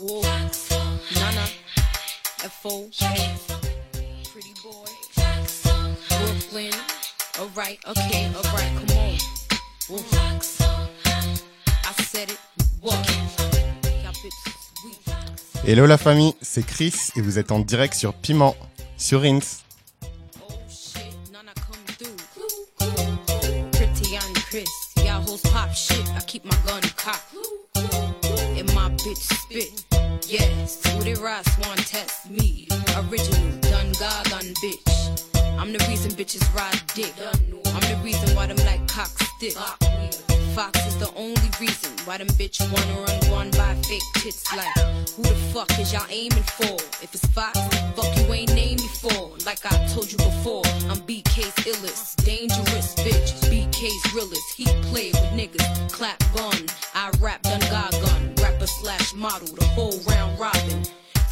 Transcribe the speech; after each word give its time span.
Whoa. 0.00 0.22
Nana. 0.22 1.44
F.O. 2.42 2.88
Pretty 4.32 4.54
boy. 4.62 4.88
Brooklyn. 6.08 6.72
Alright, 7.38 7.78
okay, 7.86 8.30
alright, 8.34 8.72
come 8.78 8.96
on. 8.96 9.18
Whoa. 9.90 10.02
I 11.84 12.02
said 12.02 12.30
it. 12.30 12.38
What? 12.80 12.94
Y'all 14.02 14.14
bitches 14.14 14.72
weak. 14.86 15.00
Hello 15.64 15.84
la 15.84 15.98
famille, 15.98 16.32
c'est 16.40 16.64
Chris 16.64 16.94
et 17.16 17.20
vous 17.20 17.38
êtes 17.38 17.52
en 17.52 17.58
direct 17.58 17.92
sur 17.92 18.14
Piment, 18.14 18.56
sur 18.96 19.20
Rins. 19.20 19.40
Oh. 20.40 20.54
Pretty 23.72 24.16
Chris, 24.48 24.64
y'all 25.04 25.20
hoes 25.28 25.42
pop 25.52 25.74
shit. 25.74 26.08
I 26.16 26.20
keep 26.26 26.46
my 26.46 26.56
gun 26.66 26.80
cocked. 26.96 27.34
Bitches 36.30 36.54
ride 36.54 36.80
dick. 36.94 37.12
I'm 37.74 37.80
the 37.80 38.00
reason 38.04 38.36
why 38.36 38.46
them 38.46 38.56
like 38.58 38.86
cock 38.86 39.08
stick. 39.08 39.54
Fox 40.54 40.86
is 40.86 40.96
the 40.98 41.10
only 41.16 41.50
reason 41.60 41.90
why 42.04 42.18
them 42.18 42.28
bitch 42.28 42.60
wanna 42.60 43.00
run 43.02 43.30
one 43.30 43.50
by 43.52 43.74
fake 43.82 44.02
tits 44.14 44.44
like 44.54 44.72
who 45.16 45.22
the 45.22 45.34
fuck 45.52 45.70
is 45.78 45.92
y'all 45.92 46.06
aiming 46.08 46.42
for? 46.58 46.74
If 47.02 47.14
it's 47.14 47.26
Fox, 47.28 47.58
fuck 47.96 48.16
you 48.16 48.32
ain't 48.32 48.54
named 48.54 48.80
me 48.80 48.88
for. 48.88 49.30
Like 49.44 49.64
I 49.66 49.86
told 49.88 50.10
you 50.10 50.18
before, 50.18 50.62
I'm 50.88 51.00
BK's 51.02 51.54
illest, 51.66 52.24
dangerous 52.24 52.94
bitch. 52.96 53.30
BK's 53.50 54.14
realest, 54.14 54.54
he 54.56 54.64
played 54.90 55.14
with 55.14 55.32
niggas, 55.34 55.92
clap 55.92 56.18
gun. 56.34 56.66
I 56.94 57.10
rap 57.20 57.42
done 57.42 57.60
God 57.70 57.92
gun, 57.92 58.34
rapper 58.42 58.66
slash 58.66 59.14
model, 59.14 59.48
the 59.54 59.64
whole 59.64 59.98
round 60.06 60.38
robin. 60.38 60.84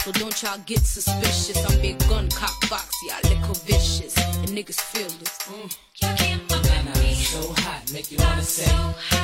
So 0.08 0.12
don't 0.12 0.42
y'all 0.42 0.58
get 0.64 0.80
suspicious. 0.80 1.58
I'm 1.68 1.82
big 1.82 1.98
gun 2.08 2.30
cock 2.30 2.58
box, 2.70 2.88
y'all 3.06 3.30
liquor 3.30 3.52
vicious. 3.66 3.77
And 3.77 3.77
niggas 4.58 4.80
feel 4.80 5.08
this. 5.20 5.38
Mm. 5.46 5.70
So 7.14 7.52
hot, 7.62 7.92
make 7.92 8.10
you 8.10 8.18
wanna 8.18 8.42
say. 8.42 8.64
So 8.64 9.17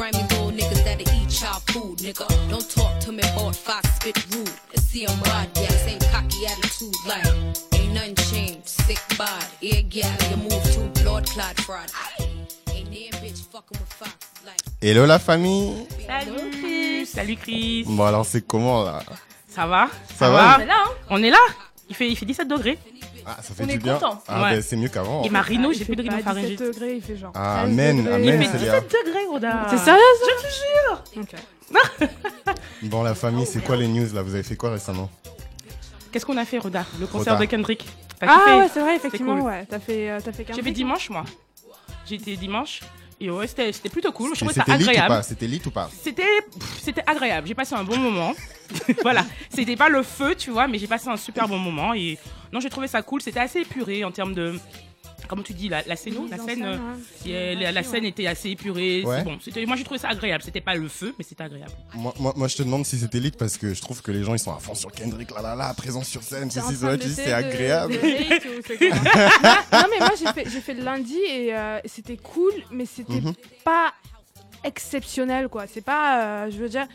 grimy 0.00 0.22
little 0.32 0.50
niggas 0.50 0.82
that'll 0.82 1.14
eat 1.14 1.30
y'all 1.42 1.60
food, 1.72 1.98
nigga. 1.98 2.26
Don't 2.48 2.68
talk 2.70 2.98
to 3.00 3.12
me 3.12 3.20
about 3.20 3.54
Fox 3.54 3.84
spit 3.96 4.16
rude. 4.32 4.48
And 4.72 4.80
see 4.80 5.04
I'm 5.04 5.20
rod, 5.28 5.48
yeah, 5.60 5.68
same 5.84 6.00
cocky 6.10 6.46
attitude, 6.46 6.96
like 7.06 7.26
ain't 7.74 7.92
nothing 7.92 8.16
changed. 8.32 8.66
Sick 8.66 9.00
bod, 9.18 9.44
ear 9.60 9.82
gal, 9.82 10.08
you 10.30 10.38
move 10.38 10.64
too 10.72 10.88
blood 11.02 11.26
clot 11.26 11.54
fraud. 11.60 11.90
Ain't 12.72 12.88
there 12.90 13.20
bitch 13.20 13.44
fucking 13.52 13.78
with 13.78 13.92
Fox, 13.92 14.16
like. 14.46 14.62
Hello 14.80 15.04
la 15.04 15.18
famille 15.18 15.86
Salut 16.06 16.50
Chris. 16.50 17.06
Salut 17.06 17.36
Chris. 17.36 17.84
Bon 17.86 18.06
alors 18.06 18.24
c'est 18.24 18.46
comment 18.46 18.82
là? 18.82 19.02
Ça 19.48 19.66
va? 19.66 19.90
Ça 20.16 20.30
va? 20.30 20.56
On 20.56 20.60
est 20.62 20.66
là? 20.66 20.76
hein 20.78 20.94
On 21.10 21.22
est 21.22 21.30
là? 21.30 21.44
Il 21.90 21.94
fait, 21.94 22.08
il 22.08 22.16
fait 22.16 22.24
17 22.24 22.48
degrés. 22.48 22.78
Ah 23.38 23.42
ça 23.42 23.54
fait 23.54 23.62
On 23.62 23.66
du 23.66 23.72
est 23.74 23.78
bien. 23.78 23.94
content. 23.94 24.22
Ah 24.28 24.42
Ouais. 24.42 24.50
ben 24.56 24.62
c'est 24.62 24.76
mieux 24.76 24.88
qu'avant. 24.88 25.22
Et 25.22 25.30
ma 25.30 25.42
rhino, 25.42 25.70
Il 25.72 25.78
j'ai 25.78 25.84
fait 25.84 25.94
plus 25.94 25.96
de 25.96 26.08
17 26.08 26.24
pharyngite. 26.24 26.60
degrés, 26.62 26.94
il 26.96 27.02
fait 27.02 27.16
genre. 27.16 27.32
Ah, 27.34 27.62
16 27.64 27.72
amen, 27.72 27.96
degrés. 27.98 28.14
amen, 28.14 28.42
Il 28.42 28.48
fait 28.48 28.58
Célia. 28.58 28.80
17 28.80 28.96
degrés, 29.06 29.26
Roda. 29.28 29.66
C'est 29.70 29.78
sérieux 29.78 30.00
ça 30.20 30.26
Je 30.40 30.46
te 30.46 30.52
jure. 30.54 31.04
Ok. 31.22 32.08
Bon 32.82 33.02
la 33.02 33.14
famille, 33.14 33.46
c'est 33.46 33.62
quoi 33.64 33.76
les 33.76 33.86
news 33.88 34.08
là? 34.14 34.22
Vous 34.22 34.34
avez 34.34 34.42
fait 34.42 34.56
quoi 34.56 34.70
récemment? 34.72 35.08
Qu'est-ce 36.10 36.26
qu'on 36.26 36.36
a 36.36 36.44
fait, 36.44 36.58
Roda? 36.58 36.84
Le 36.98 37.06
concert 37.06 37.34
Roda. 37.34 37.46
de 37.46 37.50
Kendrick. 37.50 37.86
T'as 38.18 38.26
Ah 38.28 38.38
kiffé? 38.44 38.56
ouais, 38.58 38.68
c'est 38.72 38.80
vrai, 38.80 38.96
effectivement, 38.96 39.36
cool. 39.36 39.44
ouais. 39.46 39.66
T'as 39.68 39.78
fait, 39.78 40.10
euh, 40.10 40.18
t'as 40.24 40.32
fait 40.32 40.46
J'ai 40.54 40.62
fait 40.62 40.72
dimanche, 40.72 41.08
moi. 41.10 41.24
J'ai 42.06 42.16
été 42.16 42.36
dimanche. 42.36 42.80
Et 43.20 43.30
ouais, 43.30 43.46
c'était 43.46 43.88
plutôt 43.90 44.12
cool. 44.12 44.30
Je 44.34 44.40
trouvais 44.40 44.54
ça 44.54 44.64
agréable. 44.66 45.22
C'était 45.22 45.46
lit 45.46 45.60
ou 45.66 45.70
pas 45.70 45.90
c'était 45.92 47.04
agréable. 47.06 47.46
J'ai 47.46 47.54
passé 47.54 47.74
un 47.74 47.84
bon 47.84 47.98
moment. 47.98 48.34
voilà. 49.02 49.26
C'était 49.50 49.76
pas 49.76 49.88
le 49.88 50.02
feu, 50.02 50.34
tu 50.34 50.50
vois, 50.50 50.66
mais 50.66 50.78
j'ai 50.78 50.86
passé 50.86 51.08
un 51.08 51.18
super 51.18 51.46
bon 51.46 51.58
moment. 51.58 51.92
Et 51.92 52.18
non, 52.52 52.60
j'ai 52.60 52.70
trouvé 52.70 52.88
ça 52.88 53.02
cool. 53.02 53.20
C'était 53.20 53.40
assez 53.40 53.60
épuré 53.60 54.04
en 54.04 54.10
termes 54.10 54.34
de. 54.34 54.58
Comment 55.28 55.42
tu 55.42 55.52
dis, 55.52 55.68
la, 55.68 55.82
la 55.86 55.96
scène, 55.96 56.14
la 56.30 56.38
scène, 56.38 56.64
euh, 56.64 56.76
ouais. 57.24 57.30
et 57.30 57.54
la, 57.54 57.72
la 57.72 57.82
scène 57.82 58.04
était 58.04 58.26
assez 58.26 58.50
épurée. 58.50 59.04
Ouais. 59.04 59.18
C'est 59.18 59.24
bon. 59.24 59.38
C'était, 59.40 59.64
moi, 59.66 59.76
j'ai 59.76 59.84
trouvé 59.84 59.98
ça 59.98 60.08
agréable. 60.08 60.42
C'était 60.42 60.60
pas 60.60 60.74
le 60.74 60.88
feu, 60.88 61.14
mais 61.18 61.24
c'était 61.24 61.44
agréable. 61.44 61.72
moi, 61.94 62.12
moi, 62.18 62.32
moi, 62.36 62.48
je 62.48 62.56
te 62.56 62.62
demande 62.62 62.84
si 62.84 62.98
c'était 62.98 63.20
lit 63.20 63.30
parce 63.30 63.56
que 63.56 63.72
je 63.74 63.80
trouve 63.80 64.02
que 64.02 64.10
les 64.10 64.24
gens 64.24 64.34
ils 64.34 64.38
sont 64.38 64.54
à 64.54 64.58
fond 64.58 64.74
sur 64.74 64.90
Kendrick 64.92 65.30
là 65.34 65.42
là 65.42 65.54
là, 65.54 65.72
présent 65.74 66.02
sur 66.02 66.22
scène, 66.22 66.48
de 66.48 66.52
c'est 66.52 67.26
de- 67.26 67.32
agréable. 67.32 67.92
de 67.92 67.98
hate 68.32 68.44
ou 68.44 68.62
c'est 68.66 68.78
comment 68.78 68.94
non, 69.72 69.86
mais 69.90 69.98
moi 69.98 70.10
j'ai 70.18 70.32
fait, 70.32 70.48
j'ai 70.50 70.60
fait 70.60 70.74
le 70.74 70.82
lundi 70.82 71.16
et 71.28 71.54
euh, 71.54 71.78
c'était 71.84 72.16
cool, 72.16 72.52
mais 72.70 72.86
c'était 72.86 73.20
Mhm. 73.20 73.34
pas 73.64 73.92
exceptionnel 74.64 75.48
quoi. 75.48 75.64
C'est 75.66 75.80
pas, 75.84 76.44
euh, 76.44 76.50
je 76.50 76.56
veux 76.58 76.68
dire, 76.68 76.86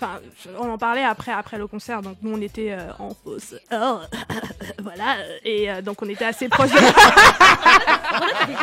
enfin, 0.00 0.20
on 0.58 0.70
en 0.70 0.78
parlait 0.78 1.04
après 1.04 1.32
après 1.32 1.58
le 1.58 1.66
concert, 1.66 2.02
donc 2.02 2.16
nous 2.22 2.32
on 2.36 2.40
était 2.40 2.72
euh, 2.72 2.90
en 2.98 3.10
fausse 3.14 3.54
or, 3.72 4.02
voilà, 4.82 5.16
et 5.44 5.70
euh, 5.70 5.82
donc 5.82 6.00
on 6.02 6.08
était 6.08 6.24
assez 6.24 6.48
proche 6.48 6.70
de 6.70 6.76
La 6.76 6.82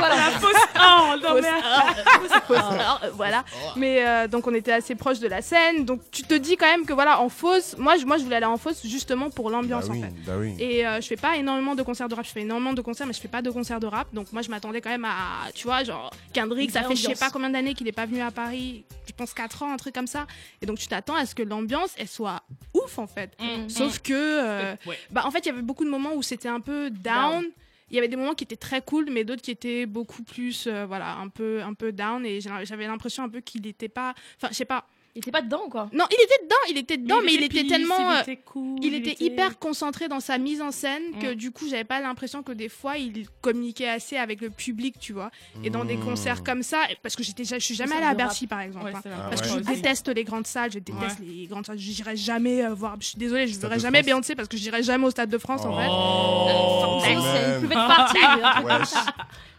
non, 1.24 1.42
mais- 1.42 3.10
voilà. 3.14 3.44
Mais 3.76 4.06
euh, 4.06 4.28
donc 4.28 4.48
on 4.48 4.54
était 4.54 4.72
assez 4.72 4.96
proche 4.96 5.20
de 5.20 5.28
la 5.28 5.42
scène, 5.42 5.86
donc 5.86 6.02
tu 6.12 6.24
te 6.24 6.34
dis 6.34 6.58
quand 6.58 6.66
même 6.66 6.86
que 6.86 6.94
voilà 6.94 7.20
en 7.22 7.30
fausse, 7.30 7.76
moi 7.78 7.98
je, 7.98 8.06
moi 8.06 8.18
je 8.18 8.24
voulais 8.24 8.38
aller 8.38 8.46
en 8.46 8.58
fausse 8.58 8.86
justement 8.86 9.30
pour 9.30 9.46
Bah 9.50 9.58
l'ambiance 9.58 9.86
oui, 9.90 10.00
en 10.00 10.02
fait. 10.02 10.14
bah 10.26 10.34
oui. 10.38 10.56
Et 10.60 10.86
euh, 10.88 11.02
je 11.02 11.08
fais 11.08 11.16
pas 11.18 11.36
énormément 11.38 11.76
de 11.76 11.84
concerts 11.84 12.10
de 12.10 12.16
rap, 12.16 12.26
je 12.26 12.32
fais 12.32 12.42
énormément 12.42 12.74
de 12.74 12.82
concerts, 12.82 13.08
mais 13.08 13.14
je 13.14 13.20
fais 13.22 13.28
pas 13.28 13.42
de 13.42 13.50
concerts 13.52 13.80
de 13.80 13.88
rap. 13.88 14.08
Donc 14.14 14.32
moi, 14.34 14.42
je 14.42 14.50
m'attendais 14.50 14.82
quand 14.82 14.90
même 14.90 15.06
à, 15.06 15.52
tu 15.54 15.66
vois, 15.68 15.84
genre 15.84 16.12
Kendrick, 16.34 16.72
ça 16.72 16.84
fait 16.84 16.96
je 16.96 17.02
sais 17.04 17.16
pas 17.16 17.30
combien 17.30 17.50
d'années 17.50 17.74
qu'il 17.74 17.88
est 17.88 17.92
pas 17.94 18.06
venu 18.06 18.22
à 18.22 18.32
Paris, 18.32 18.84
je 19.08 19.14
pense 19.14 19.34
4 19.34 19.64
ans, 19.64 19.72
un 19.74 19.78
truc 19.78 19.94
comme 19.96 20.08
ça. 20.08 20.26
Et 20.62 20.66
donc 20.66 20.78
tu 20.78 20.88
t'attends 20.88 21.16
à 21.16 21.23
ce 21.26 21.36
que 21.36 21.44
l'ambiance, 21.44 21.94
elle 21.98 22.08
soit 22.08 22.44
ouf 22.74 22.98
en 23.00 23.08
fait. 23.08 23.32
Mm, 23.40 23.70
Sauf 23.70 24.00
que, 24.00 24.14
euh, 24.14 24.76
Ouais. 24.86 24.98
bah 25.12 25.24
en 25.26 25.32
fait, 25.32 25.40
il 25.40 25.48
y 25.48 25.50
avait 25.52 25.62
beaucoup 25.62 25.86
de 25.86 25.90
moments 25.90 26.14
où 26.16 26.22
c'était 26.22 26.50
un 26.50 26.60
peu 26.60 26.90
down. 26.90 27.46
Il 27.90 27.96
y 27.96 28.00
avait 28.00 28.08
des 28.08 28.16
moments 28.16 28.34
qui 28.34 28.44
étaient 28.44 28.56
très 28.56 28.82
cool, 28.82 29.08
mais 29.12 29.24
d'autres 29.24 29.42
qui 29.44 29.52
étaient 29.52 29.86
beaucoup 29.86 30.24
plus, 30.24 30.66
euh, 30.66 30.86
voilà, 30.88 31.16
un 31.18 31.28
peu, 31.30 31.62
un 31.62 31.74
peu 31.76 31.92
down. 31.92 32.26
Et 32.26 32.42
j'avais 32.42 32.88
l'impression 32.88 33.24
un 33.24 33.30
peu 33.30 33.40
qu'il 33.42 33.68
était 33.68 33.90
pas, 33.90 34.16
enfin, 34.38 34.48
je 34.50 34.56
sais 34.56 34.66
pas. 34.66 34.88
Il 35.16 35.20
était 35.20 35.30
pas 35.32 35.44
dedans, 35.44 35.70
quoi. 35.70 35.90
Non, 35.94 36.06
il 36.10 36.16
était 36.24 36.44
dedans, 36.44 36.56
il 36.72 36.78
était 36.80 36.98
dedans, 36.98 37.18
mais, 37.24 37.36
il 37.36 37.44
était 37.44 37.66
tellement, 37.68 38.10
euh, 38.10 38.16
Il 38.26 38.32
était 38.32 38.42
cool. 38.44 38.80
il 38.82 38.94
était 38.96 39.24
hyper 39.24 39.60
concentré 39.60 40.08
dans 40.08 40.20
sa 40.20 40.40
mise 40.40 40.60
en 40.60 40.72
scène 40.72 41.04
que 41.22 41.34
Mm. 41.34 41.36
du 41.36 41.52
coup 41.52 41.68
j'avais 41.70 41.84
pas 41.84 42.02
l'impression 42.02 42.42
que 42.42 42.52
des 42.52 42.68
fois 42.68 42.98
il 42.98 43.28
communiquait 43.42 43.88
assez 43.90 44.18
avec 44.18 44.42
le 44.42 44.50
public 44.50 44.96
tu 45.00 45.14
vois 45.14 45.30
et 45.64 45.70
dans 45.70 45.86
des 45.86 45.98
Mmh. 45.98 46.04
concerts 46.06 46.44
comme 46.44 46.64
ça 46.64 46.80
parce 47.04 47.16
que 47.16 47.22
j'étais 47.22 47.44
je 47.46 47.60
suis 47.60 47.76
jamais 47.76 47.96
allée 47.96 48.08
à. 48.08 48.16
Bercy 48.16 48.48
par 48.48 48.62
exemple 48.62 48.86
Ouais, 48.88 48.94
hein. 48.96 49.02
Ah 49.06 49.28
parce 49.30 49.42
que 49.44 49.50
je 49.50 49.60
déteste 49.60 50.08
les 50.10 50.24
grandes 50.24 50.48
salles 50.48 50.72
je 50.72 50.80
déteste 50.80 51.20
les 51.20 51.46
grandes 51.46 51.68
salles 51.68 51.78
j'irai 51.78 52.16
jamais 52.16 52.66
euh, 52.66 52.74
voir 52.74 52.96
je 53.00 53.06
suis 53.10 53.18
désolée 53.18 53.48
je 53.48 53.60
verrai 53.60 53.80
jamais. 53.80 54.02
Beyoncé 54.02 54.34
parce 54.34 54.48
que 54.48 54.58
j'irai 54.58 54.82
jamais 54.82 55.06
au 55.06 55.12
stade 55.12 55.30
de 55.30 55.38
France 55.38 55.62
en 55.64 55.78
fait 55.78 55.88
Oh, 55.90 57.02
C'est- 57.04 57.14
quand 57.14 57.22
c'est- 57.22 57.42
Il 57.44 57.50
même. 57.52 57.62
pouvait 57.62 57.76
être 57.76 57.88
parti. 57.88 58.18
un 58.24 58.52
truc 58.52 58.68
comme 58.68 58.80
Wesh. 58.80 58.88
ça. 58.90 59.06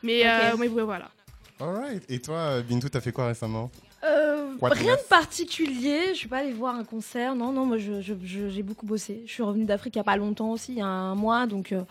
mais, 0.02 0.22
euh, 0.26 0.84
voilà 0.84 1.10
Alright. 1.60 2.02
Et 2.08 2.18
toi, 2.20 2.34
euh, 2.36 2.62
Bintou, 2.62 2.88
t'as 2.88 3.00
fait 3.00 3.12
quoi 3.12 3.28
récemment? 3.28 3.70
Euh, 4.04 4.50
rien 4.62 4.96
de 4.96 5.08
particulier. 5.08 6.00
Je 6.10 6.14
suis 6.14 6.28
pas 6.28 6.38
allée 6.38 6.52
voir 6.52 6.74
un 6.76 6.84
concert. 6.84 7.34
Non, 7.34 7.52
non, 7.52 7.64
moi, 7.64 7.78
je- 7.78 8.00
je- 8.00 8.14
je- 8.22 8.48
j'ai 8.48 8.62
beaucoup 8.62 8.86
bossé. 8.86 9.22
Je 9.26 9.32
suis 9.32 9.42
revenue 9.42 9.64
d'Afrique 9.64 9.96
il 9.96 9.98
y 9.98 10.00
a 10.00 10.04
pas 10.04 10.16
longtemps 10.16 10.52
aussi, 10.52 10.72
il 10.72 10.78
y 10.78 10.82
a 10.82 10.86
un 10.86 11.14
mois. 11.14 11.46
Donc, 11.46 11.72
euh, 11.72 11.82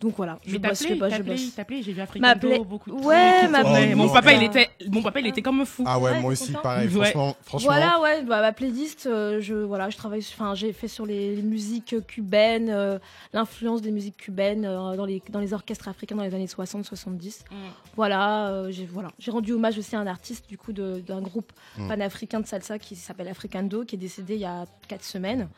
donc 0.00 0.14
voilà. 0.16 0.38
Je 0.46 0.52
fais 0.52 0.58
pas, 0.58 0.74
je 0.74 0.84
t'appelais, 0.94 1.22
bosse. 1.24 1.54
t'appelais, 1.54 1.82
j'ai 1.82 1.92
vu 1.92 2.00
Africano, 2.00 2.64
beaucoup 2.64 2.90
de 2.90 2.96
Ouais, 2.96 3.48
Ouais, 3.64 3.94
Mon 3.94 4.08
papa, 4.12 4.32
il 4.32 4.42
était, 4.42 4.70
mon 4.90 5.02
papa, 5.02 5.20
il 5.20 5.26
était 5.26 5.42
comme 5.42 5.60
un 5.60 5.64
fou. 5.64 5.84
Ah 5.86 5.98
ouais, 5.98 6.12
Ouais, 6.12 6.20
moi 6.20 6.32
aussi, 6.32 6.48
content 6.48 6.62
pareil. 6.62 6.88
Ouais. 6.88 7.10
Franchement, 7.10 7.36
franchement. 7.44 7.70
Voilà, 7.70 8.00
ouais, 8.00 8.22
bah, 8.22 8.40
ma 8.40 8.52
playlist, 8.52 9.06
euh, 9.06 9.40
je, 9.40 9.54
voilà, 9.54 9.90
je 9.90 9.96
travaille, 9.96 10.20
enfin, 10.34 10.54
j'ai 10.54 10.72
fait 10.72 10.88
sur 10.88 11.06
les, 11.06 11.34
les 11.36 11.42
musiques 11.42 11.94
cubaines, 12.06 12.68
euh, 12.70 12.98
l'influence 13.32 13.80
des 13.82 13.90
musiques 13.90 14.16
cubaines 14.16 14.64
euh, 14.64 14.96
dans, 14.96 15.06
les, 15.06 15.22
dans 15.30 15.40
les 15.40 15.52
orchestres 15.52 15.88
africains 15.88 16.16
dans 16.16 16.22
les 16.24 16.34
années 16.34 16.46
60-70. 16.46 17.40
Mm. 17.50 17.54
Voilà, 17.96 18.48
euh, 18.48 18.70
j'ai 18.70 18.86
voilà, 18.86 19.08
j'ai 19.18 19.30
rendu 19.30 19.52
hommage 19.52 19.78
aussi 19.78 19.96
à 19.96 20.00
un 20.00 20.06
artiste 20.06 20.48
du 20.48 20.58
coup 20.58 20.72
d'un 20.72 21.20
groupe 21.20 21.52
Mm. 21.78 21.88
panafricain 21.88 22.40
de 22.40 22.46
salsa 22.46 22.78
qui 22.78 22.94
s'appelle 22.96 23.28
Africando, 23.28 23.84
qui 23.84 23.96
est 23.96 23.98
décédé 23.98 24.34
il 24.34 24.40
y 24.40 24.44
a 24.44 24.64
4 24.88 25.02
semaines. 25.04 25.48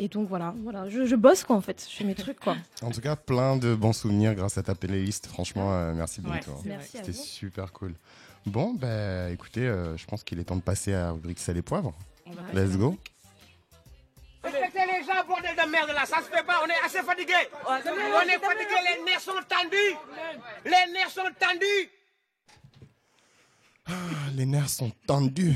Et 0.00 0.06
donc 0.06 0.28
voilà, 0.28 0.54
voilà, 0.62 0.88
je, 0.88 1.04
je 1.06 1.16
bosse 1.16 1.42
quoi 1.42 1.56
en 1.56 1.60
fait, 1.60 1.84
je 1.90 1.96
fais 1.96 2.04
mes 2.04 2.14
trucs 2.14 2.38
quoi. 2.38 2.56
En 2.82 2.90
tout 2.92 3.00
cas, 3.00 3.16
plein 3.16 3.56
de 3.56 3.74
bons 3.74 3.92
souvenirs 3.92 4.34
grâce 4.36 4.56
à 4.56 4.62
ta 4.62 4.76
playlist. 4.76 5.26
Franchement, 5.26 5.72
euh, 5.74 5.92
merci 5.92 6.20
Ouais, 6.20 6.38
à 6.72 6.80
C'était 6.80 7.12
super 7.12 7.72
cool. 7.72 7.94
Bon, 8.46 8.74
bah 8.74 9.28
écoutez, 9.30 9.66
euh, 9.66 9.96
je 9.96 10.06
pense 10.06 10.22
qu'il 10.22 10.38
est 10.38 10.44
temps 10.44 10.56
de 10.56 10.62
passer 10.62 10.94
à 10.94 11.00
la 11.06 11.10
rubrique 11.10 11.40
sel 11.40 11.56
et 11.56 11.62
poivre. 11.62 11.92
Let's 12.54 12.76
go. 12.76 12.96
respectez 14.44 14.78
les 14.86 15.04
gens, 15.04 15.26
bordel 15.26 15.56
de 15.56 15.70
merde 15.70 15.90
là, 15.90 16.06
ça 16.06 16.18
se 16.18 16.30
fait 16.30 16.44
pas, 16.46 16.60
on 16.64 16.68
est 16.68 16.86
assez 16.86 17.02
fatigué. 17.02 17.34
On 17.66 17.76
est 17.76 18.38
fatigué, 18.38 18.76
les 18.96 19.04
nerfs 19.04 19.20
sont 19.20 19.32
tendus. 19.48 19.96
Les 20.64 20.92
nerfs 20.92 21.10
sont 21.10 21.22
tendus. 21.40 21.90
Ah, 23.88 23.92
les 24.36 24.46
nerfs 24.46 24.68
sont 24.68 24.92
tendus. 25.06 25.54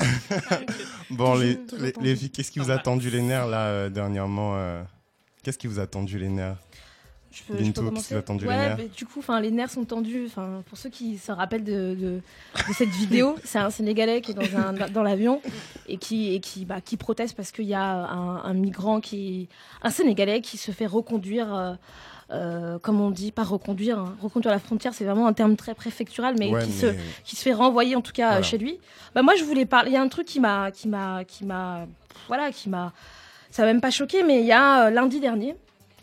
bon, 1.10 1.34
les, 1.34 1.58
les, 1.78 1.92
les 2.00 2.16
filles, 2.16 2.30
qu'est-ce 2.30 2.50
qui 2.50 2.58
vous 2.58 2.70
a 2.70 2.78
tendu 2.78 3.10
les 3.10 3.22
nerfs 3.22 3.46
là 3.46 3.66
euh, 3.66 3.88
dernièrement 3.90 4.56
euh, 4.56 4.82
Qu'est-ce 5.42 5.58
qui 5.58 5.66
vous 5.66 5.78
a 5.78 5.86
tendu 5.86 6.18
les 6.18 6.28
nerfs? 6.28 6.56
Je 7.30 7.42
peux, 7.42 7.58
je 7.58 7.64
qui 7.64 7.72
tendu 8.24 8.46
les 8.46 8.50
nerfs? 8.50 8.78
du 8.96 9.04
coup, 9.04 9.18
enfin, 9.18 9.40
les 9.40 9.50
nerfs 9.50 9.70
sont 9.70 9.84
tendus. 9.84 10.24
Enfin, 10.26 10.62
pour 10.68 10.78
ceux 10.78 10.88
qui 10.88 11.18
se 11.18 11.30
rappellent 11.30 11.64
de, 11.64 11.94
de, 11.94 12.20
de 12.68 12.72
cette 12.72 12.88
vidéo, 12.88 13.36
c'est 13.44 13.58
un 13.58 13.68
Sénégalais 13.70 14.22
qui 14.22 14.30
est 14.30 14.34
dans, 14.34 14.56
un, 14.58 14.72
dans 14.88 15.02
l'avion 15.02 15.42
et 15.86 15.98
qui, 15.98 16.34
et 16.34 16.40
qui, 16.40 16.64
bah, 16.64 16.80
qui 16.80 16.96
proteste 16.96 17.36
parce 17.36 17.52
qu'il 17.52 17.66
y 17.66 17.74
a 17.74 17.84
un, 17.84 18.42
un 18.42 18.54
migrant 18.54 19.00
qui, 19.00 19.48
un 19.82 19.90
Sénégalais 19.90 20.40
qui 20.40 20.56
se 20.56 20.70
fait 20.70 20.86
reconduire. 20.86 21.54
euh, 21.54 21.74
euh, 22.32 22.78
comme 22.80 23.00
on 23.00 23.10
dit, 23.10 23.30
pas 23.32 23.44
reconduire, 23.44 23.98
hein. 23.98 24.16
reconduire 24.20 24.52
la 24.52 24.58
frontière, 24.58 24.92
c'est 24.94 25.04
vraiment 25.04 25.26
un 25.28 25.32
terme 25.32 25.54
très 25.56 25.74
préfectural, 25.74 26.34
mais, 26.38 26.50
Ouais, 26.50 26.62
qui, 26.64 26.70
mais- 26.70 26.74
Se, 26.74 26.86
qui 27.24 27.36
se 27.36 27.42
fait 27.42 27.52
renvoyer 27.52 27.94
en 27.96 28.00
tout 28.00 28.12
cas 28.12 28.28
Voilà. 28.28 28.42
chez 28.42 28.58
lui. 28.58 28.78
Bah 29.14 29.22
moi, 29.22 29.34
je 29.36 29.44
voulais 29.44 29.66
parler. 29.66 29.90
Il 29.90 29.94
y 29.94 29.96
a 29.96 30.02
un 30.02 30.08
truc 30.08 30.26
qui 30.26 30.40
m'a, 30.40 30.70
qui 30.72 30.88
m'a, 30.88 31.24
qui 31.24 31.44
m'a, 31.44 31.86
voilà, 32.28 32.50
qui 32.50 32.68
m'a, 32.68 32.92
ça 33.50 33.62
m'a 33.62 33.66
même 33.72 33.80
pas 33.80 33.90
choqué, 33.90 34.22
mais 34.24 34.40
il 34.40 34.46
y 34.46 34.52
a 34.52 34.86
euh, 34.86 34.90
lundi 34.90 35.20
dernier, 35.20 35.54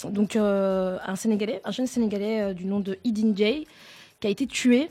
donc 0.09 0.35
euh, 0.35 0.97
un 1.05 1.15
Sénégalais, 1.15 1.61
un 1.65 1.71
jeune 1.71 1.87
Sénégalais 1.87 2.53
du 2.53 2.65
nom 2.65 2.79
de 2.79 2.97
Idin 3.03 3.35
Jay, 3.35 3.67
qui 4.19 4.27
a 4.27 4.29
été 4.29 4.47
tué 4.47 4.87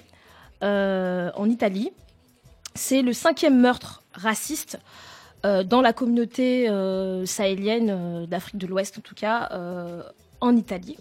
en 0.62 1.48
Italie. 1.50 1.90
C'est 2.74 3.02
le 3.02 3.12
cinquième 3.12 3.58
meurtre 3.60 4.02
raciste 4.14 4.78
euh, 5.44 5.64
dans 5.64 5.80
la 5.80 5.92
communauté 5.92 6.68
euh, 6.70 7.26
sahélienne 7.26 7.90
euh, 7.90 8.26
d'Afrique 8.26 8.58
de 8.58 8.66
l'Ouest, 8.66 8.96
en 8.98 9.00
tout 9.00 9.14
cas, 9.14 9.50
en 10.40 10.56
Italie. 10.56 10.96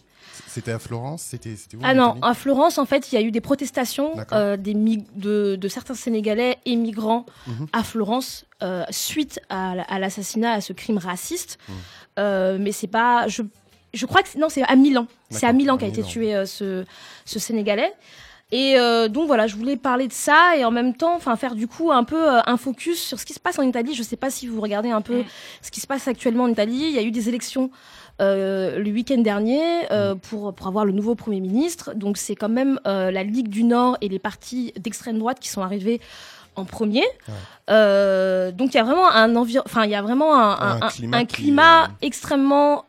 C'était 0.47 0.71
à 0.71 0.79
Florence 0.79 1.21
C'était 1.23 1.55
c'était 1.55 1.77
où 1.77 1.79
Ah 1.83 1.93
non, 1.93 2.17
à 2.21 2.33
Florence, 2.33 2.77
en 2.77 2.85
fait, 2.85 3.11
il 3.11 3.15
y 3.15 3.17
a 3.17 3.21
eu 3.21 3.31
des 3.31 3.41
protestations 3.41 4.13
euh, 4.33 4.57
des 4.57 4.73
de, 4.73 5.55
de 5.55 5.67
certains 5.67 5.93
Sénégalais 5.95 6.57
émigrants 6.65 7.25
Mhm. 7.47 7.67
à 7.73 7.83
Florence 7.83 8.45
euh, 8.63 8.83
suite 8.89 9.39
à, 9.49 9.75
la- 9.75 9.83
à 9.83 9.99
l'assassinat, 9.99 10.51
à 10.53 10.61
ce 10.61 10.73
crime 10.73 10.97
raciste. 10.97 11.57
Mhm. 11.67 11.75
Euh, 12.19 12.57
mais 12.59 12.71
c'est 12.71 12.87
pas, 12.87 13.27
je, 13.27 13.41
je 13.93 14.05
crois 14.05 14.21
que 14.23 14.29
c'est- 14.29 14.39
non, 14.39 14.49
c'est 14.49 14.63
à 14.63 14.75
Milan. 14.75 15.07
C'est 15.29 15.45
à 15.45 15.53
Milan 15.53 15.77
qu'a 15.77 15.87
été 15.87 16.03
tué 16.03 16.35
euh, 16.35 16.45
ce, 16.45 16.85
ce 17.25 17.39
Sénégalais. 17.39 17.93
Et 18.53 18.77
euh, 18.77 19.07
donc 19.07 19.27
voilà, 19.27 19.47
je 19.47 19.55
voulais 19.55 19.77
parler 19.77 20.09
de 20.09 20.13
ça 20.13 20.57
et 20.57 20.65
en 20.65 20.71
même 20.71 20.93
temps, 20.93 21.15
enfin 21.15 21.37
faire 21.37 21.55
du 21.55 21.67
coup 21.69 21.89
un 21.89 22.03
peu 22.03 22.21
euh, 22.35 22.41
un 22.45 22.57
focus 22.57 22.99
sur 23.01 23.17
ce 23.17 23.25
qui 23.25 23.31
se 23.33 23.39
passe 23.39 23.57
en 23.57 23.63
Italie. 23.63 23.93
Je 23.95 24.03
sais 24.03 24.17
pas 24.17 24.29
si 24.29 24.45
vous 24.45 24.59
regardez 24.59 24.89
un 24.89 24.99
peu 24.99 25.23
ce 25.61 25.71
qui 25.71 25.79
se 25.79 25.87
passe 25.87 26.09
actuellement 26.09 26.43
en 26.43 26.49
Italie. 26.49 26.83
Il 26.89 26.91
y 26.91 26.97
a 26.99 27.01
eu 27.01 27.11
des 27.11 27.29
élections 27.29 27.71
euh, 28.21 28.77
le 28.79 28.91
week-end 28.91 29.17
dernier 29.17 29.61
euh, 29.91 30.15
pour, 30.15 30.53
pour 30.53 30.67
avoir 30.67 30.85
le 30.85 30.91
nouveau 30.91 31.15
Premier 31.15 31.39
ministre. 31.41 31.93
Donc 31.95 32.17
c'est 32.17 32.35
quand 32.35 32.49
même 32.49 32.79
euh, 32.85 33.11
la 33.11 33.23
Ligue 33.23 33.47
du 33.49 33.63
Nord 33.63 33.97
et 34.01 34.07
les 34.09 34.19
partis 34.19 34.73
d'extrême 34.79 35.17
droite 35.19 35.39
qui 35.39 35.49
sont 35.49 35.61
arrivés 35.61 35.99
en 36.55 36.65
premier. 36.65 37.03
Donc 37.67 38.73
il 38.73 38.75
y 38.75 38.79
a 38.79 38.83
vraiment 38.83 39.09
un 39.09 39.35
enfin 39.35 39.85
il 39.85 39.91
y 39.91 39.95
a 39.95 40.01
vraiment 40.01 40.35
un, 40.37 40.51
Un 40.59 40.81
un- 40.81 40.89
climat 40.89 41.17
un 41.17 41.25
qui, 41.25 41.35
climat 41.35 41.89
extrêmement 42.01 42.85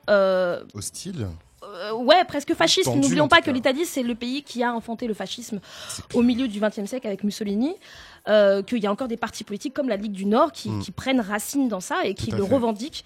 Hostile 0.75 1.29
euh, 1.64 1.93
ouais, 1.94 2.23
presque 2.29 2.52
fasciste. 2.55 2.88
N'oublions 2.94 3.29
pas 3.29 3.40
que 3.40 3.50
l'Italie, 3.50 3.87
c'est 3.87 4.02
le 4.02 4.14
pays 4.14 4.43
qui 4.43 4.62
a 4.62 4.75
enfanté 4.75 5.06
le 5.06 5.14
fascisme 5.14 5.58
au 6.12 6.23
milieu 6.23 6.46
du 6.46 6.61
XXe 6.61 6.84
siècle 6.84 7.06
avec 7.06 7.25
Mussolini. 7.25 7.75
Euh, 8.28 8.62
qu'il 8.62 8.78
y 8.78 8.86
a 8.86 8.92
encore 8.92 9.08
des 9.08 9.16
partis 9.16 9.42
politiques 9.42 9.74
comme 9.74 9.88
la 9.88 9.96
Ligue 9.96 10.12
du 10.12 10.26
Nord 10.26 10.52
qui, 10.52 10.70
Mm. 10.70 10.80
qui 10.82 10.92
prennent 10.92 11.20
racine 11.20 11.66
dans 11.69 11.80
ça 11.80 12.04
et 12.04 12.14
qui 12.14 12.30
le 12.30 12.36
fait. 12.44 12.54
revendiquent. 12.54 13.04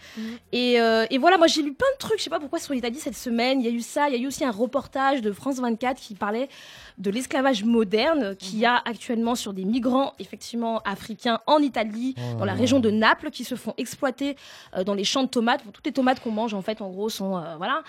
Et, 0.52 0.78
euh, 0.78 1.06
et 1.08 1.16
voilà, 1.16 1.38
moi 1.38 1.46
j'ai 1.46 1.62
lu 1.62 1.72
plein 1.72 1.88
de 1.94 1.98
trucs, 1.98 2.18
je 2.18 2.24
sais 2.24 2.28
pas 2.28 2.38
pourquoi 2.38 2.58
sur 2.58 2.74
l'Italie 2.74 2.98
cette 2.98 3.16
semaine. 3.16 3.62
Il 3.62 3.64
y 3.64 3.68
a 3.70 3.72
eu 3.72 3.80
ça, 3.80 4.10
il 4.10 4.14
y 4.14 4.18
a 4.18 4.20
eu 4.20 4.26
aussi 4.26 4.44
un 4.44 4.50
reportage 4.50 5.22
de 5.22 5.32
France 5.32 5.56
24 5.58 5.98
qui 5.98 6.14
parlait 6.14 6.50
de 6.98 7.10
l'esclavage 7.10 7.64
moderne 7.64 8.36
qu'il 8.36 8.58
y 8.58 8.66
a 8.66 8.76
actuellement 8.84 9.34
sur 9.36 9.54
des 9.54 9.64
migrants 9.64 10.12
effectivement 10.18 10.80
africains 10.84 11.40
en 11.46 11.60
Italie, 11.60 12.14
Oh 12.18 12.38
dans 12.40 12.44
la 12.44 12.52
région 12.52 12.78
de 12.80 12.90
Naples, 12.90 13.30
qui 13.30 13.44
se 13.44 13.54
font 13.54 13.72
exploiter 13.78 14.36
euh, 14.76 14.84
dans 14.84 14.92
les 14.92 15.04
champs 15.04 15.22
de 15.22 15.28
tomates. 15.28 15.64
Bon, 15.64 15.70
toutes 15.70 15.86
les 15.86 15.92
tomates 15.92 16.20
qu'on 16.20 16.30
mange 16.30 16.52
en 16.52 16.60
fait, 16.60 16.82
en 16.82 16.90
gros, 16.90 17.08
sont 17.08 17.38
euh, 17.38 17.56
voilà. 17.56 17.82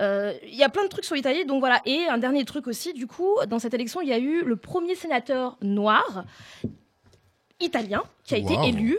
Euh, 0.00 0.32
Il 0.48 0.56
y 0.56 0.64
a 0.64 0.68
plein 0.68 0.82
de 0.82 0.88
trucs 0.88 1.04
sur 1.04 1.14
l'Italie, 1.14 1.44
donc 1.44 1.60
voilà. 1.60 1.80
Et 1.86 2.06
un 2.08 2.18
dernier 2.18 2.44
truc 2.44 2.66
aussi, 2.66 2.92
du 2.92 3.06
coup, 3.06 3.36
dans 3.48 3.60
cette 3.60 3.74
élection, 3.74 4.00
il 4.00 4.08
y 4.08 4.12
a 4.12 4.18
eu 4.18 4.42
le 4.44 4.56
premier 4.56 4.96
sénateur 4.96 5.56
noir 5.62 6.24
italien 7.62 8.02
qui 8.24 8.34
a 8.34 8.38
été 8.38 8.54
élu. 8.64 8.98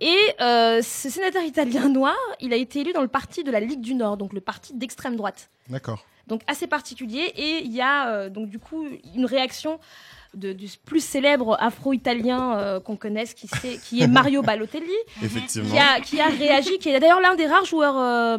Et 0.00 0.18
euh, 0.40 0.80
ce 0.82 1.10
sénateur 1.10 1.42
italien 1.42 1.88
noir, 1.88 2.16
il 2.40 2.52
a 2.52 2.56
été 2.56 2.80
élu 2.80 2.92
dans 2.92 3.02
le 3.02 3.08
parti 3.08 3.44
de 3.44 3.50
la 3.50 3.60
Ligue 3.60 3.82
du 3.82 3.94
Nord, 3.94 4.16
donc 4.16 4.32
le 4.32 4.40
parti 4.40 4.74
d'extrême 4.74 5.16
droite. 5.16 5.50
D'accord. 5.68 6.04
Donc 6.26 6.42
assez 6.46 6.66
particulier. 6.66 7.32
Et 7.36 7.62
il 7.64 7.72
y 7.72 7.80
a 7.80 8.08
euh, 8.08 8.28
donc 8.30 8.48
du 8.48 8.58
coup 8.58 8.86
une 9.14 9.24
réaction 9.26 9.78
de, 10.34 10.52
du 10.52 10.68
plus 10.84 11.04
célèbre 11.04 11.56
afro-italien 11.60 12.56
euh, 12.56 12.78
qu'on 12.78 12.94
connaisse, 12.94 13.34
qui, 13.34 14.00
est 14.00 14.06
Mario 14.06 14.42
Balotelli, 14.44 14.84
Effectivement. 15.22 15.68
qui 15.70 15.76
a, 15.78 16.00
qui 16.00 16.20
a 16.20 16.26
réagi, 16.26 16.78
qui 16.78 16.88
est 16.88 17.00
d'ailleurs 17.00 17.20
l'un 17.20 17.34
des 17.34 17.46
rares 17.48 17.64
joueurs 17.64 17.98
euh, 17.98 18.38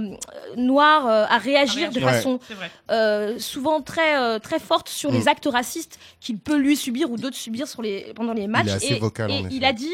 noirs 0.55 1.07
euh, 1.07 1.25
à 1.27 1.37
réagir 1.37 1.89
de 1.91 1.99
réagir. 1.99 2.09
façon 2.09 2.39
euh, 2.91 3.37
souvent 3.39 3.81
très 3.81 4.17
euh, 4.17 4.39
très 4.39 4.59
forte 4.59 4.87
sur 4.87 5.11
Mm. 5.11 5.15
les 5.15 5.27
actes 5.27 5.49
racistes 5.51 5.99
qu'il 6.21 6.37
peut 6.37 6.55
lui 6.57 6.77
subir 6.77 7.11
ou 7.11 7.17
d'autres 7.17 7.35
subir 7.35 7.67
sur 7.67 7.81
les 7.81 8.13
pendant 8.15 8.33
les 8.33 8.47
matchs. 8.47 8.67
est 8.67 8.71
assez 8.71 8.93
et 8.93 8.99
vocal, 8.99 9.29
en 9.29 9.33
et 9.33 9.39
effet. 9.39 9.49
il 9.51 9.65
a 9.65 9.73
dit, 9.73 9.93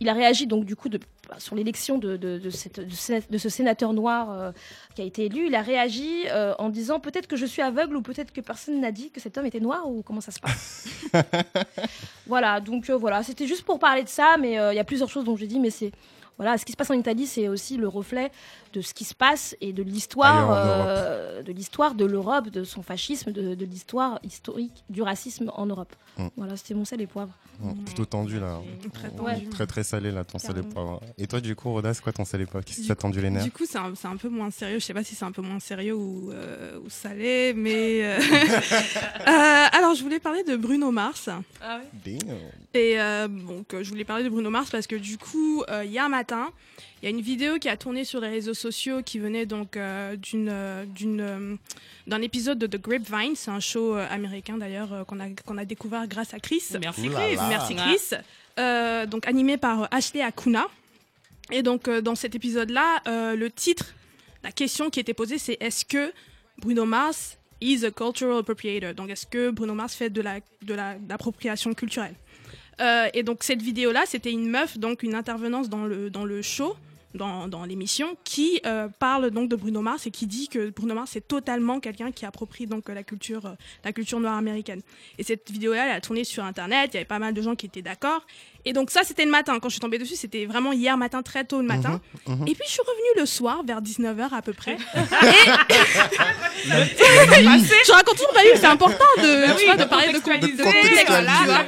il 0.00 0.08
a 0.10 0.12
réagi 0.12 0.46
donc 0.46 0.66
du 0.66 0.76
coup 0.76 0.90
de, 0.90 1.00
sur 1.38 1.54
l'élection 1.54 1.98
de, 1.98 2.16
de, 2.16 2.38
de, 2.38 2.50
cette- 2.50 2.80
de 2.80 3.38
ce- 3.38 3.48
sénateur 3.48 3.92
noir 3.92 4.30
euh, 4.30 4.52
qui 4.94 5.02
a 5.02 5.04
été 5.04 5.26
élu. 5.26 5.46
Il 5.46 5.54
a 5.54 5.62
réagi 5.62 6.24
euh, 6.28 6.54
en 6.58 6.68
disant 6.70 6.98
peut-être 7.00 7.26
que 7.26 7.36
je 7.36 7.46
suis 7.46 7.62
aveugle 7.62 7.96
ou 7.96 8.02
peut-être 8.02 8.32
que 8.32 8.40
personne 8.40 8.80
n'a 8.80 8.92
dit 8.92 9.10
que 9.10 9.20
cet 9.20 9.38
homme 9.38 9.46
était 9.46 9.60
noir 9.60 9.88
ou 9.88 10.02
comment 10.02 10.20
ça 10.20 10.32
se 10.32 10.40
passe. 10.40 10.86
voilà, 12.26 12.60
donc 12.60 12.90
euh, 12.90 12.96
voilà, 12.96 13.22
c'était 13.22 13.46
juste 13.46 13.64
pour 13.64 13.78
parler 13.78 14.02
de 14.02 14.08
ça, 14.08 14.36
mais 14.38 14.52
il 14.52 14.74
y 14.76 14.78
a 14.80 14.84
plusieurs 14.84 15.08
choses 15.08 15.24
dont 15.24 15.36
j'ai 15.36 15.46
dit, 15.46 15.58
mais 15.60 15.70
c'est 15.70 15.92
voilà, 16.40 16.56
ce 16.56 16.64
qui 16.64 16.72
se 16.72 16.76
passe 16.78 16.90
en 16.90 16.94
Italie, 16.94 17.26
c'est 17.26 17.48
aussi 17.48 17.76
le 17.76 17.86
reflet 17.86 18.32
de 18.72 18.80
ce 18.80 18.94
qui 18.94 19.04
se 19.04 19.14
passe 19.14 19.54
et 19.60 19.72
de 19.74 19.82
l'histoire, 19.82 20.52
euh, 20.54 21.42
de 21.42 21.52
l'histoire 21.52 21.94
de 21.94 22.04
l'Europe, 22.06 22.48
de 22.48 22.64
son 22.64 22.82
fascisme, 22.82 23.30
de, 23.32 23.54
de 23.54 23.64
l'histoire 23.66 24.18
historique 24.24 24.84
du 24.88 25.02
racisme 25.02 25.50
en 25.54 25.66
Europe. 25.66 25.94
Mm. 26.16 26.28
Voilà, 26.36 26.56
c'était 26.56 26.74
mon 26.74 26.84
sel 26.86 27.00
et 27.02 27.06
poivre. 27.06 27.32
Bon, 27.58 27.74
plutôt 27.74 28.06
tendu 28.06 28.40
là. 28.40 28.58
Très 28.94 29.10
Ouais. 29.20 29.40
Très 29.50 29.66
très 29.66 29.82
salé 29.84 30.10
là, 30.10 30.24
ton 30.24 30.38
sel 30.38 30.52
et 30.52 30.54
Carrément. 30.54 30.72
poivre. 30.72 31.00
Et 31.18 31.26
toi, 31.26 31.42
du 31.42 31.54
coup, 31.54 31.70
Roda, 31.72 31.92
c'est 31.92 32.02
quoi 32.02 32.12
ton 32.12 32.24
sel 32.24 32.40
et 32.40 32.46
poivre? 32.46 32.64
Qu'est-ce 32.64 32.80
qui 32.80 32.88
t'a 32.88 32.94
tendu 32.94 33.20
les 33.20 33.28
nerfs? 33.28 33.44
Du 33.44 33.50
coup, 33.50 33.64
c'est 33.68 33.76
un, 33.76 33.92
un 34.04 34.16
peu 34.16 34.30
moins 34.30 34.50
sérieux. 34.50 34.78
Je 34.78 34.84
sais 34.86 34.94
pas 34.94 35.04
si 35.04 35.14
c'est 35.14 35.26
un 35.26 35.32
peu 35.32 35.42
moins 35.42 35.60
sérieux 35.60 35.94
ou, 35.94 36.30
euh, 36.32 36.78
ou 36.82 36.88
salé, 36.88 37.52
mais. 37.54 38.00
euh, 38.02 38.18
alors, 39.72 39.94
je 39.94 40.02
voulais 40.02 40.20
parler 40.20 40.42
de 40.44 40.56
Bruno 40.56 40.90
Mars. 40.90 41.28
Ah 41.62 41.80
ouais. 42.04 42.18
Et 42.72 43.00
euh, 43.00 43.28
donc, 43.28 43.74
je 43.82 43.88
voulais 43.90 44.04
parler 44.04 44.24
de 44.24 44.28
Bruno 44.30 44.48
Mars 44.48 44.70
parce 44.70 44.86
que 44.86 44.96
du 44.96 45.18
coup, 45.18 45.62
euh, 45.68 45.84
hier 45.84 46.08
matin, 46.08 46.29
il 47.02 47.04
y 47.04 47.06
a 47.06 47.10
une 47.10 47.20
vidéo 47.22 47.58
qui 47.58 47.68
a 47.68 47.76
tourné 47.76 48.04
sur 48.04 48.20
les 48.20 48.28
réseaux 48.28 48.54
sociaux 48.54 49.02
qui 49.02 49.18
venait 49.18 49.46
donc 49.46 49.76
euh, 49.76 50.16
d'une, 50.16 50.48
euh, 50.50 50.84
d'une, 50.86 51.20
euh, 51.20 51.56
d'un 52.06 52.20
épisode 52.22 52.58
de 52.58 52.66
The 52.66 52.80
Grapevine. 52.80 53.34
C'est 53.36 53.50
un 53.50 53.60
show 53.60 53.94
américain 53.94 54.58
d'ailleurs 54.58 54.92
euh, 54.92 55.04
qu'on 55.04 55.18
a, 55.20 55.28
qu'on 55.46 55.58
a 55.58 55.64
découvert 55.64 56.06
grâce 56.06 56.34
à 56.34 56.38
Chris. 56.40 56.62
Merci 56.80 57.08
Chris. 57.08 57.36
là. 57.36 57.48
Merci 57.48 57.74
Chris. 57.74 58.16
Euh, 58.58 59.06
donc 59.06 59.26
animé 59.26 59.56
par 59.56 59.88
Ashley 59.90 60.20
Akuna. 60.22 60.66
Et 61.50 61.62
donc 61.62 61.88
euh, 61.88 62.00
dans 62.00 62.14
cet 62.14 62.34
épisode-là, 62.34 63.00
euh, 63.08 63.34
le 63.34 63.50
titre, 63.50 63.94
la 64.42 64.52
question 64.52 64.90
qui 64.90 65.00
était 65.00 65.14
posée, 65.14 65.38
c'est 65.38 65.56
est-ce 65.60 65.84
que 65.84 66.12
Bruno 66.58 66.84
Mars 66.84 67.38
is 67.60 67.84
a 67.84 67.90
cultural 67.90 68.38
appropriator? 68.38 68.94
Donc 68.94 69.10
est-ce 69.10 69.26
que 69.26 69.50
Bruno 69.50 69.74
Mars 69.74 69.94
fait 69.94 70.10
de 70.10 70.20
la 70.20 70.40
de 70.62 70.74
la 70.74 70.94
de 70.96 71.08
l'appropriation 71.08 71.72
culturelle? 71.74 72.14
Et 73.14 73.22
donc 73.22 73.42
cette 73.42 73.62
vidéo-là, 73.62 74.02
c'était 74.06 74.32
une 74.32 74.48
meuf, 74.48 74.78
donc 74.78 75.02
une 75.02 75.14
intervenance 75.14 75.68
dans 75.68 75.84
le 75.84 76.10
dans 76.10 76.24
le 76.24 76.42
show. 76.42 76.76
Dans, 77.12 77.48
dans 77.48 77.64
l'émission, 77.64 78.16
qui 78.22 78.60
euh, 78.66 78.86
parle 79.00 79.32
donc 79.32 79.48
de 79.48 79.56
Bruno 79.56 79.80
Mars 79.82 80.06
et 80.06 80.12
qui 80.12 80.28
dit 80.28 80.46
que 80.46 80.70
Bruno 80.70 80.94
Mars 80.94 81.16
est 81.16 81.26
totalement 81.26 81.80
quelqu'un 81.80 82.12
qui 82.12 82.24
approprie 82.24 82.66
donc 82.66 82.88
la 82.88 83.02
culture, 83.02 83.46
euh, 83.46 83.54
la 83.84 83.92
culture 83.92 84.20
noire 84.20 84.36
américaine. 84.36 84.80
Et 85.18 85.24
cette 85.24 85.50
vidéo-là, 85.50 85.86
elle 85.86 85.96
a 85.96 86.00
tourné 86.00 86.22
sur 86.22 86.44
Internet, 86.44 86.90
il 86.92 86.94
y 86.94 86.96
avait 86.98 87.04
pas 87.04 87.18
mal 87.18 87.34
de 87.34 87.42
gens 87.42 87.56
qui 87.56 87.66
étaient 87.66 87.82
d'accord. 87.82 88.24
Et 88.64 88.72
donc 88.72 88.92
ça, 88.92 89.02
c'était 89.02 89.24
le 89.24 89.30
matin. 89.32 89.58
Quand 89.58 89.68
je 89.68 89.72
suis 89.72 89.80
tombée 89.80 89.98
dessus, 89.98 90.14
c'était 90.14 90.46
vraiment 90.46 90.70
hier 90.72 90.96
matin, 90.96 91.20
très 91.22 91.44
tôt 91.44 91.60
le 91.60 91.66
matin. 91.66 92.00
Mhm, 92.28 92.42
Et 92.46 92.54
puis 92.54 92.64
je 92.66 92.70
suis 92.70 92.82
revenue 92.82 93.20
le 93.20 93.26
soir, 93.26 93.64
vers 93.64 93.82
19h 93.82 94.32
à 94.32 94.42
peu 94.42 94.52
près. 94.52 94.76
Je 96.64 97.92
raconte 97.92 98.16
toujours 98.18 98.32
vie, 98.34 98.48
c'est 98.54 98.66
important 98.66 99.04
de, 99.18 99.58
tu 99.58 99.64
vois, 99.64 99.76
de 99.76 99.84
parler 99.84 100.12
de 100.12 100.18
contextualiser, 100.18 100.56
de 100.58 100.62
contextualiser. 100.62 101.04
voilà, 101.06 101.66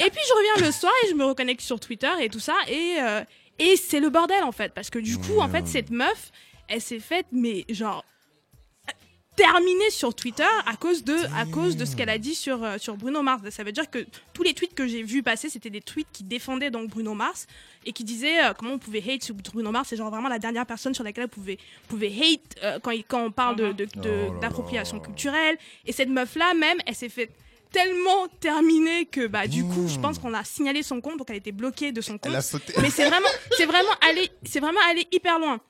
Et 0.00 0.10
puis 0.10 0.20
je 0.26 0.34
reviens 0.34 0.66
le 0.66 0.72
soir 0.72 0.92
et 1.04 1.08
je 1.10 1.14
me 1.14 1.24
reconnecte 1.24 1.60
sur 1.60 1.78
Twitter 1.78 2.10
et 2.20 2.28
tout 2.28 2.40
ça. 2.40 2.54
Et, 2.68 2.96
euh, 3.00 3.22
et 3.64 3.76
c'est 3.76 4.00
le 4.00 4.10
bordel 4.10 4.42
en 4.44 4.52
fait. 4.52 4.72
Parce 4.74 4.90
que 4.90 4.98
du 4.98 5.16
coup, 5.18 5.38
en 5.40 5.48
fait, 5.48 5.66
cette 5.66 5.90
meuf, 5.90 6.30
elle 6.68 6.80
s'est 6.80 7.00
faite, 7.00 7.26
mais 7.32 7.64
genre. 7.68 8.04
terminé 9.34 9.88
sur 9.90 10.14
Twitter 10.14 10.44
à 10.66 10.76
cause 10.76 11.04
de, 11.04 11.16
à 11.34 11.46
cause 11.46 11.78
de 11.78 11.86
ce 11.86 11.96
qu'elle 11.96 12.10
a 12.10 12.18
dit 12.18 12.34
sur, 12.34 12.62
euh, 12.62 12.76
sur 12.76 12.96
Bruno 12.98 13.22
Mars. 13.22 13.42
Ça 13.48 13.64
veut 13.64 13.72
dire 13.72 13.88
que 13.90 14.04
tous 14.34 14.42
les 14.42 14.52
tweets 14.52 14.74
que 14.74 14.86
j'ai 14.86 15.02
vus 15.02 15.22
passer, 15.22 15.48
c'était 15.48 15.70
des 15.70 15.80
tweets 15.80 16.06
qui 16.12 16.22
défendaient 16.22 16.70
donc 16.70 16.90
Bruno 16.90 17.14
Mars 17.14 17.46
et 17.86 17.92
qui 17.94 18.04
disaient 18.04 18.44
euh, 18.44 18.52
comment 18.52 18.74
on 18.74 18.78
pouvait 18.78 19.02
hate 19.08 19.22
sur 19.22 19.34
Bruno 19.34 19.70
Mars. 19.70 19.88
C'est 19.88 19.96
genre 19.96 20.10
vraiment 20.10 20.28
la 20.28 20.38
dernière 20.38 20.66
personne 20.66 20.92
sur 20.94 21.02
laquelle 21.02 21.24
on 21.24 21.28
pouvait, 21.28 21.56
pouvait 21.88 22.12
hate 22.12 22.56
euh, 22.62 22.78
quand, 22.82 22.90
il- 22.90 23.04
quand 23.04 23.24
on 23.24 23.30
parle 23.30 23.56
de- 23.56 23.72
de- 23.72 23.86
de- 23.86 24.26
Oh 24.28 24.38
d'appropriation 24.42 25.00
culturelle. 25.00 25.56
Et 25.86 25.92
cette 25.92 26.10
meuf-là, 26.10 26.52
même, 26.52 26.76
elle 26.86 26.94
s'est 26.94 27.08
fait 27.08 27.30
tellement 27.72 28.28
terminée 28.40 29.06
que 29.06 29.26
bah 29.26 29.46
du 29.46 29.64
coup 29.64 29.88
je 29.88 29.98
Mmh. 29.98 30.02
pense 30.02 30.18
qu'on 30.18 30.34
a 30.34 30.44
signalé 30.44 30.82
son 30.82 31.00
compte 31.00 31.18
donc 31.18 31.28
elle 31.30 31.36
était 31.36 31.52
bloquée 31.52 31.90
de 31.92 32.00
son 32.00 32.12
compte 32.18 32.26
Elle 32.26 32.36
a 32.36 32.42
sauté. 32.42 32.72
mais 32.80 32.90
c'est 32.90 33.08
vraiment 33.08 33.28
c'est 33.56 33.66
vraiment 33.66 33.94
allé 34.08 34.30
c'est 34.44 34.60
vraiment 34.60 34.80
allé 34.90 35.06
hyper 35.10 35.38
loin 35.38 35.60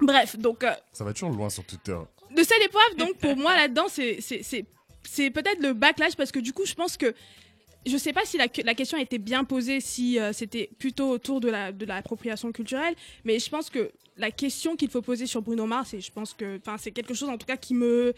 bref 0.00 0.36
donc 0.38 0.64
euh, 0.64 0.72
Ça 0.92 1.04
va 1.04 1.12
toujours 1.12 1.30
loin 1.30 1.50
sur 1.50 1.64
Twitter. 1.64 1.96
de 2.30 2.42
cette 2.42 2.62
épreuve, 2.64 2.96
donc 2.96 3.16
pour 3.18 3.36
moi 3.36 3.54
là-dedans, 3.54 3.86
c'est 3.88 4.20
c'est- 4.20 4.42
c'est 4.42 4.64
c'est 5.04 5.30
peut-être 5.30 5.60
le 5.60 5.72
backlash 5.74 6.16
parce 6.16 6.32
que 6.32 6.38
du 6.40 6.52
coup, 6.52 6.64
je 6.66 6.74
pense 6.74 6.96
que 6.96 7.14
je 7.86 7.96
sais 7.98 8.14
pas 8.14 8.24
si 8.24 8.38
la, 8.38 8.46
la 8.64 8.74
question 8.74 8.96
était 8.96 9.18
bien 9.18 9.44
posée, 9.44 9.80
si 9.82 10.18
euh, 10.18 10.32
c'était 10.32 10.70
plutôt 10.78 11.10
autour 11.10 11.40
de 11.40 11.50
la 11.50 11.70
de 11.72 11.84
l'appropriation 11.84 12.50
culturelle, 12.52 12.94
mais 13.24 13.38
je 13.38 13.50
pense 13.50 13.68
que 13.70 13.92
la 14.16 14.30
question 14.30 14.74
qu'il 14.76 14.88
faut 14.90 15.02
poser 15.02 15.26
sur 15.26 15.42
Bruno 15.42 15.66
Mars, 15.66 15.92
et 15.92 16.00
je 16.00 16.10
pense 16.10 16.32
que 16.32 16.56
enfin 16.58 16.76
c'est 16.78 16.90
quelque 16.92 17.12
chose 17.14 17.28
en 17.28 17.36
tout 17.36 17.46
cas 17.46 17.56
qui 17.58 17.74
me 17.74 18.14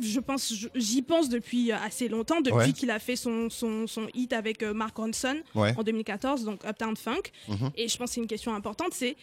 je 0.00 0.20
pense 0.20 0.52
j'y 0.74 1.02
pense 1.02 1.28
depuis 1.28 1.72
assez 1.72 2.08
longtemps 2.08 2.40
depuis 2.40 2.56
Ouais. 2.58 2.72
qu'il 2.72 2.90
a 2.90 2.98
fait 2.98 3.16
son, 3.16 3.48
son, 3.50 3.86
son 3.86 4.06
hit 4.14 4.32
avec 4.32 4.62
euh, 4.62 4.74
Mark 4.74 4.96
Ronson 4.96 5.40
Ouais. 5.54 5.74
en 5.76 5.82
2014 5.82 6.44
donc 6.44 6.64
Uptown 6.64 6.96
Funk 6.96 7.22
Mhm. 7.48 7.70
et 7.76 7.88
je 7.88 7.96
pense 7.96 8.10
que 8.10 8.14
c'est 8.14 8.20
une 8.20 8.26
question 8.26 8.54
importante 8.54 8.92
c'est 8.92 9.16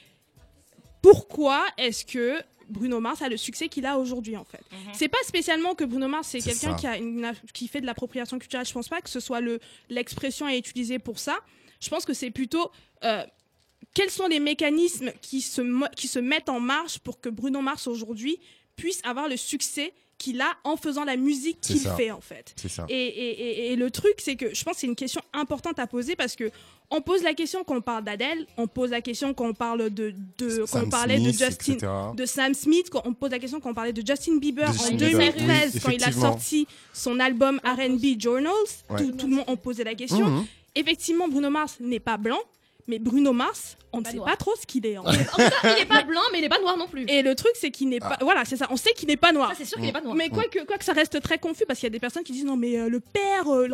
pourquoi 1.02 1.66
est-ce 1.78 2.04
que 2.06 2.40
Bruno 2.68 3.00
Mars 3.00 3.22
a 3.22 3.30
le 3.30 3.38
succès 3.38 3.68
qu'il 3.70 3.86
a 3.86 4.00
aujourd'hui 4.00 4.36
en 4.38 4.44
fait? 4.44 4.62
C'est 4.94 5.08
pas 5.08 5.22
spécialement 5.24 5.76
que 5.76 5.84
Bruno 5.84 6.08
Mars 6.08 6.30
c'est 6.30 6.40
quelqu'un 6.42 6.76
qui 6.76 6.88
a 6.88 6.98
une, 6.98 7.32
qui 7.54 7.68
fait 7.68 7.80
de 7.82 7.86
l'appropriation 7.86 8.40
culturelle. 8.40 8.66
Je 8.66 8.74
pense 8.74 8.88
pas 8.90 9.02
que 9.02 9.10
ce 9.10 9.20
soit 9.20 9.40
le 9.42 9.60
l'expression 9.90 10.48
à 10.48 10.56
utiliser 10.56 10.98
pour 10.98 11.20
ça. 11.20 11.38
Je 11.80 11.90
pense 11.90 12.06
que 12.06 12.14
c'est 12.16 12.32
plutôt 12.32 12.72
euh, 13.04 13.24
quels 13.94 14.10
sont 14.10 14.26
les 14.28 14.40
mécanismes 14.40 15.12
qui 15.22 15.42
se 15.42 15.62
qui 15.96 16.08
se 16.08 16.18
mettent 16.18 16.50
en 16.50 16.60
marche 16.60 16.98
pour 17.00 17.22
que 17.22 17.30
Bruno 17.30 17.62
Mars 17.62 17.86
aujourd'hui 17.86 18.40
puisse 18.76 19.00
avoir 19.04 19.30
le 19.30 19.38
succès 19.38 19.94
qu'il 20.18 20.40
a 20.42 20.54
en 20.64 20.78
faisant 20.78 21.04
la 21.04 21.18
musique 21.18 21.60
qu'il 21.62 21.80
fait 21.80 22.10
en 22.12 22.22
fait. 22.22 22.54
C'est 22.56 22.70
ça. 22.70 22.86
Et, 22.90 22.94
et- 22.96 23.42
et- 23.70 23.74
et 23.74 23.76
le 23.76 23.92
truc, 23.92 24.14
c'est 24.20 24.36
que 24.36 24.54
je 24.56 24.64
pense 24.64 24.76
que 24.76 24.80
c'est 24.82 24.88
une 24.88 24.96
question 24.96 25.22
importante 25.34 25.78
à 25.78 25.88
poser 25.88 26.16
parce 26.16 26.36
que 26.36 26.50
on 26.90 27.02
pose 27.02 27.24
la 27.24 27.34
question 27.34 27.64
quand 27.64 27.76
on 27.78 27.82
parle 27.82 28.04
d'Adèle, 28.04 28.46
on 28.58 28.68
pose 28.68 28.92
la 28.92 29.02
question 29.02 29.34
quand 29.34 29.48
on 29.50 29.54
parle 29.54 29.90
de, 29.90 30.14
de 30.38 30.66
quand 30.72 30.84
on 30.86 30.90
parlait 30.90 31.18
Smith, 31.18 31.40
de 31.40 31.46
Justin, 31.46 31.74
etc. 31.74 31.92
de 32.16 32.26
Sam 32.26 32.54
Smith, 32.54 32.90
quand 32.90 33.02
on 33.06 33.14
pose 33.14 33.32
la 33.32 33.40
question 33.40 33.60
quand 33.60 33.72
on 33.72 33.74
parlait 33.74 33.92
de 33.94 34.04
Justin 34.06 34.38
Bieber 34.38 34.66
De 34.66 34.70
en 34.70 34.74
Justin 34.74 34.96
Bieber, 34.96 35.34
2013 35.34 35.72
oui, 35.76 35.80
quand 35.84 35.92
il 35.92 36.04
a 36.04 36.12
sorti 36.12 36.68
son 36.94 37.20
album 37.20 37.60
R&B 37.64 38.20
Journals, 38.20 38.52
Ouais. 38.90 38.98
tout, 39.04 39.12
tout 39.14 39.28
le 39.28 39.36
monde 39.36 39.46
on 39.48 39.58
posait 39.58 39.84
la 39.84 39.96
question. 39.96 40.28
Mhm. 40.30 40.46
Effectivement, 40.76 41.28
Bruno 41.28 41.50
Mars 41.50 41.78
n'est 41.80 42.00
pas 42.02 42.18
blanc, 42.18 42.40
mais 42.88 43.00
Bruno 43.00 43.34
Mars, 43.34 43.78
on 43.94 44.02
ne 44.02 44.06
sait 44.06 44.14
noir. 44.14 44.30
pas 44.30 44.36
trop 44.36 44.54
ce 44.60 44.66
qu'il 44.68 44.86
est. 44.86 44.98
en 44.98 45.04
fait. 45.06 45.22
En 45.34 45.36
tout 45.38 45.50
cas, 45.62 45.76
il 45.78 45.82
est 45.82 45.86
pas 45.86 46.04
blanc, 46.04 46.22
mais 46.32 46.40
il 46.40 46.44
est 46.44 46.50
pas 46.50 46.60
noir 46.60 46.78
non 46.78 46.88
plus. 46.88 47.06
Et 47.08 47.22
le 47.22 47.34
truc, 47.36 47.54
c'est 47.56 47.72
qu'il 47.72 47.90
n'est 47.90 48.00
pas. 48.00 48.18
Voilà, 48.22 48.46
c'est 48.46 48.58
ça. 48.58 48.68
On 48.70 48.78
sait 48.78 48.94
qu'il 48.94 49.08
n'est 49.08 49.18
pas 49.18 49.32
noir. 49.32 49.50
Ça, 49.50 49.56
c'est 49.58 49.66
sûr 49.66 49.78
qu'il 49.78 49.88
est 49.88 49.94
pas 49.94 50.02
noir. 50.02 50.16
Mais 50.16 50.30
quoi 50.30 50.44
que, 50.44 50.64
quoi 50.66 50.78
que 50.78 50.86
ça 50.86 50.94
reste 50.94 51.22
très 51.22 51.38
confus 51.40 51.66
parce 51.68 51.80
qu'il 51.80 51.88
y 51.88 51.92
a 51.92 51.92
des 51.92 52.00
personnes 52.00 52.24
qui 52.24 52.34
disent 52.34 52.46
non 52.46 52.58
mais 52.58 52.78
euh, 52.78 52.90
le 52.90 53.00
père, 53.00 53.48
euh, 53.52 53.68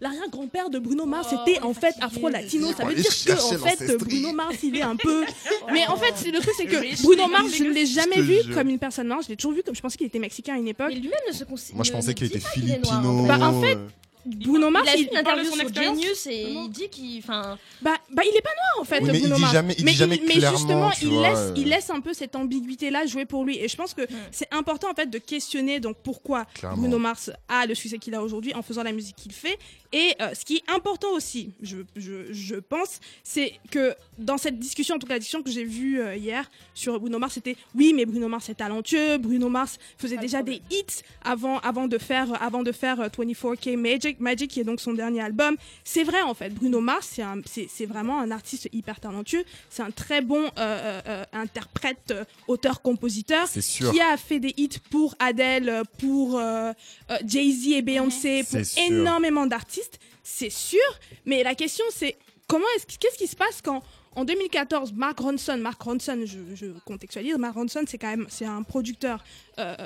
l'arrière-grand-père 0.00 0.70
de 0.70 0.78
Bruno 0.78 1.06
Mars 1.06 1.28
Oh, 1.32 1.38
était 1.46 1.60
en 1.62 1.74
fait 1.74 1.94
afro-latino. 2.00 2.72
Ça 2.76 2.84
veut 2.84 2.94
dire 2.94 3.04
que 3.04 3.32
en 3.32 3.58
fait. 3.58 3.96
Bruno 3.98 4.32
Mars 4.32 4.56
il 4.62 4.76
est 4.76 4.82
un 4.82 4.96
peu. 4.96 5.24
Mais 5.72 5.86
en 5.86 5.96
fait 5.96 6.30
le 6.30 6.38
truc 6.40 6.54
c'est 6.56 6.66
que 6.66 7.02
Bruno 7.02 7.28
Mars 7.28 7.52
je 7.54 7.64
ne 7.64 7.70
l'ai 7.70 7.86
jamais 7.86 8.20
vu 8.20 8.52
comme 8.54 8.68
une 8.68 8.78
personne 8.78 9.08
noire. 9.08 9.20
Je 9.22 9.28
l'ai 9.28 9.36
toujours 9.36 9.52
vu 9.52 9.62
comme 9.62 9.74
je 9.74 9.80
pensais 9.80 9.96
qu'il 9.96 10.06
était 10.06 10.18
mexicain 10.18 10.54
à 10.54 10.58
une 10.58 10.68
époque. 10.68 10.88
Mais 10.90 10.96
lui-même 11.00 11.18
ne 11.28 11.32
se 11.32 11.44
considère. 11.44 11.76
Moi, 11.76 11.84
je 11.84 11.92
pensais 11.92 12.14
qu'il 12.14 12.26
était 12.26 12.38
est 12.38 12.48
filipino. 12.48 13.12
noir. 13.12 13.38
Bah, 13.38 13.46
en 13.46 13.60
fait, 13.60 13.78
Bruno 14.26 14.70
Mars 14.70 14.86
Il 14.86 14.90
a 14.90 14.96
il, 15.12 15.18
interview 15.18 15.44
son 15.50 15.56
sur 15.56 15.74
Genius 15.74 16.26
et 16.26 16.42
il 16.50 16.68
dit 16.70 16.88
qu'il. 16.88 17.18
Enfin, 17.18 17.58
bah, 17.80 17.94
bah 18.10 18.22
il 18.24 18.36
est 18.36 18.42
pas 18.42 18.50
noir 18.50 18.82
en 18.82 18.84
fait 18.84 19.00
Oui, 19.00 19.10
mais 19.12 19.18
il 19.18 19.20
Bruno 19.20 19.36
dit 19.36 19.40
Mars. 19.42 19.52
jamais- 19.52 19.74
il 19.78 19.84
mais 19.84 19.90
dit 19.92 19.96
jamais 19.96 20.20
mais 20.26 20.34
clairement, 20.34 20.56
justement 20.58 20.90
il 21.02 21.08
vois, 21.08 21.28
laisse 21.28 21.38
euh. 21.38 21.54
il 21.56 21.68
laisse 21.68 21.90
un 21.90 22.00
peu 22.00 22.12
cette 22.12 22.34
ambiguïté 22.36 22.90
là 22.90 23.06
jouer 23.06 23.24
pour 23.24 23.44
lui 23.44 23.58
et 23.58 23.68
je 23.68 23.76
pense 23.76 23.94
que 23.94 24.02
c'est 24.30 24.52
important 24.52 24.90
en 24.90 24.94
fait 24.94 25.06
de 25.08 25.18
questionner 25.18 25.80
donc 25.80 25.96
pourquoi 26.02 26.44
Clairement. 26.54 26.78
Bruno 26.78 26.98
Mars 26.98 27.30
a 27.48 27.66
le 27.66 27.74
succès 27.74 27.98
qu'il 27.98 28.14
a 28.14 28.22
aujourd'hui 28.22 28.54
en 28.54 28.62
faisant 28.62 28.82
la 28.82 28.92
musique 28.92 29.16
qu'il 29.16 29.32
fait. 29.32 29.58
Et 29.96 30.14
euh, 30.20 30.34
ce 30.34 30.44
qui 30.44 30.56
est 30.56 30.70
important 30.70 31.10
aussi, 31.12 31.52
je, 31.62 31.78
je, 31.96 32.30
je 32.30 32.56
pense, 32.56 33.00
c'est 33.24 33.50
que 33.70 33.94
dans 34.18 34.36
cette 34.36 34.58
discussion, 34.58 34.96
en 34.96 34.98
tout 34.98 35.06
cas 35.06 35.14
la 35.14 35.18
discussion 35.20 35.42
que 35.42 35.50
j'ai 35.50 35.64
vue 35.64 36.00
euh, 36.00 36.14
hier 36.16 36.50
sur 36.74 37.00
Bruno 37.00 37.18
Mars, 37.18 37.32
c'était 37.34 37.56
oui, 37.74 37.92
mais 37.96 38.04
Bruno 38.04 38.28
Mars 38.28 38.48
est 38.50 38.56
talentueux. 38.56 39.16
Bruno 39.16 39.48
Mars 39.48 39.78
faisait 39.96 40.18
déjà 40.18 40.42
des 40.42 40.60
hits 40.70 41.00
avant, 41.24 41.58
avant 41.60 41.86
de 41.88 41.96
faire, 41.96 42.28
avant 42.42 42.62
de 42.62 42.72
faire 42.72 43.00
euh, 43.00 43.08
24K 43.08 43.76
Magic, 43.78 44.20
Magic, 44.20 44.50
qui 44.50 44.60
est 44.60 44.64
donc 44.64 44.80
son 44.80 44.92
dernier 44.92 45.22
album. 45.22 45.56
C'est 45.82 46.04
vrai 46.04 46.20
en 46.20 46.34
fait, 46.34 46.50
Bruno 46.52 46.80
Mars, 46.80 47.08
c'est 47.14 47.22
un- 47.22 47.40
c'est 47.46 47.66
c'est 47.70 47.86
vraiment 47.86 48.20
un 48.20 48.30
artiste 48.30 48.68
hyper 48.72 49.00
talentueux. 49.00 49.44
C'est 49.70 49.82
un 49.82 49.90
très 49.92 50.20
bon 50.20 50.44
euh, 50.44 50.50
euh, 50.58 51.00
euh, 51.08 51.24
interprète, 51.32 52.10
euh, 52.10 52.24
auteur-compositeur 52.48 53.46
C'est 53.48 53.60
sûr. 53.62 53.92
qui 53.92 54.00
a 54.00 54.16
fait 54.16 54.40
des 54.40 54.52
hits 54.56 54.78
pour 54.90 55.14
Adele, 55.18 55.82
pour 55.98 56.38
euh, 56.38 56.72
euh, 57.10 57.16
Jay-Z 57.26 57.68
et 57.72 57.82
Beyoncé, 57.82 58.42
pour 58.42 58.50
C'est 58.52 58.64
sûr. 58.64 58.82
énormément 58.84 59.46
d'artistes, 59.46 59.85
c'est 60.22 60.50
sûr. 60.50 60.80
Mais 61.24 61.42
la 61.42 61.54
question, 61.54 61.84
c'est 61.90 62.16
comment 62.48 62.66
est-ce 62.76 62.98
qu'est-ce 62.98 63.18
qui 63.18 63.26
se 63.26 63.36
passe 63.36 63.60
quand 63.62 63.82
en 64.16 64.24
2014, 64.24 64.94
Mark 64.94 65.20
Ronson, 65.20 65.58
Mark 65.58 65.80
Ronson, 65.82 66.20
je, 66.24 66.38
je 66.54 66.66
contextualise, 66.86 67.36
Mark 67.36 67.54
Ronson, 67.54 67.82
c'est 67.86 67.98
quand 67.98 68.08
même 68.08 68.26
c'est 68.30 68.46
un 68.46 68.62
producteur, 68.62 69.22
euh, 69.58 69.76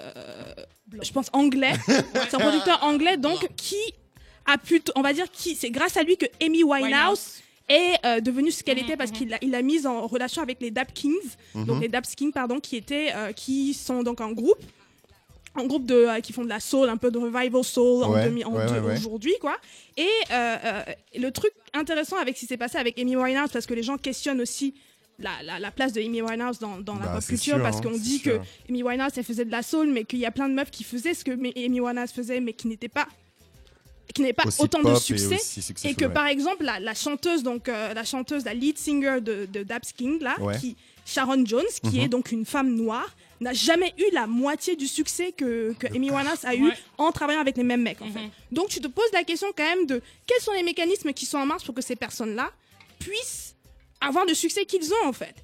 je 1.02 1.10
pense 1.10 1.26
anglais, 1.32 1.72
c'est 1.86 2.34
un 2.34 2.38
producteur 2.38 2.82
anglais 2.84 3.16
donc 3.16 3.48
qui 3.56 3.82
a 4.46 4.56
pu, 4.56 4.80
on 4.94 5.02
va 5.02 5.12
dire 5.12 5.28
qui, 5.32 5.56
c'est 5.56 5.70
grâce 5.70 5.96
à 5.96 6.04
lui 6.04 6.16
que 6.16 6.26
Amy 6.40 6.62
Winehouse 6.62 7.40
est 7.68 7.96
euh, 8.06 8.20
devenue 8.20 8.52
ce 8.52 8.62
qu'elle 8.62 8.78
était 8.78 8.96
parce 8.96 9.10
qu'il 9.10 9.30
l'a 9.30 9.38
il 9.42 9.50
l'a 9.50 9.62
mise 9.62 9.84
en 9.84 10.06
relation 10.06 10.42
avec 10.42 10.60
les 10.60 10.70
Dap 10.70 10.94
Kings, 10.94 11.14
donc 11.54 11.82
les 11.82 11.88
Dap 11.88 12.06
Kings 12.06 12.32
pardon, 12.32 12.60
qui 12.60 12.76
étaient, 12.76 13.12
euh, 13.12 13.32
qui 13.32 13.74
sont 13.74 14.04
donc 14.04 14.20
un 14.20 14.30
groupe, 14.30 14.62
un 15.56 15.66
groupe 15.66 15.84
de 15.86 15.94
euh, 15.94 16.20
qui 16.20 16.32
font 16.32 16.44
de 16.44 16.48
la 16.48 16.60
soul, 16.60 16.88
un 16.88 16.96
peu 16.96 17.10
de 17.10 17.18
revival 17.18 17.64
soul 17.64 18.04
en 18.04 18.12
Ouais, 18.12 18.44
en 18.44 18.52
ouais, 18.54 18.92
aujourd'hui 18.96 19.34
quoi. 19.40 19.56
Et 19.96 20.06
euh, 20.30 20.56
euh, 20.64 20.82
le 21.18 21.30
truc 21.30 21.50
intéressant 21.74 22.16
avec 22.18 22.36
ce 22.36 22.40
qui 22.40 22.46
s'est 22.46 22.56
passé 22.56 22.78
avec 22.78 22.98
Amy 22.98 23.16
Winehouse 23.16 23.50
parce 23.52 23.66
que 23.66 23.74
les 23.74 23.82
gens 23.82 23.96
questionnent 23.98 24.40
aussi 24.40 24.74
la, 25.18 25.30
la, 25.44 25.58
la 25.58 25.70
place 25.70 25.92
de 25.92 26.00
Amy 26.00 26.22
Winehouse 26.22 26.58
dans, 26.60 26.78
dans 26.78 26.94
la 26.94 27.06
Bah, 27.06 27.12
pop 27.16 27.24
culture 27.26 27.54
sûr, 27.56 27.62
parce 27.62 27.78
hein, 27.78 27.80
qu'on 27.82 27.90
dit 27.98 28.20
que 28.20 28.30
sûr. 28.34 28.42
Amy 28.70 28.82
Winehouse 28.82 29.12
elle 29.16 29.24
faisait 29.24 29.44
de 29.44 29.50
la 29.50 29.62
soul 29.62 29.88
mais 29.88 30.04
qu'il 30.04 30.18
y 30.20 30.24
a 30.26 30.30
plein 30.30 30.48
de 30.48 30.54
meufs 30.54 30.70
qui 30.70 30.84
faisaient 30.84 31.14
ce 31.14 31.24
que 31.24 31.32
Amy 31.32 31.80
Winehouse 31.80 32.10
faisait 32.12 32.40
mais 32.40 32.52
qui 32.52 32.68
n'étaient 32.68 32.88
pas 32.88 33.06
qui 34.14 34.22
n'avaient 34.22 34.32
pas 34.32 34.46
Aussi 34.46 34.62
autant 34.62 34.82
de 34.82 34.94
succès 34.96 35.36
et 35.88 35.94
que 35.94 36.06
ouais. 36.06 36.12
par 36.12 36.26
exemple 36.26 36.64
la, 36.64 36.80
la 36.80 36.94
chanteuse 36.94 37.42
donc 37.42 37.68
euh, 37.68 37.92
la 37.94 38.04
chanteuse 38.04 38.44
la 38.44 38.54
lead 38.54 38.76
singer 38.78 39.20
de, 39.20 39.46
de 39.46 39.62
Dabs 39.62 39.82
King 39.96 40.20
là 40.20 40.34
Ouais. 40.40 40.58
qui 40.58 40.76
Sharon 41.04 41.44
Jones 41.44 41.62
qui 41.82 41.98
Mhm. 41.98 42.04
est 42.04 42.08
donc 42.08 42.32
une 42.32 42.44
femme 42.44 42.74
noire 42.74 43.14
n'a 43.40 43.52
jamais 43.52 43.94
eu 43.98 44.04
la 44.12 44.26
moitié 44.26 44.76
du 44.76 44.86
succès 44.86 45.32
que, 45.32 45.72
que 45.78 45.86
Amy 45.88 46.10
Winehouse 46.10 46.44
a 46.44 46.54
eu 46.54 46.64
Ouais. 46.68 46.74
en 46.98 47.10
travaillant 47.10 47.40
avec 47.40 47.56
les 47.56 47.62
mêmes 47.62 47.82
mecs 47.82 48.00
en 48.02 48.06
Mhm. 48.06 48.12
fait 48.12 48.30
donc 48.52 48.68
tu 48.68 48.80
te 48.80 48.86
poses 48.88 49.10
la 49.12 49.24
question 49.24 49.48
quand 49.56 49.64
même 49.64 49.86
de 49.86 50.02
quels 50.26 50.40
sont 50.42 50.52
les 50.52 50.62
mécanismes 50.62 51.12
qui 51.12 51.24
sont 51.26 51.38
en 51.38 51.46
marche 51.46 51.64
pour 51.64 51.74
que 51.74 51.82
ces 51.82 51.96
personnes 51.96 52.34
là 52.34 52.50
puissent 52.98 53.54
avoir 54.00 54.24
le 54.26 54.34
succès 54.34 54.64
qu'ils 54.66 54.92
ont 54.92 55.06
en 55.06 55.12
fait 55.12 55.34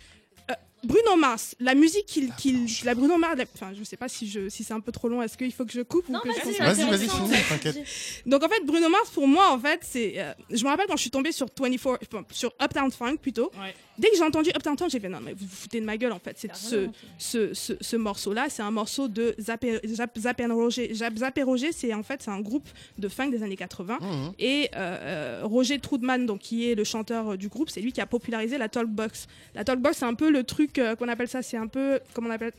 Bruno 0.85 1.17
Mars, 1.17 1.55
la 1.59 1.75
musique 1.75 2.07
qu'il, 2.07 2.33
qu'il 2.37 2.67
la 2.85 2.95
Bruno 2.95 3.17
Mars, 3.19 3.37
la- 3.39 3.45
enfin 3.55 3.73
je 3.77 3.83
sais 3.83 3.97
pas 3.97 4.09
si 4.09 4.29
je, 4.29 4.49
si 4.49 4.63
c'est 4.63 4.75
un 4.75 4.81
peu 4.81 4.93
trop 4.93 5.09
long, 5.09 5.23
est-ce 5.23 5.37
qu'il 5.37 5.53
faut 5.53 5.65
que 5.65 5.73
je 5.73 5.81
coupe 5.81 6.09
ou 6.09 6.13
non, 6.13 6.21
que 6.21 6.29
je 6.29 6.35
vas-y, 6.35 6.43
continue? 6.45 6.59
Vas-y, 6.67 6.77
vas-y, 6.77 6.95
intéressant. 6.95 7.27
finis, 7.27 7.39
t'inquiète. 7.49 7.77
donc 8.27 8.45
en 8.45 8.49
fait, 8.49 8.61
Bruno 8.65 8.89
Mars, 8.89 9.11
pour 9.11 9.27
moi, 9.27 9.51
en 9.51 9.59
fait, 9.59 9.81
c'est. 9.83 10.15
euh, 10.19 10.33
je 10.51 10.63
me 10.65 10.69
rappelle 10.69 10.87
quand 10.87 10.97
je 10.97 11.01
suis 11.03 11.11
tombée 11.11 11.33
sur 11.33 11.47
24, 11.59 11.99
enfin, 12.13 12.25
sur 12.31 12.53
Uptown 12.63 12.91
Funk 12.93 13.17
plutôt. 13.17 13.51
Ouais. 13.61 13.75
Dès 13.99 14.11
que 14.11 14.17
j'ai 14.17 14.23
entendu 14.23 14.51
Uptown 14.51 14.77
Funk, 14.77 14.89
j'ai 14.91 15.01
fait 15.01 15.09
non, 15.09 15.21
mais 15.23 15.33
vous 15.33 15.47
vous 15.47 15.57
foutez 15.57 15.81
de 15.81 15.87
ma 15.87 15.97
gueule 15.97 16.13
en 16.13 16.19
fait. 16.19 16.37
C'est 16.39 16.55
ce, 16.55 16.89
ce, 17.19 17.55
ce, 17.55 17.73
ce 17.81 17.97
morceau-là, 17.97 18.47
c'est 18.51 18.63
un 18.63 18.71
morceau 18.71 19.09
de 19.09 19.35
Zappé 19.41 19.81
Zap, 19.87 20.17
Zap 20.19 20.41
and 20.41 20.55
Roger. 20.55 20.93
Zap, 20.95 21.17
Zap 21.17 21.39
et 21.39 21.43
Roger, 21.43 21.73
c'est 21.73 21.95
en 21.95 22.03
fait 22.03 22.21
c'est 22.23 22.31
un 22.31 22.41
groupe 22.41 22.69
de 22.99 23.09
funk 23.09 23.29
des 23.31 23.43
années 23.43 23.57
80. 23.57 23.99
Mhm. 24.01 24.33
Et 24.39 24.69
euh, 24.75 24.77
euh, 24.77 25.41
Roger 25.45 25.79
Trudman, 25.79 26.27
donc 26.27 26.41
qui 26.41 26.71
est 26.71 26.75
le 26.75 26.85
chanteur 26.85 27.31
euh, 27.31 27.37
du 27.39 27.49
groupe, 27.49 27.71
c'est 27.71 27.81
lui 27.81 27.93
qui 27.93 28.03
a 28.03 28.07
popularisé 28.07 28.59
la 28.59 28.69
talkbox. 28.69 29.27
La 29.55 29.65
talkbox, 29.65 29.97
c'est 29.99 30.05
un 30.05 30.15
peu 30.15 30.31
le 30.31 30.45
truc 30.45 30.66
euh, 30.79 30.95
qu'on 30.97 31.09
appelle 31.09 31.29
ça, 31.29 31.43
c'est 31.43 31.57
un 31.57 31.67
peu 31.67 32.01
comment 32.15 32.29
on 32.29 32.33
appelle. 32.33 32.53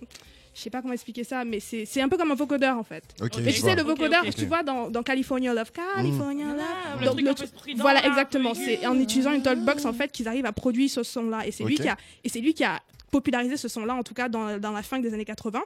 Je 0.56 0.62
sais 0.64 0.70
pas 0.72 0.82
comment 0.82 0.94
expliquer 0.96 1.24
ça, 1.24 1.46
mais 1.46 1.60
c'est 1.60 1.86
c'est 1.86 2.02
un 2.02 2.10
peu 2.10 2.18
comme 2.18 2.32
un 2.32 2.36
vocodeur 2.36 2.78
en 2.80 2.84
fait. 2.84 3.04
Ok, 3.22 3.38
Mais 3.44 3.54
tu 3.54 3.62
vois. 3.62 3.70
sais, 3.70 3.76
le 3.76 3.84
vocodeur, 3.84 4.24
ok. 4.26 4.34
tu 4.36 4.46
vois, 4.48 4.64
dans, 4.64 4.90
dans 4.90 5.04
California 5.04 5.54
Love, 5.54 5.72
California 5.72 6.46
Love. 6.48 7.00
Le 7.00 7.06
Donc, 7.06 7.14
truc 7.14 7.26
le 7.26 7.30
un 7.30 7.34
peu 7.36 7.48
truc- 7.48 7.78
voilà, 7.78 8.02
là, 8.02 8.08
exactement. 8.08 8.54
C'est 8.56 8.86
en 8.88 9.00
utilisant 9.00 9.34
une 9.34 9.44
talkbox 9.44 9.86
en 9.86 9.94
fait 9.94 10.12
qu'ils 10.12 10.28
arrivent 10.28 10.48
à 10.48 10.52
produire 10.54 10.90
ce 10.90 11.04
son-là. 11.04 11.46
Et 11.46 11.52
c'est 11.52 11.64
lui 11.64 11.76
qui 11.76 11.88
a 11.88 11.96
et 12.24 12.30
c'est 12.30 12.40
lui 12.40 12.56
qui 12.56 12.64
a 12.64 12.80
popularisé 13.12 13.56
ce 13.56 13.68
son-là, 13.68 13.94
en 13.94 14.02
tout 14.04 14.16
cas 14.16 14.30
dans, 14.30 14.58
dans 14.60 14.72
la 14.72 14.82
fin 14.82 14.98
des 15.00 15.14
années 15.14 15.26
80. 15.26 15.62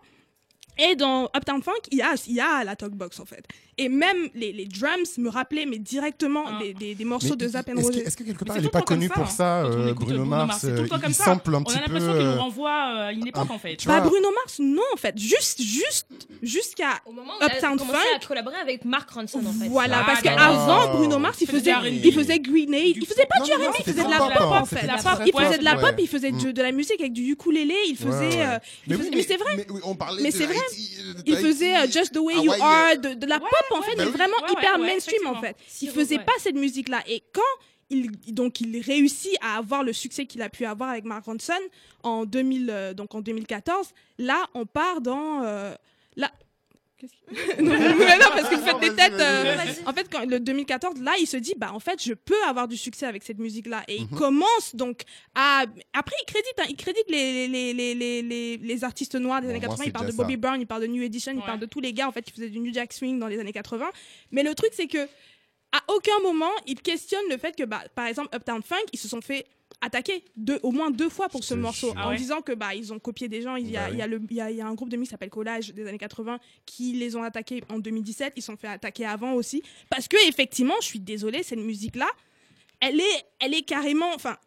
Et 0.78 0.96
dans 0.96 1.30
Uptown 1.36 1.62
Funk, 1.62 1.74
il 1.92 1.98
y 2.00 2.02
a, 2.02 2.14
il 2.28 2.34
y 2.34 2.40
a 2.40 2.64
la 2.64 2.76
talkbox 2.76 3.20
en 3.20 3.26
fait. 3.26 3.44
Et 3.78 3.90
même 3.90 4.30
les, 4.36 4.52
les 4.52 4.66
drums 4.66 5.18
me 5.18 5.30
rappelaient 5.30 5.66
mais 5.66 5.78
directement 5.80 6.44
Ah. 6.48 6.60
des, 6.62 6.74
des, 6.74 6.96
des 6.96 7.06
morceaux 7.06 7.30
Mais 7.32 7.36
de 7.38 7.48
Zapp 7.50 7.70
and 7.70 7.74
Est-ce 7.78 7.82
que, 7.82 7.94
Roger. 7.94 8.06
est-ce 8.08 8.18
que 8.18 8.24
quelque 8.24 8.44
part 8.46 8.56
c'est 8.56 8.62
il 8.62 8.64
n'est 8.66 8.70
pas 8.70 8.80
le 8.80 8.84
temps 8.86 8.94
connu 8.94 9.10
comme 9.10 9.24
pour 9.24 9.32
ça, 9.32 9.64
on 9.66 9.72
euh, 9.72 9.94
Bruno 9.94 10.26
Mars 10.26 10.60
c'est 10.62 10.68
tout 10.68 10.74
le 10.74 10.82
euh, 10.84 10.88
temps 10.88 10.96
Il 10.98 11.02
comme 11.02 11.10
il 11.12 11.16
ça. 11.16 11.24
sample 11.26 11.56
un 11.56 11.58
On 11.60 11.64
petit 11.64 11.78
a 11.78 11.80
peu. 11.82 11.94
l'impression 11.94 12.14
qu'il 12.14 12.22
nous 12.26 12.28
euh, 12.32 12.40
renvoie 12.40 12.70
euh, 12.70 13.08
à 13.08 13.12
une 13.14 13.28
époque 13.28 13.50
en 13.52 13.58
fait. 13.60 13.78
Bah 13.86 14.00
vois. 14.00 14.10
Bruno 14.10 14.30
Mars, 14.44 14.60
non 14.60 14.82
en 14.94 14.98
fait. 14.98 15.18
Juste, 15.18 15.62
juste, 15.62 16.08
jusqu'à 16.42 17.00
Au 17.06 17.12
moment 17.12 17.34
où 17.34 17.44
il 17.44 17.44
a 17.52 17.56
Uptown 17.56 17.80
Funk. 17.80 18.28
collaborer 18.28 18.58
avec 18.58 18.86
Mark 18.86 19.10
Ronson 19.12 19.40
en 19.46 19.54
fait. 19.54 19.68
Voilà, 19.70 20.00
Ah, 20.02 20.06
parce 20.06 20.22
qu'avant, 20.22 20.96
Bruno 20.98 21.20
Mars, 21.20 21.38
il 21.42 21.48
faisait 21.48 21.74
il 22.04 22.14
faisait 22.14 22.40
Grenade. 22.40 22.98
Il 22.98 23.06
faisait 23.06 23.26
pas 23.26 23.44
du 23.44 23.52
R&B, 23.52 23.76
il 23.80 23.84
faisait 23.86 24.04
de 24.04 24.10
la 24.10 24.18
pop, 24.18 24.42
en 24.42 24.66
fait. 24.66 24.88
Il 25.26 25.32
faisait 25.34 25.58
de 25.58 25.64
la 25.64 25.76
pop, 25.76 25.96
il 25.98 26.08
faisait 26.08 26.32
de, 26.32 26.62
la 26.62 26.72
musique 26.72 27.00
avec 27.00 27.14
du 27.14 27.24
ukulélé, 27.32 27.76
il 27.88 27.96
faisait... 27.96 28.42
Euh, 28.46 28.60
Mais 28.88 29.24
c'est 29.24 29.38
vrai, 29.38 29.56
Mais, 29.58 29.66
on 29.84 29.96
c'est 30.32 30.46
vrai. 30.46 30.56
Euh, 30.62 31.22
il 31.26 31.38
faisait 31.38 31.76
euh, 31.76 31.88
Just 31.90 32.14
the 32.14 32.18
Way 32.18 32.36
You 32.36 32.52
Hawaï, 32.52 32.62
Are, 32.62 32.90
euh, 32.92 32.96
de, 32.96 33.14
de 33.16 33.26
la 33.26 33.38
Ouais, 33.38 33.50
pop 33.50 33.80
en 33.80 33.82
fait, 33.82 33.96
mais 33.98 34.06
vraiment 34.06 34.38
ouais, 34.44 34.52
hyper 34.52 34.80
ouais, 34.80 34.88
mainstream 34.88 35.28
en 35.28 35.40
fait. 35.42 35.56
Il 35.82 35.90
faisait 35.90 36.18
ouais. 36.18 36.26
pas 36.26 36.34
cette 36.40 36.56
musique-là. 36.56 37.04
Et 37.08 37.24
quand 37.34 37.42
il, 37.92 38.12
donc 38.34 38.62
il 38.62 38.80
réussit 38.82 39.36
à 39.42 39.58
avoir 39.58 39.84
le 39.84 39.94
succès 39.94 40.26
qu'il 40.26 40.42
a 40.42 40.50
pu 40.50 40.66
avoir 40.66 40.90
avec 40.90 41.04
Mark 41.04 41.26
Ronson 41.26 41.54
en 42.04 42.26
2000, 42.26 42.70
euh, 42.70 42.94
donc 42.94 43.14
en 43.14 43.22
2014, 43.22 43.90
là 44.18 44.48
on 44.54 44.66
part 44.66 45.02
dans 45.02 45.44
euh, 45.44 45.74
là. 46.16 46.32
Qu'est-ce 47.02 47.14
que- 47.14 47.62
non, 47.64 47.72
mais 47.98 48.18
non, 48.20 48.26
parce 48.30 48.48
que 48.50 48.56
vous 48.56 48.66
faites 48.66 48.80
des 48.80 48.96
têtes. 48.96 49.14
euh, 49.20 49.56
en 49.88 49.94
fait, 49.94 50.08
quand 50.12 50.24
le 50.24 50.40
2014, 50.40 51.02
là, 51.02 51.14
il 51.20 51.26
se 51.26 51.38
dit, 51.38 51.56
bah, 51.58 51.72
en 51.74 51.80
fait, 51.80 52.02
je 52.04 52.14
peux 52.14 52.42
avoir 52.48 52.68
du 52.68 52.78
succès 52.78 53.08
avec 53.08 53.24
cette 53.24 53.40
musique-là. 53.40 53.84
Et 53.88 53.96
il 53.98 54.04
Mhm. 54.04 54.18
commence 54.20 54.76
donc 54.76 55.02
à. 55.34 55.64
Après, 55.94 56.16
il 56.22 56.26
crédite, 56.26 56.54
hein, 56.60 56.66
il 56.70 56.76
crédite 56.76 57.10
les, 57.10 57.48
les, 57.48 57.74
les, 57.74 57.96
les, 57.96 58.22
les, 58.22 58.58
les 58.58 58.84
artistes 58.84 59.16
noirs 59.16 59.42
des 59.42 59.48
Bon, 59.48 59.52
années 59.52 59.60
moi, 59.62 59.70
80. 59.70 59.84
c'est 59.84 59.90
Il 59.90 59.94
parle 59.94 60.08
de 60.08 60.12
Bobby 60.14 60.34
ça. 60.34 60.38
Brown, 60.38 60.62
il 60.62 60.68
parle 60.68 60.82
de 60.84 60.88
New 60.88 61.02
Edition, 61.02 61.32
il 61.32 61.40
Ouais. 61.40 61.46
parle 61.46 61.60
de 61.60 61.66
tous 61.66 61.80
les 61.82 61.92
gars, 61.94 62.08
en 62.08 62.12
fait, 62.12 62.22
qui 62.22 62.32
faisaient 62.32 62.50
du 62.50 62.60
New 62.60 62.72
Jack 62.74 62.94
Swing 62.94 63.18
dans 63.18 63.28
les 63.28 63.40
années 63.40 63.52
80. 63.52 63.90
Mais 64.32 64.44
le 64.44 64.54
truc, 64.54 64.70
c'est 64.74 64.88
que 64.88 65.08
à 65.74 65.80
aucun 65.96 66.20
moment, 66.22 66.52
il 66.68 66.80
questionne 66.82 67.24
le 67.30 67.38
fait 67.38 67.56
que, 67.56 67.64
bah, 67.64 67.82
par 67.96 68.06
exemple, 68.06 68.36
Uptown 68.36 68.62
Funk, 68.62 68.76
ils 68.94 69.00
se 69.00 69.08
sont 69.08 69.22
fait 69.22 69.46
attaquer 69.82 70.24
deux, 70.36 70.60
au 70.64 70.72
moins 70.72 70.92
deux 70.92 71.10
fois 71.10 71.28
pour 71.30 71.44
ce 71.44 71.54
morceau. 71.56 71.92
Ah 71.96 72.08
en 72.08 72.10
ouais 72.12 72.16
disant 72.18 72.42
que 72.42 72.52
bah 72.54 72.74
ils 72.76 72.94
ont 72.94 73.00
copié 73.00 73.28
des 73.28 73.42
gens 73.42 73.56
il 73.56 73.70
y 73.70 73.78
a, 73.78 73.82
Bah 73.82 73.88
oui. 73.90 73.96
il 73.96 74.00
y 74.00 74.02
a 74.04 74.08
le 74.08 74.22
il 74.30 74.36
y 74.36 74.42
a, 74.42 74.52
il 74.52 74.58
y 74.58 74.62
a 74.62 74.68
un 74.68 74.74
groupe 74.76 74.90
de 74.90 74.96
musique 74.98 75.10
qui 75.10 75.12
s'appelle 75.14 75.30
Collage 75.30 75.74
des 75.74 75.88
années 75.88 75.98
80 75.98 76.40
qui 76.66 76.94
les 76.94 77.16
ont 77.16 77.24
attaqués 77.24 77.64
en 77.70 77.80
2017 77.80 78.34
ils 78.36 78.42
se 78.42 78.46
sont 78.48 78.58
fait 78.58 78.68
attaquer 78.68 79.06
avant 79.06 79.34
aussi 79.34 79.64
parce 79.90 80.08
que 80.08 80.18
effectivement 80.28 80.76
je 80.82 80.86
suis 80.88 81.00
désolée 81.00 81.44
cette 81.44 81.60
musique 81.60 81.96
là 81.96 82.08
elle 82.80 83.00
est 83.00 83.26
elle 83.40 83.54
est 83.54 83.64
carrément 83.64 84.14
enfin 84.14 84.38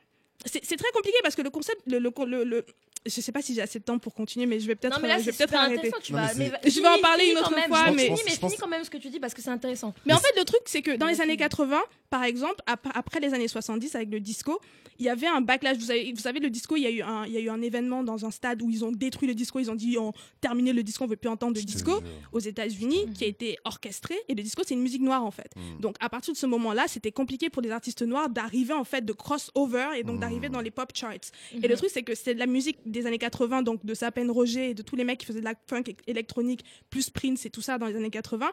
c'est 0.46 0.64
c'est 0.64 0.76
très 0.76 0.90
compliqué 0.92 1.16
parce 1.22 1.34
que 1.34 1.42
le 1.42 1.50
concept 1.50 1.80
le, 1.86 1.98
le, 1.98 2.10
le, 2.26 2.44
le- 2.44 2.66
je 3.06 3.20
sais 3.20 3.32
pas 3.32 3.42
si 3.42 3.54
j'ai 3.54 3.62
assez 3.62 3.78
de 3.78 3.84
temps 3.84 3.98
pour 3.98 4.14
continuer 4.14 4.46
mais 4.46 4.58
je 4.60 4.66
vais 4.66 4.74
peut-être 4.74 5.00
là 5.00 5.18
je 5.18 5.24
vais 5.24 5.32
peut-être 5.32 5.54
arrêter 5.54 5.78
intéressant. 5.88 5.98
Tu 6.02 6.12
Non, 6.12 6.18
vas, 6.20 6.34
mais 6.34 6.50
mais 6.50 6.58
c'est- 6.62 6.70
Je 6.70 6.80
vais 6.80 6.88
en 6.88 6.98
parler 6.98 7.26
une 7.30 7.38
autre 7.38 7.54
même. 7.54 7.64
fois, 7.68 7.80
Je 7.80 7.86
pense- 7.86 7.96
mais- 8.24 8.30
finis, 8.30 8.56
quand 8.58 8.68
même 8.68 8.84
ce 8.84 8.90
que 8.90 8.96
tu 8.98 9.08
dis 9.10 9.20
parce 9.20 9.34
que 9.34 9.42
c'est 9.42 9.50
intéressant. 9.50 9.94
Mais 10.06 10.14
en 10.14 10.18
fait, 10.18 10.32
le 10.38 10.44
truc, 10.44 10.60
c'est 10.66 10.82
que 10.82 10.96
dans 10.96 11.06
les 11.06 11.20
années 11.20 11.36
80, 11.36 11.80
par 12.10 12.24
exemple, 12.24 12.56
ap- 12.66 12.86
après 12.94 13.20
les 13.20 13.34
années 13.34 13.48
70 13.48 13.94
avec 13.94 14.10
le 14.10 14.20
disco, 14.20 14.58
il 15.00 15.06
y 15.06 15.08
avait 15.08 15.26
un 15.26 15.40
backlash. 15.40 15.76
Vous 15.76 15.86
savez, 15.86 16.12
vous 16.12 16.20
savez 16.20 16.38
le 16.40 16.50
disco, 16.50 16.76
il 16.76 16.82
y, 16.82 16.86
a 16.86 16.90
eu 16.90 17.02
un, 17.02 17.26
il 17.26 17.32
y 17.32 17.36
a 17.36 17.40
eu 17.40 17.48
un 17.50 17.60
événement 17.60 18.04
dans 18.04 18.24
un 18.24 18.30
stade 18.30 18.62
où 18.62 18.70
ils 18.70 18.84
ont 18.84 18.92
détruit 18.92 19.26
le 19.26 19.34
disco. 19.34 19.58
Ils 19.58 19.70
ont 19.70 19.74
dit, 19.74 19.98
on 19.98 20.12
terminé 20.40 20.72
le 20.72 20.82
disco, 20.84 21.02
on 21.04 21.08
veut 21.08 21.16
plus 21.16 21.28
entendre 21.28 21.54
de 21.54 21.60
disco 21.60 22.00
aux 22.32 22.38
États-Unis, 22.38 23.06
qui 23.14 23.24
a 23.24 23.26
été 23.26 23.56
orchestré. 23.64 24.14
Et 24.28 24.34
le 24.34 24.42
disco, 24.42 24.62
c'est 24.64 24.74
une 24.74 24.82
musique 24.82 25.02
noire 25.02 25.24
en 25.24 25.30
fait. 25.32 25.50
Mm. 25.56 25.80
Donc 25.80 25.96
à 26.00 26.08
partir 26.08 26.32
de 26.32 26.38
ce 26.38 26.46
moment-là, 26.46 26.84
c'était 26.86 27.10
compliqué 27.12 27.50
pour 27.50 27.60
les 27.62 27.70
artistes 27.72 28.02
noirs 28.02 28.28
d'arriver 28.28 28.72
en 28.74 28.84
fait 28.84 29.04
de 29.04 29.12
crossover 29.12 29.88
et 29.98 30.04
donc 30.04 30.16
Mm. 30.16 30.20
d'arriver 30.20 30.48
dans 30.48 30.60
les 30.60 30.70
pop 30.70 30.90
charts. 30.94 31.12
Et 31.52 31.56
Mhm. 31.58 31.62
le 31.68 31.76
truc, 31.76 31.90
c'est 31.92 32.02
que 32.04 32.14
c'est 32.14 32.34
de 32.34 32.38
la 32.38 32.46
musique 32.46 32.78
des 32.94 33.06
années 33.06 33.18
80, 33.18 33.62
donc 33.62 33.84
de 33.84 33.92
Sapen 33.94 34.30
Roger 34.30 34.70
et 34.70 34.74
de 34.74 34.82
tous 34.82 34.96
les 34.96 35.04
mecs 35.04 35.18
qui 35.20 35.26
faisaient 35.26 35.40
de 35.40 35.44
la 35.44 35.54
funk 35.68 35.84
électronique, 36.06 36.64
plus 36.90 37.10
Prince 37.10 37.44
et 37.44 37.50
tout 37.50 37.60
ça 37.62 37.76
dans 37.78 37.86
les 37.86 37.96
années 37.96 38.10
80. 38.10 38.50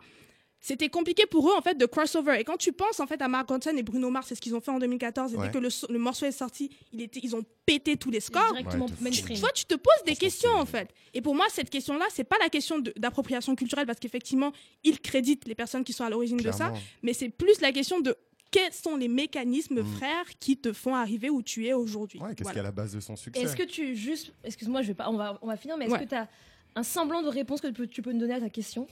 C'était 0.64 0.90
compliqué 0.90 1.26
pour 1.26 1.50
eux 1.50 1.54
en 1.58 1.62
fait 1.62 1.76
de 1.76 1.88
crossover. 1.88 2.40
Et 2.40 2.44
quand 2.44 2.58
tu 2.58 2.72
penses 2.72 3.00
en 3.00 3.08
fait 3.08 3.20
à 3.24 3.28
Mark 3.28 3.50
Ronson 3.50 3.76
et 3.76 3.82
Bruno 3.82 4.12
Mars, 4.12 4.28
c'est 4.30 4.36
ce 4.36 4.42
qu'ils 4.42 4.54
ont 4.54 4.62
fait 4.62 4.70
en 4.70 4.78
2014. 4.78 5.34
Et 5.34 5.38
Ouais. 5.38 5.48
dès 5.48 5.52
que 5.52 5.58
le, 5.58 5.72
so- 5.72 5.88
le 5.90 5.98
morceau 5.98 6.28
est 6.28 6.32
sorti, 6.32 6.70
il 6.94 7.02
était, 7.02 7.20
ils 7.24 7.36
ont 7.36 7.44
pété 7.66 7.98
tous 7.98 8.12
les 8.12 8.20
scores. 8.20 8.52
Directement 8.52 8.86
Ouais. 8.86 9.12
Toi, 9.40 9.50
tu 9.56 9.66
te 9.66 9.74
poses 9.74 10.04
des 10.06 10.16
questions 10.16 10.52
en 10.54 10.68
fait. 10.68 10.90
Et 11.16 11.22
pour 11.22 11.34
moi, 11.34 11.48
cette 11.50 11.72
question-là, 11.72 12.06
c'est 12.12 12.24
pas 12.26 12.38
la 12.40 12.50
question 12.50 12.78
de- 12.78 12.94
d'appropriation 12.96 13.56
culturelle 13.56 13.88
parce 13.88 14.00
qu'effectivement, 14.00 14.52
ils 14.84 15.00
créditent 15.00 15.48
les 15.48 15.56
personnes 15.56 15.84
qui 15.84 15.94
sont 15.94 16.04
à 16.04 16.12
l'origine 16.12 16.38
de 16.38 16.52
ça, 16.52 16.72
mais 17.02 17.14
c'est 17.14 17.30
plus 17.30 17.60
la 17.62 17.72
question 17.72 18.00
de 18.00 18.16
quels 18.52 18.74
sont 18.74 18.96
les 18.98 19.08
mécanismes, 19.08 19.82
Mm. 19.82 19.86
frères, 19.96 20.26
qui 20.40 20.58
te 20.58 20.74
font 20.74 20.94
arriver 20.96 21.30
où 21.30 21.42
tu 21.42 21.66
es 21.68 21.74
aujourd'hui? 21.74 22.20
Ouais, 22.20 22.30
qu'est-ce 22.36 22.44
Voilà. 22.44 22.54
qui 22.54 22.58
est 22.58 22.60
à 22.60 22.64
la 22.64 22.72
base 22.72 22.94
de 22.94 23.00
son 23.00 23.16
succès? 23.16 23.42
Est-ce 23.42 23.56
que 23.56 23.64
tu 23.64 23.96
juste, 23.96 24.34
excuse-moi, 24.44 24.82
je 24.82 24.88
vais 24.88 24.94
pas, 24.94 25.10
on 25.10 25.16
va, 25.18 25.40
on 25.42 25.48
va 25.48 25.58
finir, 25.58 25.78
mais 25.78 25.86
est-ce 25.86 25.94
Ouais. 25.94 26.04
que 26.04 26.10
tu 26.10 26.16
as 26.16 26.28
un 26.76 26.84
semblant 26.84 27.22
de 27.22 27.28
réponse 27.30 27.62
que 27.62 27.68
tu 27.68 27.74
peux, 27.74 27.88
tu 27.88 28.02
peux 28.02 28.12
nous 28.12 28.20
donner 28.20 28.34
à 28.36 28.40
ta 28.42 28.50
question? 28.50 28.88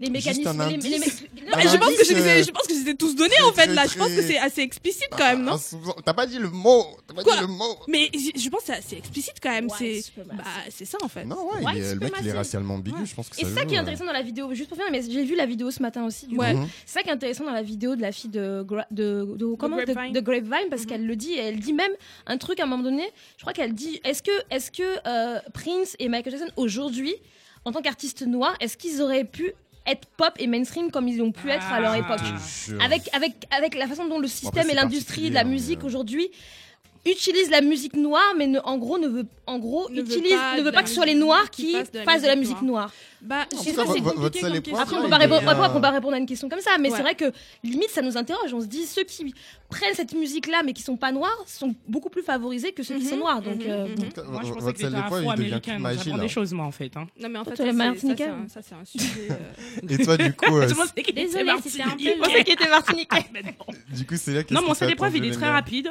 Les 0.00 0.08
mécanismes, 0.08 0.50
les, 0.70 0.76
les- 0.78 0.98
je, 0.98 1.76
pense 1.76 1.94
que 1.94 2.04
je, 2.06 2.14
les 2.14 2.26
ai, 2.26 2.42
je 2.42 2.50
pense 2.50 2.66
que 2.66 2.72
je 2.74 2.84
les 2.84 2.90
ai 2.90 2.94
tous 2.96 3.14
donnés 3.14 3.40
en 3.46 3.52
fait 3.52 3.66
là. 3.66 3.84
Je 3.86 3.98
pense 3.98 4.08
que 4.08 4.22
c'est 4.22 4.38
assez 4.38 4.62
explicite 4.62 5.08
quand 5.10 5.18
même, 5.18 5.42
non 5.44 5.56
T'as 6.04 6.14
pas 6.14 6.26
dit 6.26 6.38
le 6.38 6.48
mot 6.48 6.86
T'as 7.06 7.12
pas 7.14 7.22
Quoi 7.22 7.34
dit 7.36 7.40
le 7.42 7.46
mot 7.48 7.76
Mais 7.86 8.10
je 8.14 8.48
pense 8.48 8.60
que 8.60 8.66
c'est 8.68 8.72
assez 8.78 8.96
explicite 8.96 9.34
quand 9.42 9.50
même. 9.50 9.68
C'est 9.78 10.02
bah, 10.16 10.42
c'est 10.70 10.86
ça 10.86 10.96
en 11.02 11.08
fait. 11.08 11.24
Non, 11.26 11.48
ouais, 11.50 11.60
il 11.74 11.82
est- 11.82 11.94
le 11.94 12.00
mec 12.00 12.12
il 12.22 12.28
est 12.28 12.32
racialement 12.32 12.74
ambigu, 12.76 12.98
Ouais. 13.00 13.04
je 13.06 13.14
pense 13.14 13.28
que 13.28 13.36
Et 13.36 13.42
ça 13.42 13.48
c'est 13.48 13.54
ça 13.54 13.60
joue, 13.62 13.66
qui 13.68 13.74
est 13.74 13.78
intéressant 13.78 14.06
dans 14.06 14.12
la 14.12 14.22
vidéo, 14.22 14.52
juste 14.54 14.68
pour 14.70 14.78
finir, 14.78 14.90
mais 14.90 15.02
j'ai 15.02 15.24
vu 15.24 15.36
la 15.36 15.44
vidéo 15.46 15.70
ce 15.70 15.82
matin 15.82 16.06
aussi. 16.06 16.26
Du 16.26 16.34
coup. 16.36 16.40
Ouais. 16.42 16.54
C'est 16.86 16.94
ça 16.94 17.02
qui 17.02 17.10
est 17.10 17.12
intéressant 17.12 17.44
dans 17.44 17.52
la 17.52 17.62
vidéo 17.62 17.94
de 17.94 18.00
la 18.00 18.12
fille 18.12 18.30
de, 18.30 18.62
Gra- 18.66 18.86
de, 18.90 19.26
de, 19.36 19.54
comment, 19.56 19.76
de- 19.76 19.84
Grapevine. 19.84 20.12
de 20.14 20.20
Grapevine, 20.20 20.68
parce 20.70 20.82
Mhm. 20.82 20.88
qu'elle 20.88 21.06
le 21.06 21.16
dit, 21.16 21.32
et 21.34 21.38
elle 21.40 21.60
dit 21.60 21.74
même 21.74 21.92
un 22.26 22.38
truc 22.38 22.58
à 22.60 22.64
un 22.64 22.66
moment 22.66 22.82
donné, 22.84 23.04
je 23.36 23.42
crois 23.42 23.52
qu'elle 23.52 23.74
dit, 23.74 24.00
est-ce 24.04 24.22
que, 24.22 24.30
est 24.50 24.70
que 24.70 24.82
euh, 25.06 25.40
Prince 25.52 25.94
et 25.98 26.08
Michael 26.08 26.32
Jackson, 26.38 26.50
aujourd'hui, 26.56 27.14
en 27.66 27.72
tant 27.72 27.82
qu'artistes 27.82 28.22
noirs, 28.22 28.56
est-ce 28.60 28.76
qu'ils 28.78 29.02
auraient 29.02 29.24
pu 29.24 29.52
être 29.86 30.06
pop 30.16 30.32
et 30.38 30.46
mainstream 30.46 30.90
comme 30.90 31.08
ils 31.08 31.22
ont 31.22 31.32
pu 31.32 31.48
être 31.50 31.72
à 31.72 31.80
leur 31.80 31.92
Ah. 31.92 31.98
époque 31.98 32.20
avec, 32.84 33.08
avec, 33.14 33.32
avec 33.50 33.74
la 33.74 33.86
façon 33.86 34.06
dont 34.06 34.18
le 34.18 34.28
système 34.28 34.68
et 34.70 34.74
l'industrie 34.74 35.30
de 35.30 35.34
la 35.34 35.40
particulier, 35.40 35.54
musique 35.60 35.80
euh, 35.82 35.86
aujourd'hui 35.86 36.30
utilise 37.06 37.50
la 37.50 37.60
musique 37.62 37.94
noire, 37.96 38.34
mais 38.36 38.46
ne- 38.46 38.60
en 38.64 38.76
gros 38.78 38.98
ne 38.98 39.08
veut, 39.08 39.26
en 39.46 39.58
gros 39.58 39.88
Ne 39.90 40.02
veut 40.02 40.06
utilise, 40.16 40.32
pas 40.34 40.56
ne 40.56 40.62
veut 40.62 40.72
pas 40.72 40.82
que 40.82 40.88
ce 40.88 40.94
soit 40.94 41.06
les 41.06 41.12
musique 41.14 41.24
noirs 41.26 41.50
qui 41.50 41.66
qui 41.66 41.72
fassent 41.72 41.90
de 41.92 41.98
la 41.98 42.04
fassent 42.04 42.22
de 42.22 42.26
la 42.26 42.36
musique 42.36 42.54
musique 42.56 42.68
noire. 42.68 42.92
Bah, 43.22 43.46
c'est. 43.62 43.70
Après, 43.78 43.82
on 43.84 43.94
là, 44.04 44.20
peut 44.20 44.30
il 45.06 45.10
pas 45.10 45.16
répondre, 45.18 45.48
après, 45.48 45.68
on 45.68 45.72
peut 45.74 45.80
pas 45.80 45.90
répondre 45.90 46.14
à 46.14 46.18
une 46.18 46.26
question 46.26 46.48
comme 46.48 46.60
ça, 46.60 46.70
mais 46.78 46.90
Ouais. 46.90 46.96
c'est 46.96 47.02
vrai 47.02 47.14
que 47.14 47.32
limite 47.62 47.90
ça 47.90 48.00
nous 48.02 48.16
interroge. 48.16 48.52
On 48.54 48.60
se 48.60 48.66
dit 48.66 48.84
ceux 48.86 49.04
qui 49.04 49.34
prennent 49.68 49.94
cette 49.94 50.14
musique-là 50.14 50.62
mais 50.64 50.72
qui 50.72 50.82
sont 50.82 50.96
pas 50.96 51.12
noirs 51.12 51.36
sont 51.46 51.74
beaucoup 51.88 52.08
plus 52.10 52.22
favorisés 52.22 52.72
que 52.72 52.82
ceux 52.82 52.94
qui 52.96 53.04
Mhm, 53.04 53.10
sont 53.10 53.16
noirs. 53.18 53.42
Donc, 53.42 53.56
mhm, 53.56 53.70
euh, 53.70 53.86
mhm. 53.88 54.30
Moi, 54.30 54.40
je 54.44 54.52
pensais 54.52 54.72
que 54.72 54.82
devient 54.84 54.96
afro-américain, 54.96 55.78
j'apprends 55.94 56.16
là. 56.16 56.22
des 56.22 56.28
choses, 56.28 56.52
moi, 56.52 56.64
en 56.66 56.70
fait. 56.70 56.96
hein. 56.96 57.06
Non 57.20 57.28
mais 57.28 57.38
en 57.38 57.44
Toi, 57.44 57.56
fait, 57.56 57.66
ça, 57.66 57.72
Martiniquais, 57.72 58.24
c'est- 58.24 58.30
ou 58.30 58.48
ça, 58.48 58.60
c'est 58.62 58.74
un, 58.74 58.84
sujet. 58.84 59.28
euh, 59.30 59.88
Et 59.88 59.98
toi, 60.04 60.16
du 60.16 60.32
coup, 60.32 60.44
euh, 60.56 60.66
Désolée, 60.66 61.52
c'était 61.62 61.82
un 61.82 61.88
peu 61.90 61.94
martiniquais. 61.94 62.14
Je 62.14 62.18
pensais 62.20 62.44
qu'il 62.44 62.54
était 62.54 62.68
martiniquais. 62.68 63.24
Non. 63.34 63.74
du 63.96 64.06
coup, 64.06 64.14
c'est 64.16 64.32
là 64.34 64.42
qu'est-ce 64.42 64.54
Non, 64.54 64.60
que 64.62 64.66
mon 64.66 64.74
ça 64.74 64.80
seul 64.80 64.92
épreuve, 64.92 65.16
il 65.16 65.24
est 65.26 65.30
très 65.32 65.50
rapide. 65.50 65.90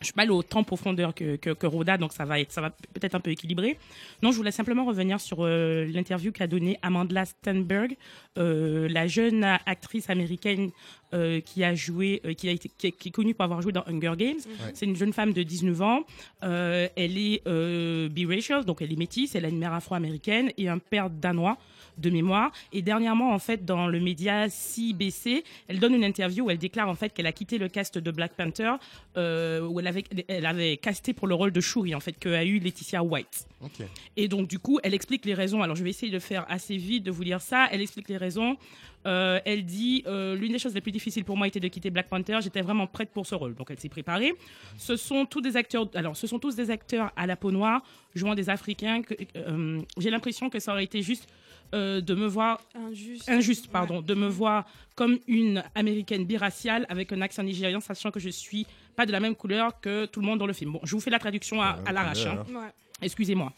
Je 0.00 0.06
suis 0.06 0.12
pas 0.12 0.22
allée 0.22 0.30
autant 0.30 0.60
en 0.60 0.64
profondeur 0.64 1.14
que, 1.14 1.36
que, 1.36 1.50
que 1.50 1.66
Roda, 1.66 1.96
donc 1.96 2.12
ça 2.12 2.24
va 2.24 2.38
être, 2.38 2.52
ça 2.52 2.60
va 2.60 2.70
peut-être 2.70 3.14
un 3.14 3.20
peu 3.20 3.30
équilibré. 3.30 3.78
Non, 4.22 4.30
je 4.30 4.36
voulais 4.36 4.50
simplement 4.50 4.84
revenir 4.84 5.20
sur 5.20 5.38
euh, 5.40 5.86
l'interview 5.86 6.32
qu'a 6.32 6.46
donnée 6.46 6.78
Amanda 6.82 7.24
Stenberg, 7.24 7.96
euh, 8.36 8.88
la 8.90 9.06
jeune 9.06 9.42
actrice 9.44 10.10
américaine 10.10 10.70
euh, 11.14 11.40
qui 11.40 11.64
a 11.64 11.74
joué, 11.74 12.20
qui, 12.36 12.48
a 12.48 12.52
été, 12.52 12.70
qui, 12.76 12.88
est, 12.88 12.92
qui 12.92 13.08
est 13.08 13.12
connue 13.12 13.34
pour 13.34 13.44
avoir 13.44 13.62
joué 13.62 13.72
dans 13.72 13.84
Hunger 13.86 14.12
Games. 14.18 14.40
C'est 14.74 14.84
une 14.84 14.96
jeune 14.96 15.14
femme 15.14 15.32
de 15.32 15.42
19 15.42 15.80
ans. 15.82 16.00
Elle 16.42 17.18
est 17.18 18.08
biracial, 18.10 18.64
donc 18.64 18.82
elle 18.82 18.92
est 18.92 18.98
métisse. 18.98 19.34
Elle 19.34 19.46
a 19.46 19.48
une 19.48 19.58
mère 19.58 19.72
afro-américaine 19.72 20.52
et 20.58 20.68
un 20.68 20.78
père 20.78 21.08
danois 21.08 21.56
de 21.98 22.10
mémoire. 22.10 22.52
Et 22.72 22.82
dernièrement, 22.82 23.32
en 23.32 23.38
fait, 23.38 23.64
dans 23.64 23.86
le 23.86 24.00
média 24.00 24.48
CBC, 24.48 25.44
elle 25.68 25.78
donne 25.78 25.94
une 25.94 26.04
interview 26.04 26.46
où 26.46 26.50
elle 26.50 26.58
déclare 26.58 26.88
en 26.88 26.94
fait 26.94 27.12
qu'elle 27.12 27.26
a 27.26 27.32
quitté 27.32 27.58
le 27.58 27.68
cast 27.68 27.98
de 27.98 28.10
Black 28.10 28.34
Panther, 28.34 28.72
euh, 29.16 29.60
où 29.66 29.80
elle 29.80 29.86
avait, 29.86 30.04
elle 30.28 30.46
avait 30.46 30.76
casté 30.76 31.12
pour 31.12 31.26
le 31.26 31.34
rôle 31.34 31.52
de 31.52 31.60
Shuri, 31.60 31.94
en 31.94 32.00
fait, 32.00 32.18
que 32.18 32.28
a 32.28 32.44
eu 32.44 32.58
Laetitia 32.58 33.02
White. 33.02 33.46
Et 34.16 34.28
donc, 34.28 34.48
du 34.48 34.58
coup, 34.58 34.78
elle 34.82 34.94
explique 34.94 35.24
les 35.24 35.34
raisons. 35.34 35.62
Alors, 35.62 35.76
je 35.76 35.82
vais 35.84 35.90
essayer 35.90 36.12
de 36.12 36.18
faire 36.18 36.44
assez 36.48 36.76
vite, 36.76 37.04
de 37.04 37.10
vous 37.10 37.22
lire 37.22 37.40
ça. 37.40 37.66
Elle 37.70 37.80
explique 37.80 38.08
les 38.08 38.16
raisons. 38.16 38.56
Euh, 39.06 39.38
elle 39.44 39.64
dit 39.64 40.02
euh, 40.08 40.34
L'une 40.34 40.50
des 40.52 40.58
choses 40.58 40.74
les 40.74 40.80
plus 40.80 40.90
difficiles 40.90 41.24
pour 41.24 41.36
moi 41.36 41.46
était 41.46 41.60
de 41.60 41.68
quitter 41.68 41.90
Black 41.90 42.08
Panther. 42.08 42.38
J'étais 42.42 42.60
vraiment 42.60 42.86
prête 42.88 43.10
pour 43.10 43.24
ce 43.26 43.34
rôle. 43.34 43.54
Donc, 43.54 43.70
elle 43.70 43.78
s'est 43.78 43.88
préparée. 43.88 44.34
Ce 44.78 44.96
sont 44.96 45.26
tous 45.26 45.40
des 45.40 45.56
acteurs. 45.56 45.88
Alors, 45.94 46.16
ce 46.16 46.26
sont 46.26 46.38
tous 46.38 46.56
des 46.56 46.70
acteurs 46.70 47.12
à 47.16 47.26
la 47.26 47.36
peau 47.36 47.52
noire, 47.52 47.82
jouant 48.14 48.34
des 48.34 48.50
Africains. 48.50 49.02
euh, 49.36 49.80
J'ai 49.98 50.10
l'impression 50.10 50.50
que 50.50 50.58
ça 50.58 50.72
aurait 50.72 50.84
été 50.84 51.02
juste 51.02 51.28
euh, 51.74 52.00
de 52.00 52.14
me 52.14 52.26
voir 52.26 52.60
injuste. 52.74 53.28
injuste, 53.28 53.68
pardon, 53.68 54.00
de 54.02 54.14
me 54.14 54.28
voir 54.28 54.64
comme 54.94 55.18
une 55.26 55.62
américaine 55.74 56.24
biraciale 56.24 56.86
avec 56.88 57.12
un 57.12 57.20
accent 57.20 57.42
nigérian, 57.42 57.80
sachant 57.80 58.10
que 58.10 58.20
je 58.20 58.28
suis 58.30 58.66
pas 58.96 59.04
de 59.06 59.12
la 59.12 59.20
même 59.20 59.34
couleur 59.34 59.80
que 59.80 60.06
tout 60.06 60.20
le 60.20 60.26
monde 60.26 60.38
dans 60.38 60.46
le 60.46 60.52
film. 60.54 60.72
Bon, 60.72 60.80
je 60.84 60.92
vous 60.94 61.00
fais 61.00 61.10
la 61.10 61.18
traduction 61.18 61.60
à, 61.62 61.78
à 61.84 61.92
l'arrache. 61.92 62.24
hein. 62.26 62.44
Ouais. 62.48 62.72
Excusez-moi. 63.02 63.52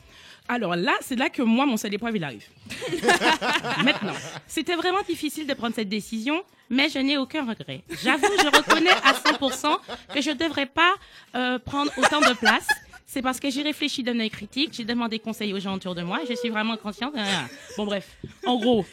Alors 0.49 0.75
là, 0.75 0.95
c'est 1.01 1.15
là 1.15 1.29
que 1.31 1.43
moi, 1.43 1.65
mon 1.67 1.77
seul 1.77 1.95
épreuve, 1.95 2.17
il 2.17 2.25
arrive. 2.25 2.45
Maintenant, 3.85 4.15
c'était 4.47 4.75
vraiment 4.75 5.03
difficile 5.07 5.47
de 5.47 5.55
prendre 5.55 5.75
cette 5.75 5.89
décision, 5.89 6.43
mais 6.71 6.89
je 6.89 6.99
n'ai 6.99 7.17
aucun 7.19 7.47
regret. 7.47 7.83
J'avoue, 8.03 8.27
je 8.43 8.47
reconnais 8.57 8.91
à 8.91 9.13
100% 9.13 9.79
que 10.15 10.21
je 10.21 10.31
ne 10.31 10.35
devrais 10.35 10.67
pas 10.67 10.95
euh, 11.37 11.59
prendre 11.59 11.93
autant 11.99 12.21
de 12.21 12.35
place. 12.35 12.67
C'est 13.11 13.23
parce 13.23 13.41
que 13.41 13.49
j'ai 13.49 13.63
réfléchi 13.63 14.03
d'un 14.03 14.21
œil 14.21 14.29
critique, 14.29 14.71
j'ai 14.75 14.85
demandé 14.85 15.19
conseil 15.19 15.55
aux 15.55 15.59
gens 15.59 15.75
autour 15.75 15.95
de 15.95 16.03
moi, 16.03 16.21
je 16.29 16.35
suis 16.35 16.51
vraiment 16.51 16.77
consciente. 16.77 17.15
Ah. 17.17 17.47
Bon, 17.79 17.87
bref, 17.87 18.07
en 18.45 18.57
gros, 18.61 18.85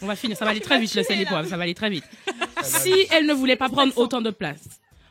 on 0.00 0.06
va 0.06 0.14
finir, 0.14 0.36
ça 0.36 0.44
va 0.44 0.52
aller 0.52 0.60
très 0.60 0.78
vite, 0.78 0.94
le 0.94 1.02
sel 1.02 1.20
et 1.20 1.26
poivre, 1.26 1.48
ça 1.48 1.56
va 1.56 1.64
aller 1.64 1.74
très 1.74 1.90
vite. 1.90 2.04
Si 2.62 2.92
elle 3.10 3.26
ne 3.26 3.34
voulait 3.34 3.56
pas 3.56 3.68
prendre 3.68 3.92
autant 3.98 4.22
de 4.22 4.30
place, 4.30 4.62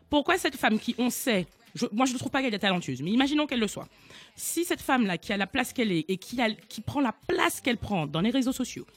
pourquoi 0.10 0.38
cette 0.38 0.56
femme 0.56 0.80
qui, 0.80 0.96
on 0.98 1.10
sait, 1.10 1.46
je- 1.76 1.88
moi 1.92 2.06
je 2.06 2.14
ne 2.14 2.18
trouve 2.18 2.32
pas 2.32 2.42
qu'elle 2.42 2.54
est 2.54 2.60
talentueuse, 2.60 3.02
mais 3.02 3.12
imaginons 3.12 3.48
qu'elle 3.48 3.60
le 3.60 3.68
soit. 3.68 3.88
Si 4.36 4.64
cette 4.64 4.82
femme-là, 4.82 5.18
qui 5.18 5.34
a 5.34 5.38
la 5.38 5.48
place 5.48 5.74
qu'elle 5.74 5.92
est 5.92 6.06
et 6.08 6.16
qui, 6.18 6.42
a, 6.42 6.50
qui 6.52 6.80
prend 6.82 7.02
la 7.02 7.14
place 7.28 7.60
qu'elle 7.60 7.78
prend 7.78 8.08
dans 8.08 8.22
les 8.22 8.30
réseaux 8.32 8.54
sociaux, 8.54 8.88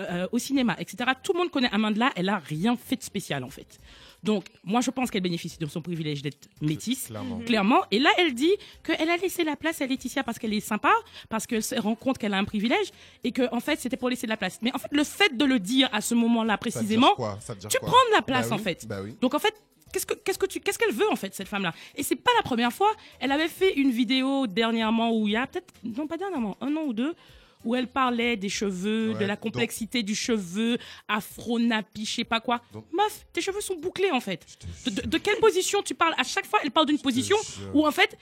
euh, 0.00 0.26
au 0.32 0.38
cinéma, 0.38 0.76
etc., 0.78 1.10
tout 1.22 1.32
le 1.32 1.38
monde 1.38 1.50
connaît 1.50 1.68
Amanda, 1.72 2.10
elle 2.16 2.28
a 2.28 2.38
rien 2.38 2.76
fait 2.76 2.96
de 2.96 3.02
spécial 3.02 3.44
en 3.44 3.50
fait. 3.50 3.78
Donc, 4.22 4.44
moi, 4.64 4.80
je 4.80 4.90
pense 4.90 5.10
qu'elle 5.10 5.22
bénéficie 5.22 5.58
de 5.58 5.66
son 5.66 5.80
privilège 5.80 6.20
d'être 6.22 6.48
métisse, 6.60 7.06
Clairement. 7.06 7.38
clairement. 7.40 7.80
Et 7.90 7.98
là, 7.98 8.10
elle 8.18 8.34
dit 8.34 8.52
qu'elle 8.82 9.08
a 9.08 9.16
laissé 9.16 9.44
la 9.44 9.56
place 9.56 9.80
à 9.80 9.86
Laetitia 9.86 10.22
parce 10.22 10.38
qu'elle 10.38 10.52
est 10.52 10.60
sympa, 10.60 10.92
parce 11.28 11.46
qu'elle 11.46 11.62
se 11.62 11.74
rend 11.80 11.94
compte 11.94 12.18
qu'elle 12.18 12.34
a 12.34 12.38
un 12.38 12.44
privilège, 12.44 12.88
et 13.24 13.32
que 13.32 13.42
en 13.54 13.60
fait, 13.60 13.80
c'était 13.80 13.96
pour 13.96 14.10
laisser 14.10 14.26
de 14.26 14.30
la 14.30 14.36
place. 14.36 14.58
Mais 14.62 14.74
en 14.74 14.78
fait, 14.78 14.88
le 14.92 15.04
fait 15.04 15.36
de 15.36 15.44
le 15.44 15.58
dire 15.58 15.88
à 15.92 16.00
ce 16.00 16.14
moment-là 16.14 16.58
précisément, 16.58 17.14
tu 17.16 17.78
prends 17.80 17.90
de 18.10 18.14
la 18.14 18.22
place 18.22 18.48
Bah 18.50 18.54
en 18.54 18.58
oui, 18.58 18.64
fait. 18.64 18.86
Bah 18.86 19.00
oui. 19.02 19.16
Donc 19.22 19.34
en 19.34 19.38
fait, 19.38 19.54
qu'est-ce 19.92 20.06
que 20.06 20.14
qu'est-ce 20.14 20.38
que 20.38 20.46
tu 20.46 20.60
qu'est-ce 20.60 20.78
qu'elle 20.78 20.92
veut 20.94 21.10
en 21.10 21.16
fait 21.16 21.34
cette 21.34 21.48
femme-là? 21.48 21.72
Et 21.96 22.02
c'est 22.02 22.16
pas 22.16 22.30
la 22.36 22.42
première 22.42 22.72
fois. 22.72 22.92
Elle 23.20 23.32
avait 23.32 23.48
fait 23.48 23.72
une 23.74 23.90
vidéo 23.90 24.46
dernièrement 24.46 25.12
où 25.16 25.26
il 25.28 25.32
y 25.32 25.36
a 25.36 25.46
peut-être 25.46 25.72
non 25.82 26.06
pas 26.06 26.16
dernièrement 26.18 26.56
un 26.60 26.76
an 26.76 26.82
ou 26.86 26.92
deux 26.92 27.14
où 27.64 27.74
elle 27.74 27.86
parlait 27.88 28.36
des 28.36 28.48
cheveux, 28.48 29.14
de 29.14 29.20
la 29.24 29.34
donc- 29.34 29.40
complexité 29.40 30.02
du 30.02 30.14
cheveu, 30.14 30.78
afro 31.08 31.58
nappy, 31.58 32.04
je 32.06 32.14
sais 32.16 32.24
pas 32.24 32.40
quoi. 32.40 32.60
Donc- 32.72 32.86
Meuf, 32.92 33.26
tes 33.32 33.40
cheveux 33.40 33.60
sont 33.60 33.76
bouclés 33.76 34.10
en 34.10 34.20
fait. 34.20 34.46
De, 34.86 34.90
de- 34.90 35.06
de 35.06 35.18
quelle 35.18 35.38
position 35.38 35.82
tu 35.82 35.94
parles? 35.94 36.14
À 36.16 36.22
chaque 36.24 36.46
fois, 36.46 36.60
elle 36.62 36.70
parle 36.70 36.86
d'une 36.86 36.98
position 37.00 37.36
où 37.74 37.86
en 37.86 37.90
fait 37.90 38.16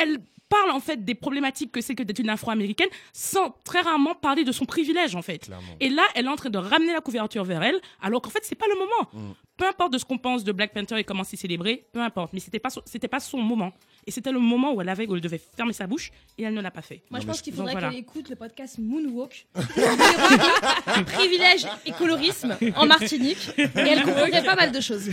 elle 0.00 0.18
parle 0.48 0.70
en 0.72 0.80
fait 0.80 1.04
des 1.04 1.14
problématiques 1.14 1.70
que 1.70 1.80
c'est 1.80 1.94
que 1.94 2.02
d'être 2.02 2.18
une 2.18 2.28
afro-américaine 2.28 2.88
sans 3.12 3.54
très 3.64 3.80
rarement 3.82 4.16
parler 4.16 4.42
de 4.42 4.50
son 4.50 4.64
privilège 4.64 5.14
en 5.14 5.22
fait. 5.22 5.44
Clairement. 5.46 5.62
Et 5.78 5.88
là, 5.88 6.02
elle 6.16 6.26
est 6.26 6.28
en 6.28 6.34
train 6.34 6.50
de 6.50 6.58
ramener 6.58 6.92
la 6.92 7.00
couverture 7.00 7.44
vers 7.44 7.62
elle, 7.62 7.80
alors 8.02 8.20
qu'en 8.20 8.30
fait, 8.30 8.40
c'est 8.42 8.56
pas 8.56 8.66
le 8.68 8.74
moment. 8.76 9.08
Mm. 9.12 9.32
Peu 9.56 9.66
importe 9.68 9.92
de 9.92 9.98
ce 9.98 10.04
qu'on 10.06 10.16
pense 10.18 10.42
de 10.42 10.52
Black 10.52 10.72
Panther 10.72 10.98
et 10.98 11.04
comment 11.04 11.22
c'est 11.22 11.36
célébré, 11.36 11.86
peu 11.92 12.00
importe. 12.00 12.32
Mais 12.32 12.40
c'était 12.40 12.58
pas, 12.58 12.70
son- 12.70 12.80
c'était 12.86 13.08
pas 13.08 13.20
son 13.20 13.38
moment. 13.38 13.72
Et 14.06 14.10
c'était 14.10 14.32
le 14.32 14.38
moment 14.40 14.72
où 14.72 14.80
elle 14.80 14.88
avait, 14.88 15.06
où 15.06 15.14
elle 15.14 15.20
devait 15.20 15.40
fermer 15.54 15.74
sa 15.74 15.86
bouche 15.86 16.10
et 16.38 16.44
elle 16.44 16.54
ne 16.54 16.62
l'a 16.62 16.70
pas 16.70 16.80
fait. 16.80 17.02
Moi, 17.10 17.20
je 17.20 17.26
pense 17.26 17.42
qu'il 17.42 17.52
faudrait 17.52 17.72
voilà. 17.72 17.90
qu'elle 17.90 17.98
écoute 17.98 18.30
le 18.30 18.36
podcast 18.36 18.78
Moonwalk. 18.78 19.46
Privilège 21.06 21.66
et 21.86 21.92
colorisme 21.92 22.56
en 22.76 22.86
Martinique. 22.86 23.50
Et 23.58 23.68
elle 23.76 24.02
comprendrait 24.02 24.42
pas 24.44 24.56
mal 24.56 24.72
de 24.72 24.80
choses. 24.80 25.08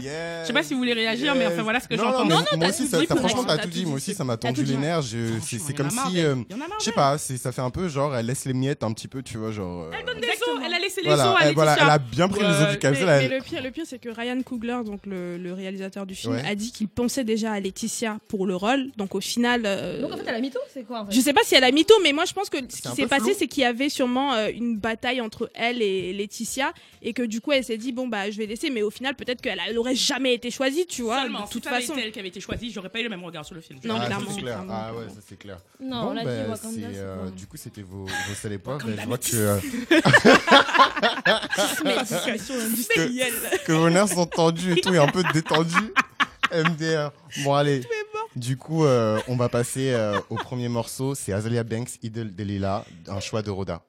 Yeah. 0.00 0.42
Je 0.42 0.46
sais 0.46 0.52
pas 0.52 0.62
si 0.62 0.72
vous 0.74 0.78
voulez 0.78 0.92
réagir, 0.92 1.34
mais 1.34 1.46
enfin, 1.46 1.62
voilà 1.62 1.80
ce 1.80 1.88
que 1.88 1.94
non, 1.94 2.04
j'entends. 2.04 2.18
Non, 2.20 2.24
mais 2.26 2.34
Non, 2.34 2.40
non, 2.40 2.46
moi 2.58 2.60
t'as 2.60 2.68
aussi, 2.70 2.84
tout 2.84 2.88
ça, 2.90 3.00
dit, 3.00 3.06
ça- 3.06 3.14
pour 3.14 3.18
franchement, 3.28 3.42
l'instant, 3.42 3.56
t'as 3.56 3.62
tout 3.64 3.68
t'as 3.68 3.74
dit. 3.74 3.82
tout 3.82 3.88
Moi 3.90 3.98
dit. 3.98 4.03
Aussi, 4.10 4.14
ça 4.14 4.24
m'a 4.24 4.36
tendu 4.36 4.64
les 4.64 4.76
nerfs. 4.76 5.02
Je- 5.02 5.38
C'est 5.40 5.74
comme 5.76 5.90
si, 5.90 6.20
euh, 6.20 6.36
Il 6.50 6.56
y 6.56 6.60
en 6.60 6.64
a 6.64 6.68
marre 6.68 6.78
je 6.80 6.84
sais 6.84 6.92
pas, 6.92 7.18
ça 7.18 7.52
fait 7.52 7.60
un 7.62 7.70
peu 7.70 7.88
genre, 7.88 8.14
elle 8.14 8.26
laisse 8.26 8.44
les 8.44 8.54
miettes 8.54 8.82
un 8.82 8.92
petit 8.92 9.08
peu, 9.08 9.22
tu 9.22 9.38
vois, 9.38 9.50
genre. 9.52 9.84
euh, 9.84 9.90
Elle 9.98 10.04
donne 10.06 10.20
des 10.20 10.28
os, 10.28 10.60
elle 10.64 10.74
a 10.74 10.78
laissé 10.78 11.00
les 11.02 11.08
Voilà, 11.08 11.32
os 11.32 11.36
à 11.40 11.48
elle, 11.48 11.54
voilà, 11.54 11.70
Laetitia. 11.72 11.86
elle 11.94 11.94
a 11.94 11.98
bien 11.98 12.28
pris 12.28 12.40
les 12.40 12.46
os 12.46 12.70
du 12.70 12.78
mais, 13.04 13.28
mais 13.28 13.28
le 13.28 13.42
pire, 13.42 13.62
le 13.62 13.70
pire 13.70 13.84
c'est 13.86 13.98
que 13.98 14.08
Ryan 14.08 14.40
Coogler, 14.42 14.78
donc 14.84 15.06
le, 15.06 15.36
le 15.38 15.52
réalisateur 15.52 16.06
du 16.06 16.14
film, 16.14 16.34
Ouais. 16.34 16.42
a 16.46 16.54
dit 16.54 16.72
qu'il 16.72 16.88
pensait 16.88 17.24
déjà 17.24 17.52
à 17.52 17.60
Laetitia 17.60 18.18
pour 18.28 18.46
le 18.46 18.56
rôle. 18.56 18.90
Donc 18.96 19.14
au 19.14 19.20
final, 19.20 19.62
euh, 19.64 20.00
Donc 20.02 20.12
en 20.12 20.16
fait, 20.16 20.24
elle 20.26 20.34
a 20.34 20.40
mytho, 20.40 20.58
c'est 20.72 20.84
quoi 20.84 21.00
en 21.02 21.06
fait 21.06 21.12
je 21.14 21.20
sais 21.20 21.32
pas 21.32 21.42
si 21.44 21.54
elle 21.54 21.64
a 21.64 21.70
mytho, 21.70 21.94
mais 22.02 22.12
moi 22.12 22.24
je 22.24 22.32
pense 22.32 22.48
que 22.50 22.58
ce 22.68 22.82
qui 22.82 22.88
s'est 22.96 23.06
passé, 23.06 23.34
c'est 23.34 23.46
qu'il 23.46 23.62
y 23.62 23.66
avait 23.66 23.88
sûrement 23.88 24.34
euh, 24.34 24.48
une 24.54 24.76
bataille 24.78 25.20
entre 25.20 25.50
elle 25.54 25.80
et 25.82 26.12
Laetitia, 26.12 26.72
et 27.02 27.12
que 27.12 27.22
du 27.22 27.40
coup 27.40 27.52
elle 27.52 27.64
s'est 27.64 27.78
dit 27.78 27.92
bon 27.92 28.08
bah 28.08 28.30
je 28.30 28.38
vais 28.38 28.46
laisser, 28.46 28.70
mais 28.70 28.82
au 28.82 28.90
final 28.90 29.14
peut-être 29.14 29.40
qu'elle 29.40 29.60
aurait 29.78 29.94
jamais 29.94 30.34
été 30.34 30.50
choisie, 30.50 30.86
tu 30.86 31.02
vois. 31.02 31.22
Seulement, 31.22 31.42
de 31.42 31.46
si 31.46 31.52
toute 31.52 31.66
avait 31.66 31.80
façon. 31.80 31.94
elle 32.02 32.12
qui 32.12 32.18
avait 32.18 32.28
été 32.28 32.40
choisie, 32.40 32.70
j'aurais 32.72 32.88
pas 32.88 33.00
eu 33.00 33.04
le 33.04 33.08
même 33.08 33.24
regard 33.24 33.44
sur 33.44 33.54
le 33.54 33.60
film. 33.60 33.78
Non, 33.84 33.93
ah, 34.00 34.06
clairement, 34.06 34.30
c'est 34.30 34.40
clair. 34.40 34.64
Ah 34.70 34.92
ouais, 34.94 35.08
ça 35.08 35.20
c'est 35.26 35.38
clair. 35.38 35.58
Non, 35.80 36.02
Bon, 36.02 36.10
on 36.10 36.12
l'a 36.14 36.24
bah, 36.24 36.30
Wakanda, 36.50 36.58
c'est 36.74 36.96
euh, 36.96 37.30
du 37.30 37.46
coup, 37.46 37.56
c'était 37.56 37.82
vos, 37.82 38.04
vos 38.04 38.34
Je 38.34 39.06
vois 39.06 39.18
que, 39.18 39.36
euh, 39.36 39.58
que, 42.94 43.64
que 43.66 43.72
vos 43.72 43.90
nerfs 43.90 44.08
sont 44.08 44.26
tendus 44.26 44.72
et 44.78 44.80
tout, 44.80 44.94
et 44.94 44.98
un 44.98 45.08
peu 45.08 45.22
détendus. 45.32 45.92
MDR. 46.52 47.10
Bon, 47.42 47.54
allez. 47.54 47.82
Du 48.36 48.56
coup, 48.56 48.84
euh, 48.84 49.20
on 49.28 49.36
va 49.36 49.48
passer 49.48 49.92
euh, 49.92 50.18
au 50.30 50.36
premier 50.36 50.68
morceau. 50.68 51.14
C'est 51.14 51.32
Azalea 51.32 51.62
Banks, 51.62 51.98
Idol 52.02 52.34
Delilah, 52.34 52.84
un 53.08 53.20
choix 53.20 53.42
de 53.42 53.50
Roda. 53.50 53.82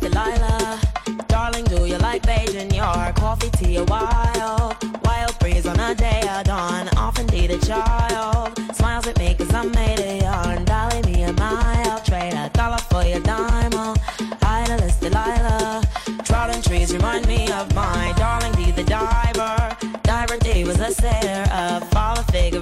Delilah, 0.00 0.80
darling, 1.28 1.64
do 1.64 1.86
you 1.86 1.98
like 1.98 2.22
Beijing? 2.22 2.74
Your 2.74 3.12
coffee, 3.12 3.50
tea, 3.50 3.78
wild? 3.82 4.76
Wild 5.04 5.38
breeze 5.38 5.66
on 5.66 5.78
a 5.78 5.94
day 5.94 6.22
of 6.28 6.44
dawn, 6.44 6.88
a 6.88 7.58
child. 7.58 8.58
Smiles 8.74 9.06
at 9.06 9.18
me 9.18 9.34
cause 9.34 9.54
I'm 9.54 9.70
made 9.72 10.00
of 10.00 10.22
yarn. 10.22 10.64
Dolly 10.64 11.02
me 11.02 11.22
a 11.22 11.32
mile, 11.34 12.00
trade 12.00 12.34
a 12.34 12.50
dollar 12.52 12.78
for 12.78 13.04
your 13.04 13.20
dime. 13.20 13.77
D 21.00 21.04
was 21.04 21.14
a 21.14 21.20
sailor, 21.22 21.46
a 21.50 21.80
follow 21.86 22.22
figure 22.24 22.60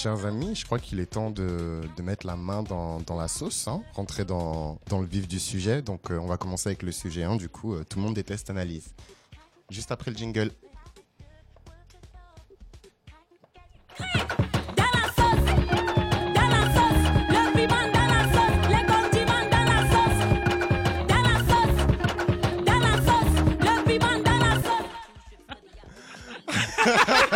chers 0.00 0.24
amis, 0.24 0.54
je 0.54 0.64
crois 0.64 0.78
qu'il 0.78 0.98
est 0.98 1.04
temps 1.04 1.30
de, 1.30 1.82
de 1.94 2.02
mettre 2.02 2.26
la 2.26 2.34
main 2.34 2.62
dans, 2.62 3.00
dans 3.00 3.18
la 3.18 3.28
sauce, 3.28 3.68
hein, 3.68 3.82
rentrer 3.92 4.24
dans, 4.24 4.78
dans 4.88 4.98
le 4.98 5.06
vif 5.06 5.28
du 5.28 5.38
sujet. 5.38 5.82
Donc, 5.82 6.10
euh, 6.10 6.18
on 6.18 6.26
va 6.26 6.38
commencer 6.38 6.70
avec 6.70 6.82
le 6.82 6.90
sujet 6.90 7.22
1. 7.22 7.36
Du 7.36 7.50
coup, 7.50 7.74
euh, 7.74 7.84
tout 7.84 7.98
le 7.98 8.04
monde 8.06 8.14
déteste 8.14 8.48
analyse. 8.48 8.94
Juste 9.68 9.92
après 9.92 10.10
le 10.10 10.16
jingle. 10.16 10.52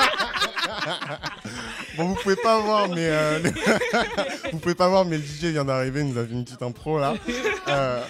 Bon, 1.97 2.09
vous 2.09 2.15
pouvez 2.15 2.37
pas 2.37 2.61
voir, 2.61 2.89
mais 2.89 3.07
euh, 3.09 3.39
vous 4.53 4.59
pouvez 4.59 4.75
pas 4.75 4.89
voir, 4.89 5.05
mais 5.05 5.17
le 5.17 5.23
DJ 5.23 5.53
vient 5.53 5.65
d'arriver, 5.65 6.03
nous 6.03 6.19
a 6.19 6.25
fait 6.25 6.33
une 6.33 6.45
petite 6.45 6.63
impro 6.63 6.99
là. 6.99 7.15
Euh, 7.69 8.03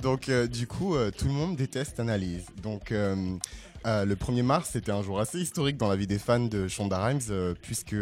Donc, 0.00 0.28
euh, 0.28 0.46
du 0.46 0.66
coup, 0.68 0.94
tout 1.16 1.24
le 1.24 1.32
monde 1.32 1.56
déteste 1.56 1.98
Analyse. 1.98 2.44
Donc, 2.62 2.90
le 2.90 4.14
1er 4.14 4.42
mars, 4.42 4.70
c'était 4.72 4.92
un 4.92 5.02
jour 5.02 5.18
assez 5.18 5.40
historique 5.40 5.76
dans 5.76 5.88
la 5.88 5.96
vie 5.96 6.06
des 6.06 6.18
fans 6.18 6.38
de 6.38 6.68
Shonda 6.68 7.04
Rhimes, 7.04 7.54
puisque, 7.62 7.96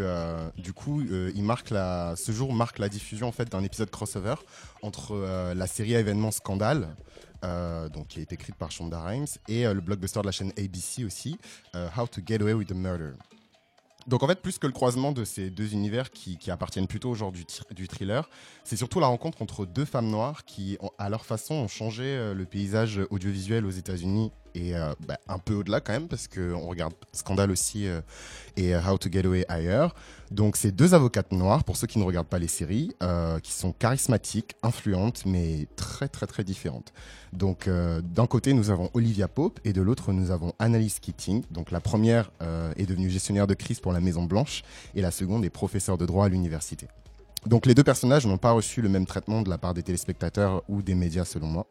du 0.59 0.73
coup, 0.73 1.03
il 1.03 1.43
marque 1.43 1.71
la, 1.71 2.15
ce 2.17 2.33
jour 2.33 2.53
marque 2.53 2.79
la 2.79 2.89
diffusion 2.89 3.29
en 3.29 3.33
fait, 3.33 3.51
d'un 3.51 3.63
épisode 3.63 3.91
crossover 3.91 4.35
entre 4.83 5.53
la 5.55 5.67
série 5.67 5.97
à 5.97 6.01
événements 6.01 6.33
Scandale, 6.33 6.89
euh, 7.45 7.89
donc, 7.89 8.09
qui 8.09 8.21
est 8.21 8.33
écrite 8.33 8.57
par 8.57 8.71
Shonda 8.71 9.01
Rhimes, 9.01 9.27
et 9.49 9.65
le 9.65 9.81
blockbuster 9.81 10.21
de 10.21 10.27
la 10.27 10.33
chaîne 10.33 10.53
ABC 10.59 11.05
aussi, 11.05 11.39
How 11.75 12.07
to 12.09 12.21
Get 12.27 12.43
Away 12.43 12.53
with 12.53 12.71
a 12.71 12.75
Murder. 12.75 13.13
Donc 14.07 14.23
en 14.23 14.27
fait, 14.27 14.41
plus 14.41 14.59
que 14.59 14.67
le 14.67 14.73
croisement 14.73 15.13
de 15.13 15.25
ces 15.25 15.51
deux 15.51 15.73
univers 15.73 16.11
qui, 16.11 16.39
appartiennent 16.51 16.87
plutôt 16.87 17.11
au 17.11 17.15
genre 17.15 17.33
du, 17.33 17.45
thr- 17.45 17.73
du 17.73 17.89
thriller, 17.89 18.29
c'est 18.63 18.77
surtout 18.77 19.01
la 19.01 19.07
rencontre 19.07 19.41
entre 19.41 19.65
deux 19.65 19.85
femmes 19.87 20.09
noires 20.11 20.45
qui, 20.45 20.77
à 20.99 21.09
leur 21.09 21.25
façon, 21.25 21.55
ont 21.55 21.69
changé 21.69 22.05
euh, 22.05 22.35
le 22.35 22.45
paysage 22.45 23.01
audiovisuel 23.11 23.65
aux 23.65 23.71
États-Unis 23.71 24.31
et 24.55 24.77
euh, 24.77 24.93
bah, 25.07 25.19
un 25.27 25.39
peu 25.39 25.55
au-delà 25.55 25.81
quand 25.81 25.93
même, 25.93 26.07
parce 26.07 26.29
qu'on 26.29 26.67
regarde 26.69 26.93
Scandale 27.13 27.51
aussi 27.51 27.87
euh, 27.87 28.03
et 28.57 28.77
How 28.77 28.99
to 28.99 29.11
Get 29.11 29.27
Away 29.27 29.45
ailleurs. 29.49 29.95
Donc 30.35 30.57
c'est 30.57 30.73
deux 30.73 30.95
avocates 30.95 31.31
noires, 31.31 31.63
pour 31.63 31.77
ceux 31.77 31.87
qui 31.87 32.01
ne 32.01 32.05
regardent 32.05 32.27
pas 32.27 32.41
les 32.41 32.49
séries, 32.49 32.91
euh, 33.05 33.39
qui 33.39 33.53
sont 33.53 33.71
charismatiques, 33.71 34.57
influentes, 34.65 35.23
mais 35.27 35.69
très 35.77 36.09
très 36.09 36.27
très 36.27 36.43
différentes. 36.43 36.93
Donc 37.33 37.69
euh, 37.69 38.01
d'un 38.03 38.27
côté 38.27 38.53
nous 38.53 38.71
avons 38.71 38.91
Olivia 38.95 39.29
Pope 39.29 39.61
et 39.65 39.73
de 39.73 39.81
l'autre 39.81 40.13
nous 40.13 40.33
avons 40.33 40.53
Annalise 40.59 40.99
Keating. 40.99 41.45
Donc 41.53 41.71
la 41.71 41.79
première 41.81 42.33
euh, 42.43 42.73
est 42.77 42.87
devenue 42.87 43.11
gestionnaire 43.11 43.47
de 43.47 43.55
crise 43.55 43.79
pour 43.79 43.93
la 43.93 44.01
Maison 44.01 44.25
Blanche 44.25 44.65
et 44.97 45.03
la 45.03 45.13
seconde 45.13 45.45
est 45.45 45.51
professeure 45.51 45.99
de 45.99 46.05
droit 46.05 46.27
à 46.27 46.29
l'université. 46.29 46.89
Donc 47.47 47.65
les 47.65 47.75
deux 47.77 47.85
personnages 47.85 48.27
n'ont 48.27 48.37
pas 48.37 48.51
reçu 48.51 48.83
le 48.83 48.89
même 48.89 49.07
traitement 49.07 49.41
de 49.41 49.49
la 49.49 49.59
part 49.59 49.73
des 49.73 49.85
téléspectateurs 49.85 50.65
ou 50.69 50.83
des 50.83 50.97
médias 50.97 51.25
selon 51.25 51.47
moi. 51.47 51.67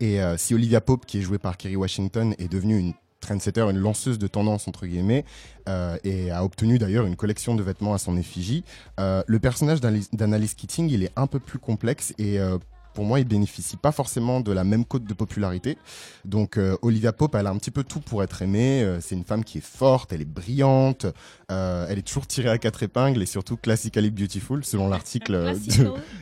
Et 0.00 0.20
si 0.36 0.54
Olivia 0.54 0.80
Pope, 0.80 1.06
qui 1.06 1.18
est 1.18 1.22
jouée 1.22 1.38
par 1.38 1.56
Kerry 1.56 1.74
Washington, 1.74 2.34
est 2.38 2.46
devenue 2.46 2.78
une 2.78 2.94
trendsetter, 3.20 3.60
une 3.62 3.78
lanceuse 3.78 4.18
de 4.18 4.26
tendance 4.26 4.68
entre 4.68 4.86
guillemets, 4.86 5.24
euh, 5.68 5.96
et 6.04 6.30
a 6.30 6.44
obtenu 6.44 6.78
d'ailleurs 6.78 7.06
une 7.06 7.16
collection 7.16 7.54
de 7.54 7.62
vêtements 7.62 7.94
à 7.94 7.98
son 7.98 8.16
effigie, 8.16 8.64
euh, 9.00 9.22
le 9.26 9.38
personnage 9.38 9.80
d'Annalise- 9.80 10.10
d'Annalise 10.12 10.54
Keating, 10.54 10.88
il 10.90 11.02
est 11.02 11.12
un 11.16 11.26
peu 11.26 11.38
plus 11.40 11.58
complexe 11.58 12.14
et 12.18 12.38
euh, 12.38 12.58
pour 12.94 13.04
moi, 13.04 13.20
il 13.20 13.26
bénéficie 13.28 13.76
pas 13.76 13.92
forcément 13.92 14.40
de 14.40 14.50
la 14.50 14.64
même 14.64 14.84
cote 14.84 15.04
de 15.04 15.14
popularité. 15.14 15.78
Donc, 16.24 16.56
euh, 16.56 16.76
Olivia 16.82 17.12
Pope, 17.12 17.36
elle 17.36 17.46
a 17.46 17.50
un 17.50 17.56
petit 17.56 17.70
peu 17.70 17.84
tout 17.84 18.00
pour 18.00 18.24
être 18.24 18.42
aimée. 18.42 18.82
Euh, 18.82 19.00
c'est 19.00 19.14
une 19.14 19.22
femme 19.22 19.44
qui 19.44 19.58
est 19.58 19.64
forte, 19.64 20.12
elle 20.12 20.22
est 20.22 20.24
brillante, 20.24 21.06
euh, 21.52 21.86
elle 21.88 21.98
est 21.98 22.02
toujours 22.02 22.26
tirée 22.26 22.48
à 22.48 22.58
quatre 22.58 22.82
épingles 22.82 23.22
et 23.22 23.26
surtout 23.26 23.56
classically 23.56 24.10
beautiful, 24.10 24.64
selon 24.64 24.88
l'article 24.88 25.54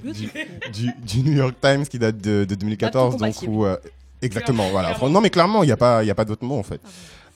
du, 0.03 0.29
du, 0.71 0.93
du 1.07 1.23
New 1.23 1.33
York 1.37 1.55
Times 1.63 1.87
qui 1.87 1.99
date 1.99 2.19
de, 2.19 2.45
de 2.45 2.55
2014. 2.55 3.17
Donc, 3.17 3.35
où, 3.49 3.65
exactement, 4.23 4.71
voilà. 4.71 4.97
Non, 5.09 5.21
mais 5.21 5.31
clairement, 5.31 5.63
il 5.63 5.67
n'y 5.67 5.73
a 5.73 5.77
pas, 5.77 6.05
y 6.05 6.11
a 6.11 6.15
pas 6.15 6.25
d'autre 6.25 6.45
mot 6.45 6.59
en 6.59 6.63
fait. 6.63 6.81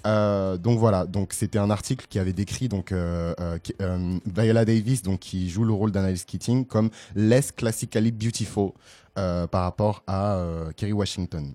Euh, 0.06 0.56
donc 0.56 0.78
voilà, 0.78 1.06
donc 1.06 1.32
c'était 1.32 1.58
un 1.58 1.70
article 1.70 2.06
qui 2.08 2.18
avait 2.18 2.32
décrit 2.32 2.68
donc 2.68 2.92
euh, 2.92 3.34
euh, 3.80 4.18
Viola 4.26 4.64
Davis, 4.64 5.02
donc 5.02 5.20
qui 5.20 5.50
joue 5.50 5.64
le 5.64 5.72
rôle 5.72 5.92
d'Annalise 5.92 6.24
Keating, 6.24 6.64
comme 6.64 6.90
less 7.14 7.52
classically 7.52 8.12
beautiful 8.12 8.70
par 9.14 9.64
rapport 9.64 10.02
à 10.06 10.42
Kerry 10.76 10.94
Washington. 10.94 11.52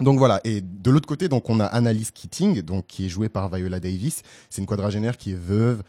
Donc 0.00 0.18
voilà, 0.18 0.40
et 0.44 0.60
de 0.60 0.90
l'autre 0.90 1.06
côté, 1.06 1.28
donc 1.28 1.48
on 1.50 1.60
a 1.60 1.66
Annalise 1.66 2.10
Keating, 2.10 2.62
donc 2.62 2.86
qui 2.86 3.06
est 3.06 3.08
jouée 3.08 3.28
par 3.28 3.48
Viola 3.54 3.78
Davis. 3.78 4.22
C'est 4.48 4.60
une 4.60 4.66
quadragénaire 4.66 5.16
qui 5.16 5.32
est 5.32 5.38
veuve, 5.38 5.82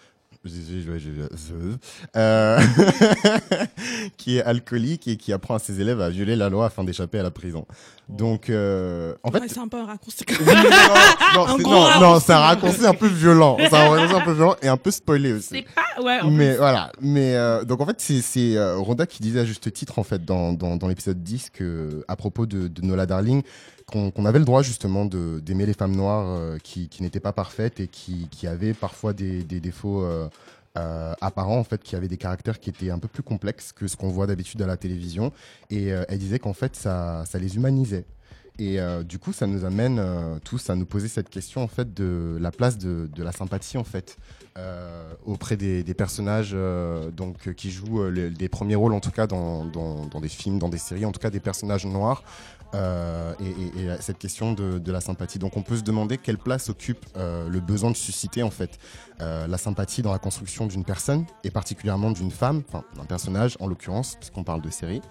euh, 2.16 2.60
qui 4.18 4.38
est 4.38 4.44
alcoolique 4.44 5.08
et 5.08 5.18
qui 5.18 5.34
apprend 5.34 5.56
à 5.56 5.60
ses 5.60 5.80
élèves 5.82 6.02
à 6.02 6.10
violer 6.10 6.36
la 6.36 6.50
loi 6.50 6.66
afin 6.68 6.84
d'échapper 6.84 7.20
à 7.20 7.24
la 7.24 7.32
prison. 7.32 7.66
Donc, 8.10 8.50
euh, 8.50 9.16
en 9.24 9.32
fait, 9.32 9.40
Ouais, 9.40 9.48
c'est 9.48 9.60
un 9.60 9.68
peu 9.68 9.78
un 9.78 9.86
raccourci. 9.86 10.26
non, 11.36 11.48
non, 11.60 12.00
non, 12.00 12.20
c'est- 12.20 12.34
non, 12.34 12.38
un 12.38 12.42
raccourci 12.42 12.86
un 12.86 12.94
peu 12.94 13.08
violent. 13.08 13.58
C'est 13.60 13.74
un 13.74 13.90
raccourci 13.90 14.16
un 14.16 14.22
peu 14.26 14.34
violent 14.34 14.56
et 14.62 14.68
un 14.68 14.78
peu 14.78 14.92
spoilé 14.92 15.34
aussi. 15.34 15.48
C'est 15.52 15.66
pas. 15.76 16.02
Ouais, 16.02 16.20
Mais 16.30 16.56
voilà, 16.58 16.92
mais 17.00 17.36
euh, 17.36 17.64
donc 17.64 17.82
en 17.82 17.86
fait 17.86 18.00
c'est 18.00 18.22
c'est 18.22 18.56
euh, 18.58 18.78
Rhoda 18.78 19.06
qui 19.06 19.22
disait 19.22 19.42
à 19.42 19.46
juste 19.46 19.72
titre 19.72 20.00
en 20.00 20.04
fait 20.04 20.24
dans, 20.24 20.54
dans, 20.54 20.76
dans 20.78 20.88
l'épisode 20.88 21.22
10 21.22 21.50
que 21.52 22.04
à 22.08 22.16
propos 22.16 22.46
de, 22.46 22.68
de 22.68 22.82
Nola 22.82 23.06
Darling 23.06 23.44
qu'on 23.86 24.10
qu'on 24.10 24.26
avait 24.26 24.40
le 24.40 24.46
droit 24.46 24.62
justement 24.64 25.06
de 25.06 25.40
d'aimer 25.40 25.66
les 25.66 25.74
femmes 25.74 25.96
noires 25.96 26.26
euh, 26.28 26.58
qui, 26.64 26.88
qui 26.88 27.04
n'étaient 27.04 27.20
pas 27.20 27.34
parfaites 27.34 27.80
et 27.82 27.88
qui, 27.88 28.28
qui 28.32 28.48
avaient 28.48 28.74
parfois 28.74 29.12
des, 29.14 29.44
des 29.44 29.60
défauts 29.60 30.04
euh, 30.04 30.28
euh, 30.78 31.14
apparents 31.20 31.58
en 31.58 31.66
fait 31.66 31.84
qui 31.84 31.98
avaient 31.98 32.08
des 32.08 32.16
caractères 32.16 32.58
qui 32.58 32.70
étaient 32.70 32.92
un 32.92 33.00
peu 33.00 33.10
plus 33.10 33.24
complexes 33.24 33.74
que 33.74 33.88
ce 33.90 33.98
qu'on 33.98 34.08
voit 34.08 34.26
d'habitude 34.26 34.62
à 34.62 34.68
la 34.68 34.78
télévision 34.78 35.34
et 35.70 35.92
euh, 35.92 36.06
elle 36.08 36.20
disait 36.20 36.40
qu'en 36.40 36.54
fait 36.54 36.78
ça, 36.78 37.26
ça 37.26 37.40
les 37.40 37.58
humanisait 37.58 38.06
et 38.58 38.80
euh, 38.80 39.04
du 39.04 39.18
coup, 39.18 39.34
ça 39.34 39.48
nous 39.48 39.66
amène 39.66 40.02
tous 40.44 40.70
à 40.70 40.76
nous 40.76 40.86
poser 40.86 41.08
cette 41.08 41.30
question 41.30 41.62
en 41.62 41.68
fait 41.68 41.94
de 41.94 42.38
la 42.40 42.52
place 42.52 42.78
de, 42.78 43.10
la 43.18 43.32
sympathie 43.34 43.78
en 43.78 43.84
fait 43.84 44.18
auprès 45.26 45.58
des, 45.58 45.84
personnages 45.94 46.56
donc 47.14 47.54
qui 47.56 47.72
jouent 47.72 48.10
les, 48.10 48.30
des 48.30 48.50
premiers 48.50 48.76
rôles 48.76 48.94
en 48.94 49.00
tout 49.00 49.12
cas 49.12 49.28
dans, 49.28 49.66
dans 49.66 50.22
des 50.22 50.30
films, 50.30 50.60
dans 50.60 50.70
des 50.70 50.78
séries, 50.78 51.06
en 51.06 51.12
tout 51.12 51.20
cas 51.20 51.30
des 51.30 51.40
personnages 51.40 51.86
noirs. 51.86 52.24
Euh, 52.74 53.34
et, 53.40 53.82
et- 53.82 53.86
et 53.86 53.98
cette 54.00 54.18
question 54.18 54.54
de, 54.54 54.92
la 54.92 55.02
sympathie. 55.02 55.40
Donc 55.40 55.58
on 55.58 55.62
peut 55.62 55.78
se 55.78 55.84
demander 55.84 56.18
quelle 56.18 56.38
place 56.38 56.70
occupe 56.70 57.06
euh, 57.18 57.50
le 57.50 57.60
besoin 57.60 57.92
de 57.92 57.98
susciter 57.98 58.44
en 58.44 58.50
fait 58.50 58.80
euh, 59.20 59.48
la 59.48 59.58
sympathie 59.58 60.02
dans 60.02 60.12
la 60.12 60.20
construction 60.20 60.68
d'une 60.68 60.84
personne 60.86 61.26
et 61.44 61.52
particulièrement 61.52 62.12
d'une 62.12 62.32
femme, 62.32 62.64
enfin 62.68 62.84
d'un 62.98 63.06
personnage 63.06 63.58
en 63.60 63.68
l'occurrence 63.68 64.16
puisqu'on 64.16 64.44
parle 64.44 64.62
de 64.62 64.70
série. 64.70 65.02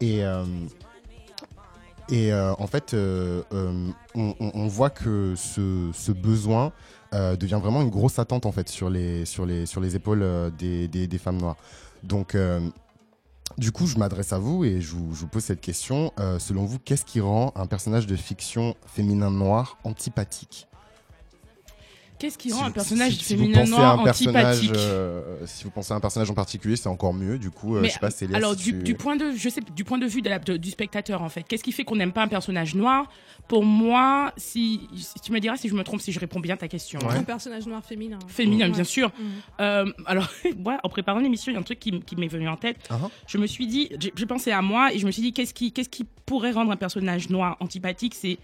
Et 0.00 0.24
en 2.32 2.66
fait, 2.66 2.94
on, 2.94 4.66
voit 4.68 4.90
que 4.90 5.34
ce, 5.36 6.12
besoin 6.12 6.72
devient 7.12 7.58
vraiment 7.60 7.82
une 7.82 7.90
grosse 7.90 8.18
attente 8.18 8.46
en 8.46 8.52
fait 8.52 8.68
sur 8.68 8.88
les, 8.90 9.24
sur 9.24 9.44
les, 9.44 9.66
sur 9.66 9.80
les 9.80 9.96
épaules 9.96 10.52
des, 10.58 10.88
des, 10.88 11.18
femmes 11.18 11.38
noires. 11.38 11.56
Donc, 12.04 12.36
du 13.58 13.72
coup, 13.72 13.86
je 13.86 13.98
m'adresse 13.98 14.32
à 14.32 14.38
vous 14.38 14.64
et 14.64 14.80
je 14.80 14.94
vous, 14.94 15.26
pose 15.26 15.42
cette 15.42 15.60
question. 15.60 16.12
Euh, 16.20 16.38
selon 16.38 16.64
vous, 16.64 16.78
qu'est-ce 16.78 17.04
qui 17.04 17.20
rend 17.20 17.52
un 17.56 17.66
personnage 17.66 18.06
de 18.06 18.14
fiction 18.14 18.76
féminin 18.86 19.30
noir 19.30 19.78
antipathique? 19.82 20.68
Qu'est-ce 22.18 22.36
qui 22.38 22.50
Si 22.50 22.54
rend 22.56 22.64
un 22.66 22.70
personnage 22.70 23.12
si- 23.12 23.24
si 23.24 23.36
vous 23.36 23.44
féminin 23.44 23.64
noir 23.64 24.00
un 24.00 24.04
personnage, 24.04 24.56
antipathique 24.56 24.74
euh, 24.76 25.22
Si 25.46 25.64
vous 25.64 25.70
pensez 25.70 25.92
à 25.92 25.96
un 25.96 26.00
personnage 26.00 26.30
en 26.30 26.34
particulier, 26.34 26.74
c'est 26.76 26.88
encore 26.88 27.14
mieux. 27.14 27.38
Du 27.38 27.50
coup, 27.50 27.76
euh, 27.76 27.84
je 27.84 27.90
sais 27.90 27.98
pas, 28.00 28.10
Célia, 28.10 28.36
alors 28.36 28.54
si 28.56 28.64
du, 28.72 28.78
tu- 28.78 28.82
du 28.84 28.94
point 28.94 29.14
de 29.16 29.32
je 29.36 29.48
sais 29.48 29.60
du 29.76 29.84
point 29.84 29.98
de 29.98 30.06
vue 30.06 30.20
de 30.20 30.28
la- 30.28 30.38
de- 30.40 30.56
du 30.56 30.70
spectateur 30.70 31.22
en 31.22 31.28
fait 31.28 31.44
qu'est-ce 31.44 31.62
qui 31.62 31.70
fait 31.72 31.84
qu'on 31.84 31.96
n'aime 31.96 32.12
pas 32.12 32.22
un 32.22 32.28
personnage 32.28 32.74
noir? 32.74 33.08
Pour 33.46 33.64
moi 33.64 34.32
si, 34.36 34.88
si 34.96 35.20
tu 35.20 35.32
me 35.32 35.38
diras 35.40 35.56
si 35.56 35.68
je 35.68 35.74
me 35.74 35.84
trompe 35.84 36.00
si 36.00 36.12
je 36.12 36.20
réponds 36.20 36.40
bien 36.40 36.54
à 36.54 36.58
ta 36.58 36.68
question 36.68 36.98
Ouais. 37.00 37.14
Un 37.16 37.22
personnage 37.22 37.66
noir 37.66 37.82
féminin. 37.84 38.18
féminin 38.26 38.68
bien 38.68 38.84
sûr 38.84 39.10
Mhm. 39.18 39.26
Euh, 39.60 39.92
alors 40.06 40.28
moi 40.58 40.78
en 40.82 40.88
préparant 40.88 41.20
l'émission 41.20 41.52
il 41.52 41.54
y 41.54 41.56
a 41.56 41.60
un 41.60 41.62
truc 41.62 41.78
qui, 41.78 41.92
m'est 42.16 42.26
venu 42.28 42.48
en 42.48 42.56
tête 42.56 42.76
ah. 42.90 42.98
je 43.26 43.38
me 43.38 43.46
suis 43.46 43.66
dit 43.66 43.90
j'ai 44.00 44.12
j'ai 44.14 44.26
pensé 44.26 44.50
à 44.50 44.60
moi 44.60 44.92
et 44.92 44.98
je 44.98 45.06
me 45.06 45.10
suis 45.12 45.22
dit 45.22 45.32
qu'est-ce 45.32 45.54
qui 45.54 45.72
qu'est-ce 45.72 45.88
qui 45.88 46.04
pourrait 46.26 46.50
rendre 46.52 46.72
un 46.72 46.76
personnage 46.76 47.30
noir 47.30 47.56
antipathique? 47.60 48.14
C'est 48.14 48.38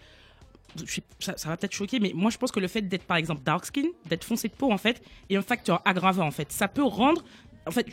ça, 1.18 1.48
va 1.48 1.56
peut-être 1.56 1.72
choquer, 1.72 2.00
mais 2.00 2.12
moi 2.14 2.30
je 2.30 2.38
pense 2.38 2.50
que 2.50 2.60
le 2.60 2.68
fait 2.68 2.82
d'être 2.82 3.04
par 3.04 3.16
exemple 3.16 3.42
dark 3.44 3.64
skin, 3.64 3.88
d'être 4.06 4.24
foncé 4.24 4.48
de 4.48 4.54
peau 4.54 4.72
en 4.72 4.78
fait, 4.78 5.02
est 5.30 5.37
un 5.37 5.42
facteur 5.42 5.82
aggravant 5.84 6.26
en 6.26 6.30
fait. 6.30 6.50
Ça 6.52 6.68
peut 6.68 6.82
rendre, 6.82 7.24
en 7.66 7.70
fait, 7.70 7.87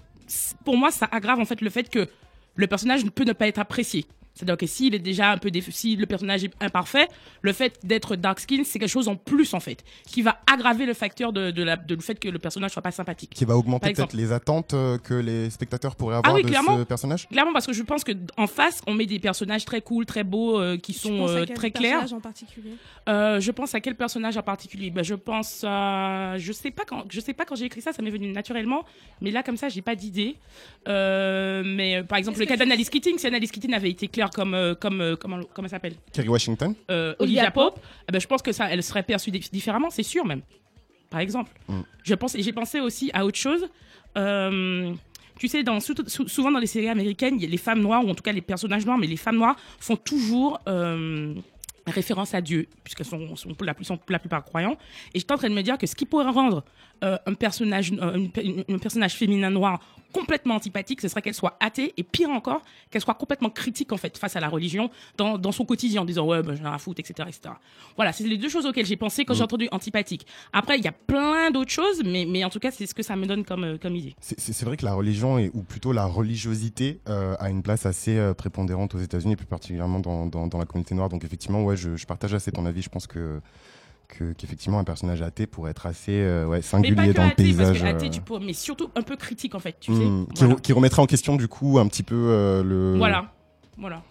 pour 0.66 0.78
moi 0.78 0.92
ça 0.92 1.08
aggrave 1.12 1.40
en 1.40 1.46
fait 1.46 1.62
le 1.62 1.70
fait 1.70 1.90
que 1.90 2.08
le 2.56 2.68
personnage 2.68 3.06
peut 3.12 3.24
ne 3.24 3.34
pas 3.34 3.48
être 3.48 3.60
apprécié. 3.60 4.06
C'est-à-dire 4.34 4.58
que 4.58 4.66
s'il 4.66 4.96
est 4.96 5.00
déjà 5.00 5.32
un 5.32 5.38
peu 5.38 5.50
déf- 5.50 5.72
si 5.72 5.96
le 5.96 6.06
personnage 6.06 6.44
est 6.44 6.54
imparfait, 6.62 7.08
le 7.42 7.52
fait 7.54 7.78
d'être 7.84 8.16
dark 8.16 8.40
skin 8.40 8.64
c'est 8.64 8.80
quelque 8.80 8.90
chose 8.90 9.08
en 9.08 9.16
plus 9.16 9.54
en 9.54 9.60
fait, 9.60 9.84
qui 10.08 10.22
va 10.22 10.40
aggraver 10.52 10.86
le 10.86 10.94
facteur 10.94 11.34
de, 11.34 11.52
de 11.52 11.64
la, 11.64 11.76
de 11.76 11.96
le 11.96 12.02
fait 12.02 12.18
que 12.20 12.30
le 12.30 12.40
personnage 12.40 12.72
soit 12.72 12.82
pas 12.82 12.92
sympathique. 12.92 13.32
qui 13.34 13.46
va 13.46 13.58
augmenter 13.58 13.92
peut-être 13.94 14.14
les 14.14 14.32
attentes 14.32 14.74
euh, 14.74 14.98
que 14.98 15.14
les 15.14 15.50
spectateurs 15.50 15.96
pourraient 15.96 16.16
avoir 16.16 16.32
Ah 16.34 16.36
oui, 16.36 16.44
de 16.44 16.48
clairement. 16.48 16.78
ce 16.78 16.84
personnage? 16.84 17.28
Clairement 17.28 17.54
parce 17.54 17.68
que 17.68 17.74
je 17.74 17.84
pense 17.84 18.04
que 18.04 18.14
en 18.38 18.48
face 18.48 18.82
on 18.88 18.94
met 18.94 19.06
des 19.06 19.20
personnages 19.20 19.66
très 19.66 19.82
cool, 19.82 20.06
très 20.06 20.24
beaux, 20.24 20.60
euh, 20.60 20.78
qui 20.78 20.94
Tu 20.94 21.00
sont 21.00 21.28
euh, 21.28 21.44
quel 21.46 21.56
très 21.56 21.72
clairs. 21.72 22.00
personnage 22.00 22.14
en 22.14 22.22
particulier? 22.22 22.72
Euh, 23.10 23.40
je 23.40 23.52
pense 23.52 23.76
à 23.76 23.82
quel 23.82 23.96
personnage 23.96 24.38
en 24.38 24.44
particulier? 24.44 24.92
Ben, 24.92 25.04
Je 25.04 25.16
pense 25.16 25.66
à... 25.68 26.38
Je 26.38 26.52
sais 26.54 26.72
pas 26.72 26.84
quand, 26.86 27.04
je 27.10 27.20
sais 27.20 27.34
pas 27.34 27.46
quand 27.46 27.56
j'ai 27.56 27.66
écrit 27.66 27.82
ça, 27.82 27.92
ça 27.92 28.02
m'est 28.02 28.10
venu 28.12 28.32
naturellement. 28.32 28.86
Mais 29.20 29.32
là, 29.32 29.44
comme 29.44 29.58
ça, 29.58 29.68
j'ai 29.70 29.82
pas 29.82 29.96
d'idée. 29.96 30.38
Euh, 30.88 31.64
mais 31.66 32.04
par 32.04 32.18
exemple, 32.18 32.40
le 32.40 32.46
cas 32.46 32.58
d'Annalise 32.58 32.90
Keating, 32.90 33.18
si 33.18 33.28
Annalise 33.28 33.52
Keating 33.52 33.74
avait 33.74 33.90
été 33.90 34.08
claire 34.08 34.21
comme... 34.30 34.54
euh, 34.54 34.76
comme 34.76 35.02
euh, 35.02 35.16
comment, 35.16 35.40
comment 35.54 35.66
elle 35.66 35.72
s'appelle 35.72 35.96
Kerry 36.14 36.30
Washington 36.30 36.76
euh, 36.92 37.16
Olivia 37.20 37.50
Pope, 37.52 37.80
eh 38.08 38.12
ben, 38.12 38.20
je 38.22 38.28
pense 38.28 38.42
que 38.42 38.52
ça, 38.52 38.70
elle 38.70 38.84
serait 38.84 39.04
perçue 39.04 39.32
dif- 39.32 39.52
différemment, 39.52 39.90
c'est 39.90 40.04
sûr 40.04 40.26
même. 40.26 40.42
Par 41.10 41.20
exemple. 41.20 41.52
Mm. 41.68 41.82
Je 42.04 42.14
pense, 42.16 42.36
et 42.36 42.42
j'ai 42.44 42.54
pensé 42.54 42.80
aussi 42.80 43.10
à 43.14 43.26
autre 43.26 43.38
chose. 43.38 43.68
Euh, 44.18 44.94
tu 45.40 45.48
sais, 45.48 45.64
dans, 45.64 45.80
sou- 45.80 45.96
sou- 46.08 46.28
souvent 46.28 46.52
dans 46.52 46.60
les 46.60 46.68
séries 46.68 46.90
américaines, 46.90 47.36
il 47.38 47.42
y 47.44 47.46
a 47.46 47.50
les 47.50 47.58
femmes 47.58 47.82
noires, 47.82 48.06
ou 48.06 48.10
en 48.10 48.16
tout 48.16 48.24
cas 48.24 48.32
les 48.32 48.42
personnages 48.42 48.86
noirs, 48.86 48.98
mais 48.98 49.08
les 49.08 49.18
femmes 49.18 49.38
noires 49.38 49.56
font 49.80 49.96
toujours 49.96 50.60
euh, 50.68 51.34
référence 51.88 52.34
à 52.34 52.42
Dieu, 52.42 52.68
puisqu'elles 52.84 53.08
sont, 53.08 53.36
sont 53.36 53.50
la, 53.62 53.74
plus- 53.74 53.86
sont 53.86 54.00
la 54.08 54.20
plupart 54.20 54.44
croyants. 54.44 54.78
Et 55.14 55.20
j'étais 55.20 55.34
en 55.34 55.38
train 55.38 55.50
de 55.50 55.56
me 55.56 55.64
dire 55.64 55.78
que 55.78 55.88
ce 55.88 55.96
qui 55.96 56.06
pourrait 56.06 56.30
rendre 56.30 56.64
euh, 57.04 57.18
un, 57.26 57.34
personnage, 57.34 57.92
euh, 58.00 58.16
une- 58.16 58.64
une- 58.68 58.76
un 58.76 58.80
personnage 58.80 59.16
féminin 59.16 59.50
noir 59.50 59.80
complètement 60.12 60.56
antipathique, 60.56 61.02
ce 61.02 61.08
serait 61.08 61.22
qu'elle 61.22 61.34
soit 61.34 61.58
athée 61.60 61.94
et 61.98 62.04
pire 62.04 62.30
encore, 62.30 62.62
qu'elle 62.90 63.02
soit 63.02 63.14
complètement 63.16 63.50
critique 63.50 63.92
en 63.94 63.98
fait 63.98 64.18
face 64.18 64.36
à 64.36 64.40
la 64.40 64.50
religion 64.50 64.90
dans, 65.18 65.38
dans 65.38 65.52
son 65.52 65.66
quotidien 65.66 66.02
en 66.02 66.06
disant 66.06 66.26
ouais, 66.26 66.44
bah, 66.44 66.54
j'en 66.56 66.62
ai 66.64 66.66
rien 66.68 66.74
à 66.74 66.78
foutre, 66.78 67.00
etc., 67.00 67.28
etc. 67.30 67.56
Voilà, 67.96 68.14
c'est 68.14 68.24
les 68.26 68.38
deux 68.38 68.50
choses 68.50 68.66
auxquelles 68.66 68.86
j'ai 68.86 68.98
pensé 68.98 69.26
quand 69.26 69.34
j'ai 69.34 69.44
entendu 69.44 69.68
antipathique. 69.72 70.26
Après, 70.54 70.78
il 70.78 70.84
y 70.84 70.88
a 70.88 70.92
plein 70.92 71.52
d'autres 71.52 71.72
choses, 71.72 72.04
mais, 72.06 72.26
mais 72.28 72.44
en 72.44 72.50
tout 72.50 72.60
cas, 72.60 72.72
c'est 72.72 72.86
ce 72.86 72.94
que 72.94 73.04
ça 73.04 73.16
me 73.16 73.26
donne 73.26 73.44
comme, 73.44 73.64
euh, 73.64 73.78
comme 73.78 73.96
idée. 73.96 74.16
C'est- 74.22 74.62
vrai 74.66 74.78
que 74.78 74.86
la 74.86 74.94
religion, 74.94 75.38
ou 75.54 75.64
plutôt 75.64 75.92
la 75.92 76.06
religiosité, 76.06 77.00
euh, 77.10 77.36
a 77.40 77.50
une 77.50 77.64
place 77.64 77.86
assez 77.86 78.18
euh, 78.18 78.34
prépondérante 78.34 78.94
aux 78.96 79.00
États-Unis, 79.00 79.34
et 79.34 79.36
plus 79.36 79.46
particulièrement 79.48 80.00
dans, 80.00 80.28
dans, 80.28 80.48
dans 80.48 80.58
la 80.60 80.66
communauté 80.66 80.94
noire. 80.96 81.10
Donc 81.10 81.24
effectivement, 81.24 81.64
ouais, 81.64 81.76
je, 81.76 81.96
je 81.96 82.06
partage 82.06 82.34
assez 82.34 82.52
ton 82.52 82.66
avis. 82.66 82.82
Je 82.82 82.90
pense 82.90 83.08
que 83.08 83.42
que- 84.18 84.34
qu'effectivement 84.34 84.80
un 84.80 84.84
personnage 84.84 85.22
athée 85.22 85.48
pourrait 85.48 85.72
être 85.72 85.86
assez 85.86 86.12
euh, 86.22 86.46
ouais, 86.46 86.58
Mais 86.58 86.62
singulier 86.62 86.96
pas 86.96 87.08
que 87.08 87.12
dans 87.14 87.24
le 87.24 87.30
athée, 87.30 87.44
parce 87.54 87.58
paysage. 87.72 87.82
que 87.82 87.88
athée, 87.88 88.06
euh, 88.08 88.10
tu 88.10 88.22
mais 88.40 88.54
surtout 88.54 88.90
un 88.96 89.02
peu 89.02 89.16
critique 89.16 89.56
en 89.56 89.60
fait, 89.60 89.78
tu 89.80 89.92
hmm, 89.92 89.96
sais. 90.28 90.34
qui, 90.36 90.44
Voilà. 90.44 90.60
qui 90.62 90.74
en 91.00 91.06
question 91.08 91.36
du 91.36 91.48
coup 91.48 91.80
un 91.80 91.88
petit 91.88 92.04
peu 92.04 92.16
euh, 92.16 92.64
le. 92.64 92.98
Voilà, 92.98 93.32
voilà. 93.78 94.04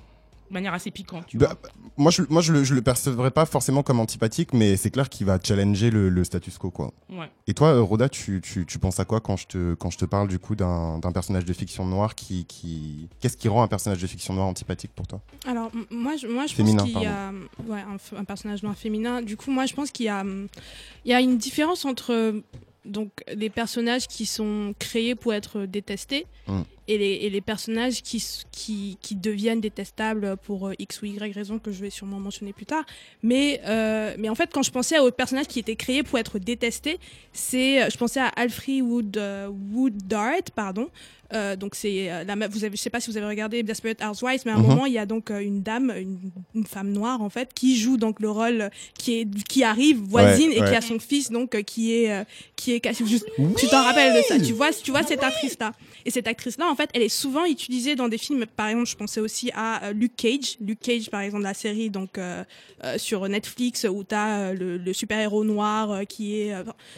De 0.50 0.54
manière 0.54 0.74
assez 0.74 0.90
piquante, 0.90 1.26
tu 1.28 1.38
Bah, 1.38 1.56
vois. 1.62 1.70
moi, 1.96 2.10
je, 2.10 2.22
moi, 2.28 2.42
je 2.42 2.52
le, 2.52 2.64
je 2.64 2.74
le 2.74 2.82
percevrais 2.82 3.30
pas 3.30 3.46
forcément 3.46 3.84
comme 3.84 4.00
antipathique, 4.00 4.52
mais 4.52 4.76
c'est 4.76 4.90
clair 4.90 5.08
qu'il 5.08 5.24
va 5.26 5.38
challenger 5.40 5.90
le, 5.90 6.08
le 6.08 6.24
status 6.24 6.58
quo, 6.58 6.72
quoi. 6.72 6.90
Ouais. 7.08 7.30
Et 7.46 7.54
toi, 7.54 7.68
euh, 7.68 7.80
Rhoda, 7.80 8.08
tu, 8.08 8.40
tu, 8.42 8.66
tu 8.66 8.78
penses 8.80 8.98
à 8.98 9.04
quoi 9.04 9.20
quand 9.20 9.36
je 9.36 9.46
te, 9.46 9.74
quand 9.74 9.90
je 9.90 9.98
te 9.98 10.04
parle 10.04 10.26
du 10.26 10.40
coup 10.40 10.56
d'un 10.56 10.98
d'un 10.98 11.12
personnage 11.12 11.44
de 11.44 11.52
fiction 11.52 11.86
noire 11.86 12.16
qui, 12.16 12.46
qui... 12.46 13.08
Qu'est-ce 13.20 13.36
qui 13.36 13.46
rend 13.48 13.62
un 13.62 13.68
personnage 13.68 14.02
de 14.02 14.06
fiction 14.08 14.34
noire 14.34 14.48
antipathique 14.48 14.90
pour 14.94 15.06
toi? 15.06 15.20
Alors, 15.46 15.70
moi, 15.90 16.16
je, 16.16 16.26
moi, 16.26 16.46
je 16.48 16.54
Féminin, 16.54 16.82
pense 16.82 16.90
qu'il 16.92 17.02
y 17.02 17.06
a 17.06 17.32
ouais, 17.68 17.84
un, 18.16 18.24
personnage 18.24 18.64
noir 18.64 18.76
féminin. 18.76 19.22
Du 19.22 19.36
coup, 19.36 19.52
moi, 19.52 19.66
je 19.66 19.74
pense 19.74 19.92
qu'il 19.92 20.06
y 20.06 20.08
a, 20.08 20.24
il 20.24 21.10
y 21.10 21.14
a 21.14 21.20
une 21.20 21.38
différence 21.38 21.84
entre 21.84 22.42
donc, 22.84 23.10
les 23.32 23.50
personnages 23.50 24.08
qui 24.08 24.26
sont 24.26 24.74
créés 24.80 25.14
pour 25.14 25.32
être 25.32 25.60
détestés 25.66 26.26
Mm. 26.48 26.62
Et, 26.92 26.98
les, 26.98 27.12
et 27.22 27.30
les 27.30 27.40
personnages 27.40 28.02
qui, 28.02 28.22
qui, 28.52 28.98
qui 29.00 29.14
deviennent 29.14 29.60
détestables 29.60 30.36
pour 30.44 30.68
euh, 30.68 30.72
X 30.78 31.02
ou 31.02 31.06
Y 31.06 31.32
raison 31.34 31.58
que 31.58 31.70
je 31.72 31.80
vais 31.80 31.90
sûrement 31.90 32.18
mentionner 32.20 32.52
plus 32.52 32.66
tard. 32.66 32.84
Mais, 33.22 33.60
euh, 33.66 34.14
mais 34.18 34.28
en 34.28 34.34
fait, 34.34 34.50
quand 34.52 34.62
je 34.62 34.70
pensais 34.70 34.98
aux 34.98 35.10
personnages 35.10 35.46
qui 35.46 35.58
étaient 35.58 35.76
créés 35.76 36.02
pour 36.02 36.18
être 36.18 36.38
détestés, 36.38 36.98
c'est, 37.32 37.90
je 37.90 37.96
pensais 37.96 38.20
à 38.20 38.28
Alfred 38.28 38.82
Wood, 38.82 39.16
euh, 39.16 39.48
Woodard, 39.72 40.42
pardon. 40.54 40.88
Euh, 41.32 41.54
donc 41.54 41.76
c'est 41.76 42.10
euh, 42.10 42.24
la 42.24 42.48
vous 42.48 42.64
avez 42.64 42.76
je 42.76 42.82
sais 42.82 42.90
pas 42.90 42.98
si 42.98 43.08
vous 43.08 43.16
avez 43.16 43.26
regardé 43.28 43.62
Desperate 43.62 44.02
Housewives 44.02 44.40
mais 44.46 44.50
à 44.50 44.56
un 44.56 44.58
Mhm. 44.58 44.66
moment 44.66 44.86
il 44.86 44.92
y 44.94 44.98
a 44.98 45.06
donc 45.06 45.30
euh, 45.30 45.38
une 45.38 45.62
dame 45.62 45.92
une, 45.96 46.18
une 46.56 46.66
femme 46.66 46.90
noire 46.90 47.22
en 47.22 47.30
fait 47.30 47.54
qui 47.54 47.76
joue 47.78 47.96
donc 47.98 48.18
le 48.18 48.28
rôle 48.28 48.62
euh, 48.62 48.68
qui 48.98 49.20
est 49.20 49.44
qui 49.44 49.62
arrive 49.62 49.98
voisine 50.00 50.50
Ouais, 50.50 50.56
et 50.56 50.64
qui 50.64 50.74
a 50.74 50.80
son 50.80 50.98
fils 50.98 51.30
donc 51.30 51.54
euh, 51.54 51.62
qui 51.62 51.94
est 51.94 52.10
euh, 52.10 52.24
qui 52.56 52.72
est 52.72 52.80
caché 52.80 53.04
tu 53.56 53.68
t'en 53.68 53.80
rappelles 53.84 54.12
de 54.12 54.22
ça 54.22 54.40
tu 54.40 54.52
vois 54.52 54.72
tu 54.72 54.90
vois 54.90 55.04
cette 55.04 55.22
actrice 55.22 55.56
là 55.60 55.70
et 56.06 56.10
cette 56.10 56.26
actrice 56.26 56.58
là 56.58 56.68
en 56.70 56.74
fait 56.76 56.88
elle 56.94 57.02
est 57.02 57.08
souvent 57.08 57.44
utilisée 57.44 57.94
dans 57.96 58.08
des 58.08 58.18
films 58.18 58.46
par 58.56 58.68
exemple 58.68 58.88
je 58.88 58.96
pensais 58.96 59.20
aussi 59.20 59.50
à 59.54 59.84
euh, 59.84 59.92
Luke 59.92 60.16
Cage 60.16 60.56
Luke 60.60 60.80
Cage 60.80 61.10
par 61.10 61.20
exemple 61.20 61.44
la 61.44 61.54
série 61.54 61.90
donc 61.90 62.18
euh, 62.18 62.44
euh, 62.84 62.98
sur 62.98 63.28
Netflix 63.28 63.86
où 63.90 64.02
t'as 64.04 64.28
euh, 64.50 64.52
le, 64.54 64.76
le 64.78 64.92
super 64.92 65.18
héros 65.20 65.44
noir 65.44 66.00
qui 66.08 66.40
est 66.40 66.54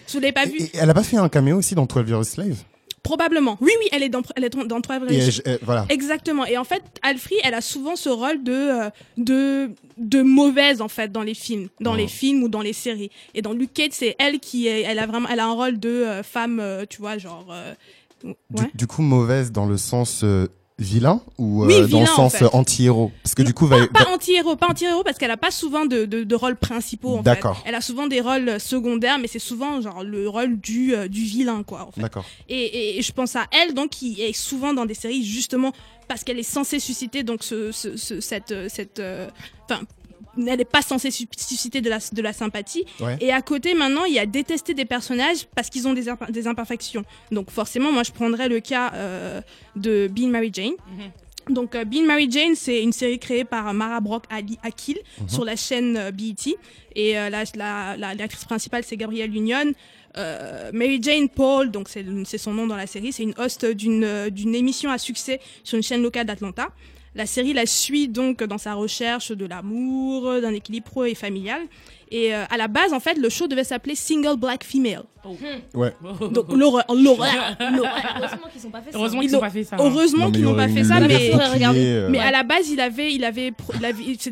je 0.09 0.19
l'ai 0.19 0.33
pas 0.33 0.47
vu 0.47 0.57
Et- 0.59 0.63
et 0.65 0.71
Elle 0.75 0.91
a 0.91 0.95
pas 0.95 1.03
fait 1.03 1.17
un 1.17 1.29
caméo 1.29 1.57
aussi 1.59 1.75
dans 1.75 1.87
12 1.87 2.09
Years 2.09 2.25
Slave? 2.25 2.65
Probablement 3.03 3.59
oui 3.61 3.73
oui 3.81 3.89
elle 3.91 4.05
est 4.05 4.09
dans 4.09 4.23
elle 4.37 4.45
est 4.45 4.51
dans, 4.51 4.81
Voilà. 5.63 5.87
Exactement. 5.89 6.47
Et 6.47 6.57
en 6.57 6.63
fait, 6.63 6.83
Alfred, 7.03 7.39
elle 7.43 7.55
a 7.55 7.61
souvent 7.61 7.97
ce 7.97 8.09
rôle 8.09 8.45
de 8.45 8.91
de 9.17 9.71
de 9.99 10.23
mauvaise 10.23 10.81
en 10.81 10.87
fait 10.89 11.11
dans 11.11 11.23
les 11.23 11.35
films, 11.35 11.69
dans 11.81 11.95
les 11.97 12.07
films 12.07 12.45
ou 12.45 12.49
dans 12.49 12.61
les 12.63 12.73
séries. 12.73 13.11
Et 13.35 13.43
dans 13.43 13.53
Luke 13.55 13.73
Cage, 13.75 13.91
c'est 13.93 14.15
elle 14.21 14.39
qui 14.39 14.69
est, 14.69 14.83
elle 14.83 15.01
a 15.01 15.07
vraiment, 15.07 15.29
elle 15.29 15.41
a 15.41 15.47
un 15.47 15.53
rôle 15.53 15.81
de 15.81 15.89
euh, 15.89 16.23
femme, 16.23 16.61
euh, 16.61 16.85
tu 16.89 16.99
vois, 17.01 17.19
genre. 17.19 17.53
Du, 18.75 18.87
coup, 18.87 19.03
mauvaise 19.03 19.53
dans 19.53 19.67
le 19.67 19.77
sens 19.77 20.23
euh, 20.25 20.47
vilain 20.79 21.21
ou 21.39 21.65
euh, 21.65 21.87
dans 21.87 21.99
le 22.01 22.05
en 22.05 22.07
sens 22.07 22.37
fait. 22.37 22.45
euh, 22.45 22.49
anti-héros? 22.53 23.13
Parce 23.23 23.35
que 23.35 23.43
du 23.43 23.55
coup, 23.55 23.67
va, 23.67 23.87
Pas 23.89 24.07
anti-héros, 24.13 24.57
pas 24.57 24.69
anti-héros 24.69 25.05
parce 25.05 25.19
qu'elle 25.19 25.31
a 25.31 25.37
pas 25.37 25.51
souvent 25.51 25.85
de, 25.87 26.05
de, 26.07 26.25
de 26.25 26.35
rôles 26.35 26.57
principaux 26.57 27.15
en 27.15 27.17
fait. 27.19 27.23
D'accord. 27.25 27.63
Elle 27.67 27.75
a 27.75 27.81
souvent 27.81 28.07
des 28.07 28.21
rôles 28.21 28.59
secondaires, 28.59 29.19
mais 29.19 29.29
c'est 29.29 29.39
souvent 29.39 29.81
genre 29.81 30.03
le 30.03 30.29
rôle 30.29 30.59
du 30.61 30.95
euh, 30.95 31.09
du 31.09 31.23
vilain 31.23 31.63
quoi. 31.63 31.87
En 31.89 31.93
fait. 31.93 32.01
D'accord. 32.01 32.25
Et, 32.49 32.57
et- 32.59 32.99
et 32.99 33.03
je 33.03 33.13
pense 33.13 33.37
à 33.37 33.47
elle, 33.53 33.75
donc, 33.75 33.91
qui 33.91 34.21
est 34.23 34.33
souvent 34.33 34.73
dans 34.75 34.87
des 34.87 34.95
séries, 34.95 35.25
justement, 35.25 35.73
parce 36.09 36.25
qu'elle 36.25 36.39
est 36.39 36.43
censée 36.43 36.81
susciter, 36.81 37.23
donc, 37.23 37.43
ce, 37.45 37.71
ce- 37.73 37.97
ce- 37.97 38.21
cette. 38.21 38.55
cette 38.69 39.01
Enfin. 39.71 39.83
Elle 40.37 40.45
n'est 40.59 40.65
pas 40.65 40.83
censée 40.83 41.11
su- 41.11 41.27
susciter 41.37 41.81
de 41.81 41.91
la, 41.91 41.99
de 42.13 42.23
la 42.23 42.33
sympathie. 42.33 42.85
Ouais. 43.01 43.17
Et 43.21 43.33
à 43.33 43.43
côté, 43.43 43.75
maintenant, 43.75 44.05
il 44.05 44.15
y 44.15 44.19
a 44.19 44.27
détester 44.27 44.75
des 44.75 44.85
personnages 44.85 45.47
parce 45.55 45.69
qu'ils 45.71 45.87
ont 45.89 45.93
des, 45.93 46.09
imper- 46.09 46.31
des 46.31 46.47
imperfections. 46.47 47.05
Donc 47.31 47.51
forcément, 47.51 47.93
moi, 47.93 48.03
je 48.03 48.13
prendrais 48.13 48.49
le 48.49 48.61
cas 48.61 48.93
euh, 48.95 49.41
de 49.77 50.09
Being 50.09 50.31
Mary 50.31 50.51
Jane. 50.53 50.73
Donc, 51.51 51.75
euh, 51.75 51.85
Being 51.85 52.07
Mary 52.07 52.29
Jane, 52.31 52.55
c'est 52.55 52.83
une 52.85 52.93
série 52.93 53.19
créée 53.19 53.45
par 53.45 53.75
Mara 53.75 54.01
Brock 54.01 54.25
Ali 54.31 54.59
Akil 54.63 54.97
sur 55.27 55.45
la 55.45 55.57
chaîne 55.57 55.97
euh, 55.97 56.11
BET. 56.13 56.57
Et 56.95 57.19
euh, 57.19 57.31
la- 57.31 57.43
la- 57.57 57.97
la- 57.97 58.15
l'actrice 58.15 58.45
principale, 58.45 58.85
c'est 58.85 58.97
Gabrielle 58.97 59.35
Union. 59.35 59.73
Euh, 60.19 60.71
Mary 60.73 61.01
Jane 61.03 61.29
Paul, 61.29 61.71
donc 61.71 61.89
c'est 61.89 62.39
son 62.39 62.53
nom 62.53 62.67
dans 62.67 62.77
la 62.77 62.87
série, 62.87 63.13
c'est 63.13 63.23
une 63.23 63.35
host 63.39 63.65
d'une 63.65 64.55
émission 64.55 64.91
à 64.91 64.99
succès 64.99 65.41
sur 65.65 65.77
une 65.79 65.83
chaîne 65.83 66.03
locale 66.03 66.27
d'Atlanta. 66.27 66.69
La 67.15 67.27
série 67.27 67.53
la 67.53 67.67
suit 67.67 68.09
donc 68.09 68.43
dans 68.43 68.59
sa 68.59 68.75
recherche 68.75 69.33
de 69.33 69.45
l'amour, 69.45 70.41
d'un 70.41 70.53
équilibre 70.53 70.87
pro 70.87 71.05
et 71.05 71.15
familial. 71.15 71.61
Et 72.15 72.35
euh, 72.35 72.45
à 72.51 72.57
la 72.59 72.69
base, 72.69 72.93
en 72.93 73.01
fait, 73.01 73.15
le 73.15 73.29
show 73.31 73.47
devait 73.49 73.65
s'appeler 73.65 73.95
Single 73.95 74.37
Black 74.37 74.65
Female. 74.65 75.03
Ouais. 75.75 75.93
Donc 76.33 76.53
l'horreur. 76.53 76.85
Heureusement 76.91 78.49
qu'ils 78.53 78.67
ont 78.67 78.71
pas 78.71 78.83
fait 78.83 78.93
ça. 78.93 78.99
Heureusement 78.99 79.21
Ils 79.23 79.25
qu'ils 79.27 79.33
n'ont 79.33 79.39
ont- 79.39 79.41
pas 79.41 79.51
fait 79.51 79.65
ça. 79.65 79.77
Heureusement 79.79 80.31
qu'ils 80.31 80.41
il 80.41 80.45
n'ont 80.45 80.55
pas 80.55 80.69
fait 80.69 80.85
ça, 80.85 81.01
mais 81.01 81.31
euh, 81.33 82.09
mais 82.11 82.19
à 82.19 82.31
la 82.31 82.43
base, 82.43 82.69
il 82.71 82.81
avait, 82.81 83.13
il 83.15 83.25
avait, 83.25 83.53
pro- 83.53 83.73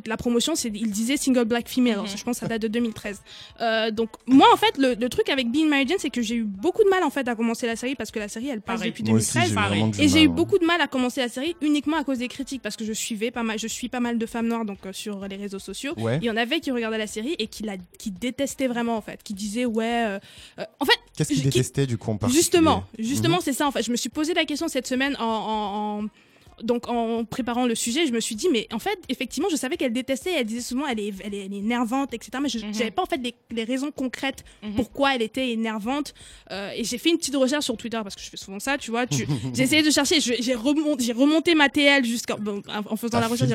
la, 0.07 0.17
promotion, 0.17 0.55
c'est, 0.55 0.69
il 0.75 0.91
disait 0.91 1.17
single 1.17 1.45
black 1.45 1.69
female. 1.69 1.93
Alors, 1.95 2.07
Je 2.07 2.23
pense 2.25 2.37
que 2.37 2.41
ça 2.41 2.49
date 2.49 2.63
de 2.63 2.69
2013. 2.69 3.21
Euh, 3.61 3.91
donc, 3.91 4.11
moi, 4.27 4.47
en 4.53 4.57
fait, 4.57 4.77
le, 4.79 4.95
le 4.95 5.09
truc 5.09 5.29
avec 5.29 5.51
Being 5.51 5.69
Mary 5.69 5.87
Jane, 5.87 5.99
c'est 6.01 6.11
que 6.11 6.23
j'ai 6.23 6.35
eu 6.37 6.45
beaucoup 6.45 6.85
de 6.85 6.89
mal, 6.89 7.03
en 7.05 7.11
fait, 7.11 7.27
à 7.29 7.35
commencer 7.35 7.67
la 7.67 7.77
série 7.77 7.95
parce 7.95 8.11
que 8.11 8.19
la 8.19 8.29
série, 8.29 8.49
elle 8.49 8.61
passe 8.61 8.77
Pareil. 8.79 8.91
depuis 8.91 9.05
Moi 9.05 9.15
aussi, 9.19 9.33
2013. 9.35 9.49
j'ai 9.49 9.55
pareil. 9.55 9.69
vraiment 9.79 9.89
du 9.93 10.01
Et 10.03 10.09
j'ai 10.09 10.23
eu 10.25 10.27
hein. 10.29 10.31
beaucoup 10.31 10.59
de 10.59 10.65
mal 10.67 10.81
à 10.81 10.87
commencer 10.87 11.21
la 11.21 11.29
série 11.29 11.55
uniquement 11.61 11.97
à 11.99 12.05
cause 12.05 12.19
des 12.19 12.29
critiques 12.29 12.63
parce 12.63 12.77
que 12.77 12.85
je 12.85 12.93
suivais 12.93 13.31
pas 13.31 13.43
mal, 13.43 13.59
je 13.59 13.67
suis 13.69 13.89
pas 13.89 14.01
mal 14.01 14.19
de 14.19 14.27
femmes 14.27 14.49
noires 14.49 14.65
donc 14.65 14.79
euh, 14.87 14.93
sur 14.93 15.27
les 15.29 15.37
réseaux 15.37 15.59
sociaux. 15.59 15.93
Ouais. 15.99 16.19
Il 16.21 16.25
y 16.27 16.31
en 16.31 16.37
avait 16.37 16.61
qui 16.61 16.71
regardaient 16.73 16.99
la 16.99 17.07
série 17.07 17.37
et 17.39 17.47
qui 17.47 17.63
la, 17.71 17.83
qui 17.99 18.11
détestaient 18.11 18.67
vraiment 18.69 18.97
en 18.97 19.01
fait, 19.01 19.23
qui 19.23 19.35
disaient 19.35 19.67
ouais. 19.67 20.05
euh, 20.07 20.19
euh, 20.59 20.65
en 20.81 20.85
fait, 20.85 20.99
Qu'est-ce 21.17 21.29
qu'il 21.31 21.39
qui- 21.39 21.45
détestait 21.45 21.87
du 21.87 21.99
coup 21.99 22.11
en 22.11 22.29
Justement, 22.29 22.85
justement, 22.99 23.37
Mhm. 23.37 23.43
c'est 23.45 23.53
ça 23.53 23.67
en 23.67 23.71
fait. 23.73 23.83
Je 23.83 23.91
me 23.91 23.97
suis 23.97 24.09
posé 24.11 24.35
la 24.35 24.45
question 24.45 24.69
cette 24.69 24.87
semaine 24.87 25.17
en, 25.19 25.25
en- 25.25 26.01
en- 26.05 26.07
donc 26.63 26.89
en 26.89 27.25
préparant 27.25 27.67
le 27.67 27.75
sujet, 27.75 28.07
je 28.07 28.13
me 28.13 28.21
suis 28.21 28.35
dit 28.35 28.49
mais 28.53 28.67
en 28.73 28.79
fait 28.79 28.99
effectivement 29.09 29.49
je 29.51 29.57
savais 29.57 29.77
qu'elle 29.77 29.93
détestait, 29.93 30.33
elle 30.33 30.47
disait 30.47 30.61
souvent 30.61 30.87
elle 30.87 31.01
est 31.01 31.13
elle 31.25 31.35
est, 31.35 31.47
elle 31.47 31.55
est 31.55 31.59
énervante 31.59 32.13
etc. 32.15 32.31
Mais 32.43 32.49
je 32.49 32.59
Mhm. 32.59 32.73
n'avais 32.73 32.91
pas 32.91 33.03
en 33.03 33.07
fait 33.07 33.21
les, 33.23 33.35
les 33.51 33.65
raisons 33.65 33.91
concrètes 33.91 34.45
Mhm. 34.63 34.75
pourquoi 34.75 35.15
elle 35.15 35.23
était 35.23 35.51
énervante. 35.51 36.15
Euh, 36.51 36.71
et 36.77 36.85
j'ai 36.85 36.99
fait 36.99 37.11
une 37.11 37.19
petite 37.19 37.37
recherche 37.37 37.65
sur 37.65 37.77
Twitter 37.77 37.99
parce 38.03 38.15
que 38.15 38.21
je 38.23 38.29
fais 38.31 38.37
souvent 38.37 38.61
ça, 38.61 38.77
tu 38.79 38.91
vois. 38.91 39.07
Tu, 39.07 39.27
j'ai 39.55 39.63
essayé 39.63 39.83
de 39.83 39.91
chercher, 39.91 40.21
j'ai 40.21 40.55
remonté 40.55 41.55
ma 41.55 41.69
TL 41.69 42.05
jusqu'en 42.05 42.37
bon, 42.39 42.63
en 42.69 42.97
faisant 42.97 43.19
la 43.21 43.27
recherche. 43.29 43.51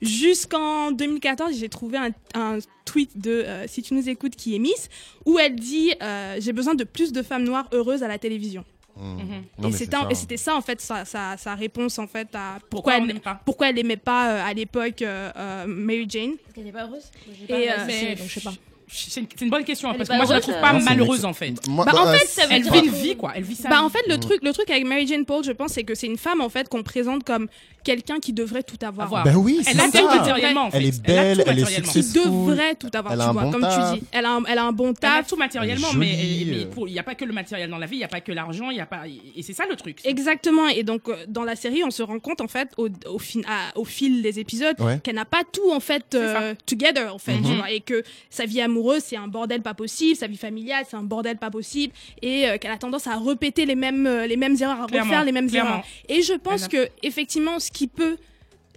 Jusqu'en 0.00 0.90
2014, 0.92 1.56
j'ai 1.58 1.68
trouvé 1.68 1.98
un, 1.98 2.10
un 2.34 2.58
tweet 2.84 3.18
de 3.18 3.30
euh, 3.30 3.66
Si 3.68 3.82
tu 3.82 3.94
nous 3.94 4.08
écoutes 4.08 4.34
qui 4.36 4.54
est 4.54 4.58
Miss, 4.58 4.88
où 5.26 5.38
elle 5.38 5.54
dit 5.56 5.92
euh, 6.02 6.36
J'ai 6.40 6.52
besoin 6.52 6.74
de 6.74 6.84
plus 6.84 7.12
de 7.12 7.22
femmes 7.22 7.44
noires 7.44 7.68
heureuses 7.72 8.02
à 8.02 8.08
la 8.08 8.18
télévision. 8.18 8.64
Mmh. 8.98 9.62
Non, 9.62 9.68
et 9.68 9.72
c'était 9.72 10.36
ça. 10.36 10.52
et 10.52 10.56
en 10.56 10.60
fait, 10.60 10.80
sa, 10.80 11.04
sa, 11.04 11.36
sa 11.36 11.54
réponse, 11.54 11.98
en 11.98 12.06
fait, 12.06 12.28
à 12.34 12.58
pourquoi, 12.68 12.96
elle, 12.96 13.06
n'aime 13.06 13.20
pas 13.20 13.40
pourquoi 13.44 13.70
elle 13.70 13.78
aimait 13.78 13.96
pas 13.96 14.32
euh, 14.32 14.50
à 14.50 14.52
l'époque 14.52 15.02
euh, 15.02 15.30
euh, 15.36 15.66
Mary 15.66 16.06
Jane. 16.08 16.36
Parce 16.36 16.54
qu'elle 16.54 16.64
n'est 16.64 16.72
pas 16.72 16.86
heureuse. 16.86 17.10
Et, 17.44 17.46
pas 17.46 17.54
euh, 17.54 17.84
mais- 17.86 18.00
série, 18.00 18.14
donc 18.16 18.26
je 18.28 18.34
sais 18.34 18.40
pas. 18.40 18.54
C'est 18.90 19.20
une, 19.20 19.26
une 19.42 19.50
bonne 19.50 19.64
question, 19.64 19.88
hein, 19.88 19.92
Elle 19.92 19.98
parce 19.98 20.08
que 20.10 20.16
moi, 20.16 20.24
je 20.26 20.32
la 20.32 20.40
trouve 20.40 20.54
euh, 20.54 20.60
pas 20.60 20.72
Non, 20.72 20.80
c'est 20.80 20.84
malheureuse, 20.90 21.24
en 21.24 21.32
fait. 21.32 21.54
Moi, 21.68 21.84
Bah, 21.84 21.92
bah, 21.94 22.02
en 22.02 22.08
euh, 22.08 22.14
fait, 22.14 22.26
ça 22.26 22.46
veut 22.46 22.52
Elle 22.54 22.62
dire 22.62 22.72
vit 22.72 22.78
un 22.78 22.82
une 22.84 22.90
vie, 22.90 23.16
quoi. 23.16 23.32
Elle 23.34 23.42
vit 23.44 23.54
sa 23.54 23.68
Bah, 23.68 23.82
en 23.82 23.88
fait, 23.90 24.02
le, 24.08 24.14
Mhm. 24.14 24.20
truc, 24.20 24.38
le 24.42 24.52
truc 24.52 24.70
avec 24.70 24.84
Mary 24.86 25.06
Jane 25.06 25.24
Paul, 25.24 25.44
je 25.44 25.52
pense, 25.52 25.72
c'est 25.72 25.84
que 25.84 25.94
c'est 25.94 26.06
une 26.06 26.16
femme, 26.18 26.40
en 26.40 26.48
fait, 26.48 26.68
qu'on 26.68 26.82
présente 26.82 27.24
comme 27.24 27.48
quelqu'un 27.84 28.18
qui 28.18 28.32
devrait 28.32 28.62
tout 28.64 28.76
avoir. 28.84 29.08
Bah 29.24 29.32
oui, 29.36 29.60
c'est 29.62 29.70
Elle 29.70 29.80
a 29.80 29.84
tout 29.84 29.92
ça. 29.92 30.16
matériellement, 30.16 30.64
en 30.66 30.70
fait. 30.70 30.76
Elle 30.78 30.86
est 30.86 31.02
belle, 31.02 31.16
elle 31.16 31.58
est 31.58 31.60
matériellement. 31.62 31.92
Qui 31.92 32.02
successful. 32.02 32.30
devrait 32.30 32.74
tout 32.74 32.90
avoir, 32.92 33.14
Elle 33.14 33.20
a 33.20 33.26
tu 33.28 33.32
vois, 33.32 33.42
bon 33.44 33.50
comme 33.52 33.60
taf. 33.62 33.92
tu 33.94 33.98
dis. 34.00 34.06
Elle 34.12 34.24
a 34.26 34.32
un, 34.32 34.44
elle 34.44 34.58
a 34.58 34.64
un 34.64 34.72
bon 34.72 34.84
Elle 35.02 35.08
a 35.08 35.16
taf. 35.18 35.26
tout 35.28 35.36
matériellement, 35.36 35.88
Elle 35.92 35.96
est 35.96 35.98
mais 36.00 36.10
jolie, 36.16 36.44
mais 36.50 36.56
euh. 36.82 36.86
il 36.88 36.92
n'y 36.92 36.98
a 36.98 37.02
pas 37.02 37.14
que 37.14 37.24
le 37.24 37.32
matériel 37.32 37.70
dans 37.70 37.78
la 37.78 37.86
vie, 37.86 37.96
il 37.96 38.00
n'y 38.00 38.04
a 38.04 38.08
pas 38.08 38.20
que 38.20 38.32
l'argent, 38.32 38.70
il 38.70 38.76
y 38.76 38.80
a 38.80 38.86
pas 38.86 39.02
et 39.06 39.42
c'est 39.42 39.52
ça 39.54 39.64
le 39.70 39.76
truc. 39.76 40.00
Exactement. 40.04 40.66
Et 40.68 40.82
donc, 40.82 41.08
euh, 41.08 41.16
dans 41.28 41.44
la 41.44 41.56
série, 41.56 41.82
on 41.84 41.90
se 41.90 42.02
rend 42.02 42.18
compte, 42.18 42.40
en 42.42 42.48
fait, 42.48 42.68
au, 42.76 42.88
au, 43.06 43.18
fin- 43.18 43.40
à- 43.48 43.76
au 43.78 43.84
fil 43.84 44.20
des 44.22 44.38
épisodes, 44.38 44.76
Ouais. 44.80 44.98
qu'elle 45.02 45.14
n'a 45.14 45.24
pas 45.24 45.42
tout, 45.50 45.70
en 45.72 45.80
fait, 45.80 46.14
euh, 46.14 46.54
together, 46.66 47.14
en 47.14 47.18
fait. 47.18 47.34
Mhm. 47.36 47.44
tu 47.44 47.54
vois, 47.56 47.70
et 47.70 47.80
que 47.80 48.02
sa 48.28 48.44
vie 48.44 48.60
amoureuse, 48.60 48.77
c'est 49.00 49.16
un 49.16 49.28
bordel 49.28 49.62
pas 49.62 49.74
possible. 49.74 50.16
Sa 50.16 50.26
vie 50.26 50.36
familiale, 50.36 50.84
c'est 50.88 50.96
un 50.96 51.02
bordel 51.02 51.36
pas 51.38 51.50
possible. 51.50 51.92
Et 52.22 52.48
euh, 52.48 52.58
qu'elle 52.58 52.70
a 52.72 52.78
tendance 52.78 53.06
à 53.06 53.16
répéter 53.18 53.66
les 53.66 53.74
mêmes, 53.74 54.06
euh, 54.06 54.26
les 54.26 54.36
mêmes 54.36 54.56
erreurs, 54.60 54.82
à 54.82 54.86
Clairement, 54.86 55.10
refaire 55.10 55.24
les 55.24 55.32
mêmes 55.32 55.48
clairement. 55.50 55.70
erreurs. 55.70 55.84
Et 56.08 56.22
je 56.22 56.34
pense 56.34 56.68
que, 56.68 56.88
effectivement, 57.02 57.58
ce 57.60 57.70
qui 57.70 57.86
peut 57.86 58.16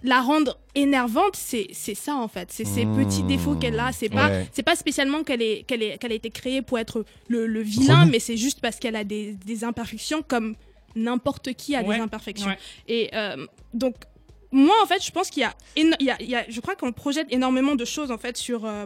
la 0.04 0.20
rendre 0.20 0.58
énervante 0.74 1.36
c'est 1.36 1.68
c'est 1.72 1.94
ça 1.94 2.16
en 2.16 2.26
fait 2.26 2.48
c'est 2.50 2.64
ces 2.64 2.84
Mmh. 2.84 3.04
petits 3.04 3.22
défauts 3.22 3.54
qu'elle 3.54 3.78
a 3.78 3.92
c'est 3.92 4.08
pas 4.08 4.30
Ouais. 4.30 4.48
c'est 4.52 4.64
pas 4.64 4.74
spécialement 4.74 5.22
qu'elle 5.22 5.42
est 5.42 5.62
qu'elle 5.62 5.80
est 5.80 5.96
qu'elle 5.98 6.10
a 6.10 6.16
été 6.16 6.30
créée 6.30 6.60
pour 6.60 6.80
être 6.80 7.04
le, 7.28 7.46
le 7.46 7.60
vilain 7.60 8.04
mais 8.06 8.18
c'est 8.18 8.36
juste 8.36 8.58
parce 8.60 8.80
qu'elle 8.80 8.96
a 8.96 9.04
des, 9.04 9.34
des 9.46 9.62
imperfections 9.62 10.22
comme 10.26 10.56
n'importe 10.96 11.52
qui 11.54 11.76
a 11.76 11.82
Ouais, 11.82 11.94
des 11.96 12.02
imperfections. 12.02 12.48
ouais. 12.48 12.58
Et 12.88 13.10
euh, 13.14 13.46
donc, 13.74 13.94
moi, 14.52 14.74
en 14.82 14.86
fait, 14.86 15.02
je 15.04 15.10
pense 15.10 15.30
qu'il 15.30 15.42
y 15.42 15.44
a, 15.46 15.54
y 15.76 16.10
a, 16.10 16.16
il 16.20 16.28
y 16.30 16.34
a- 16.34 16.44
je 16.48 16.60
crois 16.60 16.74
qu'on 16.76 16.92
projette 16.92 17.26
énormément 17.30 17.74
de 17.74 17.84
choses 17.84 18.10
en 18.10 18.18
fait 18.18 18.36
sur 18.36 18.64
euh, 18.66 18.84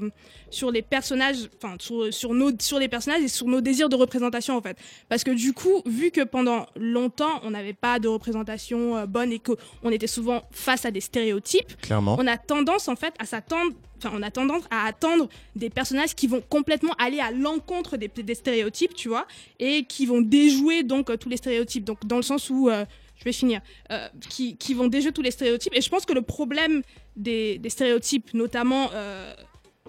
sur 0.50 0.70
les 0.70 0.80
personnages, 0.82 1.48
enfin 1.56 1.74
sur, 1.80 2.12
sur 2.14 2.32
nos 2.34 2.52
sur 2.60 2.78
les 2.78 2.88
personnages 2.88 3.22
et 3.22 3.28
sur 3.28 3.46
nos 3.46 3.60
désirs 3.60 3.88
de 3.88 3.96
représentation 3.96 4.56
en 4.56 4.62
fait. 4.62 4.76
Parce 5.08 5.24
que 5.24 5.32
du 5.32 5.52
coup, 5.52 5.82
vu 5.84 6.10
que 6.10 6.22
pendant 6.22 6.66
longtemps 6.76 7.40
on 7.42 7.50
n'avait 7.50 7.72
pas 7.72 7.98
de 7.98 8.08
représentation 8.08 8.96
euh, 8.96 9.06
bonne 9.06 9.32
et 9.32 9.38
que 9.40 9.52
on 9.82 9.90
était 9.90 10.06
souvent 10.06 10.42
face 10.52 10.84
à 10.84 10.90
des 10.90 11.00
stéréotypes, 11.00 11.80
Clairement. 11.82 12.16
on 12.18 12.26
a 12.26 12.36
tendance 12.38 12.88
en 12.88 12.96
fait 12.96 13.14
à 13.18 13.26
s'attendre 13.26 13.72
enfin 13.98 14.12
on 14.14 14.22
a 14.22 14.30
tendance 14.30 14.62
à 14.70 14.86
attendre 14.86 15.28
des 15.56 15.70
personnages 15.70 16.14
qui 16.14 16.26
vont 16.26 16.42
complètement 16.42 16.92
aller 16.98 17.18
à 17.18 17.30
l'encontre 17.30 17.96
des, 17.96 18.08
des 18.08 18.34
stéréotypes 18.34 18.94
tu 18.94 19.08
vois 19.08 19.26
et 19.58 19.84
qui 19.84 20.04
vont 20.06 20.20
déjouer 20.20 20.82
donc 20.82 21.08
euh, 21.10 21.16
tous 21.16 21.30
les 21.30 21.38
stéréotypes 21.38 21.82
donc 21.84 22.04
dans 22.06 22.16
le 22.16 22.22
sens 22.22 22.50
où 22.50 22.68
euh, 22.68 22.84
vais 23.26 23.32
finir 23.44 23.60
euh, 23.92 24.08
qui, 24.32 24.56
qui 24.56 24.72
vont 24.78 24.88
déjouer 24.88 25.12
tous 25.12 25.22
les 25.28 25.30
stéréotypes. 25.38 25.74
Et 25.76 25.82
je 25.86 25.90
pense 25.90 26.04
que 26.08 26.14
le 26.20 26.22
problème 26.22 26.82
des, 27.16 27.58
des 27.58 27.70
stéréotypes 27.76 28.28
notamment 28.34 28.84
euh, 28.94 29.34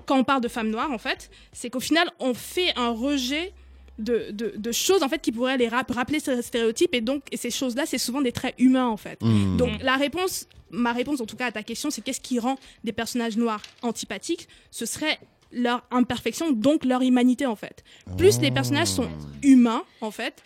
quand 0.05 0.17
on 0.19 0.23
parle 0.31 0.41
de 0.41 0.51
femmes 0.57 0.69
noires 0.69 0.91
en 0.91 0.97
fait 1.07 1.29
c'est 1.59 1.69
qu'au 1.69 1.79
final 1.89 2.07
on 2.19 2.33
fait 2.33 2.71
un 2.75 2.89
rejet 3.07 3.53
de, 3.99 4.17
de, 4.31 4.53
de 4.55 4.71
choses 4.71 5.01
en 5.03 5.09
fait 5.09 5.21
qui 5.25 5.31
pourraient 5.31 5.57
les 5.57 5.69
rap- 5.69 5.89
rappeler 5.91 6.19
ces 6.19 6.41
stéréotypes. 6.41 6.93
Et 6.93 7.01
donc 7.09 7.23
et 7.31 7.37
ces 7.37 7.51
choses 7.59 7.75
là 7.75 7.85
c'est 7.85 7.97
souvent 8.07 8.21
des 8.21 8.31
traits 8.39 8.55
humains 8.57 8.87
en 8.87 8.97
fait. 8.97 9.17
Hmm. 9.21 9.57
donc 9.57 9.71
la 9.81 9.95
réponse, 9.95 10.47
ma 10.69 10.93
réponse 10.93 11.19
en 11.21 11.25
tout 11.25 11.35
cas 11.41 11.47
à 11.47 11.51
ta 11.51 11.63
question, 11.63 11.89
c'est 11.89 12.01
qu'est-ce 12.03 12.21
qui 12.21 12.37
rend 12.39 12.57
des 12.83 12.93
personnages 13.01 13.37
noirs 13.37 13.63
antipathiques? 13.81 14.47
Ce 14.71 14.85
serait 14.85 15.17
leur 15.51 15.81
imperfection, 15.91 16.51
donc 16.51 16.83
leur 16.83 17.01
humanité 17.01 17.45
en 17.45 17.55
fait. 17.55 17.77
Plus 18.17 18.39
les 18.41 18.51
personnages 18.51 18.89
sont 18.89 19.07
humains 19.41 19.83
en 20.01 20.11
fait, 20.11 20.43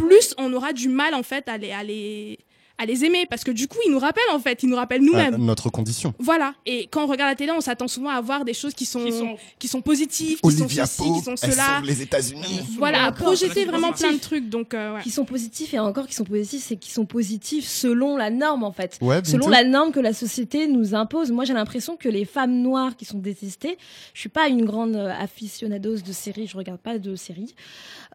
plus 0.00 0.34
on 0.38 0.52
aura 0.52 0.72
du 0.72 0.88
mal 0.88 1.14
en 1.14 1.22
fait 1.22 1.48
à 1.48 1.58
les, 1.58 1.70
à 1.72 1.82
les, 1.84 2.38
à 2.78 2.86
les 2.86 3.04
aimer 3.04 3.26
parce 3.28 3.44
que 3.44 3.50
du 3.50 3.68
coup 3.68 3.76
ils 3.86 3.92
nous 3.92 3.98
rappellent 3.98 4.22
en 4.32 4.38
fait, 4.38 4.62
ils 4.62 4.68
nous 4.70 4.76
rappellent 4.76 5.02
nous-mêmes. 5.02 5.34
Ah, 5.34 5.38
notre 5.38 5.68
condition. 5.68 6.14
Voilà. 6.18 6.54
Et 6.64 6.86
quand 6.90 7.04
on 7.04 7.06
regarde 7.06 7.30
la 7.30 7.36
télé, 7.36 7.52
on 7.52 7.60
s'attend 7.60 7.88
souvent 7.88 8.08
à 8.08 8.22
voir 8.22 8.46
des 8.46 8.54
choses 8.54 8.72
qui 8.72 8.86
sont, 8.86 9.04
Qui 9.04 9.10
qui 9.58 9.68
sont- 9.68 9.76
sont, 9.78 9.82
positives, 9.82 10.40
qui 10.40 10.50
sont 10.52 10.66
ceci, 10.66 11.02
qui 11.02 11.20
sont 11.20 11.36
cela. 11.36 11.82
les 11.84 12.00
États-Unis. 12.00 12.60
Voilà, 12.78 13.04
à 13.04 13.12
projeter 13.12 13.66
vraiment 13.66 13.90
positif. 13.90 14.08
plein 14.08 14.16
de 14.16 14.22
trucs. 14.22 14.48
Donc, 14.48 14.72
euh, 14.72 14.94
ouais. 14.94 15.02
qui 15.02 15.10
sont 15.10 15.26
positifs 15.26 15.74
et 15.74 15.78
encore 15.78 16.06
qui 16.06 16.14
sont 16.14 16.24
positifs, 16.24 16.64
c'est 16.66 16.76
qui 16.76 16.90
sont 16.90 17.04
positifs 17.04 17.66
selon 17.68 18.16
la 18.16 18.30
norme 18.30 18.64
en 18.64 18.72
fait. 18.72 18.96
Ouais, 19.02 19.20
Selon 19.24 19.48
la 19.48 19.62
norme 19.64 19.92
que 19.92 20.00
la 20.00 20.14
société 20.14 20.66
nous 20.66 20.94
impose. 20.94 21.30
Moi, 21.32 21.44
j'ai 21.44 21.52
l'impression 21.52 21.98
que 21.98 22.08
les 22.08 22.24
femmes 22.24 22.62
noires 22.62 22.96
qui 22.96 23.04
sont 23.04 23.18
détestées, 23.18 23.76
je 24.14 24.20
suis 24.20 24.30
pas 24.30 24.48
une 24.48 24.64
grande 24.64 24.96
euh, 24.96 25.12
aficionados 25.20 25.96
de 25.98 26.12
séries, 26.12 26.46
je 26.46 26.56
regarde 26.56 26.80
pas 26.80 26.96
de 26.98 27.14
séries. 27.14 27.54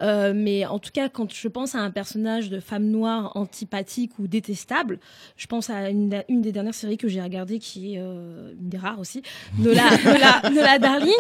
Euh, 0.02 0.34
mais 0.36 0.66
en 0.66 0.80
tout 0.80 0.92
cas, 0.94 1.08
quand 1.10 1.34
je 1.34 1.48
pense 1.48 1.74
à 1.76 1.80
un 1.80 1.92
personnage 1.92 2.50
de 2.50 2.60
femme 2.60 2.86
noire 2.86 3.32
antipathique 3.36 4.12
ou 4.20 4.28
détestable, 4.28 5.00
je 5.38 5.48
pense 5.48 5.70
à 5.70 5.90
une, 5.90 6.24
une 6.30 6.42
des 6.42 6.52
dernières 6.52 6.74
séries 6.74 6.98
que 6.98 7.08
j'ai 7.08 7.22
regardées 7.22 7.60
qui 7.60 7.96
est 7.96 8.00
euh, 8.00 8.52
une 8.60 8.70
des 8.70 8.78
rares 8.78 9.00
aussi, 9.00 9.22
Nola, 9.58 9.84
Nola, 10.06 10.50
Nola 10.52 10.80
Darling. 10.80 11.14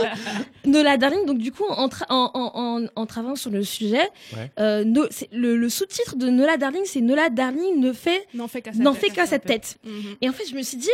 Nola 0.65 0.97
Darling, 0.97 1.25
donc 1.25 1.37
du 1.37 1.51
coup, 1.51 1.63
en, 1.65 1.87
tra- 1.87 2.05
en, 2.09 2.31
en, 2.33 2.51
en, 2.83 2.85
en 2.95 3.05
travaillant 3.05 3.35
sur 3.35 3.51
le 3.51 3.63
sujet, 3.63 4.01
Ouais. 4.35 4.51
euh, 4.59 4.83
no- 4.83 5.07
le, 5.31 5.55
le 5.55 5.69
sous-titre 5.69 6.15
de 6.17 6.29
Nola 6.29 6.57
Darling, 6.57 6.83
c'est 6.85 7.01
Nola 7.01 7.29
Darling 7.29 7.79
ne 7.79 7.93
fait 7.93 8.25
N'en 8.33 8.47
fait 8.47 8.61
qu'à 8.61 8.73
sa 8.73 8.79
n'en 8.83 8.93
tête. 8.93 9.01
fait 9.01 9.09
qu'à 9.11 9.25
sa 9.25 9.39
tête. 9.39 9.77
Mhm. 9.85 10.15
Et 10.21 10.29
en 10.29 10.33
fait, 10.33 10.43
je 10.49 10.55
me 10.55 10.61
suis 10.63 10.77
dit, 10.77 10.89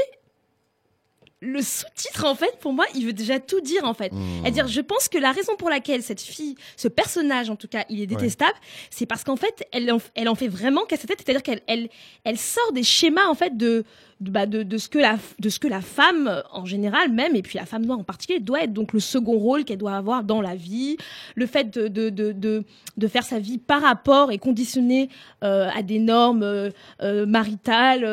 le 1.42 1.62
sous-titre, 1.64 2.26
en 2.26 2.36
fait, 2.36 2.60
pour 2.60 2.72
moi, 2.72 2.86
il 2.94 3.06
veut 3.06 3.14
déjà 3.14 3.40
tout 3.40 3.62
dire, 3.62 3.84
en 3.84 3.96
fait. 3.96 4.14
Hmm. 4.14 4.42
C'est-à-dire, 4.44 4.68
je 4.68 4.80
pense 4.80 5.10
que 5.10 5.18
la 5.18 5.32
raison 5.32 5.56
pour 5.56 5.72
laquelle 5.72 6.04
cette 6.04 6.22
fille, 6.22 6.56
ce 6.78 6.88
personnage, 6.88 7.50
en 7.50 7.56
tout 7.56 7.68
cas, 7.68 7.84
il 7.90 8.00
est 8.00 8.06
détestable, 8.06 8.58
c'est 8.92 9.08
parce 9.08 9.24
qu'en 9.24 9.36
fait, 9.36 9.68
elle 9.72 9.92
en, 9.92 9.98
elle 10.14 10.30
en 10.30 10.36
fait 10.36 10.48
vraiment 10.48 10.86
qu'à 10.86 10.98
sa 10.98 11.08
tête. 11.08 11.22
C'est-à-dire 11.26 11.42
qu'elle 11.42 11.62
elle, 11.68 11.90
elle 12.24 12.38
sort 12.38 12.72
des 12.74 12.84
schémas, 12.84 13.26
en 13.26 13.34
fait, 13.34 13.58
de, 13.58 13.84
bah, 14.22 14.46
de, 14.46 14.64
de 14.64 14.78
ce 14.78 14.88
que 14.88 15.00
la, 15.00 15.18
de 15.40 15.50
ce 15.50 15.60
que 15.60 15.68
la 15.68 15.82
femme, 15.82 16.28
euh, 16.28 16.42
en 16.54 16.66
général, 16.66 17.12
même, 17.12 17.36
et 17.36 17.42
puis 17.42 17.58
la 17.58 17.66
femme 17.66 17.86
noire 17.86 18.00
en 18.00 18.04
particulier, 18.04 18.40
doit 18.40 18.64
être. 18.64 18.72
Donc, 18.74 18.94
le 18.94 19.00
second 19.00 19.38
rôle 19.38 19.64
qu'elle 19.66 19.78
doit 19.80 19.96
avoir 19.96 20.24
dans 20.24 20.42
la 20.42 20.56
vie, 20.56 20.98
le 21.36 21.46
fait 21.48 21.70
de, 21.76 21.88
de, 21.88 22.10
de, 22.10 22.32
de, 22.32 22.64
de 22.98 23.08
faire 23.08 23.24
sa 23.24 23.40
vie 23.40 23.58
par 23.58 23.82
rapport 23.82 24.32
et 24.32 24.38
conditionné 24.38 25.10
euh, 25.44 25.68
à 25.76 25.82
des 25.82 26.00
normes 26.00 26.44
euh, 26.44 26.70
euh, 27.02 27.26
maritales, 27.26 28.04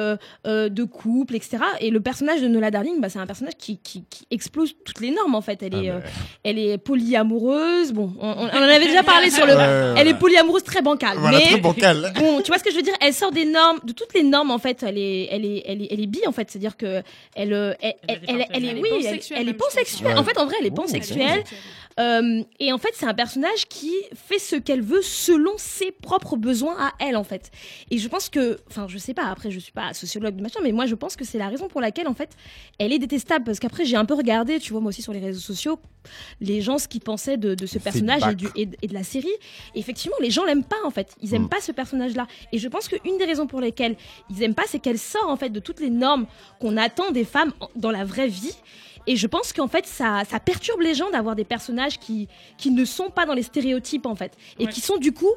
euh, 0.47 0.69
de 0.69 0.85
couple, 0.85 1.37
etc. 1.37 1.59
Et 1.81 1.91
le 1.91 2.01
personnage 2.01 2.41
de 2.41 2.49
Nola 2.49 2.71
Darling, 2.71 3.01
bah, 3.01 3.09
c'est 3.09 3.19
un 3.19 3.27
personnage 3.27 3.55
qui, 3.59 3.79
qui, 3.79 4.05
qui 4.09 4.27
explose 4.31 4.75
toutes 4.85 5.01
les 5.01 5.11
normes, 5.11 5.35
en 5.35 5.41
fait. 5.43 5.63
Elle 5.63 5.75
Ah, 5.75 5.83
est, 5.83 5.93
elle 6.45 6.59
est 6.59 6.79
polyamoureuse. 6.79 7.93
Bon, 7.93 8.13
on, 8.21 8.27
en 8.29 8.47
avait 8.49 8.87
déjà 8.87 9.03
parlé 9.03 9.31
sur 9.31 9.47
le. 9.47 9.53
Ouais, 9.53 9.59
ouais, 9.59 9.95
Elle 9.99 10.09
est 10.09 10.19
polyamoureuse 10.19 10.63
très 10.65 10.83
bancale. 10.83 11.19
Voilà, 11.19 11.39
mais 11.39 11.45
très 11.45 11.61
bancal. 11.61 12.13
bon, 12.17 12.41
tu 12.41 12.49
vois 12.49 12.59
ce 12.59 12.65
que 12.65 12.71
je 12.71 12.77
veux 12.77 12.83
dire? 12.83 12.95
Elle 13.01 13.13
sort 13.13 13.33
des 13.33 13.45
normes, 13.45 13.79
de 13.85 13.93
toutes 13.93 14.15
les 14.15 14.23
normes 14.23 14.51
en 14.51 14.59
fait. 14.59 14.83
Elle 14.83 14.99
est, 14.99 15.29
elle 15.31 15.45
est, 15.45 15.63
elle 15.67 15.83
est, 15.83 15.89
elle 15.91 15.98
est 15.98 15.98
bi 16.07 16.21
en 16.27 16.33
fait. 16.33 16.51
C'est-à-dire 16.51 16.77
que 16.77 17.03
elle, 17.35 17.53
euh, 17.53 17.75
elle, 17.81 17.95
Elle 18.07 18.21
elle, 18.29 18.29
elle, 18.29 18.47
elle 18.51 18.65
est, 18.65 18.69
Elle 18.69 18.79
est 18.79 18.81
oui, 18.81 18.89
elle, 19.05 19.21
elle 19.37 19.49
est 19.49 19.55
pansexuelle. 19.55 20.17
En 20.19 20.25
fait, 20.25 20.39
en 20.39 20.47
vrai, 20.47 20.55
elle 20.61 20.67
est 20.67 20.71
pansexuelle. 20.75 21.43
Euh, 22.01 22.43
et 22.61 22.73
en 22.73 22.79
fait, 22.79 22.91
c'est 22.95 23.07
un 23.07 23.15
personnage 23.15 23.67
qui 23.69 23.93
fait 24.15 24.39
ce 24.39 24.55
qu'elle 24.55 24.83
veut 24.83 25.03
selon 25.03 25.51
ses 25.57 25.91
propres 25.91 26.37
besoins 26.37 26.77
à 26.79 26.93
elle, 27.01 27.17
en 27.17 27.25
fait. 27.25 27.51
Et 27.91 27.99
je 27.99 28.07
pense 28.09 28.29
que, 28.29 28.59
enfin, 28.71 28.87
je 28.89 28.99
sais 28.99 29.15
pas, 29.15 29.25
après, 29.25 29.51
je 29.51 29.59
suis 29.59 29.73
pas 29.73 29.93
sociologue 29.95 30.37
de 30.37 30.43
machin, 30.43 30.61
mais 30.63 30.71
moi, 30.71 30.87
je 30.87 30.95
pense 30.95 31.17
que 31.17 31.25
c'est 31.25 31.39
la 31.39 31.49
raison 31.49 31.67
pour 31.67 31.81
laquelle, 31.81 32.07
en 32.07 32.15
fait, 32.15 32.31
elle 32.79 32.93
est 32.93 33.01
détestable. 33.01 33.45
Parce 33.45 33.59
qu'après, 33.59 33.85
j'ai 33.85 33.97
un 33.97 34.05
peu 34.05 34.15
regardé, 34.15 34.61
tu 34.61 34.71
vois, 34.73 34.81
moi 34.81 34.91
aussi 34.91 35.03
sur 35.03 35.13
les 35.13 35.19
réseaux 35.19 35.41
sociaux, 35.41 35.81
les 36.41 36.61
gens, 36.61 36.79
ce 36.79 36.87
qu'ils 36.87 37.01
pensaient 37.01 37.37
de, 37.37 37.55
de 37.57 37.67
ce 37.67 37.79
personnage 37.81 38.23
et, 38.23 38.27
Feedback. 38.29 38.37
du, 38.37 38.61
et, 38.61 38.67
de- 38.67 38.77
et 38.81 38.87
de 38.87 38.95
la 38.95 39.03
série. 39.03 39.27
Et 39.75 39.81
effectivement, 39.81 40.17
les 40.21 40.31
gens 40.31 40.45
l'aiment 40.45 40.63
pas, 40.65 40.77
en 40.85 40.91
fait. 40.91 41.17
Ils 41.21 41.35
aiment 41.35 41.43
Mm. 41.45 41.49
pas 41.49 41.61
ce 41.61 41.73
personnage-là. 41.73 42.29
Et 42.53 42.59
je 42.59 42.69
pense 42.69 42.87
qu'une 42.89 43.19
des 43.19 43.25
raisons 43.25 43.49
pour 43.49 43.61
lesquelles 43.61 43.97
ils 44.31 44.41
aiment 44.45 44.55
pas, 44.55 44.63
c'est 44.69 44.79
qu'elle 44.79 44.99
sort, 45.01 45.29
en 45.29 45.37
fait, 45.37 45.49
de 45.51 45.59
toutes 45.59 45.81
les 45.81 45.88
normes 45.91 46.27
qu'on 46.61 46.77
attend 46.77 47.11
des 47.11 47.25
femmes 47.25 47.53
dans 47.77 47.91
la 47.91 48.05
vraie 48.05 48.29
vie. 48.29 48.55
Et 49.07 49.17
je 49.17 49.27
pense 49.27 49.53
qu'en 49.55 49.69
fait, 49.69 49.87
ça, 49.87 50.23
ça 50.29 50.39
perturbe 50.39 50.81
les 50.83 50.95
gens 50.95 51.11
d'avoir 51.11 51.35
des 51.35 51.45
personnages 51.45 51.99
qui, 51.99 52.29
qui 52.59 52.71
ne 52.71 52.85
sont 52.85 53.09
pas 53.11 53.25
dans 53.25 53.33
les 53.35 53.43
stéréotypes, 53.43 54.05
en 54.07 54.15
fait. 54.15 54.33
Et 54.59 54.67
Ouais. 54.67 54.71
qui 54.73 54.81
sont, 54.83 54.99
du 54.99 55.13
coup, 55.13 55.33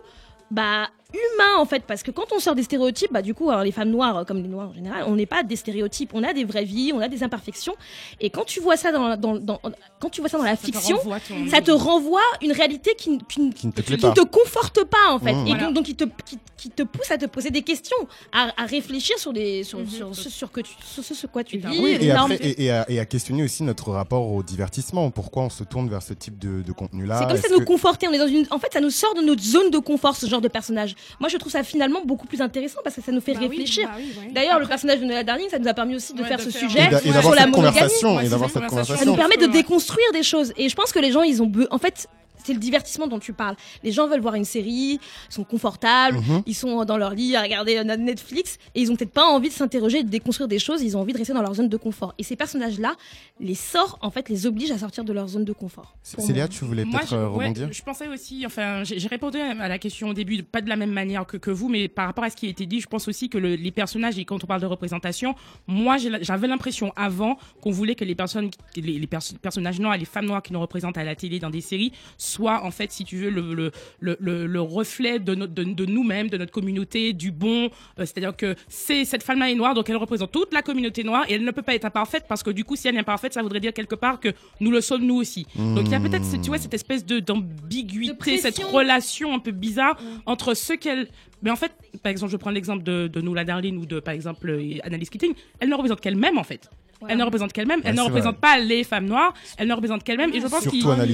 bah, 0.49 0.89
humains, 1.13 1.57
en 1.59 1.65
fait. 1.65 1.83
Parce 1.85 2.03
que 2.03 2.11
quand 2.11 2.31
on 2.35 2.39
sort 2.39 2.55
des 2.55 2.63
stéréotypes, 2.63 3.11
bah, 3.11 3.21
du 3.21 3.33
coup, 3.33 3.49
alors, 3.49 3.63
les 3.63 3.71
femmes 3.71 3.89
noires, 3.89 4.17
euh, 4.17 4.23
comme 4.23 4.41
les 4.41 4.47
noirs 4.47 4.69
en 4.69 4.73
général, 4.73 5.03
on 5.07 5.15
n'est 5.15 5.25
pas 5.25 5.43
des 5.43 5.55
stéréotypes. 5.55 6.11
On 6.13 6.23
a 6.23 6.33
des 6.33 6.43
vraies 6.45 6.63
vies, 6.65 6.91
on 6.93 6.99
a 6.99 7.07
des 7.07 7.23
imperfections. 7.23 7.75
Et 8.19 8.29
quand 8.29 8.45
tu 8.45 8.59
vois 8.59 8.77
ça 8.77 8.91
dans, 8.91 9.15
dans, 9.17 9.37
dans- 9.37 9.59
quand 9.99 10.09
tu 10.09 10.21
vois 10.21 10.29
ça 10.29 10.37
dans 10.37 10.43
la 10.43 10.55
Ça 10.55 10.61
te 10.61 10.65
fiction, 10.67 10.97
renvoie 10.97 11.19
ton- 11.19 11.47
ça 11.49 11.61
te 11.61 11.71
renvoie 11.71 12.21
une 12.41 12.51
réalité 12.51 12.95
qui, 12.97 13.17
qui, 13.29 13.49
Qui 13.51 13.67
ne 13.67 13.71
te 13.71 13.81
qui 13.81 13.87
plaît 13.87 13.97
pas. 13.97 14.09
ne 14.09 14.13
te 14.13 14.21
conforte 14.21 14.83
pas 14.85 15.11
en 15.11 15.19
fait 15.19 15.33
Mmh. 15.33 15.47
et 15.47 15.49
Voilà. 15.51 15.63
donc, 15.65 15.73
donc 15.75 15.85
qui 15.85 15.95
te 15.95 16.03
qui, 16.25 16.37
qui 16.57 16.69
te 16.69 16.83
pousse 16.83 17.09
à 17.11 17.17
te 17.17 17.25
poser 17.25 17.49
des 17.49 17.61
questions 17.61 17.97
à, 18.31 18.51
à 18.61 18.65
réfléchir 18.65 19.17
sur 19.17 19.33
des 19.33 19.63
sur, 19.63 19.79
sur 19.89 20.15
ce 20.15 20.29
sur 20.29 20.51
que 20.51 20.61
tu 20.61 20.71
sur 20.83 21.03
ce 21.03 21.13
sur 21.13 21.29
quoi 21.31 21.43
tu 21.43 21.57
vis 21.57 21.79
Oui, 21.79 21.97
et, 22.01 22.07
normes. 22.13 22.31
après, 22.31 22.45
et, 22.45 22.65
et 22.65 22.71
à, 22.71 22.85
et 22.89 22.99
à 22.99 23.05
questionner 23.05 23.43
aussi 23.43 23.63
notre 23.63 23.91
rapport 23.91 24.31
au 24.31 24.43
divertissement. 24.43 25.09
Pourquoi 25.11 25.43
on 25.43 25.49
se 25.49 25.63
tourne 25.63 25.89
vers 25.89 26.01
ce 26.01 26.13
type 26.13 26.37
de, 26.39 26.61
de 26.61 26.71
contenu-là? 26.71 27.19
C'est 27.19 27.27
comme 27.27 27.37
ça 27.37 27.49
nous 27.49 27.59
que- 27.59 27.63
confortait 27.65 28.07
on 28.07 28.11
est 28.13 28.17
dans 28.19 28.27
une 28.27 28.45
en 28.51 28.59
fait 28.59 28.73
ça 28.73 28.79
nous 28.81 28.89
sort 28.89 29.13
de 29.15 29.21
notre 29.21 29.41
zone 29.43 29.69
de 29.71 29.79
confort 29.79 30.15
ce 30.15 30.25
genre 30.27 30.41
de 30.41 30.47
personnage 30.47 30.95
moi 31.19 31.29
je 31.29 31.37
trouve 31.37 31.51
ça 31.51 31.63
finalement 31.63 32.01
beaucoup 32.05 32.27
plus 32.27 32.41
intéressant 32.41 32.79
parce 32.83 32.95
que 32.95 33.01
ça 33.01 33.11
nous 33.11 33.21
fait 33.21 33.33
Bah 33.33 33.39
oui, 33.41 33.47
réfléchir 33.49 33.87
bah 33.87 33.95
oui, 33.97 34.13
ouais. 34.27 34.31
D'ailleurs, 34.33 34.59
le 34.59 34.65
personnage 34.67 34.99
de 34.99 35.05
Nola 35.05 35.23
Darling, 35.23 35.49
ça 35.49 35.59
nous 35.59 35.67
a 35.67 35.73
permis 35.73 35.95
aussi 35.95 36.13
de 36.13 36.21
Ouais, 36.21 36.27
faire 36.27 36.37
de 36.37 36.43
ce 36.43 36.49
faire- 36.49 36.69
sujet 36.69 36.89
Et 37.05 37.11
sur 37.11 37.35
la 37.35 37.45
monogamie. 37.47 37.51
conversation. 37.51 38.15
Ouais, 38.15 38.21
Et 38.21 38.25
c'est 38.25 38.29
d'avoir 38.31 38.49
une 38.49 38.53
cette 38.53 38.67
conversation. 38.67 38.97
Ça 38.97 39.05
nous 39.05 39.15
permet 39.15 39.37
de 39.37 39.45
déconstruire 39.47 40.11
des 40.13 40.23
choses. 40.23 40.53
Et 40.57 40.69
je 40.69 40.75
pense 40.75 40.91
que 40.91 40.99
les 40.99 41.11
gens, 41.11 41.21
ils 41.23 41.41
ont 41.41 41.51
en 41.71 41.77
fait. 41.77 42.07
C'est 42.43 42.53
le 42.53 42.59
divertissement 42.59 43.07
dont 43.07 43.19
tu 43.19 43.33
parles. 43.33 43.55
Les 43.83 43.91
gens 43.91 44.07
veulent 44.07 44.21
voir 44.21 44.35
une 44.35 44.45
série, 44.45 44.99
ils 44.99 45.33
sont 45.33 45.43
confortables, 45.43 46.17
Mhm. 46.17 46.43
ils 46.45 46.55
sont 46.55 46.83
dans 46.85 46.97
leur 46.97 47.13
lit 47.13 47.35
à 47.35 47.41
regarder 47.41 47.77
euh, 47.77 47.83
Netflix 47.97 48.57
et 48.75 48.81
ils 48.81 48.91
ont 48.91 48.95
peut-être 48.95 49.11
pas 49.11 49.25
envie 49.25 49.49
de 49.49 49.53
s'interroger, 49.53 49.99
et 49.99 50.03
de 50.03 50.09
déconstruire 50.09 50.47
des 50.47 50.59
choses. 50.59 50.81
Ils 50.81 50.95
ont 50.97 51.01
envie 51.01 51.13
de 51.13 51.17
rester 51.17 51.33
dans 51.33 51.41
leur 51.41 51.53
zone 51.53 51.69
de 51.69 51.77
confort. 51.77 52.13
Et 52.17 52.23
ces 52.23 52.35
personnages-là 52.35 52.95
les 53.39 53.55
sortent, 53.55 53.97
en 54.03 54.11
fait, 54.11 54.29
les 54.29 54.45
obligent 54.47 54.71
à 54.71 54.77
sortir 54.77 55.03
de 55.03 55.13
leur 55.13 55.27
zone 55.27 55.45
de 55.45 55.53
confort. 55.53 55.95
Célia, 56.03 56.47
tu 56.47 56.65
voulais 56.65 56.85
peut-être 56.85 57.09
je, 57.09 57.15
euh, 57.15 57.27
ouais, 57.29 57.45
rebondir? 57.47 57.69
je 57.71 57.81
pensais 57.83 58.07
aussi, 58.07 58.45
enfin, 58.45 58.83
j'ai 58.83 59.07
répondu 59.07 59.37
à 59.39 59.67
la 59.67 59.79
question 59.79 60.09
au 60.09 60.13
début, 60.13 60.41
pas 60.43 60.61
de 60.61 60.69
la 60.69 60.75
même 60.75 60.91
manière 60.91 61.25
que, 61.25 61.37
que 61.37 61.51
vous, 61.51 61.69
mais 61.69 61.87
par 61.87 62.05
rapport 62.07 62.23
à 62.23 62.29
ce 62.29 62.35
qui 62.35 62.47
a 62.47 62.49
été 62.49 62.65
dit, 62.65 62.79
je 62.79 62.87
pense 62.87 63.07
aussi 63.07 63.29
que 63.29 63.37
le- 63.37 63.55
les 63.55 63.71
personnages, 63.71 64.17
et 64.17 64.25
quand 64.25 64.43
on 64.43 64.47
parle 64.47 64.61
de 64.61 64.65
représentation, 64.65 65.35
moi, 65.67 65.97
j'avais 65.97 66.47
l'impression 66.47 66.91
avant 66.95 67.37
qu'on 67.61 67.71
voulait 67.71 67.95
que 67.95 68.05
les 68.05 68.15
personnes, 68.15 68.49
les, 68.75 68.81
les 68.99 69.07
perso- 69.07 69.35
personnages 69.41 69.79
noirs, 69.79 69.95
et 69.95 69.99
les 69.99 70.05
femmes 70.05 70.25
noires 70.25 70.41
qui 70.41 70.53
nous 70.53 70.59
représentent 70.61 70.97
à 70.97 71.03
la 71.03 71.15
télé 71.15 71.39
dans 71.39 71.49
des 71.49 71.61
séries, 71.61 71.91
soient, 72.31 72.63
en 72.63 72.71
fait, 72.71 72.91
si 72.91 73.03
tu 73.05 73.17
veux, 73.17 73.29
le, 73.29 73.53
le, 73.53 73.71
le, 73.99 74.17
le- 74.19 74.47
le 74.47 74.61
reflet 74.61 75.19
de, 75.19 75.35
notre- 75.35 75.53
de, 75.53 75.63
de 75.63 75.85
nous-mêmes, 75.85 76.29
de 76.29 76.37
notre 76.37 76.51
communauté, 76.51 77.13
du 77.13 77.31
bon. 77.31 77.65
Euh, 77.65 78.05
C'est-à-dire 78.05 78.35
que 78.35 78.55
c'est 78.67 79.05
cette 79.05 79.23
femme-là 79.23 79.51
est 79.51 79.55
noire, 79.55 79.73
donc 79.73 79.89
elle 79.89 79.97
représente 79.97 80.31
toute 80.31 80.53
la 80.53 80.61
communauté 80.61 81.03
noire, 81.03 81.25
et 81.29 81.33
elle 81.33 81.43
ne 81.45 81.51
peut 81.51 81.61
pas 81.61 81.75
être 81.75 81.85
imparfaite 81.85 82.25
parce 82.27 82.43
que 82.43 82.49
du 82.51 82.63
coup, 82.63 82.75
si 82.75 82.87
elle 82.87 82.95
est 82.95 82.99
imparfaite, 82.99 83.33
ça 83.33 83.41
voudrait 83.43 83.59
dire 83.59 83.73
quelque 83.73 83.95
part 83.95 84.19
que 84.19 84.29
nous 84.59 84.71
le 84.71 84.81
sommes 84.81 85.05
nous 85.05 85.15
aussi. 85.15 85.45
Donc 85.55 85.83
il 85.85 85.91
y 85.91 85.95
a 85.95 85.99
peut-être, 85.99 86.25
tu 86.41 86.47
vois, 86.47 86.57
cette 86.57 86.73
espèce 86.73 87.05
de 87.05 87.19
d'ambiguïté, 87.19 88.13
cette 88.37 88.55
relation 88.71 89.33
un 89.33 89.39
peu 89.39 89.51
bizarre 89.51 89.97
entre 90.25 90.53
ce 90.53 90.73
qu'elle. 90.73 91.07
Mais 91.43 91.49
en 91.51 91.55
fait, 91.55 91.71
par 92.03 92.11
exemple, 92.11 92.31
je 92.31 92.37
prends 92.37 92.51
l'exemple 92.51 92.83
de, 92.83 93.07
de 93.07 93.21
Noula 93.21 93.43
Darling 93.43 93.77
ou 93.79 93.85
de, 93.85 93.99
par 93.99 94.13
exemple, 94.13 94.47
euh, 94.49 94.77
Annalise 94.83 95.09
Keating, 95.09 95.33
elle 95.59 95.69
ne 95.69 95.75
représente 95.75 95.99
qu'elle-même 95.99 96.37
en 96.37 96.43
fait. 96.43 96.69
Elle 97.07 97.17
ne 97.17 97.23
représente 97.23 97.53
qu'elle-même. 97.53 97.79
Ouais, 97.79 97.85
elle 97.89 97.95
ne 97.95 98.01
représente 98.01 98.37
pas 98.37 98.57
les 98.59 98.83
femmes 98.83 99.05
noires. 99.05 99.33
Elle 99.57 99.67
ne 99.67 99.73
représente 99.73 100.03
qu'elle-même. 100.03 100.33
Et 100.33 100.39
je 100.41 100.47
pense 100.47 100.67
qu'il 100.67 100.81
y 100.83 100.87
a- 100.87 101.05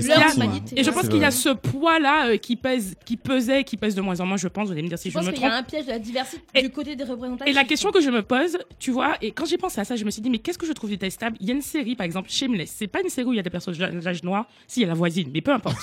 et 0.76 0.84
je 0.84 0.90
pense 0.92 1.08
qu'il 1.10 1.20
y 1.22 1.26
a 1.26 1.32
ce 1.32 1.50
poids-là 1.50 2.28
euh, 2.30 2.38
qui 2.38 2.56
pèse, 2.56 2.96
qui 3.06 3.18
pesait, 3.18 3.64
qui 3.64 3.78
pèse 3.78 3.96
de 3.96 4.02
moins 4.02 4.20
en 4.20 4.26
moins. 4.26 4.38
Je 4.38 4.48
pense. 4.48 4.68
Vous 4.68 4.74
allez 4.74 4.82
me 4.84 4.88
dire 4.90 5.00
si 5.00 5.10
Je 5.10 5.14
je, 5.14 5.18
pense 5.20 5.28
me 5.28 5.32
qu'il 5.32 5.42
y 5.42 5.46
a 5.46 5.50
trompe. 5.50 5.60
un 5.62 5.64
piège 5.64 5.86
de 5.86 5.92
la 5.92 6.00
diversité 6.00 6.42
Et- 6.56 6.62
du 6.64 6.70
côté 6.70 6.96
des 6.96 7.04
représentations. 7.04 7.52
Et 7.52 7.54
la 7.56 7.64
question 7.64 7.92
que 7.92 8.02
je 8.02 8.10
me 8.10 8.22
pose, 8.22 8.58
tu 8.80 8.92
vois, 8.92 9.16
et 9.22 9.32
quand 9.32 9.46
j'ai 9.46 9.58
pensé 9.58 9.80
à 9.82 9.86
ça, 9.86 9.96
je 9.96 10.04
me 10.06 10.12
suis 10.12 10.22
dit, 10.22 10.30
mais 10.30 10.40
qu'est-ce 10.40 10.58
que 10.58 10.66
je 10.66 10.74
trouve 10.74 10.90
détestable? 10.90 11.38
Il 11.40 11.48
y 11.48 11.52
a 11.52 11.54
une 11.54 11.62
série, 11.62 11.96
par 11.96 12.06
exemple, 12.06 12.30
Shameless. 12.30 12.74
C'est 12.76 12.88
pas 12.88 13.02
une 13.02 13.10
série 13.10 13.28
où 13.28 13.34
il 13.34 13.38
y 13.38 13.40
a 13.40 13.44
des 13.44 13.50
personnages 13.50 14.24
noirs. 14.24 14.46
Si, 14.68 14.80
il 14.80 14.84
y 14.84 14.86
a 14.86 14.90
la 14.90 14.94
voisine, 14.94 15.30
mais 15.34 15.42
peu 15.42 15.52
importe. 15.52 15.78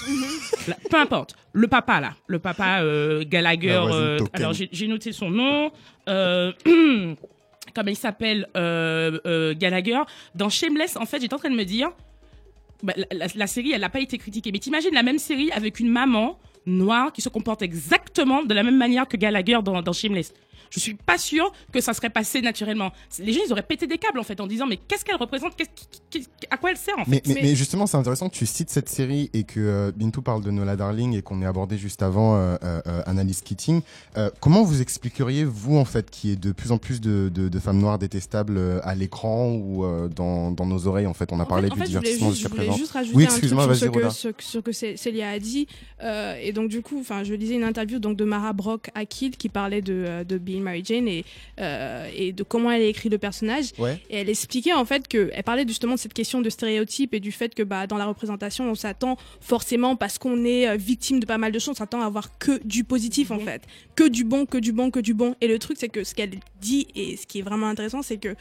La- 0.68 0.76
peu 0.90 0.96
importe. 0.98 1.34
Le 1.52 1.68
papa, 1.68 2.00
là. 2.00 2.14
Le 2.26 2.38
papa 2.38 2.80
euh, 2.82 3.24
Gallagher. 3.26 3.80
Euh, 3.90 4.18
alors, 4.32 4.52
j'ai 4.52 4.68
j'ai 4.72 4.88
noté 4.88 5.12
son 5.12 5.30
nom. 5.30 5.70
Euh, 6.08 6.52
comment 7.74 7.90
il 7.90 7.96
s'appelle 7.96 8.48
euh, 8.56 9.18
euh, 9.26 9.54
Gallagher. 9.54 10.00
Dans 10.34 10.48
Shameless, 10.48 10.96
en 10.96 11.06
fait, 11.06 11.20
j'étais 11.20 11.34
en 11.34 11.38
train 11.38 11.50
de 11.50 11.56
me 11.56 11.64
dire, 11.64 11.90
bah, 12.82 12.94
la, 13.12 13.46
série, 13.46 13.72
elle 13.72 13.80
n'a 13.80 13.90
pas 13.90 14.00
été 14.00 14.18
critiquée. 14.18 14.52
Mais 14.52 14.58
t'imagines 14.58 14.94
la 14.94 15.02
même 15.02 15.18
série 15.18 15.50
avec 15.52 15.80
une 15.80 15.88
maman 15.88 16.38
noire 16.66 17.12
qui 17.12 17.20
se 17.20 17.28
comporte 17.28 17.62
exactement 17.62 18.42
de 18.42 18.54
la 18.54 18.62
même 18.62 18.78
manière 18.78 19.06
que 19.06 19.16
Gallagher 19.16 19.58
dans 19.62 19.92
Shameless. 19.92 20.32
Je 20.70 20.80
suis 20.80 20.94
pas 20.94 21.18
sûre 21.18 21.52
que 21.72 21.80
ça 21.80 21.94
serait 21.94 22.10
passé 22.10 22.40
naturellement. 22.40 22.92
Les 23.18 23.32
gens, 23.32 23.40
ils 23.46 23.52
auraient 23.52 23.62
pété 23.62 23.86
des 23.86 23.98
câbles 23.98 24.18
en 24.18 24.22
fait 24.24 24.40
en 24.40 24.46
disant 24.46 24.66
mais 24.66 24.76
qu'est-ce 24.76 25.04
qu'elle 25.04 25.16
représente? 25.16 25.54
Qui- 25.56 25.66
qui- 26.10 26.26
À 26.50 26.56
quoi 26.56 26.70
elle 26.70 26.76
sert 26.76 26.98
en 26.98 27.04
fait? 27.04 27.10
Mais, 27.10 27.22
mais, 27.26 27.34
Mais- 27.34 27.42
mais 27.42 27.54
justement, 27.54 27.86
c'est 27.86 27.96
intéressant 27.96 28.28
que 28.28 28.34
tu 28.34 28.46
cites 28.46 28.70
cette 28.70 28.88
série 28.88 29.30
et 29.32 29.44
que 29.44 29.60
euh, 29.60 29.92
Bintou 29.94 30.22
parle 30.22 30.42
de 30.42 30.50
Nola 30.50 30.76
Darling 30.76 31.14
et 31.16 31.22
qu'on 31.22 31.40
ait 31.42 31.46
abordé 31.46 31.76
juste 31.78 32.02
avant 32.02 32.36
euh, 32.36 32.56
euh, 32.64 32.80
euh, 32.86 33.02
Annalise 33.06 33.40
Keating. 33.42 33.80
Euh, 34.16 34.30
comment 34.40 34.62
vous 34.62 34.80
expliqueriez, 34.80 35.44
vous, 35.44 35.76
en 35.76 35.84
fait, 35.84 36.10
qu'il 36.10 36.30
y 36.30 36.32
ait 36.32 36.36
de 36.36 36.52
plus 36.52 36.72
en 36.72 36.78
plus 36.78 37.00
de, 37.00 37.30
de, 37.32 37.48
de 37.48 37.58
femmes 37.58 37.78
noires 37.78 37.98
détestables 37.98 38.56
euh, 38.58 38.80
à 38.84 38.94
l'écran 38.94 39.52
ou 39.52 39.84
euh, 39.84 40.08
dans, 40.08 40.50
dans 40.50 40.66
nos 40.66 40.86
oreilles, 40.86 41.06
en 41.06 41.14
fait? 41.14 41.32
On 41.32 41.40
a 41.40 41.44
En 41.44 41.46
parlé 41.46 41.68
fait, 41.68 41.72
en 41.72 41.74
du 41.76 41.80
fait, 41.82 41.86
divertissement 41.88 42.30
jusqu'à 42.30 42.48
voulais 42.48 42.62
présent. 42.64 42.76
juste 42.78 42.92
rajouter 42.92 43.16
Oui, 43.16 43.24
excuse-moi, 43.24 43.64
sur 43.64 43.74
ce 43.76 43.80
vas-y, 43.84 43.90
que, 43.92 43.98
Rhoda. 43.98 44.10
ce, 44.10 44.58
que- 44.58 44.72
Célia 44.96 45.30
a 45.30 45.38
dit. 45.38 45.66
Euh, 46.02 46.36
et 46.40 46.52
donc, 46.52 46.68
du 46.68 46.82
coup, 46.82 46.98
enfin, 47.00 47.24
je 47.24 47.34
lisais 47.34 47.54
une 47.54 47.64
interview 47.64 47.98
donc, 47.98 48.16
de 48.16 48.24
Mara 48.24 48.52
Brock 48.52 48.90
Akil 48.94 49.32
qui 49.36 49.48
parlait 49.48 49.82
de, 49.82 50.24
de 50.24 50.38
Mary 50.62 50.82
Jane 50.84 51.08
et, 51.08 51.24
euh, 51.60 52.08
et 52.14 52.32
de 52.32 52.42
comment 52.42 52.70
elle 52.70 52.82
a 52.82 52.86
écrit 52.86 53.08
le 53.08 53.18
personnage. 53.18 53.72
Ouais. 53.78 54.00
Et 54.10 54.16
elle 54.16 54.28
expliquait 54.28 54.72
en 54.72 54.84
fait 54.84 55.08
que, 55.08 55.30
elle 55.34 55.42
parlait 55.42 55.66
justement 55.66 55.94
de 55.94 55.98
cette 55.98 56.14
question 56.14 56.40
de 56.40 56.50
stéréotypes 56.50 57.14
et 57.14 57.20
du 57.20 57.32
fait 57.32 57.54
que 57.54 57.62
bah, 57.62 57.86
dans 57.86 57.98
la 57.98 58.06
représentation, 58.06 58.70
on 58.70 58.74
s'attend 58.74 59.16
forcément, 59.40 59.96
parce 59.96 60.18
qu'on 60.18 60.44
est 60.44 60.68
euh, 60.68 60.76
victime 60.76 61.20
de 61.20 61.26
pas 61.26 61.38
mal 61.38 61.52
de 61.52 61.58
choses, 61.58 61.70
on 61.70 61.74
s'attend 61.74 62.00
à 62.00 62.06
avoir 62.06 62.38
que 62.38 62.60
du 62.64 62.84
positif 62.84 63.30
en 63.30 63.38
fait. 63.38 63.62
Que 63.96 64.08
du 64.08 64.24
bon, 64.24 64.46
que 64.46 64.58
du 64.58 64.72
bon, 64.72 64.90
que 64.90 65.00
du 65.00 65.14
bon. 65.14 65.34
Et 65.40 65.48
le 65.48 65.58
truc, 65.58 65.76
c'est 65.78 65.88
que 65.88 66.04
ce 66.04 66.14
qu'elle 66.14 66.38
dit 66.60 66.86
et 66.94 67.16
ce 67.16 67.26
qui 67.26 67.38
est 67.38 67.42
vraiment 67.42 67.68
intéressant, 67.68 68.02
c'est 68.02 68.18
que 68.18 68.34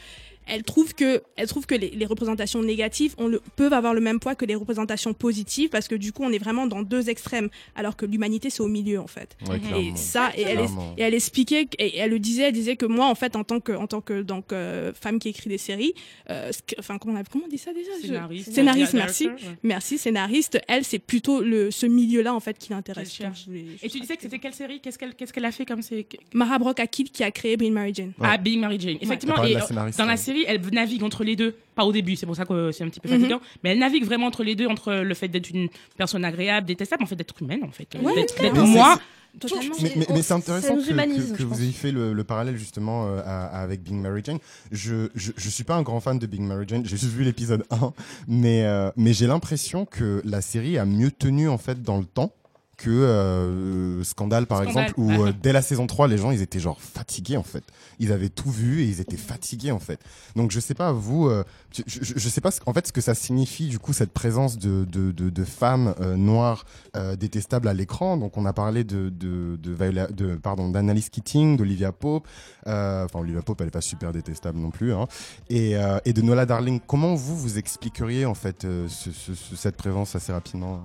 elle 0.46 0.62
trouve 0.62 0.94
que, 0.94 1.22
elle 1.36 1.46
trouve 1.48 1.66
que 1.66 1.74
les, 1.74 1.90
les 1.90 2.06
représentations 2.06 2.62
négatives 2.62 3.14
ont 3.18 3.28
le, 3.28 3.40
peuvent 3.56 3.72
avoir 3.72 3.94
le 3.94 4.00
même 4.00 4.20
poids 4.20 4.34
que 4.34 4.44
les 4.44 4.54
représentations 4.54 5.14
positives 5.14 5.68
parce 5.70 5.88
que 5.88 5.94
du 5.94 6.12
coup 6.12 6.22
on 6.24 6.32
est 6.32 6.38
vraiment 6.38 6.66
dans 6.66 6.82
deux 6.82 7.08
extrêmes 7.10 7.48
alors 7.74 7.96
que 7.96 8.06
l'humanité 8.06 8.50
c'est 8.50 8.62
au 8.62 8.68
milieu 8.68 9.00
en 9.00 9.06
fait. 9.06 9.36
Ouais, 9.48 9.60
Et 9.78 9.96
ça, 9.96 10.30
et 10.36 10.42
elle, 10.42 10.60
et 10.96 11.02
elle 11.02 11.14
expliquait, 11.14 11.66
et 11.78 11.98
elle 11.98 12.10
le 12.10 12.18
disait, 12.18 12.44
elle 12.44 12.52
disait 12.52 12.76
que 12.76 12.86
moi, 12.86 13.06
en 13.06 13.14
fait, 13.14 13.36
en 13.36 13.44
tant 13.44 13.60
que, 13.60 13.72
en 13.72 13.86
tant 13.86 14.00
que 14.00 14.22
donc 14.22 14.52
euh, 14.52 14.92
femme 14.94 15.18
qui 15.18 15.28
écrit 15.28 15.48
des 15.50 15.58
séries, 15.58 15.94
euh, 16.30 16.50
enfin 16.78 16.98
comment 16.98 17.14
on, 17.14 17.20
a- 17.20 17.24
comment 17.24 17.44
on 17.46 17.48
dit 17.48 17.58
ça 17.58 17.72
déjà 17.72 17.90
Je- 18.02 18.06
Scénariste, 18.06 18.52
Scénariste, 18.52 18.94
merci, 18.94 19.26
ouais. 19.28 19.34
merci, 19.62 19.98
scénariste. 19.98 20.60
Elle, 20.68 20.84
c'est 20.84 20.98
plutôt 20.98 21.40
le 21.40 21.70
ce 21.70 21.86
milieu-là 21.86 22.34
en 22.34 22.40
fait 22.40 22.58
qui 22.58 22.70
l'intéresse. 22.70 23.08
Qu'elle 23.08 23.26
cherche. 23.28 23.46
Donc, 23.46 23.54
je 23.56 23.60
voulais 23.62 23.76
Et 23.82 23.88
tu 23.88 24.00
disais 24.00 24.16
que 24.16 24.22
c'était 24.22 24.38
quelle 24.38 24.54
série? 24.54 24.80
Qu'est-ce 24.80 24.98
qu'elle 24.98 25.14
qu'est-ce 25.14 25.32
qu'elle 25.32 25.44
a 25.44 25.52
fait 25.52 25.64
comme 25.66 25.82
c'est 25.82 26.06
Mara 26.32 26.58
Brock 26.58 26.80
Akil 26.80 27.10
qui 27.10 27.22
a 27.24 27.30
créé 27.30 27.56
Being 27.56 27.72
Mary 27.72 27.92
Jane. 27.94 28.12
Ouais. 28.18 28.28
Ah, 28.30 28.36
Being 28.38 28.60
Mary 28.60 28.78
Jane. 28.80 28.98
Effectivement, 29.00 29.34
parlait 29.36 29.52
et 29.52 29.54
dans 29.98 30.04
la 30.06 30.12
ouais. 30.12 30.16
Série, 30.34 30.44
elle 30.48 30.60
navigue 30.72 31.02
entre 31.02 31.24
les 31.24 31.36
deux. 31.36 31.54
Pas 31.74 31.84
au 31.84 31.92
début, 31.92 32.16
c'est 32.16 32.26
pour 32.26 32.36
ça 32.36 32.44
que 32.44 32.72
c'est 32.72 32.84
un 32.84 32.88
petit 32.88 33.00
peu 33.00 33.08
Mhm. 33.08 33.20
fatigant. 33.20 33.40
Mais 33.62 33.70
elle 33.70 33.78
navigue 33.78 34.04
vraiment 34.04 34.26
entre 34.26 34.42
les 34.44 34.54
deux, 34.54 34.66
entre 34.66 34.92
le 34.94 35.14
fait 35.14 35.28
d'être 35.28 35.50
une 35.50 35.68
personne 35.96 36.24
agréable, 36.24 36.66
détestable, 36.66 37.02
en 37.02 37.06
fait, 37.06 37.16
d'être 37.16 37.34
humaine, 37.40 37.64
en 37.64 37.70
fait. 37.70 37.88
Ouais, 38.00 38.14
d'être 38.14 38.64
moi. 38.66 38.98
Totalement. 39.40 39.74
Mais, 39.82 39.92
mais- 39.96 40.06
mais 40.10 40.22
c'est 40.22 40.32
intéressant 40.34 40.76
que, 40.76 41.42
vous 41.42 41.60
ayez 41.60 41.72
fait 41.72 41.90
le, 41.90 42.12
le 42.12 42.22
parallèle 42.22 42.56
justement 42.56 43.08
euh, 43.08 43.20
à- 43.24 43.46
à- 43.46 43.62
avec 43.62 43.82
Big 43.82 43.94
Mary 43.94 44.22
Jane. 44.24 44.38
Je, 44.70 45.08
je, 45.16 45.32
je 45.36 45.48
suis 45.48 45.64
pas 45.64 45.74
un 45.74 45.82
grand 45.82 45.98
fan 45.98 46.20
de 46.20 46.26
Big 46.26 46.40
Mary 46.40 46.66
Jane, 46.68 46.84
j'ai 46.86 46.96
juste 46.96 47.12
vu 47.12 47.24
l'épisode 47.24 47.64
1, 47.70 47.92
mais, 48.28 48.62
euh, 48.64 48.92
mais 48.96 49.12
j'ai 49.12 49.26
l'impression 49.26 49.86
que 49.86 50.22
la 50.24 50.40
série 50.40 50.78
a 50.78 50.84
mieux 50.84 51.10
tenu 51.10 51.48
en 51.48 51.58
fait 51.58 51.82
dans 51.82 51.98
le 51.98 52.04
temps 52.04 52.32
que 52.76 52.90
euh, 52.90 54.02
Scandale 54.04 54.46
par 54.46 54.62
Scandale, 54.62 54.84
exemple, 54.88 55.00
où 55.00 55.10
euh, 55.10 55.32
dès 55.42 55.52
la 55.52 55.62
saison 55.62 55.86
3, 55.86 56.08
les 56.08 56.18
gens 56.18 56.30
ils 56.30 56.42
étaient 56.42 56.58
genre 56.60 56.80
fatigués 56.80 57.36
en 57.36 57.42
fait. 57.42 57.64
Ils 57.98 58.12
avaient 58.12 58.28
tout 58.28 58.50
vu 58.50 58.80
et 58.82 58.84
ils 58.84 59.00
étaient 59.00 59.16
fatigués 59.16 59.70
en 59.70 59.78
fait. 59.78 60.00
Donc 60.36 60.50
je 60.50 60.60
sais 60.60 60.74
pas 60.74 60.92
vous, 60.92 61.28
euh, 61.28 61.44
je, 61.74 61.82
je, 61.86 62.14
je 62.16 62.28
sais 62.28 62.40
pas 62.40 62.50
ce, 62.50 62.60
en 62.66 62.72
fait 62.72 62.86
ce 62.86 62.92
que 62.92 63.00
ça 63.00 63.14
signifie 63.14 63.68
du 63.68 63.78
coup 63.78 63.92
cette 63.92 64.12
présence 64.12 64.58
de, 64.58 64.84
de, 64.84 65.12
de, 65.12 65.30
de 65.30 65.44
femmes 65.44 65.94
euh, 66.00 66.16
noires 66.16 66.64
euh, 66.96 67.16
détestables 67.16 67.68
à 67.68 67.74
l'écran. 67.74 68.16
Donc 68.16 68.36
on 68.36 68.44
a 68.46 68.52
parlé 68.52 68.84
de 68.84 69.08
de 69.08 69.56
de, 69.56 69.74
Viola- 69.74 70.10
de 70.12 70.34
pardon 70.36 70.68
d'Annalise 70.70 71.08
Keating, 71.10 71.56
d'Olivia 71.56 71.92
Pope. 71.92 72.26
Euh, 72.66 73.04
Enfin 73.04 73.20
Olivia 73.20 73.42
Pope 73.42 73.60
elle 73.60 73.68
est 73.68 73.70
pas 73.70 73.80
super 73.80 74.12
détestable 74.12 74.58
non 74.58 74.70
plus. 74.70 74.92
Hein. 74.92 75.06
Et 75.48 75.76
euh, 75.76 75.98
et 76.04 76.12
de 76.12 76.22
Nola 76.22 76.46
Darling. 76.46 76.80
Comment 76.86 77.14
vous 77.14 77.36
vous 77.36 77.58
expliqueriez 77.58 78.26
en 78.26 78.34
fait 78.34 78.64
euh, 78.64 78.88
ce, 78.88 79.10
ce- 79.12 79.34
ce- 79.34 79.56
cette 79.56 79.76
présence 79.76 80.14
assez 80.16 80.32
rapidement 80.32 80.80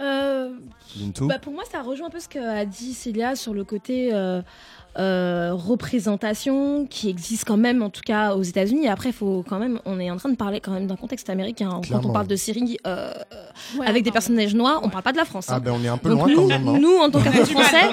Euh, 0.00 0.50
Bah, 1.22 1.38
pour 1.38 1.52
moi, 1.52 1.64
ça 1.70 1.82
rejoint 1.82 2.08
un 2.08 2.10
peu 2.10 2.20
ce 2.20 2.28
qu'a 2.28 2.64
dit 2.64 2.92
Célia 2.92 3.34
sur 3.36 3.54
le 3.54 3.64
côté 3.64 4.10
euh, 4.12 4.42
euh, 4.98 5.52
représentation 5.54 6.86
qui 6.86 7.08
existe 7.08 7.44
quand 7.46 7.56
même, 7.56 7.82
en 7.82 7.90
tout 7.90 8.02
cas 8.04 8.34
aux 8.34 8.42
États-Unis. 8.42 8.84
Et 8.84 8.88
après, 8.88 9.12
faut 9.12 9.44
quand 9.48 9.58
même, 9.58 9.80
on 9.84 9.98
est 10.00 10.10
en 10.10 10.16
train 10.16 10.28
de 10.30 10.36
parler 10.36 10.60
quand 10.60 10.70
même 10.72 10.86
d'un 10.86 10.96
contexte 10.96 11.28
américain. 11.30 11.80
Quand 11.90 12.04
on 12.04 12.12
parle 12.12 12.26
de 12.26 12.36
séries 12.36 12.78
euh, 12.86 13.12
Ouais, 13.78 13.86
avec 13.86 14.04
des 14.04 14.10
personnages 14.12 14.54
noirs, 14.54 14.80
on 14.82 14.88
parle 14.88 15.02
pas 15.02 15.12
de 15.12 15.16
la 15.16 15.24
France. 15.24 15.46
Ah 15.48 15.56
hein. 15.56 15.60
ben 15.60 15.72
on 15.72 15.82
est 15.82 15.88
un 15.88 15.96
peu 15.98 16.10
Donc 16.10 16.18
loin 16.18 16.28
nous, 16.28 16.36
quand 16.42 16.46
même. 16.48 16.68
hein. 16.68 16.78
nous, 16.80 16.96
en 16.96 17.10
tant 17.10 17.20
mal, 17.20 17.32
français, 17.46 17.88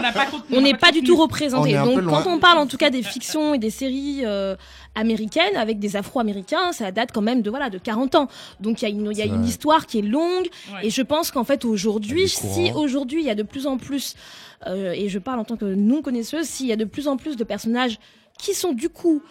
on 0.52 0.56
pas 0.56 0.62
n'est 0.62 0.74
pas 0.76 0.92
du 0.92 1.02
tout 1.04 1.16
On 1.18 1.22
représenté. 1.22 1.72
est 1.72 1.76
un 1.78 1.86
Donc 1.86 2.06
quand 2.06 2.28
on 2.28 2.40
parle 2.40 2.58
en 2.60 2.68
tout 2.68 2.78
cas 2.78 2.90
des 2.90 3.02
fictions 3.04 3.54
et 3.54 3.58
des 3.60 3.70
séries 3.70 4.24
américaines 4.96 5.56
avec 5.56 5.80
des 5.80 5.96
Afro-Américains, 5.96 6.72
ça 6.72 6.92
date 6.92 7.12
quand 7.12 7.22
même 7.22 7.42
de 7.42 7.50
voilà 7.50 7.70
de 7.70 7.78
40 7.78 8.16
ans. 8.16 8.28
Donc 8.60 8.82
il 8.82 8.86
y 8.86 8.88
a 8.88 8.90
une 8.92 9.10
il 9.12 9.18
y 9.18 9.22
a 9.22 9.26
une 9.26 9.46
histoire 9.46 9.86
qui 9.88 10.00
est 10.00 10.04
longue 10.04 10.48
Ouais. 10.74 10.88
et 10.88 10.90
je 10.90 11.02
pense 11.02 11.32
qu'en 11.32 11.44
fait 11.44 11.66
aujourd'hui, 11.66 12.28
si 12.30 12.72
aujourd'hui 12.74 13.22
il 13.22 13.26
y 13.26 13.30
a 13.30 13.36
de 13.36 13.44
plus 13.44 13.68
en 13.68 13.78
plus 13.78 14.16
euh, 14.68 14.92
et 14.94 15.10
je 15.10 15.20
parle 15.20 15.40
en 15.40 15.44
tant 15.46 15.58
que 15.58 15.66
non 15.66 16.02
connaisseuse, 16.02 16.46
s'il 16.46 16.68
y 16.68 16.72
a 16.72 16.76
de 16.78 16.86
plus 16.86 17.08
en 17.08 17.18
plus 17.18 17.36
de 17.36 17.44
personnages 17.44 18.00
qui 18.40 18.54
sont 18.54 18.74
du 18.74 18.90
coup 18.90 19.22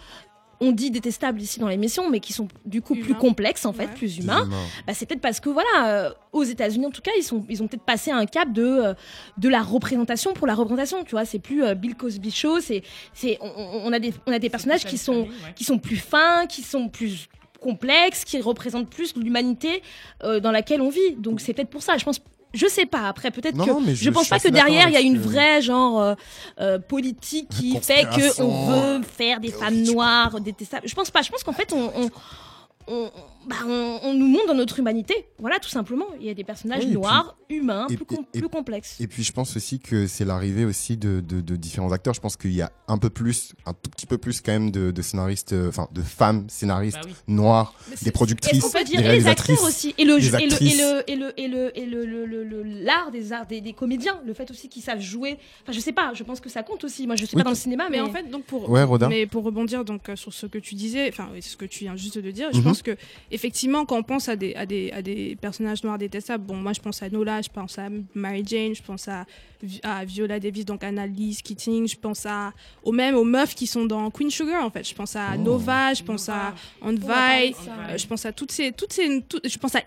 on 0.64 0.72
dit 0.72 0.90
détestables 0.90 1.40
ici 1.42 1.58
dans 1.60 1.68
l'émission, 1.68 2.08
mais 2.08 2.20
qui 2.20 2.32
sont 2.32 2.48
du 2.64 2.80
coup 2.80 2.94
plus 2.94 3.14
complexes 3.14 3.66
en 3.66 3.72
fait, 3.72 3.86
Ouais. 3.86 3.94
plus 3.94 4.18
humains 4.18 4.48
bah, 4.86 4.94
c'est 4.94 5.06
peut-être 5.06 5.20
parce 5.20 5.40
que 5.40 5.48
voilà, 5.50 5.88
euh, 5.88 6.10
aux 6.32 6.44
États-Unis 6.44 6.86
en 6.86 6.90
tout 6.90 7.02
cas, 7.02 7.10
ils 7.18 7.22
sont, 7.24 7.44
ils 7.48 7.62
ont 7.62 7.66
peut-être 7.68 7.84
passé 7.84 8.10
un 8.10 8.24
cap 8.26 8.52
de 8.52 8.62
euh, 8.64 8.94
de 9.38 9.48
la 9.48 9.60
représentation 9.62 10.32
pour 10.34 10.46
la 10.46 10.54
représentation. 10.54 11.02
Tu 11.04 11.10
vois, 11.12 11.24
c'est 11.24 11.38
plus 11.40 11.62
euh, 11.64 11.74
Bill 11.74 11.94
Cosby 11.96 12.30
show, 12.30 12.60
c'est 12.60 12.82
c'est 13.12 13.38
on, 13.42 13.92
a 13.92 13.98
des 13.98 14.14
on 14.26 14.32
a 14.32 14.38
des 14.38 14.48
personnages 14.50 14.84
qui 14.84 14.96
sont 14.98 15.22
Ouais. 15.22 15.52
qui 15.56 15.64
sont 15.64 15.78
plus 15.78 15.96
fins, 15.96 16.46
qui 16.46 16.62
sont 16.62 16.88
plus 16.88 17.28
complexes, 17.60 18.24
qui 18.24 18.40
représentent 18.40 18.90
plus 18.90 19.14
l'humanité 19.16 19.82
euh, 20.24 20.40
dans 20.40 20.50
laquelle 20.50 20.80
on 20.80 20.88
vit. 20.90 21.12
Donc 21.18 21.40
c'est 21.40 21.52
peut-être 21.54 21.70
pour 21.70 21.82
ça. 21.82 21.96
Je 21.96 22.04
pense. 22.04 22.20
Je 22.54 22.66
sais 22.66 22.86
pas. 22.86 23.08
Après, 23.08 23.30
peut-être 23.30 23.56
que 23.56 23.70
non, 23.70 23.80
mais 23.80 23.94
je, 23.94 24.04
je- 24.04 24.10
pense 24.10 24.28
pas 24.28 24.38
que 24.38 24.48
derrière 24.48 24.88
il 24.88 24.92
y 24.92 24.96
a 24.96 25.00
une 25.00 25.18
vraie 25.18 25.62
genre 25.62 26.00
euh, 26.00 26.14
euh, 26.60 26.78
politique 26.78 27.48
qui 27.48 27.78
fait 27.80 28.04
que 28.04 28.42
on 28.42 28.66
veut 28.98 29.02
faire 29.04 29.40
des 29.40 29.50
femmes 29.50 29.82
noires 29.82 30.40
détestables. 30.40 30.86
Je 30.86 30.94
pense 30.94 31.10
pas. 31.10 31.22
Je 31.22 31.30
pense 31.30 31.42
qu'en 31.42 31.52
fait 31.54 31.72
on, 31.72 31.90
on 31.96 32.10
on, 32.88 33.10
bah, 33.46 33.56
on, 33.66 34.00
on 34.04 34.14
nous 34.14 34.26
montre 34.26 34.46
dans 34.48 34.54
notre 34.54 34.78
humanité. 34.78 35.14
Voilà, 35.38 35.58
tout 35.58 35.68
simplement. 35.68 36.06
Il 36.20 36.26
y 36.26 36.30
a 36.30 36.34
des 36.34 36.44
personnages 36.44 36.78
Oui, 36.80 36.84
et 36.84 36.88
puis- 36.88 36.94
noirs, 36.96 37.36
humains, 37.48 37.86
et- 37.90 37.96
plus, 37.96 38.04
com- 38.06 38.24
et- 38.34 38.38
plus 38.38 38.48
complexes. 38.48 38.96
Et 39.00 39.06
puis 39.06 39.22
je 39.24 39.32
pense 39.32 39.56
aussi 39.56 39.78
que 39.80 40.06
c'est 40.06 40.24
l'arrivée 40.24 40.64
aussi 40.64 40.96
de, 40.96 41.20
de, 41.20 41.40
de 41.40 41.56
différents 41.56 41.92
acteurs. 41.92 42.14
Je 42.14 42.20
pense 42.20 42.36
qu'il 42.36 42.52
y 42.52 42.62
a 42.62 42.70
un 42.88 42.98
peu 42.98 43.10
plus, 43.10 43.52
un 43.66 43.72
tout 43.74 43.90
petit 43.90 44.06
peu 44.06 44.18
plus 44.18 44.40
quand 44.40 44.52
même 44.52 44.70
de, 44.70 44.90
de 44.90 45.02
scénaristes, 45.02 45.52
euh, 45.52 45.68
enfin 45.68 45.88
de 45.92 46.02
femmes 46.02 46.46
scénaristes 46.48 46.98
Bah 47.02 47.06
oui. 47.06 47.14
noires, 47.28 47.74
des 48.02 48.10
productrices, 48.12 48.70
peut 48.70 48.84
dire 48.84 49.00
des 49.00 49.06
et 49.06 49.12
les 49.12 49.26
acteurs 49.26 49.46
réalisatrices. 49.46 49.62
aussi 49.62 49.94
et 49.98 50.04
le 50.04 50.18
et 50.18 50.20
le 50.20 50.40
et 50.42 50.76
le 50.76 51.10
et 51.10 51.16
le 51.16 51.40
et 51.40 51.48
le 51.48 51.78
et 51.78 51.86
le 51.86 52.04
le- 52.06 52.24
le- 52.26 52.44
le- 52.44 52.62
l'art 52.84 53.10
des 53.10 53.32
arts 53.32 53.46
des, 53.46 53.60
des 53.60 53.72
comédiens 53.72 54.20
le 54.24 54.32
fait 54.34 54.50
aussi 54.50 54.68
qu'ils 54.68 54.82
savent 54.82 55.00
jouer 55.00 55.38
enfin 55.62 55.72
je 55.72 55.80
sais 55.80 55.92
pas 55.92 56.12
je 56.14 56.22
pense 56.22 56.40
que 56.40 56.48
ça 56.48 56.62
compte 56.62 56.84
aussi 56.84 57.06
moi 57.06 57.16
je 57.16 57.24
suis 57.24 57.36
Oui, 57.36 57.40
pas 57.42 57.44
dans 57.44 57.50
le 57.50 57.56
cinéma 57.56 57.84
mais, 57.90 57.98
Mais 57.98 58.02
en 58.02 58.10
fait, 58.12 58.30
donc 58.30 58.44
pour, 58.44 58.68
Ouais, 58.70 58.84
mais 59.08 59.26
pour 59.26 59.44
rebondir 59.44 59.84
donc 59.84 60.08
euh, 60.08 60.16
sur 60.16 60.32
ce 60.32 60.46
que 60.46 60.58
tu 60.58 60.74
disais, 60.74 61.08
enfin 61.08 61.28
oui, 61.32 61.42
ce 61.42 61.56
que 61.56 61.64
tu 61.64 61.80
viens 61.84 61.96
juste 61.96 62.18
de 62.18 62.30
dire, 62.30 62.48
je 62.52 62.58
Mhm. 62.58 62.64
pense 62.64 62.82
que 62.82 62.96
effectivement, 63.32 63.84
quand 63.84 63.96
on 63.98 64.02
pense 64.02 64.28
à 64.28 64.36
des, 64.36 64.54
à 64.54 64.66
des, 64.66 64.90
à 64.92 65.02
des 65.02 65.36
personnages 65.40 65.82
noirs 65.82 65.98
détestables, 65.98 66.44
bon, 66.44 66.56
moi 66.56 66.72
je 66.72 66.80
pense 66.80 67.02
à 67.02 67.08
Nola, 67.08 67.42
je 67.42 67.48
pense 67.48 67.78
à 67.78 67.88
Mary 68.14 68.42
Jane, 68.46 68.74
je 68.74 68.82
pense 68.82 69.08
à, 69.08 69.24
à 69.82 70.04
Viola 70.04 70.38
Davis, 70.40 70.64
donc 70.64 70.84
Annalise 70.84 71.42
Keating, 71.42 71.88
je 71.88 71.96
pense 71.96 72.26
à, 72.26 72.52
aux 72.84 72.92
même 72.92 73.14
aux 73.14 73.24
meufs 73.24 73.54
qui 73.54 73.66
sont 73.66 73.84
dans 73.86 74.10
Queen 74.10 74.30
Sugar 74.30 74.64
en 74.64 74.70
fait. 74.70 74.86
Je 74.88 74.94
pense 74.94 75.16
à 75.16 75.36
Nova, 75.36 75.94
je 75.94 76.02
pense 76.02 76.28
à 76.28 76.54
euh, 76.84 77.96
je 77.98 78.06
pense 78.06 78.26
à 78.26 78.32
toutes 78.32 78.52
ces, 78.52 78.72
toutes 78.72 78.92
ces, 78.92 79.22
toutes- 79.28 79.48
je 79.48 79.58
pense 79.58 79.74
à 79.74 79.80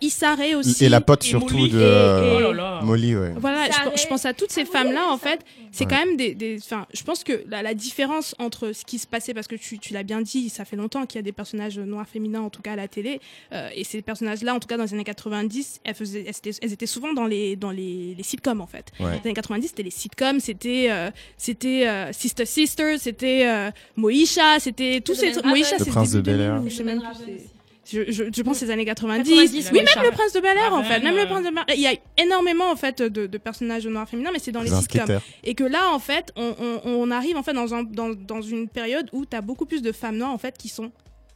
aussi. 0.58 0.86
Et 0.86 0.90
la 0.90 1.02
pote 1.02 1.24
Et 1.24 1.28
surtout 1.28 1.56
Molly, 1.58 1.70
de 1.72 1.80
et- 1.80 2.34
oh 2.36 2.40
là 2.40 2.54
là. 2.54 2.80
Molly, 2.84 3.16
ouais. 3.16 3.34
Voilà, 3.38 3.66
je, 3.96 4.08
pense 4.08 4.26
à 4.26 4.34
toutes 4.34 4.52
ces 4.52 4.66
femmes-là, 4.66 5.10
en 5.12 5.18
fait. 5.18 5.42
C'est 5.72 5.86
Ouais. 5.86 5.90
quand 5.92 6.06
même 6.06 6.18
des. 6.18 6.34
des- 6.36 6.58
Enfin, 6.58 6.86
je 6.94 7.04
pense 7.04 7.24
que 7.24 7.44
la, 7.48 7.62
la 7.62 7.74
différence 7.74 8.34
entre 8.40 8.72
ce 8.72 8.86
qui 8.86 8.98
se 8.98 9.08
passait, 9.08 9.34
parce 9.34 9.48
que 9.48 9.56
tu, 9.56 9.78
tu 9.80 9.94
l'as 9.94 10.04
bien 10.04 10.22
dit, 10.22 10.50
ça 10.50 10.64
fait 10.66 10.76
longtemps 10.76 11.06
qu'il 11.06 11.18
y 11.18 11.20
a 11.20 11.24
des 11.24 11.32
personnages 11.34 11.78
noirs 11.80 12.08
féminins, 12.08 12.42
en 12.42 12.50
tout 12.50 12.62
cas 12.62 12.74
à 12.74 12.76
la 12.76 12.88
télé, 12.88 13.20
euh, 13.52 13.70
et 13.76 13.84
ces 13.84 14.02
personnages-là, 14.02 14.54
en 14.54 14.60
tout 14.60 14.68
cas 14.68 14.78
dans 14.78 14.84
les 14.84 14.94
années 14.94 15.04
90, 15.04 15.82
elles, 15.84 15.96
faisaient, 15.96 16.26
elles, 16.28 16.36
étaient, 16.36 16.52
elles 16.62 16.74
étaient 16.74 16.86
souvent 16.86 17.14
dans 17.14 17.26
les, 17.26 17.56
dans 17.56 17.72
les, 17.72 18.16
les 18.16 18.24
sitcoms, 18.24 18.62
en 18.62 18.68
fait. 18.68 18.92
Ouais. 19.00 19.12
Les 19.12 19.28
années 19.28 19.34
90, 19.34 19.68
c'était 19.68 19.84
les 19.84 19.92
sitcoms, 19.92 20.40
c'était 20.40 20.88
euh, 20.90 21.12
c'était 21.38 21.88
euh, 21.88 22.12
Sister 22.14 22.46
Sister, 22.46 22.98
c'était 22.98 23.48
euh, 23.48 23.72
Moesha, 23.96 24.60
c'était 24.60 25.02
tous 25.02 25.16
ces 25.16 25.32
trucs. 25.32 25.46
Le 25.46 25.64
c'est 25.64 25.90
Prince 25.90 26.12
de. 26.12 26.22
2000, 26.22 26.52
ou 26.62 26.70
je 26.70 28.04
je, 28.08 28.24
je, 28.34 28.42
pense 28.42 28.54
que 28.54 28.60
c'est 28.62 28.66
les 28.66 28.72
années 28.72 28.86
90. 28.86 29.30
90, 29.30 29.70
oui, 29.72 29.78
même 29.78 30.04
le 30.04 30.12
prince 30.12 30.34
de 30.34 30.40
Bel 30.40 30.58
Air, 30.58 30.74
en 30.74 30.84
fait. 30.84 31.02
Même 31.02 31.16
le 31.16 31.26
prince 31.26 31.46
de 31.46 31.50
Bel 31.50 31.64
Air. 31.68 31.76
Il 31.76 31.82
y 31.82 31.88
a 31.88 31.94
énormément, 32.18 32.72
en 32.72 32.76
fait, 32.76 33.02
de, 33.02 33.28
de 33.28 33.38
personnages 33.38 33.86
noirs 33.86 34.10
féminins, 34.10 34.32
mais 34.34 34.40
c'est 34.40 34.52
dans 34.52 34.62
les 34.62 34.72
Les 34.72 34.76
sitcoms. 34.78 35.20
Et 35.44 35.54
que 35.54 35.64
là, 35.64 35.92
en 35.92 36.00
fait, 36.00 36.32
on, 36.36 36.56
on, 36.60 36.82
on 36.86 37.12
arrive, 37.12 37.38
en 37.38 37.44
fait, 37.44 37.54
dans, 37.54 37.74
un, 37.76 37.84
dans, 37.84 38.10
dans 38.10 38.42
une 38.42 38.68
période 38.68 39.08
où 39.14 39.26
tu 39.26 39.38
as 39.38 39.42
beaucoup 39.42 39.66
plus 39.66 39.84
de 39.84 39.92
femmes 39.92 40.18
noires, 40.18 40.32
en 40.32 40.38
fait, 40.40 40.58
qui 40.58 40.68
sont 40.68 40.92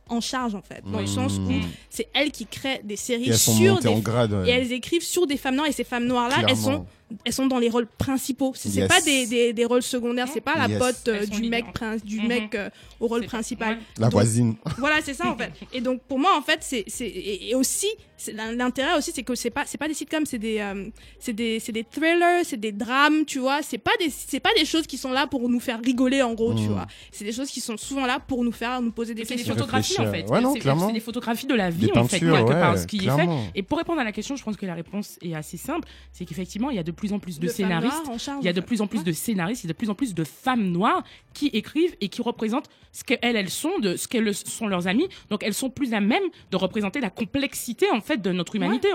en 0.09 0.21
charge, 0.21 0.55
en 0.55 0.61
fait. 0.61 0.81
Dans 0.91 0.99
le 0.99 1.07
sens 1.07 1.37
où 1.37 1.51
Mmh. 1.51 1.61
c'est 1.89 2.07
elles 2.13 2.31
qui 2.31 2.45
créent 2.45 2.81
des 2.83 2.95
séries 2.95 3.35
sur 3.37 3.79
des 3.79 3.87
en 3.87 3.99
grade. 3.99 4.33
ouais. 4.33 4.47
et 4.47 4.51
elles 4.51 4.71
écrivent 4.71 5.03
sur 5.03 5.25
des 5.27 5.37
femmes 5.37 5.55
noires 5.55 5.67
et 5.67 5.71
ces 5.71 5.83
femmes 5.83 6.05
noires 6.05 6.29
là 6.29 6.37
elles 6.47 6.55
sont 6.57 6.85
elles 7.25 7.33
sont 7.33 7.47
dans 7.47 7.59
les 7.59 7.69
rôles 7.69 7.87
principaux 7.97 8.53
c'est 8.55 8.69
Yes. 8.69 8.87
pas 8.87 9.01
des, 9.01 9.25
des, 9.25 9.53
des 9.53 9.65
rôles 9.65 9.81
secondaires 9.83 10.27
c'est 10.31 10.41
pas 10.41 10.55
la 10.57 10.67
Yes. 10.67 10.77
pote 10.79 11.07
euh, 11.07 11.25
du 11.25 11.49
mec 11.49 11.71
prince 11.73 12.03
du 12.03 12.19
Mhm. 12.21 12.27
mec 12.27 12.55
euh, 12.55 12.69
au 12.99 13.07
rôle 13.07 13.25
principal. 13.25 13.77
La 13.97 14.05
Donc, 14.07 14.13
voisine. 14.13 14.55
voilà 14.77 14.97
c'est 15.03 15.13
ça 15.13 15.27
en 15.29 15.37
fait 15.37 15.51
et 15.73 15.81
donc 15.81 16.01
pour 16.03 16.19
moi 16.19 16.37
en 16.37 16.41
fait 16.41 16.59
c'est 16.61 16.83
c'est 16.87 17.07
et, 17.07 17.49
et 17.49 17.55
aussi 17.55 17.87
l'intérêt 18.33 18.97
aussi 18.97 19.11
c'est 19.13 19.23
que 19.23 19.33
c'est 19.33 19.49
pas 19.49 19.63
c'est 19.65 19.77
pas 19.77 19.87
des 19.87 19.93
sitcoms 19.93 20.25
c'est 20.25 20.37
des 20.37 20.59
euh, 20.59 20.89
c'est 21.19 21.33
des 21.33 21.59
c'est 21.59 21.71
des 21.71 21.83
thrillers 21.85 22.43
c'est 22.43 22.59
des 22.59 22.71
drames 22.73 23.23
tu 23.25 23.39
vois 23.39 23.61
c'est 23.61 23.77
pas 23.77 23.91
des 23.99 24.09
c'est 24.09 24.39
pas 24.41 24.49
des 24.57 24.65
choses 24.65 24.85
qui 24.87 24.97
sont 24.97 25.11
là 25.11 25.25
pour 25.25 25.47
nous 25.47 25.59
faire 25.59 25.79
rigoler 25.83 26.21
en 26.21 26.33
gros 26.33 26.53
tu 26.53 26.63
Mhm. 26.63 26.67
vois 26.73 26.87
c'est 27.11 27.23
des 27.25 27.31
choses 27.31 27.49
qui 27.49 27.61
sont 27.61 27.77
souvent 27.77 28.05
là 28.05 28.19
pour 28.19 28.43
nous 28.43 28.51
faire 28.51 28.81
nous 28.81 28.91
poser 28.91 29.13
des 29.13 29.23
C'est 29.23 29.29
des 29.35 29.37
questions 29.37 29.55
photographies 29.55 29.99
en 29.99 30.11
fait. 30.11 30.29
Ouais, 30.29 30.41
C'est- 30.53 30.93
des 30.93 30.99
photographies 30.99 31.47
de 31.47 31.55
la 31.55 31.69
vie 31.69 31.87
Des 31.91 31.97
en 31.97 32.03
fait, 32.07 32.19
quelque 32.19 32.51
part, 32.51 32.77
ce 32.77 32.85
qui 32.87 32.97
est 32.97 33.09
fait. 33.09 33.27
Et 33.55 33.63
pour 33.63 33.77
répondre 33.77 33.99
à 33.99 34.03
la 34.03 34.11
question, 34.11 34.35
je 34.35 34.43
pense 34.43 34.57
que 34.57 34.65
la 34.65 34.73
réponse 34.73 35.17
est 35.21 35.33
assez 35.35 35.57
simple. 35.57 35.87
C'est 36.11 36.25
qu'effectivement, 36.25 36.69
il 36.69 36.75
y 36.75 36.79
a 36.79 36.83
de 36.83 36.91
plus 36.99 37.13
en 37.13 37.19
plus 37.19 37.39
de, 37.39 37.47
scénaristes. 37.47 38.09
Il 38.41 38.45
y 38.45 38.49
a 38.49 38.53
de 38.53 38.61
plus 38.61 38.81
en 38.81 38.87
plus 38.87 38.99
Ouais. 38.99 39.05
de 39.05 39.11
scénaristes, 39.11 39.63
il 39.63 39.67
y 39.67 39.69
a 39.69 39.73
de 39.73 39.77
plus 39.77 39.89
en 39.89 39.95
plus 39.95 40.13
de 40.13 40.23
femmes 40.23 40.69
noires 40.71 41.03
qui 41.33 41.47
écrivent 41.47 41.95
et 42.01 42.09
qui 42.09 42.21
représentent 42.21 42.69
ce 42.91 43.03
qu'elles 43.03 43.19
elles 43.21 43.49
sont, 43.49 43.79
de 43.79 43.95
ce 43.95 44.07
qu'elles 44.07 44.33
sont 44.33 44.67
leurs 44.67 44.87
amies. 44.87 45.07
Donc 45.29 45.43
elles 45.43 45.53
sont 45.53 45.69
plus 45.69 45.93
à 45.93 46.01
même 46.01 46.23
de 46.51 46.57
représenter 46.57 46.99
la 46.99 47.09
complexité 47.09 47.89
en 47.91 48.01
fait 48.01 48.21
de 48.21 48.31
notre 48.31 48.55
humanité 48.55 48.89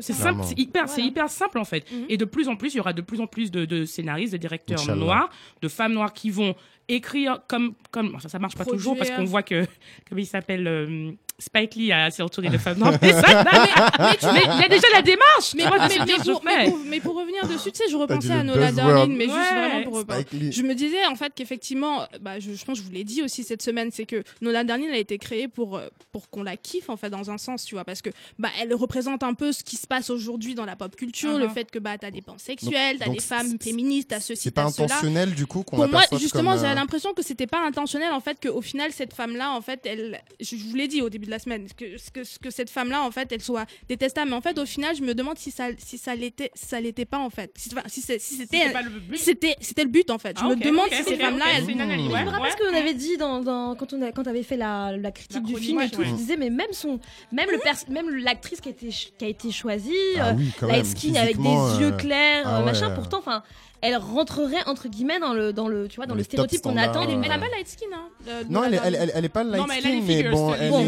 C'est 0.00 0.12
simple, 0.12 0.40
hyper, 0.56 0.88
c'est 0.88 1.02
hyper 1.02 1.28
simple 1.30 1.58
en 1.58 1.64
fait. 1.64 1.90
Mhm. 1.92 2.06
Et 2.08 2.16
de 2.16 2.24
plus 2.24 2.48
en 2.48 2.56
plus, 2.56 2.74
il 2.74 2.78
y 2.78 2.80
aura 2.80 2.92
de 2.92 3.02
plus 3.02 3.20
en 3.20 3.26
plus 3.26 3.50
de, 3.50 3.64
de 3.64 3.84
scénaristes, 3.84 4.32
de 4.32 4.38
directeurs 4.38 4.80
Inch'Allah. 4.80 4.96
noirs, 5.04 5.30
de 5.62 5.68
femmes 5.68 5.92
noires 5.92 6.12
qui 6.12 6.30
vont 6.30 6.54
écrire 6.88 7.40
comme, 7.48 7.74
comme, 7.90 8.14
enfin, 8.14 8.28
ça 8.28 8.38
marche 8.38 8.56
pas 8.56 8.64
toujours 8.64 8.96
parce 8.96 9.10
qu'on 9.10 9.24
voit 9.24 9.42
que, 9.42 9.66
comme 10.08 10.18
il 10.18 10.26
s'appelle, 10.26 10.66
euh, 10.66 11.12
Spike 11.40 11.76
Lee 11.76 11.92
a 11.92 12.10
s'est 12.10 12.22
entouré 12.22 12.48
de 12.48 12.58
femmes 12.58 12.78
noires. 12.78 12.94
Mais 13.00 13.12
ça, 13.12 13.44
non, 13.44 13.50
mais, 13.52 14.32
mais 14.32 14.40
il 14.54 14.60
y 14.60 14.64
a 14.64 14.68
déjà 14.68 14.88
la 14.92 15.02
démarche. 15.02 15.54
mais, 15.54 15.62
tu 15.64 16.24
je 16.24 16.32
pour, 16.32 16.42
fais. 16.42 16.64
mais, 16.64 16.70
pour, 16.70 16.78
mais 16.84 17.00
pour 17.00 17.14
revenir 17.16 17.46
dessus, 17.46 17.70
tu 17.70 17.78
sais, 17.78 17.88
je 17.88 17.96
repensais 17.96 18.32
à 18.32 18.42
Nola. 18.42 18.72
Darling, 18.72 19.16
mais 19.16 19.24
juste 19.24 19.36
vraiment 19.36 19.82
pour. 19.84 20.04
Lee. 20.32 20.52
Je 20.52 20.62
me 20.62 20.74
disais 20.74 21.06
en 21.06 21.14
fait 21.14 21.32
qu'effectivement, 21.34 22.06
bah, 22.20 22.40
je, 22.40 22.52
je 22.54 22.64
pense 22.64 22.78
que 22.78 22.84
je 22.84 22.88
vous 22.88 22.92
l'ai 22.92 23.04
dit 23.04 23.22
aussi 23.22 23.44
cette 23.44 23.62
semaine, 23.62 23.90
c'est 23.92 24.04
que 24.04 24.24
Nola 24.40 24.64
Darling 24.64 24.88
elle 24.88 24.94
a 24.96 24.98
été 24.98 25.18
créée 25.18 25.48
pour, 25.48 25.76
euh, 25.76 25.88
pour 26.12 26.28
qu'on 26.28 26.42
la 26.42 26.56
kiffe 26.56 26.90
en 26.90 26.96
fait 26.96 27.10
dans 27.10 27.30
un 27.30 27.38
sens, 27.38 27.64
tu 27.64 27.74
vois, 27.74 27.84
parce 27.84 28.02
que 28.02 28.10
bah, 28.38 28.50
elle 28.60 28.74
représente 28.74 29.22
un 29.22 29.34
peu 29.34 29.52
ce 29.52 29.62
qui 29.62 29.76
se 29.76 29.86
passe 29.86 30.10
aujourd'hui 30.10 30.54
dans 30.54 30.64
la 30.64 30.76
pop 30.76 30.94
culture, 30.96 31.38
le 31.38 31.48
fait 31.48 31.70
que 31.70 31.78
bah, 31.78 31.98
t'as 31.98 32.10
des 32.10 32.22
pensées 32.22 32.46
sexuelles, 32.46 32.98
t'as 32.98 33.10
des 33.10 33.20
femmes 33.20 33.58
féministes, 33.60 34.08
t'as 34.10 34.20
ceci, 34.20 34.42
C'est 34.42 34.50
pas 34.50 34.68
cela. 34.70 34.86
intentionnel 34.86 35.34
du 35.34 35.46
coup 35.46 35.62
qu'on 35.62 35.76
Pour 35.76 35.88
moi, 35.88 36.02
justement, 36.18 36.56
j'ai 36.56 36.66
euh, 36.66 36.74
l'impression 36.74 37.14
que 37.14 37.22
c'était 37.22 37.46
pas 37.46 37.64
intentionnel 37.64 38.12
en 38.12 38.20
fait, 38.20 38.38
qu'au 38.40 38.60
final, 38.60 38.90
cette 38.92 39.14
femme-là, 39.14 39.52
en 39.52 39.60
fait, 39.60 39.80
elle, 39.84 40.20
je 40.40 40.56
je 40.58 40.64
vous 40.64 40.74
l'ai 40.74 40.88
dit 40.88 41.02
au 41.02 41.08
début 41.08 41.27
de 41.28 41.32
la 41.32 41.38
semaine, 41.38 41.66
que, 41.76 41.84
que, 42.12 42.38
que 42.40 42.50
cette 42.50 42.70
femme-là, 42.70 43.02
en 43.02 43.10
fait, 43.10 43.30
elle 43.30 43.42
soit 43.42 43.66
détestable. 43.88 44.30
Mais 44.30 44.36
en 44.36 44.40
fait, 44.40 44.58
au 44.58 44.66
final, 44.66 44.96
je 44.96 45.02
me 45.02 45.14
demande 45.14 45.38
si 45.38 45.50
ça, 45.50 45.68
si 45.78 45.98
ça 45.98 46.14
l'était, 46.14 46.50
si 46.54 46.66
ça 46.66 46.80
l'était 46.80 47.04
pas 47.04 47.18
en 47.18 47.30
fait. 47.30 47.52
Si, 47.56 47.68
enfin, 47.72 47.82
si, 47.86 48.00
c'est- 48.00 48.18
si 48.18 48.34
c'était, 48.36 48.58
C'était 48.66 48.82
le 48.82 48.90
but. 49.00 49.18
c'était, 49.18 49.56
c'était 49.60 49.84
le 49.84 49.90
but 49.90 50.10
en 50.10 50.18
fait. 50.18 50.36
Je 50.38 50.44
Ah, 50.44 50.48
me 50.48 50.54
ok, 50.54 50.60
demande 50.62 50.86
ok, 50.86 50.94
si 50.94 51.02
ok, 51.02 51.08
ces 51.08 51.16
femmes-là, 51.16 51.44
elles- 51.56 51.64
c'est 51.66 51.72
une 51.72 51.80
analyse, 51.80 52.08
Mmh. 52.08 52.12
ouais, 52.12 52.20
Je 52.20 52.24
me 52.24 52.30
rappelle 52.30 52.52
ce 52.52 52.56
que 52.56 52.68
vous 52.70 52.76
avez 52.76 52.94
dit 52.94 53.16
dans, 53.18 53.40
dans- 53.40 53.74
quand 53.76 53.92
on 53.92 54.02
a, 54.02 54.10
quand 54.12 54.26
avait 54.26 54.42
fait 54.42 54.56
la, 54.56 54.96
la 54.96 55.10
critique 55.12 55.36
La 55.36 55.40
du 55.54 55.56
film 55.56 55.80
et 55.82 55.90
tout. 55.90 56.00
ouais. 56.00 56.06
Je 56.06 56.14
disais 56.14 56.36
mais 56.36 56.50
même 56.50 56.72
son, 56.72 56.98
même 57.30 57.50
le 57.50 57.58
pers- 57.58 57.88
même 57.90 58.08
l'actrice 58.10 58.60
qui 58.60 58.68
a 58.68 58.72
été 58.72 58.88
qui 58.88 59.24
a 59.24 59.28
été 59.28 59.50
choisie, 59.52 59.92
Ah 60.18 60.30
euh, 60.30 60.32
oui, 60.36 60.50
light 60.62 60.70
même, 60.72 60.84
skin 60.84 61.14
avec 61.14 61.36
des 61.36 61.42
physiquement, 61.42 61.78
yeux 61.80 61.92
euh, 61.92 61.96
clairs, 61.96 62.42
ah 62.46 62.60
euh, 62.60 62.64
machin. 62.64 62.88
ouais. 62.88 62.94
Pourtant, 62.94 63.18
enfin, 63.18 63.42
elle 63.80 63.96
rentrerait 63.96 64.64
entre 64.66 64.88
guillemets 64.88 65.18
dans 65.20 65.32
le 65.32 65.52
dans 65.52 65.68
le 65.68 65.88
tu 65.88 65.96
vois 65.96 66.06
dans, 66.06 66.10
Dans 66.14 66.18
le 66.18 66.24
stéréotype 66.24 66.62
qu'on 66.62 66.76
attend. 66.76 67.02
euh, 67.08 67.22
Elle 67.22 67.30
a 67.30 67.34
femme. 67.34 67.40
pas 67.40 67.56
light 67.56 67.68
skin, 67.68 67.86
hein. 67.94 68.08
euh, 68.28 68.42
Non, 68.50 68.64
elle, 68.64 68.80
elle, 68.84 68.94
elle, 68.94 69.12
elle 69.14 69.24
est 69.24 69.28
pas 69.28 69.44
light 69.44 69.60
Non, 69.60 69.66
mais 69.68 69.74
elle 69.78 69.86
a 69.86 69.88
skin, 69.88 69.96
les 69.96 70.00
mais 70.02 70.16
figures, 70.16 70.30
bon, 70.32 70.54
elle 70.54 70.70
bon, 70.70 70.80
est. 70.80 70.84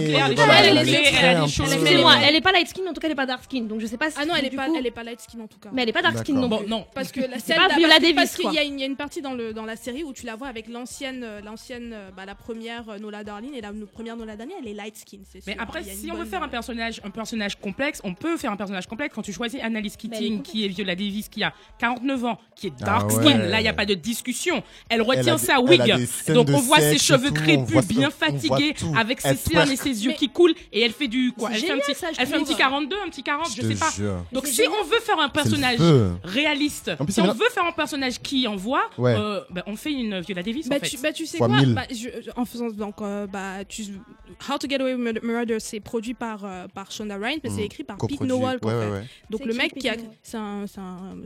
choses, 1.49 1.73
elle 1.73 1.79
elle 1.87 1.97
est- 1.99 2.01
elle 2.29 2.37
elle 2.37 2.43
pas 2.43 2.53
light 2.53 2.69
skin, 2.69 2.83
en 2.89 2.93
tout 2.93 3.01
cas 3.01 3.07
elle 3.09 3.13
est 3.13 3.17
pas 3.17 3.27
dark 3.27 3.45
skin. 3.45 3.63
Donc 3.63 3.81
je 3.81 3.87
sais 3.87 3.97
pas. 3.97 4.09
Ah 4.17 4.25
non, 4.27 4.35
elle 4.37 4.45
est 4.47 4.51
pas, 4.51 4.67
coup- 4.67 4.75
elle 4.77 4.87
est 4.87 4.91
pas 4.91 5.05
light 5.05 5.21
skin 5.21 5.41
en 5.41 5.47
tout 5.47 5.59
cas. 5.59 5.69
Mais 5.73 5.83
elle 5.83 5.89
est 5.89 5.93
pas 5.93 6.03
dark 6.03 6.19
skin 6.19 6.35
non 6.35 6.49
Bon, 6.49 6.59
plus. 6.59 6.69
non. 6.69 6.87
Parce 6.95 7.13
que 7.13 7.21
la 7.21 7.39
C'est 7.39 7.53
scène, 7.53 7.57
pas 7.57 7.69
là, 7.69 7.75
Viola 7.77 7.95
parce 7.95 7.99
que- 8.01 8.03
Davis, 8.03 8.15
parce 8.17 8.37
qu'il 8.37 8.53
y, 8.55 8.59
a 8.59 8.65
une- 8.65 8.75
il 8.75 8.81
y 8.81 8.83
a 8.83 8.87
une 8.87 8.97
partie 8.97 9.23
dans, 9.23 9.35
le, 9.35 9.53
dans 9.53 9.65
la 9.65 9.77
série 9.77 10.03
où 10.05 10.13
tu 10.13 10.27
la 10.27 10.37
vois 10.37 10.49
avec 10.49 10.69
l'ancienne, 10.69 11.23
euh, 11.25 11.41
l'ancienne, 11.41 11.93
euh, 11.93 12.11
bah, 12.17 12.25
la 12.27 12.35
première 12.35 12.89
euh, 12.89 12.99
Nola 12.99 13.25
Darling 13.25 13.55
et 13.55 13.61
la 13.61 13.71
première 13.93 14.17
Nola 14.17 14.37
Darling, 14.37 14.57
elle 14.61 14.69
est 14.69 14.75
light 14.75 14.97
skin, 14.97 15.19
c'est 15.31 15.47
Mais 15.47 15.57
après, 15.59 15.83
si 15.85 16.11
on 16.11 16.15
veut 16.17 16.25
faire 16.25 16.43
un 16.43 16.47
euh, 16.47 16.51
personnage, 16.51 17.01
un 17.05 17.11
personnage 17.11 17.57
complexe, 17.61 18.01
on 18.05 18.15
peut 18.15 18.37
faire 18.37 18.53
un 18.53 18.57
personnage 18.57 18.87
complexe. 18.87 19.15
Quand 19.15 19.23
tu 19.23 19.33
choisis 19.33 19.61
Annalise 19.63 19.97
elle 20.03 20.11
Keating, 20.11 20.43
qui 20.43 20.65
est 20.65 20.69
Viola 20.69 20.95
Davis, 20.95 21.29
qui 21.29 21.43
a 21.45 21.53
49 21.79 22.25
ans, 22.25 22.39
qui 22.57 22.69
est 22.69 22.80
Ah 22.83 22.87
dark 22.87 23.11
ouais. 23.11 23.23
skin, 23.25 23.39
là, 23.39 23.61
il 23.61 23.63
n'y 23.63 23.69
a 23.69 23.73
pas 23.73 23.87
de 23.87 23.95
discussion. 23.95 24.63
Elle 24.89 25.03
retient 25.03 25.37
des- 25.37 25.43
sa 25.45 25.61
wig. 25.61 25.81
Donc, 26.29 26.49
on 26.51 26.59
voit 26.61 26.81
ses 26.81 26.99
cheveux 26.99 27.31
crépus, 27.31 27.87
bien 27.89 28.11
fatigués, 28.11 28.75
avec 28.97 29.21
ses 29.21 29.37
cernes 29.37 29.71
et 29.71 29.77
ses 29.77 30.05
yeux 30.05 30.11
Mais- 30.11 30.17
qui 30.17 30.29
coulent. 30.29 30.55
Et 30.73 30.81
elle 30.83 30.93
fait 30.93 31.09
du, 31.09 31.33
quoi? 31.33 31.51
Elle 31.53 31.61
fait 31.61 31.71
un 31.73 31.79
petit, 31.79 31.95
ça, 31.95 32.09
je 32.13 32.21
elle 32.21 32.27
fait 32.27 32.35
un 32.35 32.39
trouve. 32.39 32.49
petit 32.49 32.57
42, 32.59 32.97
un 33.05 33.09
petit 33.09 33.23
40, 33.23 33.51
je 33.55 33.61
te 33.63 33.67
sais 33.67 33.75
pas. 33.75 33.91
jure. 33.97 34.25
Donc, 34.33 34.47
si 34.47 34.63
on 34.69 34.85
veut 34.85 35.01
faire 35.01 35.19
un 35.19 35.29
personnage 35.29 35.79
réaliste, 36.25 36.97
plus, 36.97 37.13
si 37.13 37.21
on 37.21 37.33
veut 37.33 37.49
faire 37.51 37.65
un 37.67 37.73
personnage 37.73 38.19
qui 38.21 38.47
envoie, 38.47 38.83
Ouais. 38.99 39.15
euh, 39.19 39.41
ben, 39.51 39.63
on 39.67 39.77
fait 39.77 39.93
une 39.93 40.21
Viola 40.21 40.43
Davis, 40.43 40.69
Bah 40.69 40.77
en 40.77 40.81
fait. 40.81 40.89
tu, 40.89 40.99
bah, 40.99 41.13
tu 41.13 41.27
sais 41.27 41.39
Fois 41.39 41.49
quoi? 41.49 41.63
bah, 41.67 41.83
je- 41.91 41.95
je- 41.97 42.31
En 42.37 42.45
faisant 42.45 42.69
donc 42.71 43.01
euh, 43.03 43.27
bah 43.27 43.65
tu 43.69 43.83
How 44.49 44.57
to 44.59 44.69
Get 44.69 44.81
Away 44.81 44.95
with 44.95 45.23
Murder- 45.23 45.59
c'est 45.59 45.81
produit 45.81 46.15
par 46.15 46.45
euh, 46.45 46.67
par 46.73 46.91
Shonda 46.93 47.17
Rhimes 47.17 47.41
mais 47.43 47.51
Mm. 47.51 47.57
c'est 47.57 47.65
écrit 47.65 47.85
par 47.85 47.97
Pete 47.99 48.21
ouais. 48.21 49.05
Donc 49.29 49.45
le 49.45 49.53
mec 49.55 49.75
qui 49.75 49.89
a 49.89 49.97
c'est 50.23 50.37
un, 50.39 50.65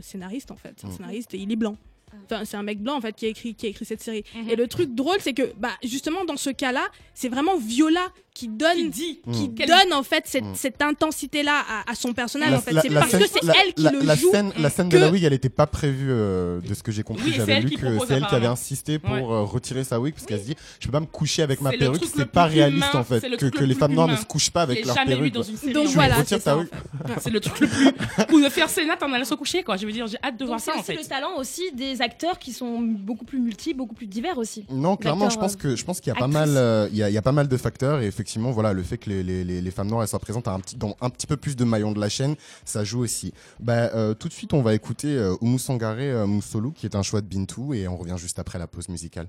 scénariste 0.01 0.51
en 0.51 0.55
fait, 0.55 0.73
c'est 0.77 0.87
un 0.87 0.89
Mm. 0.89 0.93
scénariste 0.93 1.33
il 1.45 1.51
est 1.51 1.55
blanc. 1.55 1.77
Enfin, 2.25 2.43
c'est 2.43 2.57
un 2.57 2.63
mec 2.63 2.81
blanc 2.81 2.95
en 2.95 3.01
fait 3.01 3.15
qui 3.15 3.25
a 3.25 3.29
écrit 3.29 3.53
qui 3.53 3.67
a 3.67 3.69
écrit 3.69 3.85
cette 3.85 4.01
série. 4.01 4.23
Mhm. 4.35 4.49
Et 4.49 4.55
le 4.55 4.67
truc 4.67 4.93
drôle 4.95 5.17
c'est 5.19 5.33
que 5.33 5.53
bah 5.57 5.71
justement 5.83 6.25
dans 6.25 6.37
ce 6.37 6.49
cas-là, 6.49 6.87
c'est 7.13 7.29
vraiment 7.29 7.57
Viola 7.57 8.07
qui 8.35 8.47
donne 8.49 8.75
Qui 8.75 8.89
dit 8.89 9.19
qui 9.33 9.49
Mm. 9.49 9.55
Quelle- 9.55 9.67
donne 9.69 9.93
en 9.93 10.03
fait 10.03 10.23
cette, 10.27 10.43
Mm. 10.43 10.53
cette 10.55 10.81
intensité 10.83 11.41
là 11.41 11.63
à, 11.67 11.89
à 11.91 11.95
son 11.95 12.13
personnage 12.13 12.51
La- 12.51 12.57
en 12.57 12.61
fait. 12.61 12.75
C'est 12.81 12.89
parce 12.93 13.09
scène- 13.09 13.21
que 13.21 13.25
c'est 13.27 13.39
elle 13.65 13.73
qui 13.73 13.81
la- 13.83 13.91
le 13.91 13.99
la 14.01 14.15
joue. 14.15 14.29
Scène, 14.29 14.51
la 14.59 14.69
scène 14.69 14.89
que- 14.89 14.95
de 14.97 15.01
la 15.01 15.09
wig, 15.09 15.23
elle 15.23 15.33
était 15.33 15.49
pas 15.49 15.65
prévue 15.67 16.09
euh, 16.11 16.59
de 16.61 16.73
ce 16.73 16.83
que 16.83 16.91
j'ai 16.91 17.01
compris. 17.03 17.23
Oui, 17.25 17.31
c'est 17.31 17.37
J'avais 17.37 17.61
lu 17.61 17.71
que 17.71 17.87
c'est 18.05 18.13
elle 18.13 18.27
qui 18.27 18.35
avait 18.35 18.45
insisté 18.45 18.99
pour 18.99 19.11
Ouais. 19.13 19.21
euh, 19.23 19.41
retirer 19.43 19.83
sa 19.83 19.99
wig 19.99 20.13
parce 20.13 20.25
qu'elle 20.27 20.41
se 20.41 20.45
dit 20.45 20.55
je 20.79 20.85
peux 20.85 20.91
pas 20.91 20.99
me 20.99 21.05
coucher 21.07 21.41
avec 21.43 21.61
ma 21.61 21.71
C'est 21.71 21.77
perruque, 21.77 22.03
c'est 22.13 22.25
pas 22.25 22.43
réaliste 22.45 22.77
humain, 22.93 22.99
en 22.99 23.03
fait 23.05 23.19
c'est 23.21 23.29
le 23.29 23.37
que, 23.37 23.63
les 23.63 23.73
femmes 23.73 23.93
noires 23.93 24.07
ne 24.09 24.15
se 24.17 24.25
couchent 24.25 24.51
pas 24.51 24.61
avec 24.63 24.85
leur 24.85 24.95
perruque. 24.95 25.33
Donc 25.33 25.87
voilà, 25.87 26.15
retire 26.15 26.39
c'est. 26.41 26.51
C'est 27.21 27.29
le 27.29 27.39
truc 27.39 27.59
le 27.61 27.67
plus. 27.67 27.85
Ou 28.33 28.41
de 28.43 28.49
faire 28.49 28.69
Sénat 28.69 28.97
en 29.01 29.13
allant 29.13 29.23
se 29.25 29.33
coucher, 29.35 29.63
quoi. 29.63 29.77
Je 29.77 29.85
veux 29.85 29.91
dire, 29.93 30.07
j'ai 30.07 30.17
hâte 30.23 30.37
de 30.37 30.45
voir 30.45 30.59
c'est 30.59 30.71
ça, 30.71 30.83
fait. 30.83 30.95
le 30.95 31.03
talent 31.05 31.37
aussi 31.37 31.71
des 31.73 32.01
acteurs 32.01 32.37
qui 32.37 32.51
sont 32.51 32.79
beaucoup 32.81 33.23
plus 33.25 33.39
multiples, 33.39 33.77
beaucoup 33.77 33.95
plus 33.95 34.07
divers 34.07 34.37
aussi. 34.37 34.65
Non, 34.69 34.97
clairement, 34.97 35.29
je 35.29 35.37
pense 35.39 35.55
que 35.55 35.75
je 35.75 35.85
pense 35.85 36.01
qu'il 36.01 36.11
y 36.11 36.15
a 36.15 36.19
pas 36.19 36.27
mal, 36.27 36.49
euh, 36.57 36.87
il 36.91 36.97
y, 36.97 37.03
a, 37.03 37.09
il 37.09 37.13
y 37.13 37.17
a 37.17 37.21
pas 37.21 37.31
mal 37.31 37.47
de 37.47 37.57
facteurs 37.57 38.01
et 38.01 38.11
effectivement, 38.25 38.49
voilà, 38.49 38.73
le 38.73 38.81
fait 38.81 38.97
que 38.97 39.11
les, 39.11 39.43
les, 39.43 39.71
femmes 39.71 39.87
noires 39.87 40.07
soient 40.07 40.17
présentes 40.17 40.47
un 40.47 40.59
petit, 40.59 40.75
dans 40.77 40.97
un 40.99 41.11
petit 41.11 41.27
peu 41.27 41.37
plus 41.37 41.55
de 41.55 41.63
maillons 41.63 41.91
de 41.91 41.99
la 41.99 42.09
chaîne, 42.09 42.35
ça 42.65 42.83
joue 42.83 43.01
aussi. 43.01 43.33
Bah, 43.59 43.91
euh, 43.93 44.15
tout 44.15 44.27
de 44.27 44.33
suite, 44.33 44.51
on 44.53 44.63
va 44.63 44.73
écouter 44.73 45.15
euh, 45.15 45.35
Oumou 45.41 45.59
euh, 45.69 46.71
qui 46.73 46.85
est 46.87 46.95
un 46.95 47.03
choix 47.03 47.21
de 47.21 47.27
Bintou, 47.27 47.75
et 47.75 47.87
on 47.87 47.95
revient 47.95 48.15
juste 48.17 48.39
après 48.39 48.57
la 48.57 48.65
pause 48.65 48.89
musicale. 48.89 49.27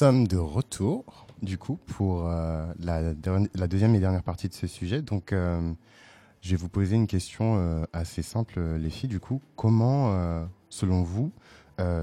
Sommes 0.00 0.26
de 0.26 0.38
retour, 0.38 1.26
du 1.42 1.58
coup, 1.58 1.76
pour 1.76 2.26
euh, 2.26 2.72
la, 2.78 3.12
deuxième 3.66 3.94
et 3.94 4.00
dernière 4.00 4.22
partie 4.22 4.48
de 4.48 4.54
ce 4.54 4.66
sujet. 4.66 5.02
Donc, 5.02 5.34
euh, 5.34 5.74
je 6.40 6.52
vais 6.52 6.56
vous 6.56 6.70
poser 6.70 6.96
une 6.96 7.06
question 7.06 7.56
euh, 7.58 7.84
assez 7.92 8.22
simple, 8.22 8.62
les 8.78 8.88
filles. 8.88 9.10
Du 9.10 9.20
coup, 9.20 9.42
comment, 9.56 10.48
selon 10.70 11.02
vous, 11.02 11.32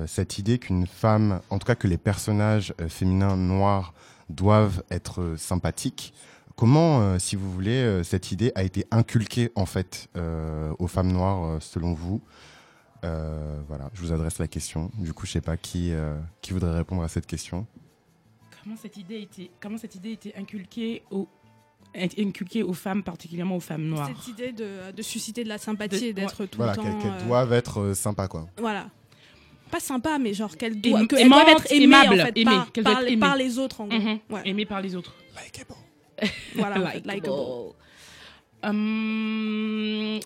cette 0.06 0.38
idée 0.38 0.60
qu'une 0.60 0.86
femme, 0.86 1.42
en 1.50 1.58
tout 1.58 1.66
cas 1.66 1.74
que 1.74 1.88
les 1.88 1.98
personnages 1.98 2.76
féminins 2.88 3.36
noirs 3.36 3.96
doivent 4.30 4.84
être 4.92 5.34
sympathiques, 5.36 6.14
comment, 6.56 7.18
si 7.18 7.36
vous 7.36 7.52
voulez, 7.52 8.04
cette 8.04 8.32
idée 8.32 8.52
a 8.54 8.62
été 8.62 8.86
inculquée, 8.92 9.52
en 9.56 9.66
fait, 9.66 10.08
aux 10.78 10.88
femmes 10.88 11.12
noires, 11.12 11.60
selon 11.64 11.94
vous? 11.96 12.22
Voilà, 13.02 13.90
je 13.96 14.02
vous 14.02 14.14
adresse 14.14 14.38
la 14.38 14.48
question. 14.48 14.92
Du 15.00 15.14
coup, 15.14 15.26
je 15.26 15.32
sais 15.32 15.42
pas 15.42 15.58
qui, 15.58 15.94
qui 16.42 16.54
voudrait 16.54 16.78
répondre 16.78 17.02
à 17.02 17.08
cette 17.08 17.26
question. 17.26 17.66
Comment 18.68 18.76
cette 18.82 18.98
idée 18.98 19.22
était, 19.22 19.50
comment 19.62 19.78
cette 19.78 19.96
idée 19.96 20.12
était 20.12 20.34
inculquée 20.38 21.02
aux, 21.10 21.26
inculquée 21.96 22.64
aux 22.64 22.74
femmes, 22.74 23.02
particulièrement 23.02 23.56
aux 23.56 23.62
femmes 23.62 23.86
noires 23.88 24.10
Cette 24.10 24.28
idée 24.28 24.52
de, 24.52 24.92
de 24.92 25.02
susciter 25.02 25.46
de 25.46 25.50
la 25.50 25.58
sympathie 25.58 26.02
De- 26.02 26.06
et 26.08 26.14
d'être 26.14 26.46
tout 26.48 26.58
Voilà, 26.58 26.74
le 26.74 26.78
temps. 26.78 27.00
qu'elles 27.00 27.12
euh, 27.14 27.26
doivent 27.28 27.54
être 27.54 27.80
euh, 27.80 27.94
sympas, 27.94 28.28
quoi. 28.28 28.46
Voilà. 28.58 28.90
Pas 29.72 29.80
sympa, 29.80 30.18
mais 30.20 30.34
genre 30.34 30.58
qu'elles 30.58 30.82
doivent, 30.82 31.04
être 31.04 31.16
aimées 31.72 31.84
aimables, 31.86 32.22
en 32.22 32.26
fait, 32.26 32.38
aimées, 32.38 33.18
par, 33.18 33.38
les 33.38 33.58
autres 33.58 33.80
en 33.80 33.88
gros. 33.88 33.98
Ouais. 34.30 34.42
Aimée 34.44 34.66
par 34.66 34.82
les 34.82 34.96
autres. 34.98 35.16
Voilà, 36.56 36.82
en 36.82 36.88
fait, 36.88 37.06
Likeable. 37.06 37.16
likeable. 37.16 37.74
Hum, 38.64 40.20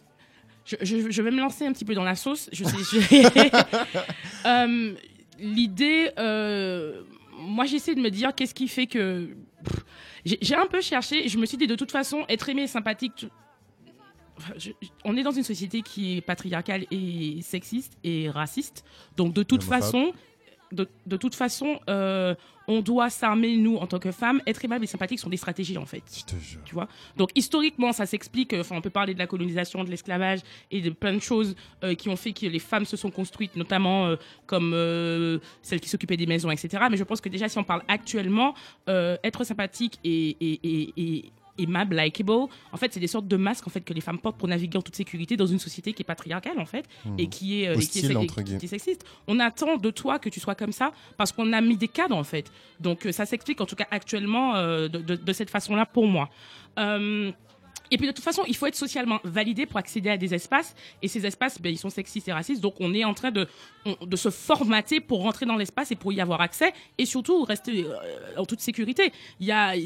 je, 0.65 0.75
je- 0.81 1.11
je 1.11 1.21
vais 1.21 1.31
me 1.31 1.39
lancer 1.39 1.65
un 1.65 1.73
petit 1.73 1.85
peu 1.85 1.93
dans 1.93 2.03
la 2.03 2.15
sauce. 2.15 2.49
Je 2.51 2.63
sais. 2.63 2.77
je- 2.77 3.49
Hum, 4.47 4.95
L'idée, 5.39 6.11
euh, 6.19 7.01
moi 7.41 7.65
j'essaie 7.65 7.95
de 7.95 8.01
me 8.01 8.09
dire 8.09 8.33
qu'est-ce 8.35 8.53
qui 8.53 8.67
fait 8.67 8.87
que. 8.87 9.35
J'ai 10.25 10.55
un 10.55 10.67
peu 10.67 10.81
cherché. 10.81 11.27
Je 11.27 11.37
me 11.37 11.45
suis 11.45 11.57
dit 11.57 11.67
de 11.67 11.75
toute 11.75 11.91
façon, 11.91 12.25
être 12.29 12.47
aimé 12.49 12.63
et 12.63 12.67
sympathique. 12.67 13.13
tu- 13.15 13.27
Enfin, 14.37 14.53
je- 14.57 14.71
on 15.03 15.15
est 15.17 15.23
dans 15.23 15.31
une 15.31 15.43
société 15.43 15.81
qui 15.83 16.17
est 16.17 16.21
patriarcale 16.21 16.85
et 16.89 17.39
sexiste 17.41 17.93
et 18.03 18.29
raciste. 18.29 18.83
Donc 19.17 19.33
de 19.33 19.43
toute 19.43 19.61
façon, 19.63 20.13
de, 20.71 20.87
de 21.05 21.17
toute 21.17 21.35
façon, 21.35 21.79
euh, 21.89 22.35
on 22.67 22.81
doit 22.81 23.09
s'armer 23.09 23.57
nous 23.57 23.75
en 23.77 23.87
tant 23.87 23.99
que 23.99 24.11
femmes. 24.11 24.41
Être 24.47 24.63
aimable 24.63 24.83
et 24.83 24.87
sympathique 24.87 25.19
sont 25.19 25.29
des 25.29 25.37
stratégies 25.37 25.77
en 25.77 25.85
fait 25.85 26.03
Je 26.15 26.23
te 26.23 26.39
jure. 26.39 26.61
tu 26.63 26.73
vois. 26.73 26.87
Donc 27.17 27.29
historiquement, 27.35 27.91
ça 27.91 28.05
s'explique. 28.05 28.53
Enfin, 28.53 28.75
on 28.77 28.81
peut 28.81 28.89
parler 28.89 29.13
de 29.13 29.19
la 29.19 29.27
colonisation, 29.27 29.83
de 29.83 29.89
l'esclavage 29.89 30.39
et 30.69 30.81
de 30.81 30.89
plein 30.89 31.13
de 31.13 31.19
choses 31.19 31.55
euh, 31.83 31.95
qui 31.95 32.09
ont 32.09 32.15
fait 32.15 32.33
que 32.33 32.45
les 32.45 32.59
femmes 32.59 32.85
se 32.85 32.97
sont 32.97 33.11
construites, 33.11 33.55
notamment 33.55 34.07
euh, 34.07 34.15
comme 34.45 34.71
celles 35.61 35.81
qui 35.81 35.89
s'occupaient 35.89 36.17
des 36.17 36.27
maisons, 36.27 36.51
etc. 36.51 36.83
Mais 36.89 36.97
je 36.97 37.03
pense 37.03 37.21
que 37.21 37.29
déjà, 37.29 37.49
si 37.49 37.57
on 37.57 37.63
parle 37.63 37.83
actuellement, 37.87 38.53
être 38.87 39.43
sympathique 39.43 39.99
et, 40.03 40.37
et, 40.39 40.59
et, 40.63 40.93
et 40.97 41.31
aimable, 41.57 41.95
likable, 41.95 42.31
en 42.71 42.77
fait, 42.77 42.93
c'est 42.93 42.99
des 42.99 43.07
sortes 43.07 43.27
de 43.27 43.37
masques 43.37 43.67
en 43.67 43.69
fait 43.69 43.81
que 43.81 43.93
les 43.93 44.01
femmes 44.01 44.17
portent 44.19 44.37
pour 44.37 44.47
naviguer 44.47 44.77
en 44.77 44.81
toute 44.81 44.95
sécurité 44.95 45.37
dans 45.37 45.45
une 45.47 45.59
société 45.59 45.93
qui 45.93 46.01
est 46.01 46.05
patriarcale 46.05 46.59
en 46.59 46.65
fait 46.65 46.85
et 47.17 47.27
qui 47.27 47.63
est, 47.63 47.67
euh, 47.67 47.73
et 47.73 47.77
qui 47.87 47.99
est, 47.99 48.15
entre 48.23 48.35
qui 48.59 48.65
est 48.65 48.69
sexiste. 48.69 49.05
On 49.27 49.39
attend 49.39 49.77
de 49.77 49.89
toi 49.91 50.19
que 50.19 50.29
tu 50.29 50.39
sois 50.39 50.55
comme 50.55 50.71
ça 50.71 50.91
parce 51.17 51.31
qu'on 51.31 51.51
a 51.53 51.61
mis 51.61 51.77
des 51.77 51.87
cadres 51.87 52.15
en 52.15 52.23
fait. 52.23 52.51
Donc 52.79 53.05
euh, 53.05 53.11
ça 53.11 53.25
s'explique 53.25 53.61
en 53.61 53.65
tout 53.65 53.75
cas 53.75 53.87
actuellement 53.91 54.55
euh, 54.55 54.87
de, 54.87 54.99
de- 54.99 55.15
de 55.15 55.33
cette 55.33 55.49
façon-là 55.49 55.85
pour 55.85 56.07
moi. 56.07 56.29
Et 57.91 57.97
puis 57.97 58.07
de 58.07 58.13
toute 58.13 58.23
façon, 58.23 58.43
il 58.47 58.55
faut 58.55 58.65
être 58.67 58.75
socialement 58.75 59.19
validé 59.25 59.65
pour 59.65 59.77
accéder 59.77 60.09
à 60.09 60.17
des 60.17 60.33
espaces. 60.33 60.75
Et 61.01 61.09
ces 61.09 61.25
espaces, 61.25 61.61
ben, 61.61 61.71
ils 61.71 61.77
sont 61.77 61.89
sexistes 61.89 62.27
et 62.29 62.33
racistes. 62.33 62.61
Donc 62.61 62.75
on 62.79 62.93
est 62.93 63.03
en 63.03 63.13
train 63.13 63.31
de, 63.31 63.47
de 64.01 64.15
se 64.15 64.29
formater 64.29 65.01
pour 65.01 65.21
rentrer 65.21 65.45
dans 65.45 65.57
l'espace 65.57 65.91
et 65.91 65.95
pour 65.95 66.13
y 66.13 66.21
avoir 66.21 66.39
accès. 66.39 66.73
Et 66.97 67.05
surtout 67.05 67.43
rester 67.43 67.83
euh, 67.83 67.95
en 68.37 68.45
toute 68.45 68.61
sécurité. 68.61 69.11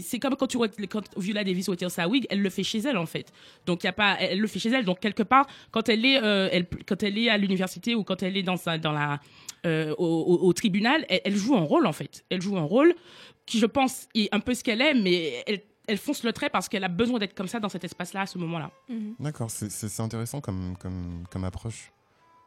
C'est 0.02 0.20
comme 0.20 0.36
quand 0.36 0.48
tu 0.48 0.58
vois 0.58 0.68
quand 0.90 1.04
Viola 1.18 1.44
Davis 1.44 1.68
retire 1.68 1.90
sa 1.90 2.08
wig, 2.08 2.28
elle 2.30 2.42
le 2.42 2.50
fait 2.50 2.64
chez 2.64 2.80
elle 2.80 2.98
en 2.98 3.08
fait. 3.08 3.34
Donc 3.66 3.84
y 3.84 3.88
a 3.88 3.94
pas, 3.94 4.18
elle 4.20 4.40
le 4.40 4.48
fait 4.48 4.60
chez 4.60 4.70
elle. 4.70 4.86
Donc 4.86 5.00
quelque 5.00 5.24
part, 5.24 5.48
quand 5.72 5.90
elle 5.90 6.06
est, 6.06 6.22
euh, 6.22 6.50
elle, 6.52 6.68
quand 6.86 7.02
elle 7.02 7.18
est 7.18 7.30
à 7.30 7.38
l'université 7.38 7.96
ou 7.96 8.04
quand 8.04 8.22
elle 8.22 8.38
est 8.38 8.44
dans 8.44 8.58
sa, 8.58 8.78
dans 8.78 8.92
la, 8.92 9.20
euh, 9.66 9.96
au 9.98 10.54
tribunal, 10.54 11.06
elle, 11.10 11.22
elle 11.26 11.36
joue 11.36 11.56
un 11.56 11.62
rôle 11.64 11.88
en 11.88 11.94
fait. 11.94 12.24
Elle 12.30 12.42
joue 12.42 12.58
un 12.58 12.64
rôle 12.64 12.94
qui, 13.46 13.60
je 13.60 13.66
pense, 13.66 14.08
est 14.16 14.34
un 14.34 14.40
peu 14.40 14.54
ce 14.54 14.64
qu'elle 14.64 14.82
est, 14.82 14.94
mais 14.94 15.44
elle, 15.48 15.62
elle 15.88 15.98
fonce 15.98 16.24
le 16.24 16.34
trait 16.34 16.50
parce 16.50 16.68
qu'elle 16.70 16.84
a 16.84 16.88
besoin 16.90 17.20
d'être 17.20 17.34
comme 17.36 17.48
ça 17.48 17.60
dans 17.60 17.70
cet 17.70 17.84
espace-là 17.84 18.22
à 18.22 18.26
ce 18.26 18.38
moment-là. 18.38 18.72
D'accord, 19.20 19.50
c'est- 19.52 20.00
intéressant 20.02 20.42
comme, 20.42 20.76
comme, 20.80 21.24
comme 21.32 21.44
approche. 21.44 21.92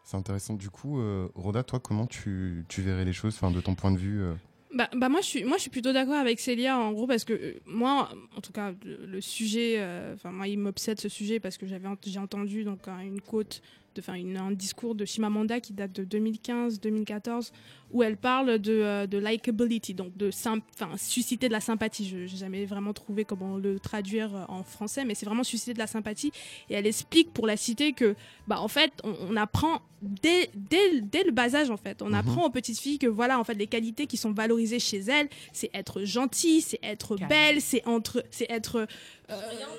C'est 0.05 0.17
intéressant. 0.17 0.55
Du 0.55 0.71
coup, 0.71 1.01
euh, 1.01 1.29
Rhoda, 1.35 1.63
toi, 1.63 1.81
comment 1.81 2.07
tu, 2.07 2.65
tu 2.69 2.81
verrais 2.83 3.05
les 3.05 3.13
choses 3.13 3.35
enfin, 3.35 3.51
de 3.51 3.61
ton 3.61 3.75
point 3.75 3.91
de 3.93 3.99
vue 3.99 4.23
euh, 4.23 4.35
Bah, 4.75 4.89
bah 4.97 5.09
moi, 5.11 5.21
je 5.21 5.27
suis, 5.27 5.45
moi, 5.45 5.57
je 5.59 5.63
suis 5.63 5.71
plutôt 5.71 5.93
d'accord 5.93 6.15
avec 6.15 6.41
Célia, 6.41 6.79
en 6.79 6.93
gros, 6.93 7.07
parce 7.07 7.25
que 7.25 7.33
euh, 7.35 7.55
moi, 7.67 8.09
en 8.37 8.41
tout 8.41 8.53
cas, 8.53 8.73
le, 8.85 9.05
le 9.05 9.21
sujet, 9.21 9.75
euh, 9.79 10.15
enfin, 10.15 10.31
moi, 10.33 10.49
il 10.49 10.59
m'obsède 10.59 10.99
ce 10.99 11.09
sujet 11.11 11.41
parce 11.41 11.59
que 11.59 11.67
j'avais, 11.67 11.89
j'ai 12.07 12.19
entendu 12.19 12.65
donc 12.65 12.89
un- 12.89 13.01
une 13.01 13.21
quote 13.21 13.61
de, 13.95 14.01
enfin, 14.01 14.15
un 14.15 14.51
discours 14.53 14.95
de 14.95 15.05
Chimamanda 15.05 15.61
qui 15.61 15.75
date 15.75 15.93
de 15.93 16.05
2015-2014, 16.05 17.53
où 17.91 18.03
elle 18.03 18.17
parle 18.19 18.59
de, 18.59 18.73
euh, 18.73 19.07
de 19.07 19.17
likability, 19.19 19.95
donc 19.95 20.17
de 20.17 20.29
enfin, 20.29 20.59
susciter 20.97 21.49
de 21.49 21.53
la 21.53 21.61
sympathie. 21.61 22.07
Je 22.09 22.17
n'ai 22.17 22.27
jamais 22.29 22.65
vraiment 22.67 22.93
trouvé 22.93 23.25
comment 23.25 23.57
le 23.57 23.79
traduire 23.81 24.35
euh, 24.37 24.45
en 24.49 24.63
français, 24.63 25.05
mais 25.07 25.15
c'est 25.15 25.25
vraiment 25.27 25.43
susciter 25.45 25.73
de 25.75 25.79
la 25.79 25.87
sympathie. 25.87 26.31
Et 26.69 26.75
elle 26.75 26.87
explique, 26.87 27.33
pour 27.33 27.47
la 27.47 27.57
citer, 27.57 27.93
que 27.95 28.15
bah, 28.47 28.61
en 28.61 28.69
fait, 28.69 28.93
on, 29.05 29.15
on 29.31 29.37
apprend 29.37 29.81
dès, 30.03 30.51
dès, 30.55 31.01
dès 31.01 31.25
le 31.25 31.33
bas 31.33 31.55
âge, 31.57 31.71
en 31.71 31.77
fait, 31.79 32.03
on 32.03 32.09
Mhm. 32.09 32.15
apprend 32.15 32.45
aux 32.47 32.51
petites 32.51 32.79
filles 32.79 32.99
que 32.99 33.07
voilà, 33.07 33.39
en 33.41 33.45
fait, 33.45 33.55
les 33.55 33.67
qualités 33.67 34.07
qui 34.07 34.17
sont 34.17 34.33
valorisées 34.33 34.79
chez 34.81 34.99
elles, 34.99 35.29
c'est 35.53 35.71
être 35.73 36.05
gentille, 36.05 36.61
c'est 36.61 36.79
être 36.83 37.17
belle, 37.29 37.61
c'est 37.63 37.87
entre, 37.87 38.23
c'est 38.31 38.51
être 38.51 38.87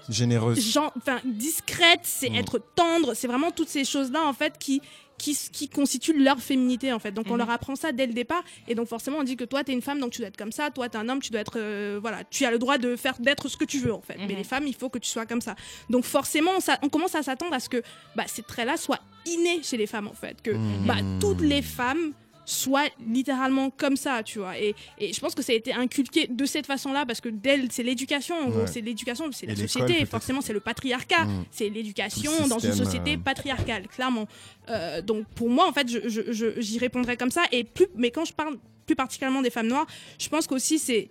Généreuse. 0.10 0.60
gen- 0.72 0.92
enfin 0.98 1.20
discrète, 1.26 2.02
c'est 2.04 2.30
Mm. 2.30 2.36
être 2.36 2.62
tendre, 2.76 3.14
c'est 3.14 3.28
vraiment 3.28 3.52
toutes 3.52 3.70
ces 3.70 3.86
choses-là 3.86 4.26
en 4.28 4.34
fait 4.34 4.58
qui 4.60 4.82
qui, 5.20 5.38
qui 5.52 5.70
constituent 5.70 6.18
leur 6.20 6.40
féminité 6.40 6.92
en 6.92 6.98
fait. 7.00 7.12
Donc 7.12 7.28
on 7.28 7.34
Mhm. 7.34 7.38
leur 7.40 7.50
apprend 7.52 7.76
ça 7.76 7.92
dès 7.92 8.08
le 8.08 8.14
départ 8.14 8.44
et 8.68 8.74
donc 8.74 8.88
forcément 8.88 9.18
on 9.20 9.24
dit 9.24 9.36
que 9.36 9.44
toi 9.44 9.64
t'es 9.64 9.74
une 9.74 9.84
femme 9.84 10.00
donc 10.00 10.12
tu 10.12 10.20
dois 10.20 10.30
être 10.30 10.38
comme 10.38 10.52
ça, 10.52 10.72
toi 10.72 10.90
t'es 10.90 10.98
un 10.98 11.08
homme 11.10 11.20
tu 11.22 11.32
dois 11.32 11.42
être 11.42 11.58
euh, 11.58 12.00
voilà, 12.02 12.24
tu 12.24 12.46
as 12.46 12.52
le 12.52 12.58
droit 12.58 12.78
de 12.80 12.96
faire 12.96 13.20
d'être 13.20 13.48
ce 13.48 13.58
que 13.58 13.66
tu 13.66 13.78
veux 13.80 13.94
en 13.94 14.02
fait. 14.02 14.16
Mais 14.18 14.28
Mhm. 14.30 14.36
les 14.38 14.44
femmes 14.44 14.66
il 14.68 14.76
faut 14.76 14.90
que 14.90 14.98
tu 14.98 15.10
sois 15.10 15.28
comme 15.28 15.42
ça. 15.42 15.56
Donc 15.90 16.06
forcément 16.06 16.52
on, 16.58 16.74
on 16.86 16.90
commence 16.90 17.14
à 17.14 17.22
s'attendre 17.22 17.54
à 17.54 17.60
ce 17.60 17.70
que 17.70 17.84
bah, 18.16 18.24
ces 18.28 18.42
traits-là 18.42 18.78
soient 18.78 19.00
innés 19.26 19.62
chez 19.62 19.78
les 19.78 19.86
femmes 19.88 20.08
en 20.08 20.14
fait, 20.14 20.42
que 20.42 20.52
Mhm. 20.52 20.86
bah, 20.88 20.96
toutes 21.20 21.42
les 21.42 21.62
femmes 21.62 22.14
soient 22.50 22.88
littéralement 23.08 23.70
comme 23.70 23.96
ça, 23.96 24.24
tu 24.24 24.40
vois. 24.40 24.58
Et, 24.60 24.74
et 24.98 25.14
je 25.14 25.20
pense 25.20 25.36
que 25.36 25.44
ça 25.44 25.52
a 25.52 25.56
été 25.56 25.72
inculqué 25.74 26.28
de 26.28 26.46
cette 26.46 26.66
façon-là 26.66 27.06
parce 27.06 27.22
que 27.22 27.30
d'elle, 27.30 27.72
c'est 27.72 27.84
l'éducation, 27.84 28.36
en 28.40 28.50
gros, 28.50 28.60
Ouais. 28.62 28.68
c'est 28.68 28.82
l'éducation, 28.82 29.26
c'est 29.32 29.46
la 29.46 29.56
société, 29.56 30.04
forcément, 30.06 30.42
c'est 30.42 30.54
le 30.54 30.60
patriarcat, 30.60 31.26
Mm. 31.26 31.46
c'est 31.52 31.70
l'éducation 31.70 32.32
dans 32.48 32.60
une 32.60 32.74
société 32.74 33.14
euh. 33.16 33.18
patriarcale, 33.18 33.88
clairement. 33.88 34.28
Euh, 34.70 35.02
donc 35.02 35.28
pour 35.36 35.50
moi, 35.50 35.68
en 35.68 35.74
fait, 35.74 35.88
je- 35.90 36.10
je- 36.10 36.32
je- 36.32 36.60
j'y 36.60 36.80
répondrais 36.80 37.18
comme 37.18 37.32
ça. 37.32 37.44
Et 37.52 37.64
plus, 37.64 37.88
mais 37.96 38.10
quand 38.12 38.26
je 38.26 38.34
parle 38.34 38.58
plus 38.88 38.96
particulièrement 38.96 39.42
des 39.44 39.52
femmes 39.52 39.68
noires, 39.68 39.86
je 40.18 40.28
pense 40.30 40.48
qu'aussi 40.48 40.80
c'est 40.80 41.10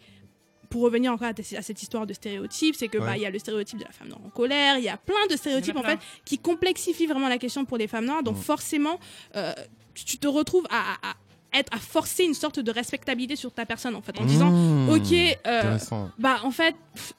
pour 0.70 0.82
revenir 0.82 1.12
encore 1.12 1.28
à, 1.28 1.62
cette 1.62 1.80
histoire 1.82 2.06
de 2.06 2.12
stéréotypes, 2.12 2.74
c'est 2.74 2.88
que 2.88 2.98
bah 2.98 3.06
Ouais. 3.12 3.16
il 3.18 3.22
y 3.22 3.26
a 3.26 3.30
le 3.30 3.38
stéréotype 3.38 3.78
de 3.78 3.84
la 3.84 3.92
femme 3.92 4.08
noire 4.08 4.20
en 4.26 4.28
colère, 4.30 4.76
il 4.78 4.84
y 4.84 4.88
a 4.88 4.96
plein 4.98 5.26
de 5.30 5.36
stéréotypes 5.36 5.76
en 5.76 5.82
fait 5.82 5.98
qui 6.24 6.36
complexifient 6.38 7.06
vraiment 7.06 7.28
la 7.28 7.38
question 7.38 7.64
pour 7.64 7.78
les 7.78 7.86
femmes 7.86 8.04
noires. 8.06 8.22
Donc 8.22 8.36
Mm. 8.36 8.40
forcément, 8.42 8.98
euh, 9.36 9.52
tu 9.94 10.18
te 10.18 10.26
retrouves 10.28 10.66
à 10.70 10.96
être 11.54 11.72
à 11.74 11.78
forcer 11.78 12.24
une 12.24 12.34
sorte 12.34 12.60
de 12.60 12.70
respectabilité 12.70 13.36
sur 13.36 13.52
ta 13.52 13.64
personne 13.66 13.94
en 13.96 14.02
fait, 14.02 14.18
en 14.20 14.24
disant 14.24 14.50
Mmh. 14.50 14.88
ok, 14.90 15.38
euh, 15.46 15.78
bah 16.18 16.36
en 16.44 16.50
fait. 16.50 16.74
pff, 16.94 17.12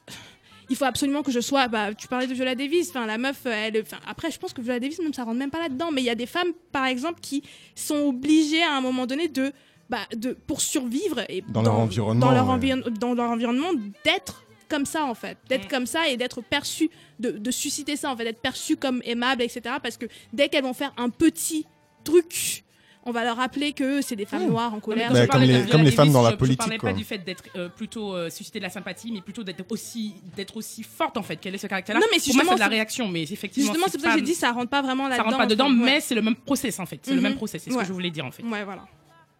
il 0.71 0.75
faut 0.75 0.85
absolument 0.85 1.23
que 1.23 1.31
je 1.31 1.39
sois. 1.39 1.67
Bah, 1.67 1.95
tu 1.95 2.07
parlais 2.07 2.27
de 2.27 2.33
Viola 2.35 2.53
Davis. 2.53 2.89
Enfin, 2.91 3.07
la 3.07 3.17
meuf, 3.17 3.43
elle. 3.47 3.83
Après, 4.07 4.29
je 4.29 4.37
pense 4.37 4.53
que 4.53 4.61
Viola 4.61 4.79
Davis, 4.79 4.99
même, 4.99 5.15
ça 5.15 5.23
rentre 5.23 5.37
même 5.39 5.49
pas 5.49 5.57
là-dedans. 5.57 5.89
Mais 5.91 6.01
il 6.01 6.05
y 6.05 6.11
a 6.11 6.15
des 6.15 6.27
femmes, 6.27 6.51
par 6.71 6.85
exemple, 6.85 7.21
qui 7.21 7.41
sont 7.73 7.95
obligées 7.95 8.61
à 8.61 8.75
un 8.77 8.81
moment 8.81 9.07
donné 9.07 9.27
de, 9.29 9.51
bah, 9.89 10.01
de 10.15 10.33
pour 10.33 10.61
survivre 10.61 11.21
et 11.27 11.43
Dans 11.49 11.63
leur 11.63 11.73
environnement, 11.79 12.23
dans 12.27 12.31
leur, 12.33 12.45
ouais. 12.45 12.53
environ- 12.53 12.83
dans 12.99 13.15
leur 13.15 13.31
environnement, 13.31 13.71
d'être 14.05 14.43
comme 14.69 14.85
ça 14.85 15.05
en 15.05 15.15
fait, 15.15 15.39
d'être 15.49 15.65
Mm. 15.65 15.69
comme 15.69 15.85
ça 15.87 16.07
et 16.07 16.17
d'être 16.17 16.41
perçu, 16.43 16.91
de, 17.19 17.31
de 17.31 17.49
susciter 17.49 17.95
ça 17.95 18.11
en 18.11 18.15
fait, 18.15 18.25
d'être 18.25 18.39
perçu 18.41 18.77
comme 18.77 19.01
aimable, 19.05 19.41
etc. 19.41 19.77
Parce 19.81 19.97
que 19.97 20.05
dès 20.33 20.49
qu'elles 20.49 20.63
vont 20.65 20.75
faire 20.75 20.93
un 20.97 21.09
petit 21.09 21.65
truc, 22.03 22.63
on 23.09 23.11
va 23.11 23.23
leur 23.23 23.37
rappeler 23.37 23.73
que 23.73 24.01
c'est 24.01 24.15
des 24.15 24.25
femmes 24.25 24.45
Mm. 24.45 24.49
noires 24.49 24.73
en 24.73 24.79
colère. 24.79 25.09
quand 25.09 25.15
je 25.15 25.25
parlais 25.25 25.27
comme 25.27 25.41
de 25.41 25.47
les- 25.47 25.53
Viola 25.63 25.71
comme 25.71 25.83
les 25.83 25.91
femmes 25.91 26.11
dans 26.11 26.21
la 26.21 26.31
politique, 26.37 26.61
Je 26.61 26.65
parlais 26.65 26.77
quoi. 26.77 26.89
pas 26.91 26.95
du 26.95 27.03
fait 27.03 27.17
d'être 27.19 27.43
euh, 27.55 27.67
plutôt 27.69 28.13
euh, 28.15 28.29
susciter 28.29 28.59
de 28.59 28.63
la 28.63 28.69
sympathie, 28.69 29.11
mais 29.11 29.21
plutôt 29.21 29.43
d'être 29.43 29.65
aussi 29.71 30.13
d'être 30.35 30.55
aussi 30.57 30.83
forte 30.83 31.17
en 31.17 31.23
fait. 31.23 31.37
Quel 31.41 31.55
est 31.55 31.57
ce 31.57 31.67
caractère-là? 31.67 31.99
Non, 31.99 32.07
mais 32.11 32.17
Pour 32.19 32.27
moi, 32.27 32.33
justement, 32.43 32.49
c'est 32.51 32.55
de 32.55 32.59
la 32.59 32.67
réaction, 32.67 33.07
mais 33.07 33.23
effectivement, 33.23 33.67
Justement, 33.71 33.87
c'est 33.91 33.97
pour 33.97 34.05
ça 34.07 34.13
que 34.13 34.19
j'ai 34.19 34.25
dit 34.25 34.35
ça 34.35 34.51
rentre 34.51 34.69
pas 34.69 34.81
vraiment 34.81 35.03
ça 35.05 35.09
là-dedans. 35.09 35.25
rentre 35.25 35.37
pas 35.37 35.45
dedans, 35.47 35.69
mais 35.69 35.99
c'est 36.01 36.15
le 36.15 36.21
même 36.21 36.35
process 36.35 36.79
en 36.79 36.85
fait. 36.85 36.99
C'est 37.03 37.11
le 37.11 37.17
Mhm. 37.17 37.23
même 37.23 37.35
process. 37.35 37.61
C'est 37.63 37.71
ce 37.71 37.77
que 37.77 37.85
je 37.85 37.93
voulais 37.93 38.11
dire 38.11 38.25
en 38.25 38.31
fait. 38.31 38.43
Ouais, 38.43 38.63
voilà. 38.63 38.83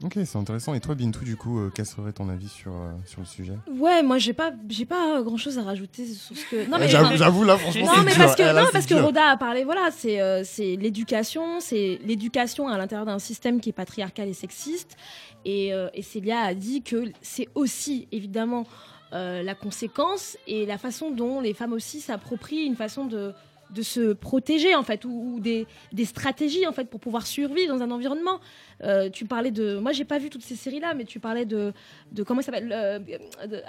Ok, 0.02 0.18
c'est 0.24 0.38
intéressant. 0.38 0.74
Et 0.74 0.80
toi, 0.80 0.96
Bintou, 0.96 1.26
du 1.26 1.36
coup, 1.36 1.60
euh, 1.60 1.72
quel 1.76 1.86
serait 1.86 2.14
ton 2.14 2.30
avis 2.30 2.48
sur, 2.48 2.72
euh, 2.72 2.92
sur 3.06 3.20
le 3.20 3.26
sujet? 3.26 3.58
Ouais, 3.70 4.02
moi 4.02 4.18
j'ai 4.18 4.32
pas, 4.32 4.52
j'ai 4.70 4.86
pas 4.86 5.22
grand 5.22 5.36
chose 5.36 5.60
à 5.60 5.64
rajouter 5.64 6.06
sur 6.06 6.38
ce 6.38 6.46
que. 6.50 6.70
Non 6.70 6.78
mais, 6.80 6.88
J'avoue, 6.88 7.44
là, 7.44 7.58
franchement, 7.58 7.86
non, 7.86 8.04
mais 8.06 8.12
dur. 8.12 8.20
parce 8.20 8.36
que, 8.38 8.44
là, 8.44 8.62
non, 8.62 8.68
parce 8.72 8.86
que. 8.86 8.94
Roda 8.94 9.32
a 9.32 9.36
parlé, 9.38 9.66
voilà, 9.66 9.90
c'est 9.92 10.22
euh, 10.22 10.44
c'est 10.46 10.78
l'éducation, 10.78 11.60
c'est 11.60 12.00
l'éducation 12.06 12.70
à 12.70 12.78
l'intérieur 12.78 13.06
d'un 13.06 13.20
système 13.20 13.60
qui 13.60 13.70
est 13.70 13.74
patriarcal 13.74 14.30
et 14.30 14.34
sexiste. 14.34 14.96
Et, 15.44 15.74
euh, 15.74 15.90
et 15.94 16.02
Célia 16.02 16.40
a 16.42 16.54
dit 16.54 16.82
que 16.82 17.12
c'est 17.22 17.50
aussi, 17.56 18.08
évidemment, 18.14 18.66
euh, 19.12 19.42
la 19.42 19.56
conséquence 19.56 20.38
et 20.48 20.66
la 20.66 20.78
façon 20.78 21.12
dont 21.12 21.42
les 21.42 21.54
femmes 21.54 21.74
aussi 21.74 22.00
s'approprient 22.00 22.64
une 22.66 22.76
façon 22.76 23.06
de 23.06 23.34
de 23.74 23.82
se 23.82 24.14
protéger 24.14 24.76
en 24.76 24.84
fait 24.84 25.06
ou, 25.06 25.36
ou 25.36 25.40
des, 25.40 25.68
des 25.94 26.06
stratégies 26.06 26.66
en 26.68 26.72
fait 26.74 26.86
pour 26.90 27.00
pouvoir 27.00 27.26
survivre 27.28 27.76
dans 27.76 27.84
un 27.84 27.92
environnement 27.92 28.40
Euh, 28.82 29.10
tu 29.12 29.26
parlais 29.26 29.52
de 29.52 29.78
moi 29.78 29.92
j'ai 29.92 30.06
pas 30.06 30.20
vu 30.20 30.30
toutes 30.30 30.42
ces 30.52 30.56
séries 30.56 30.80
là 30.80 30.94
mais 30.94 31.04
tu 31.04 31.20
parlais 31.20 31.44
de 31.46 31.74
de 32.14 32.24
comment 32.24 32.42
ça 32.42 32.46
s'appelle 32.54 32.72
euh, 32.72 33.00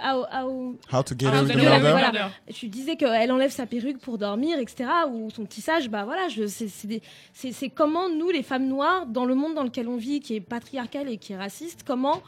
How- 0.07 0.26
How- 0.32 0.76
How 0.92 1.03
to 1.03 1.14
get 1.18 1.26
away 1.26 1.40
vous 1.40 1.59
with 1.59 1.66
allez 1.66 1.80
Voilà. 1.90 2.30
Tu 2.55 2.68
disais 2.68 2.94
qu'elle 2.96 3.32
enlève 3.32 3.51
sa 3.51 3.66
perruque 3.66 3.98
pour 3.98 4.18
dormir, 4.18 4.59
etc. 4.61 4.88
Ou 5.12 5.28
son 5.30 5.46
tissage, 5.46 5.88
bah 5.88 6.05
voilà, 6.05 6.28
c'est 7.34 7.68
comment 7.70 8.09
nous, 8.09 8.30
les 8.30 8.42
femmes 8.44 8.66
noires, 8.68 9.07
dans 9.07 9.24
le 9.24 9.34
monde 9.34 9.55
dans 9.55 9.64
lequel 9.64 9.88
on 9.88 9.96
vit, 9.96 10.20
qui 10.20 10.34
est 10.36 10.40
patriarcal 10.40 11.09
et 11.09 11.16
qui 11.16 11.32
est 11.32 11.36
raciste, 11.36 11.80
comment, 11.84 12.22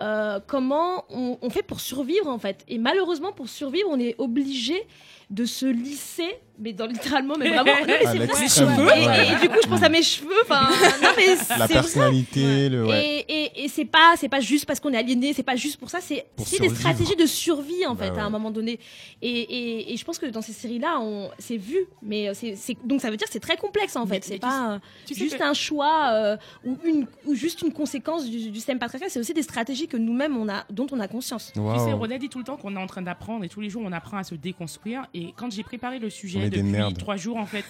euh, 0.00 0.40
comment 0.46 1.04
on, 1.10 1.38
on 1.40 1.50
fait 1.50 1.62
pour 1.62 1.80
survivre 1.80 2.28
en 2.28 2.38
fait. 2.38 2.64
Et 2.68 2.78
malheureusement, 2.78 3.32
pour 3.32 3.48
survivre, 3.48 3.88
on 3.90 3.98
est 4.00 4.14
obligé 4.18 4.86
de 5.30 5.44
se 5.46 5.66
lisser, 5.66 6.36
mais 6.58 6.72
dans 6.72 6.86
littéralement, 6.86 7.34
mais 7.38 7.48
vraiment. 7.48 7.64
Non, 7.80 7.86
mais 7.86 8.04
vrai. 8.04 8.18
l'extrême, 8.18 8.68
Et, 8.78 8.82
ouais. 9.06 9.32
et 9.32 9.40
du 9.40 9.48
coup, 9.48 9.58
je 9.62 9.68
pense 9.68 9.82
à 9.82 9.88
mes 9.88 10.02
cheveux. 10.02 10.28
Enfin, 10.44 10.68
non 11.02 11.08
mais 11.16 11.34
La 11.58 11.66
vrai. 11.66 11.68
personnalité, 11.68 12.68
le. 12.68 12.86
Ouais. 12.86 13.24
Et, 13.28 13.44
et, 13.44 13.64
et 13.64 13.68
c'est 13.68 13.84
pas 13.84 14.14
c'est 14.16 14.28
pas 14.28 14.40
juste 14.40 14.66
parce 14.66 14.80
qu'on 14.80 14.92
est 14.92 14.96
aliéné, 14.98 15.32
c'est 15.32 15.42
pas 15.42 15.56
juste 15.56 15.78
pour 15.78 15.90
ça, 15.90 16.00
c'est 16.00 16.26
des 16.60 16.68
stratégies 16.68 17.16
de 17.16 17.26
survie 17.26 17.86
en 17.86 17.94
Bah 17.94 18.04
fait 18.04 18.10
ouais. 18.12 18.18
à 18.20 18.24
un 18.24 18.30
moment 18.30 18.50
donné. 18.50 18.78
Et, 19.22 19.28
et, 19.28 19.92
et 19.92 19.96
je 19.96 20.04
pense 20.04 20.18
que 20.18 20.26
dans 20.26 20.42
ces 20.42 20.52
séries 20.52 20.78
là, 20.78 20.98
on 21.00 21.30
c'est 21.38 21.56
vu, 21.56 21.78
mais 22.02 22.32
c'est 22.34 22.54
donc 22.84 23.00
ça 23.00 23.10
veut 23.10 23.16
dire 23.16 23.26
que 23.26 23.32
c'est 23.32 23.40
très 23.40 23.56
complexe 23.56 23.96
en 23.96 24.06
fait. 24.06 24.24
C'est 24.24 24.38
pas 24.38 24.74
euh, 24.74 24.78
Tu 25.06 25.14
sais 25.14 25.20
juste 25.24 25.38
que- 25.38 25.42
un 25.42 25.54
choix 25.54 26.10
euh, 26.12 26.36
ou 26.64 26.78
une 26.84 27.06
ou 27.26 27.34
juste 27.34 27.62
une 27.62 27.72
conséquence 27.72 28.24
du, 28.26 28.50
du 28.50 28.54
système 28.56 28.78
patriarcal. 28.78 29.10
C'est 29.10 29.20
aussi 29.20 29.34
des 29.34 29.42
stratégies 29.42 29.88
que 29.88 29.96
nous-mêmes 29.96 30.36
on 30.36 30.48
a 30.48 30.64
dont 30.70 30.86
on 30.92 31.00
a 31.00 31.08
conscience. 31.08 31.52
Tu 31.54 31.60
sais. 31.60 31.92
Roda 31.92 32.18
dit 32.18 32.28
tout 32.28 32.38
le 32.38 32.44
temps 32.44 32.56
qu'on 32.56 32.76
est 32.76 32.80
en 32.80 32.86
train 32.86 33.02
d'apprendre 33.02 33.44
et 33.44 33.48
tous 33.48 33.60
les 33.60 33.70
jours 33.70 33.82
on 33.84 33.92
apprend 33.92 34.18
à 34.18 34.24
se 34.24 34.34
déconstruire. 34.34 35.06
Et 35.16 35.32
quand 35.36 35.50
j'ai 35.52 35.62
préparé 35.62 36.00
le 36.00 36.10
sujet 36.10 36.50
depuis 36.50 36.94
trois 36.98 37.16
jours 37.16 37.36
en 37.36 37.46
fait, 37.46 37.64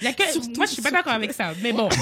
il 0.00 0.04
y 0.06 0.08
a 0.08 0.12
que... 0.12 0.56
moi 0.56 0.66
je 0.66 0.72
suis 0.72 0.82
pas 0.82 0.90
d'accord 0.90 1.12
avec 1.12 1.32
ça. 1.32 1.52
Mais 1.62 1.72
bon, 1.72 1.88
je 1.88 1.96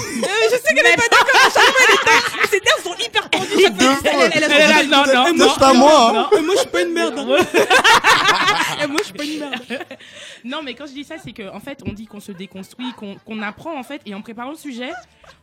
sais 0.57 0.73
qu'elle 0.73 0.85
est 0.87 0.95
pas 0.95 1.07
d'accord. 1.09 2.49
Ses 2.49 2.59
termes 2.59 2.81
sont 2.83 2.95
hyper 3.05 3.29
tendus. 3.29 3.49
chaque. 3.61 4.31
Elle- 4.33 4.89
non, 4.89 5.03
non, 5.05 5.33
non, 5.35 5.55
pas 5.55 5.73
moi, 5.73 6.09
hein. 6.09 6.29
non, 6.31 6.39
et 6.39 6.41
moi, 6.41 6.55
je 6.55 6.59
suis 6.61 6.69
pas 6.69 6.81
une 6.81 6.93
merde. 6.93 7.19
hein. 7.19 7.37
Et 8.83 8.87
moi, 8.87 8.97
je 8.99 9.03
suis 9.05 9.13
pas 9.13 9.23
une 9.23 9.39
merde. 9.39 9.61
Non, 10.43 10.61
mais 10.61 10.73
quand 10.73 10.87
je 10.87 10.91
dis 10.93 11.03
ça, 11.05 11.15
c'est 11.23 11.31
qu'en 11.31 11.55
en 11.55 11.59
fait, 11.61 11.79
on 11.87 11.93
dit 11.93 12.05
qu'on 12.05 12.19
se 12.19 12.31
déconstruit, 12.33 12.91
qu'on 12.97 13.15
qu'on 13.15 13.41
apprend 13.41 13.77
en 13.79 13.83
fait. 13.83 14.01
Et 14.05 14.13
en 14.13 14.21
préparant 14.21 14.49
le 14.51 14.57
sujet, 14.57 14.89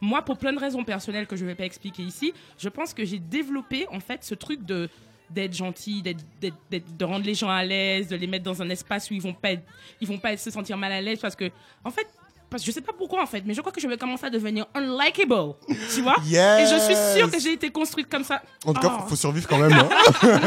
moi, 0.01 0.23
pour 0.23 0.37
plein 0.37 0.53
de 0.53 0.59
raisons 0.59 0.85
personnelles 0.85 1.27
que 1.27 1.37
je 1.37 1.47
vais 1.47 1.55
pas 1.55 1.65
expliquer 1.65 2.03
ici, 2.03 2.35
je 2.59 2.69
pense 2.69 2.93
que 2.93 3.05
j'ai 3.05 3.19
développé 3.19 3.87
en 3.93 4.01
fait 4.01 4.25
ce 4.25 4.35
truc 4.35 4.65
de 4.67 4.91
d'être 5.31 5.55
gentil, 5.55 6.03
d'être, 6.03 6.25
de 6.71 7.05
rendre 7.05 7.25
les 7.25 7.35
gens 7.35 7.49
à 7.51 7.65
l'aise, 7.65 8.09
de 8.09 8.17
les 8.17 8.27
mettre 8.27 8.45
dans 8.45 8.61
un 8.63 8.69
espace 8.71 9.11
où 9.11 9.15
ils 9.15 9.23
vont 9.23 9.33
pas, 9.35 9.53
être- 9.53 9.63
ils 10.01 10.09
vont 10.09 10.19
pas 10.19 10.37
se 10.37 10.51
sentir 10.51 10.77
mal 10.77 10.93
à 10.93 11.01
l'aise 11.01 11.19
parce 11.21 11.37
que, 11.37 11.51
en 11.85 11.91
fait, 11.91 12.07
parce 12.49 12.63
que 12.65 12.67
je 12.67 12.73
sais 12.73 12.81
pas 12.81 12.93
pourquoi 12.93 13.23
en 13.23 13.27
fait, 13.27 13.45
mais 13.47 13.55
je 13.55 13.61
crois 13.61 13.71
que 13.73 13.81
je 13.81 13.87
vais 13.87 13.97
commencer 13.97 14.27
à 14.27 14.31
devenir 14.31 14.67
unlikable, 14.75 15.55
tu 15.95 16.03
vois? 16.03 16.17
Yes. 16.27 16.69
Et 16.73 16.75
je 16.75 16.81
suis 16.81 16.97
sûre 17.21 17.31
que 17.31 17.39
j'ai 17.39 17.53
été 17.53 17.71
construite 17.71 18.09
comme 18.11 18.25
ça. 18.25 18.43
En 18.65 18.75
tout 18.75 18.81
cas, 18.81 18.99
Oh. 19.01 19.09
faut, 19.09 19.15
survivre 19.17 19.47
quand 19.49 19.59
même. 19.59 19.73
hein. 19.73 19.89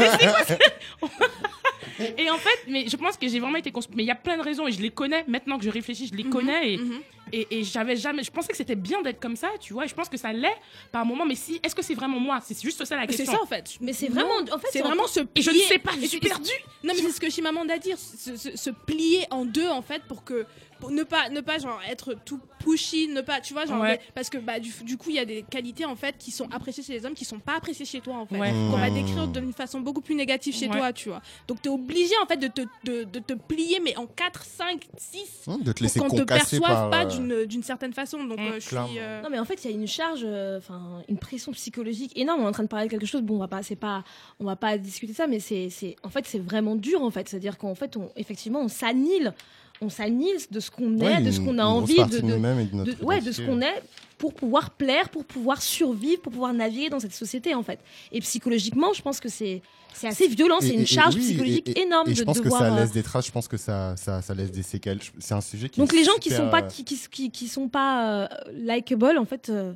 Et 2.18 2.30
en 2.30 2.38
fait, 2.38 2.58
mais 2.68 2.86
je 2.88 2.96
pense 2.96 3.16
que 3.16 3.28
j'ai 3.28 3.40
vraiment 3.40 3.56
été 3.58 3.70
construite. 3.70 3.96
Mais 3.96 4.02
il 4.02 4.06
y 4.06 4.10
a 4.10 4.14
plein 4.16 4.36
de 4.36 4.42
raisons 4.42 4.66
et 4.66 4.72
je 4.72 4.80
les 4.80 4.90
connais. 4.90 5.24
Maintenant 5.28 5.58
que 5.58 5.64
je 5.64 5.70
réfléchis, 5.70 6.08
je 6.08 6.14
les 6.16 6.24
connais 6.24 6.72
et, 6.74 6.76
mhm. 6.78 7.00
et, 7.32 7.46
et 7.60 7.64
j'avais 7.64 7.96
jamais. 7.96 8.22
Je 8.22 8.30
pensais 8.30 8.48
que 8.48 8.56
c'était 8.56 8.74
bien 8.74 9.02
d'être 9.02 9.20
comme 9.20 9.36
ça, 9.36 9.48
tu 9.60 9.72
vois. 9.72 9.84
Et 9.84 9.88
je 9.88 9.94
pense 9.94 10.08
que 10.08 10.16
ça 10.16 10.32
l'est 10.32 10.56
par 10.92 11.04
moment. 11.04 11.24
Mais 11.26 11.34
si, 11.34 11.60
est-ce 11.62 11.74
que 11.74 11.82
c'est 11.82 11.94
vraiment 11.94 12.18
moi? 12.20 12.40
C'est 12.44 12.60
juste 12.60 12.84
ça 12.84 12.96
la 12.96 13.02
C'est 13.02 13.16
question. 13.16 13.32
ça, 13.32 13.42
en 13.42 13.46
fait. 13.46 13.76
Mais 13.80 13.92
c'est 13.92 14.08
vraiment 14.08 14.34
en 14.52 14.58
fait 14.58 14.68
C'est 14.72 14.80
vraiment 14.82 15.06
se 15.06 15.20
Et 15.34 15.42
je 15.42 15.50
ne 15.50 15.54
plier. 15.54 15.66
sais 15.66 15.78
pas, 15.78 15.92
je 15.92 16.06
suis 16.06 16.08
c'est- 16.08 16.20
perdue. 16.20 16.50
Non, 16.82 16.92
mais 16.96 17.00
c'est 17.02 17.10
ce 17.12 17.20
que 17.20 17.30
Chimamanda 17.30 17.78
dit, 17.78 17.92
se, 17.96 18.36
se- 18.36 18.56
se 18.56 18.70
plier 18.70 19.24
en 19.30 19.44
deux 19.44 19.68
en 19.68 19.82
fait 19.82 20.02
pour 20.04 20.24
que 20.24 20.46
ne 20.90 21.02
pas 21.02 21.28
ne 21.30 21.40
pas 21.40 21.58
genre 21.58 21.80
être 21.88 22.14
tout 22.24 22.40
pushy, 22.58 23.08
ne 23.08 23.20
pas 23.20 23.40
tu 23.40 23.52
vois 23.52 23.66
genre 23.66 23.80
Ouais. 23.80 23.98
des- 23.98 24.02
parce 24.14 24.30
que 24.30 24.38
bah 24.38 24.58
du, 24.58 24.72
du 24.84 24.96
coup 24.96 25.10
il 25.10 25.16
y 25.16 25.18
a 25.18 25.24
des 25.24 25.42
qualités 25.42 25.84
en 25.84 25.96
fait 25.96 26.16
qui 26.18 26.30
sont 26.30 26.48
appréciées 26.50 26.82
chez 26.82 26.92
les 26.94 27.04
hommes 27.04 27.14
qui 27.14 27.24
sont 27.26 27.38
pas 27.38 27.56
appréciées 27.56 27.84
chez 27.84 28.00
toi 28.00 28.14
en 28.16 28.26
fait 28.26 28.38
Ouais. 28.38 28.50
qu'on 28.50 28.76
va 28.78 28.88
Mmh. 28.90 28.94
décrire 28.94 29.28
d'une 29.28 29.52
façon 29.52 29.80
beaucoup 29.80 30.00
plus 30.00 30.14
négative 30.14 30.54
chez 30.54 30.68
Ouais. 30.68 30.76
toi 30.78 30.92
tu 30.92 31.08
vois 31.10 31.20
donc 31.46 31.60
tu 31.60 31.68
es 31.68 31.72
obligé 31.72 32.14
en 32.22 32.26
fait 32.26 32.38
de 32.38 32.48
te, 32.48 32.62
de, 32.84 33.04
de 33.04 33.18
te 33.18 33.34
plier 33.34 33.80
mais 33.84 33.96
en 33.96 34.06
4 34.06 34.44
5 34.44 34.86
6 34.96 35.42
Hum, 35.46 35.62
de 35.62 35.72
te 35.72 35.78
pour 35.78 35.82
laisser 35.84 36.00
qu'on 36.00 36.08
te 36.08 36.22
perçoive 36.22 36.60
par. 36.62 36.90
pas 36.90 37.02
euh, 37.04 37.08
d'une 37.08 37.44
d'une 37.44 37.62
certaine 37.62 37.92
façon 37.92 38.24
donc 38.24 38.38
Mmh, 38.38 38.42
euh, 38.42 38.60
je 38.60 38.68
clairement. 38.68 38.88
suis 38.88 38.98
euh, 38.98 39.20
Non 39.22 39.28
mais 39.30 39.38
en 39.38 39.44
fait 39.44 39.62
il 39.64 39.70
y 39.70 39.74
a 39.74 39.76
une 39.76 39.86
charge, 39.86 40.22
euh, 40.24 40.58
enfin 40.58 41.02
une 41.08 41.18
pression 41.18 41.52
psychologique 41.52 42.12
énorme. 42.16 42.40
On 42.40 42.44
est 42.44 42.48
en 42.48 42.52
train 42.52 42.62
de 42.62 42.68
parler 42.68 42.86
de 42.86 42.90
quelque 42.90 43.06
chose. 43.06 43.20
Bon 43.22 43.36
on 43.36 43.38
va 43.38 43.48
pas, 43.48 43.62
c'est 43.62 43.76
pas, 43.76 44.04
on 44.40 44.44
va 44.44 44.56
pas 44.56 44.78
discuter 44.78 45.12
ça, 45.12 45.26
mais 45.26 45.38
c'est, 45.40 45.68
c'est, 45.70 45.96
en 46.02 46.08
fait 46.08 46.24
c'est 46.26 46.38
vraiment 46.38 46.76
dur 46.76 47.02
en 47.02 47.10
fait. 47.10 47.28
C'est-à-dire 47.28 47.58
qu'en 47.58 47.74
fait 47.74 47.96
on, 47.96 48.10
effectivement 48.16 48.60
on 48.60 48.68
s'annule 48.68 49.32
on 49.80 49.88
s'annihile 49.88 50.36
de 50.50 50.60
ce 50.60 50.70
qu'on 50.70 50.98
est, 50.98 51.04
Ouais, 51.04 51.20
de 51.22 51.30
ce 51.30 51.40
qu'on 51.40 51.58
a 51.58 51.64
envie, 51.64 51.96
de, 51.96 52.20
de, 52.20 52.20
de 52.20 53.04
ouais, 53.04 53.20
de 53.20 53.32
ce 53.32 53.42
qu'on 53.42 53.60
est 53.60 53.82
pour 54.18 54.32
pouvoir 54.32 54.70
plaire, 54.70 55.08
pour 55.08 55.24
pouvoir 55.24 55.60
survivre, 55.60 56.22
pour 56.22 56.32
pouvoir 56.32 56.52
naviguer 56.54 56.88
dans 56.88 57.00
cette 57.00 57.12
société 57.14 57.54
en 57.54 57.62
fait. 57.62 57.80
Et 58.12 58.20
psychologiquement, 58.20 58.92
je 58.92 59.02
pense 59.02 59.20
que 59.20 59.28
c'est 59.28 59.62
c'est 59.92 60.08
assez 60.08 60.26
violent, 60.26 60.58
c'est 60.60 60.74
une 60.74 60.80
et- 60.80 60.86
charge 60.86 61.14
oui, 61.14 61.20
psychologique 61.20 61.68
et- 61.68 61.72
et- 61.78 61.82
énorme 61.82 62.08
et 62.08 62.12
de 62.14 62.16
je 62.18 62.24
pense 62.24 62.40
devoir. 62.40 62.60
que 62.62 62.66
ça 62.66 62.74
euh, 62.74 62.80
laisse 62.80 62.90
des 62.92 63.02
traces, 63.04 63.26
je 63.26 63.30
pense 63.32 63.46
que 63.46 63.56
ça, 63.56 63.94
ça, 63.96 64.22
ça 64.22 64.34
laisse 64.34 64.50
des 64.50 64.62
séquelles. 64.64 64.98
C'est 65.20 65.34
un 65.34 65.40
sujet 65.40 65.68
qui 65.68 65.78
Donc 65.78 65.92
les 65.92 66.02
gens 66.02 66.16
qui 66.20 66.30
sont 66.30 66.50
pas 66.50 66.62
euh, 66.62 66.66
qui, 66.68 66.84
qui, 66.84 66.98
qui, 67.10 67.30
qui 67.30 67.46
sont 67.48 67.68
pas 67.68 68.22
euh, 68.24 68.28
likable 68.54 69.18
en 69.18 69.24
fait. 69.24 69.50
euh, 69.50 69.72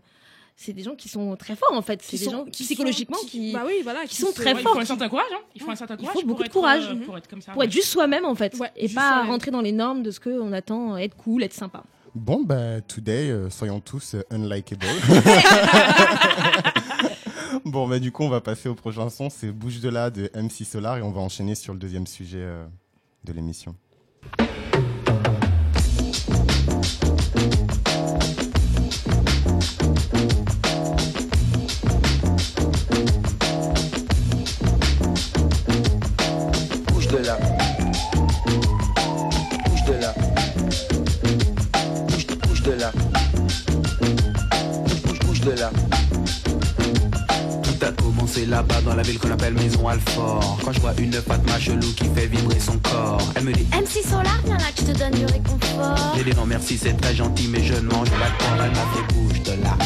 c'est 0.60 0.72
des 0.72 0.82
gens 0.82 0.96
qui 0.96 1.08
sont 1.08 1.36
très 1.36 1.54
forts 1.54 1.72
en 1.72 1.82
fait. 1.82 2.00
C'est 2.02 2.18
des 2.18 2.24
sont- 2.24 2.30
gens 2.32 2.44
qui 2.46 2.50
qui 2.50 2.64
psychologiquement 2.64 3.16
sont- 3.16 3.26
qui, 3.28 3.52
Bah 3.52 3.62
oui, 3.64 3.74
voilà. 3.84 4.04
qui 4.06 4.16
sont 4.16 4.26
se- 4.26 4.32
très 4.34 4.54
Ouais, 4.54 4.60
il 4.60 4.64
forts, 4.64 4.72
faut 4.74 4.80
un 4.80 4.84
certain 4.84 5.08
courage. 5.08 5.26
Hein. 5.32 5.38
Il 5.54 5.62
faut 5.62 5.70
un 5.70 5.76
certain 5.76 5.94
Il 5.94 5.98
courage 6.00 6.12
faut 6.14 6.20
pour 6.20 6.28
beaucoup 6.28 6.42
de 6.42 6.46
être, 6.46 6.52
courage. 6.52 6.88
euh, 6.90 7.04
pour 7.06 7.16
être 7.16 7.28
comme 7.28 7.40
ça. 7.40 7.52
pour 7.52 7.62
être 7.62 7.70
juste 7.70 7.86
soi-même 7.88 8.24
en 8.24 8.34
fait 8.34 8.54
Ouais, 8.58 8.70
et 8.76 8.88
pas 8.88 9.22
rentrer 9.24 9.52
dans 9.52 9.60
les 9.60 9.70
normes 9.72 10.02
de 10.02 10.10
ce 10.10 10.18
qu'on 10.18 10.52
attend, 10.52 10.96
être 10.96 11.16
cool, 11.16 11.44
être 11.44 11.54
sympa. 11.54 11.84
Bon, 12.14 12.42
bah, 12.42 12.80
today, 12.80 13.30
euh, 13.30 13.50
soyons 13.50 13.78
tous 13.80 14.14
euh, 14.14 14.22
unlikable. 14.32 14.86
bon, 17.64 17.86
bah, 17.86 17.98
du 18.00 18.10
coup, 18.10 18.24
on 18.24 18.28
va 18.28 18.40
passer 18.40 18.68
au 18.68 18.74
prochain 18.74 19.08
son. 19.10 19.30
C'est 19.30 19.52
Bouge 19.52 19.78
de 19.80 19.88
là 19.88 20.10
de 20.10 20.28
MC 20.34 20.64
Solar 20.64 20.98
et 20.98 21.02
on 21.02 21.12
va 21.12 21.20
enchaîner 21.20 21.54
sur 21.54 21.72
le 21.72 21.78
deuxième 21.78 22.06
sujet 22.08 22.40
euh, 22.40 22.66
de 23.24 23.32
l'émission. 23.32 23.76
Alfort. 49.88 50.58
Quand 50.64 50.72
je 50.72 50.80
vois 50.80 50.92
une 50.98 51.12
Fatma 51.14 51.58
chelou 51.58 51.92
qui 51.94 52.04
fait 52.14 52.26
vibrer 52.26 52.60
son 52.60 52.78
corps, 52.78 53.22
elle 53.34 53.44
me 53.44 53.52
dit 53.52 53.66
MC 53.72 54.04
Solar, 54.06 54.38
viens 54.44 54.58
là 54.58 54.64
je 54.76 54.82
te 54.84 54.98
donne 54.98 55.12
du 55.12 55.24
réconfort. 55.26 56.14
J'ai 56.16 56.24
dit 56.24 56.36
non 56.36 56.46
merci, 56.46 56.76
c'est 56.76 56.94
très 56.94 57.14
gentil, 57.14 57.48
mais 57.48 57.62
je 57.62 57.74
ne 57.74 57.88
mange 57.88 58.10
pas 58.10 58.28
de 58.28 58.36
porc. 58.38 58.56
Elle 58.62 58.70
m'a 58.70 58.86
fait 58.94 59.14
bouge 59.14 59.42
de 59.42 59.52
là. 59.62 59.76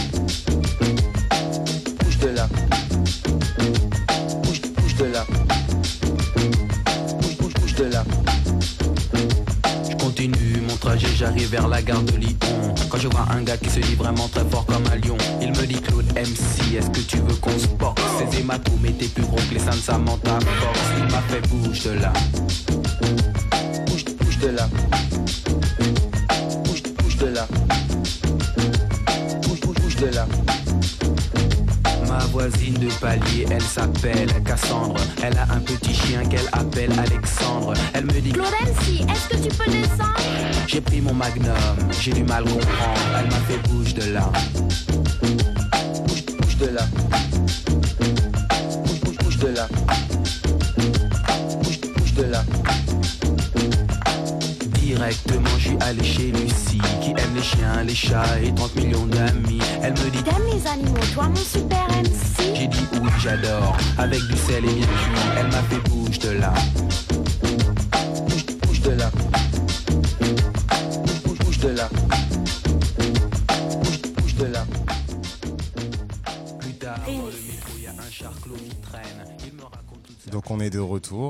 Bouge 2.01 2.19
de 2.19 2.29
là. 2.29 2.49
Bouge, 4.43 4.61
bouge 4.77 4.97
de 4.97 5.05
là. 5.05 5.27
Bouge, 7.21 7.37
bouge, 7.39 7.55
bouge 7.55 7.75
de 7.75 7.85
là. 7.85 8.05
Je 9.89 9.97
continue 9.97 10.61
mon 10.69 10.77
trajet, 10.77 11.09
j'arrive 11.17 11.51
vers 11.51 11.69
la 11.69 11.83
gare 11.83 12.03
de 12.03 12.17
Lyon. 12.17 12.37
Quand 12.91 12.99
je 12.99 13.09
vois 13.09 13.27
un 13.31 13.43
gars 13.43 13.57
qui 13.57 13.71
se 13.71 13.81
dit 13.81 13.95
vraiment 13.95 14.29
très 14.29 14.45
fort 14.51 14.67
comme 14.67 14.85
un 14.93 14.97
lion, 14.97 15.12
seins 19.63 19.71
de 19.71 19.77
Samantha 19.77 20.39
Fox. 20.41 20.79
Il 20.99 21.05
m'a 21.13 21.23
fait 21.23 21.49
bouge 21.49 21.83
de 21.85 21.91
là. 21.93 22.13
Bouge, 23.87 24.05
bouge 24.05 24.39
de 24.39 24.49
là. 24.49 24.69
Bouge, 26.65 26.83
bouge 26.99 27.17
de 27.17 27.27
là. 27.27 27.47
Bouge, 29.43 29.61
bouge, 29.61 29.77
bouge 29.77 29.97
de 29.97 30.07
là. 30.07 30.27
Ma 32.09 32.19
voisine 32.27 32.75
de 32.75 32.89
palier, 33.01 33.47
elle 33.51 33.63
s'appelle 33.63 34.29
Cassandre. 34.45 35.01
Elle 35.23 35.37
a 35.39 35.45
un 35.55 35.61
petit 35.61 35.95
chien 35.95 36.25
qu'elle 36.25 36.49
appelle 36.53 36.93
Alexandre. 36.99 37.75
Elle 37.95 38.07
me 38.07 38.21
dit 38.21 38.33
MC, 38.33 39.05
est-ce 39.09 39.29
que 39.29 39.49
tu 39.49 39.57
peux 39.57 39.71
descendre? 39.71 40.17
J'ai 40.67 40.81
pris 40.81 41.01
mon 41.01 41.15
magnum, 41.15 41.55
j'ai 42.01 42.13
du 42.13 42.25
mal 42.25 42.45
comprendre. 42.45 43.01
Elle 43.19 43.27
m'a 43.27 43.41
fait 43.47 43.69
bouge 43.69 43.95
de 43.95 44.13
là. 44.13 44.31
Avec 64.13 64.27
du 64.27 64.37
sel 64.37 64.63
et 64.67 64.75
bien 64.75 64.85
cuit, 64.85 65.23
elle 65.39 65.47
m'a 65.47 65.63
fait 65.63 65.89
bouge 65.89 66.19
de 66.19 66.33
là. 66.33 66.53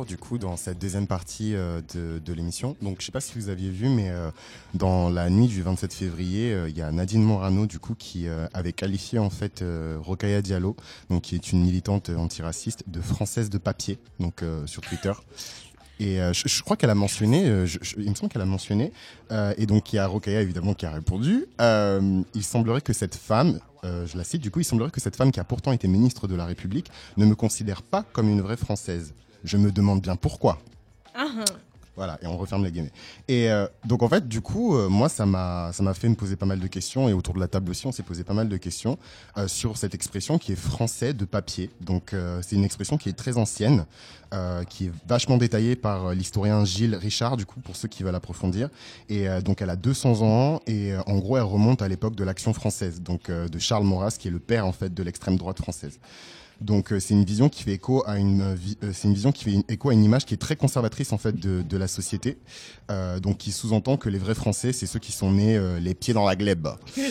Du 0.07 0.16
coup 0.16 0.39
dans 0.39 0.57
cette 0.57 0.78
deuxième 0.78 1.09
partie 1.09 1.55
euh, 1.55 1.80
de, 1.95 2.33
l'émission. 2.33 2.76
Donc 2.83 3.01
je 3.01 3.07
sais 3.07 3.12
pas 3.12 3.20
si 3.20 3.35
vous 3.35 3.49
aviez 3.49 3.70
vu, 3.70 3.89
mais 3.89 4.11
euh, 4.11 4.30
dans 4.74 5.11
la 5.11 5.28
nuit 5.28 5.49
du 5.49 5.62
27 5.62 5.93
février, 5.93 6.53
euh, 6.53 6.68
il 6.68 6.76
y 6.76 6.83
a 6.83 6.93
Nadine 6.93 7.22
Morano 7.22 7.66
du 7.66 7.80
coup 7.80 7.95
qui 7.95 8.26
avait 8.55 8.72
qualifié 8.72 9.18
en 9.18 9.30
fait 9.30 9.64
Rokhaya 10.01 10.41
Diallo, 10.41 10.76
donc 11.11 11.22
qui 11.22 11.35
est 11.35 11.53
une 11.53 11.62
militante 11.62 12.11
antiraciste, 12.11 12.85
de 12.87 13.01
française 13.01 13.51
de 13.51 13.59
papier, 13.59 13.99
donc 14.20 14.43
sur 14.66 14.83
Twitter. 14.83 15.12
Et 16.01 16.18
je, 16.33 16.62
crois 16.62 16.76
qu'elle 16.76 16.91
a 16.91 16.95
mentionné, 16.95 17.45
il 17.97 18.11
me 18.11 18.14
semble 18.14 18.30
qu'elle 18.30 18.43
a 18.43 18.47
mentionné, 18.47 18.93
et 19.57 19.66
donc 19.66 19.93
il 19.93 19.97
y 19.97 19.99
a 19.99 20.07
Rokhaya 20.07 20.41
évidemment 20.41 20.74
qui 20.74 20.87
a 20.87 20.91
répondu. 20.91 21.47
il 21.61 22.45
semblerait 22.45 22.80
que 22.80 22.93
cette 22.93 23.14
femme, 23.14 23.59
je 23.83 24.16
la 24.16 24.24
cite, 24.24 24.43
du 24.43 24.51
coup, 24.51 24.61
il 24.61 24.64
semblerait 24.64 24.91
que 24.91 25.01
cette 25.01 25.16
femme 25.16 25.33
qui 25.33 25.41
a 25.41 25.45
pourtant 25.45 25.72
été 25.72 25.89
ministre 25.89 26.28
de 26.28 26.35
la 26.35 26.47
République 26.47 26.91
ne 27.16 27.26
me 27.26 27.35
considère 27.35 27.83
pas 27.83 28.05
comme 28.12 28.28
une 28.28 28.41
vraie 28.41 28.57
française. 28.57 29.14
Je 29.45 29.57
me 29.57 29.72
demande 29.72 30.01
bien 30.01 30.16
pourquoi. 30.16 30.59
Ah, 31.14 31.26
ah. 31.38 31.45
Voilà, 31.95 32.18
et 32.22 32.26
on 32.26 32.38
referme 32.38 32.64
les 32.64 32.72
guillemets. 32.72 32.93
Et 33.28 33.51
euh, 33.51 33.66
donc 33.84 34.03
en 34.03 34.09
fait, 34.09 34.26
du 34.26 34.40
coup, 34.40 34.76
euh, 34.76 34.88
moi, 34.88 35.11
ça 35.11 35.26
m'a, 35.26 35.72
ça 35.74 35.82
m'a 35.82 35.93
fait 35.93 36.09
me 36.09 36.14
poser 36.14 36.36
pas 36.36 36.47
mal 36.47 36.59
de 36.59 36.66
questions, 36.66 37.07
et 37.09 37.12
autour 37.12 37.34
de 37.34 37.40
la 37.40 37.49
table 37.49 37.70
aussi, 37.70 37.86
on 37.86 37.93
s'est 37.93 38.03
posé 38.03 38.24
pas 38.24 38.32
mal 38.32 38.49
de 38.49 38.57
questions 38.57 38.99
euh, 39.36 39.47
sur 39.47 39.76
cette 39.76 39.95
expression 39.95 40.38
qui 40.38 40.53
est 40.53 40.57
français 40.57 41.12
de 41.12 41.26
papier. 41.26 41.68
Donc 41.82 42.14
c'est 42.40 42.57
une 42.57 42.64
expression 42.64 42.97
qui 42.97 43.09
est 43.09 43.12
très 43.12 43.36
ancienne, 43.36 43.84
qui 44.68 44.86
est 44.86 44.93
vachement 45.07 45.36
détaillée 45.36 45.76
par 45.76 46.14
l'historien 46.14 46.64
Gilles 46.64 46.95
Richard, 46.95 47.36
du 47.36 47.45
coup, 47.45 47.61
pour 47.61 47.76
ceux 47.76 47.88
qui 47.88 48.03
veulent 48.03 48.14
approfondir. 48.14 48.70
Et 49.09 49.26
donc 49.43 49.61
elle 49.61 49.70
a 49.70 49.76
200 49.76 50.22
ans, 50.22 50.61
et 50.66 50.95
en 51.07 51.18
gros, 51.18 51.36
elle 51.36 51.43
remonte 51.43 51.82
à 51.82 51.88
l'époque 51.88 52.14
de 52.14 52.24
l'Action 52.24 52.53
française, 52.55 53.01
donc 53.03 53.30
de 53.30 53.59
Charles 53.59 53.84
Maurras, 53.84 54.16
qui 54.18 54.28
est 54.28 54.30
le 54.30 54.38
père 54.38 54.66
en 54.66 54.72
fait 54.72 54.93
de 54.93 55.03
l'extrême 55.03 55.36
droite 55.36 55.59
française. 55.59 55.99
Donc 56.62 56.92
euh, 56.92 57.00
c'est 57.00 57.14
une 57.14 57.24
vision 57.24 57.48
qui 57.48 57.62
fait 57.62 57.72
écho 57.72 58.02
à 58.06 58.18
une 58.18 58.40
euh, 58.40 58.56
euh, 58.84 58.90
c'est 58.94 59.08
une 59.08 59.14
vision 59.14 59.32
qui 59.32 59.44
fait 59.44 59.52
une- 59.52 59.64
écho 59.68 59.90
à 59.90 59.94
une 59.94 60.04
image 60.04 60.24
qui 60.24 60.34
est 60.34 60.38
très 60.38 60.56
conservatrice 60.56 61.12
en 61.12 61.18
fait 61.18 61.38
de, 61.38 61.62
de 61.62 61.76
la 61.76 61.88
société. 61.88 62.38
Euh, 62.90 63.20
donc 63.20 63.38
qui 63.38 63.52
sous-entend 63.52 63.96
que 63.96 64.08
les 64.08 64.18
vrais 64.18 64.34
Français 64.34 64.72
c'est 64.72 64.86
ceux 64.86 64.98
qui 64.98 65.12
sont 65.12 65.32
nés 65.32 65.56
euh, 65.56 65.78
les 65.80 65.94
pieds 65.94 66.14
dans 66.14 66.26
la 66.26 66.36
glèbe. 66.36 66.68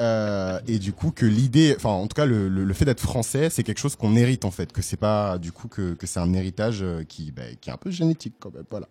Euh, 0.00 0.60
et 0.68 0.78
du 0.78 0.92
coup 0.92 1.10
que 1.10 1.26
l'idée, 1.26 1.74
enfin 1.76 1.88
en 1.88 2.06
tout 2.06 2.14
cas 2.14 2.24
le, 2.24 2.48
le, 2.48 2.62
le 2.62 2.72
fait 2.72 2.84
d'être 2.84 3.00
français 3.00 3.50
c'est 3.50 3.64
quelque 3.64 3.80
chose 3.80 3.96
qu'on 3.96 4.14
hérite 4.14 4.44
en 4.44 4.52
fait, 4.52 4.70
que 4.70 4.80
c'est 4.80 4.96
pas 4.96 5.38
du 5.38 5.50
coup 5.50 5.66
que, 5.66 5.94
que 5.94 6.06
c'est 6.06 6.20
un 6.20 6.32
héritage 6.34 6.84
qui 7.08 7.32
bah, 7.32 7.42
qui 7.60 7.68
est 7.68 7.72
un 7.72 7.76
peu 7.78 7.90
génétique 7.90 8.34
quand 8.38 8.54
même 8.54 8.62
voilà. 8.70 8.86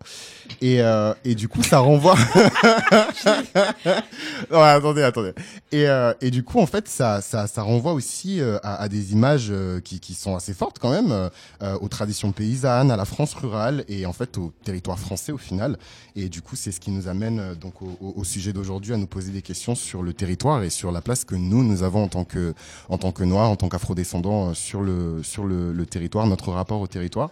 Et 0.60 0.82
euh, 0.82 1.14
et 1.24 1.36
du 1.36 1.48
coup 1.48 1.64
ça 1.64 1.80
renvoie. 1.80 2.18
non, 4.52 4.60
attendez 4.62 5.04
attendez. 5.04 5.34
Et 5.72 5.88
euh, 5.88 6.14
et 6.20 6.32
du 6.32 6.44
coup 6.44 6.60
en 6.60 6.66
fait 6.68 6.88
ça 6.88 7.22
ça 7.22 7.48
ça 7.48 7.62
renvoie 7.62 7.94
aussi 7.94 8.42
à, 8.42 8.58
à 8.76 8.90
des 8.90 9.14
images 9.14 9.54
qui 9.86 10.00
qui 10.08 10.14
sont 10.14 10.36
assez 10.38 10.54
fortes 10.54 10.78
quand 10.80 10.90
même 10.90 11.12
euh, 11.12 11.78
aux 11.82 11.90
traditions 11.90 12.32
paysannes, 12.32 12.92
à 12.92 12.96
la 12.96 13.04
France 13.04 13.34
rurale 13.34 13.84
et 13.90 14.06
en 14.06 14.14
fait 14.14 14.38
au 14.38 14.54
territoire 14.64 14.98
français 14.98 15.34
au 15.34 15.38
final. 15.38 15.78
Et 16.16 16.30
du 16.30 16.42
coup, 16.42 16.56
c'est 16.56 16.72
ce 16.72 16.80
qui 16.80 16.92
nous 16.92 17.10
amène 17.10 17.40
euh, 17.40 17.56
donc 17.56 17.82
au, 17.82 17.92
au- 18.00 18.14
au 18.16 18.24
sujet 18.24 18.54
d'aujourd'hui 18.54 18.94
à 18.94 18.98
nous 18.98 19.08
poser 19.08 19.32
des 19.32 19.42
questions 19.42 19.76
sur 19.76 20.02
le 20.04 20.14
territoire 20.14 20.64
et 20.64 20.70
sur 20.70 20.94
la 20.94 21.02
place 21.02 21.26
que 21.26 21.36
nous 21.36 21.62
nous 21.62 21.84
avons 21.84 22.04
en 22.04 22.08
tant 22.08 22.24
que 22.24 22.54
en 22.88 22.98
tant 22.98 23.12
que 23.12 23.26
noirs, 23.26 23.50
en 23.50 23.58
tant 23.58 23.68
qu'afrodescendants 23.68 24.50
euh, 24.50 24.54
sur 24.54 24.82
le 24.82 25.22
sur 25.24 25.44
le, 25.46 25.74
le 25.74 25.86
territoire, 25.86 26.26
notre 26.26 26.52
rapport 26.54 26.80
au 26.80 26.88
territoire. 26.88 27.32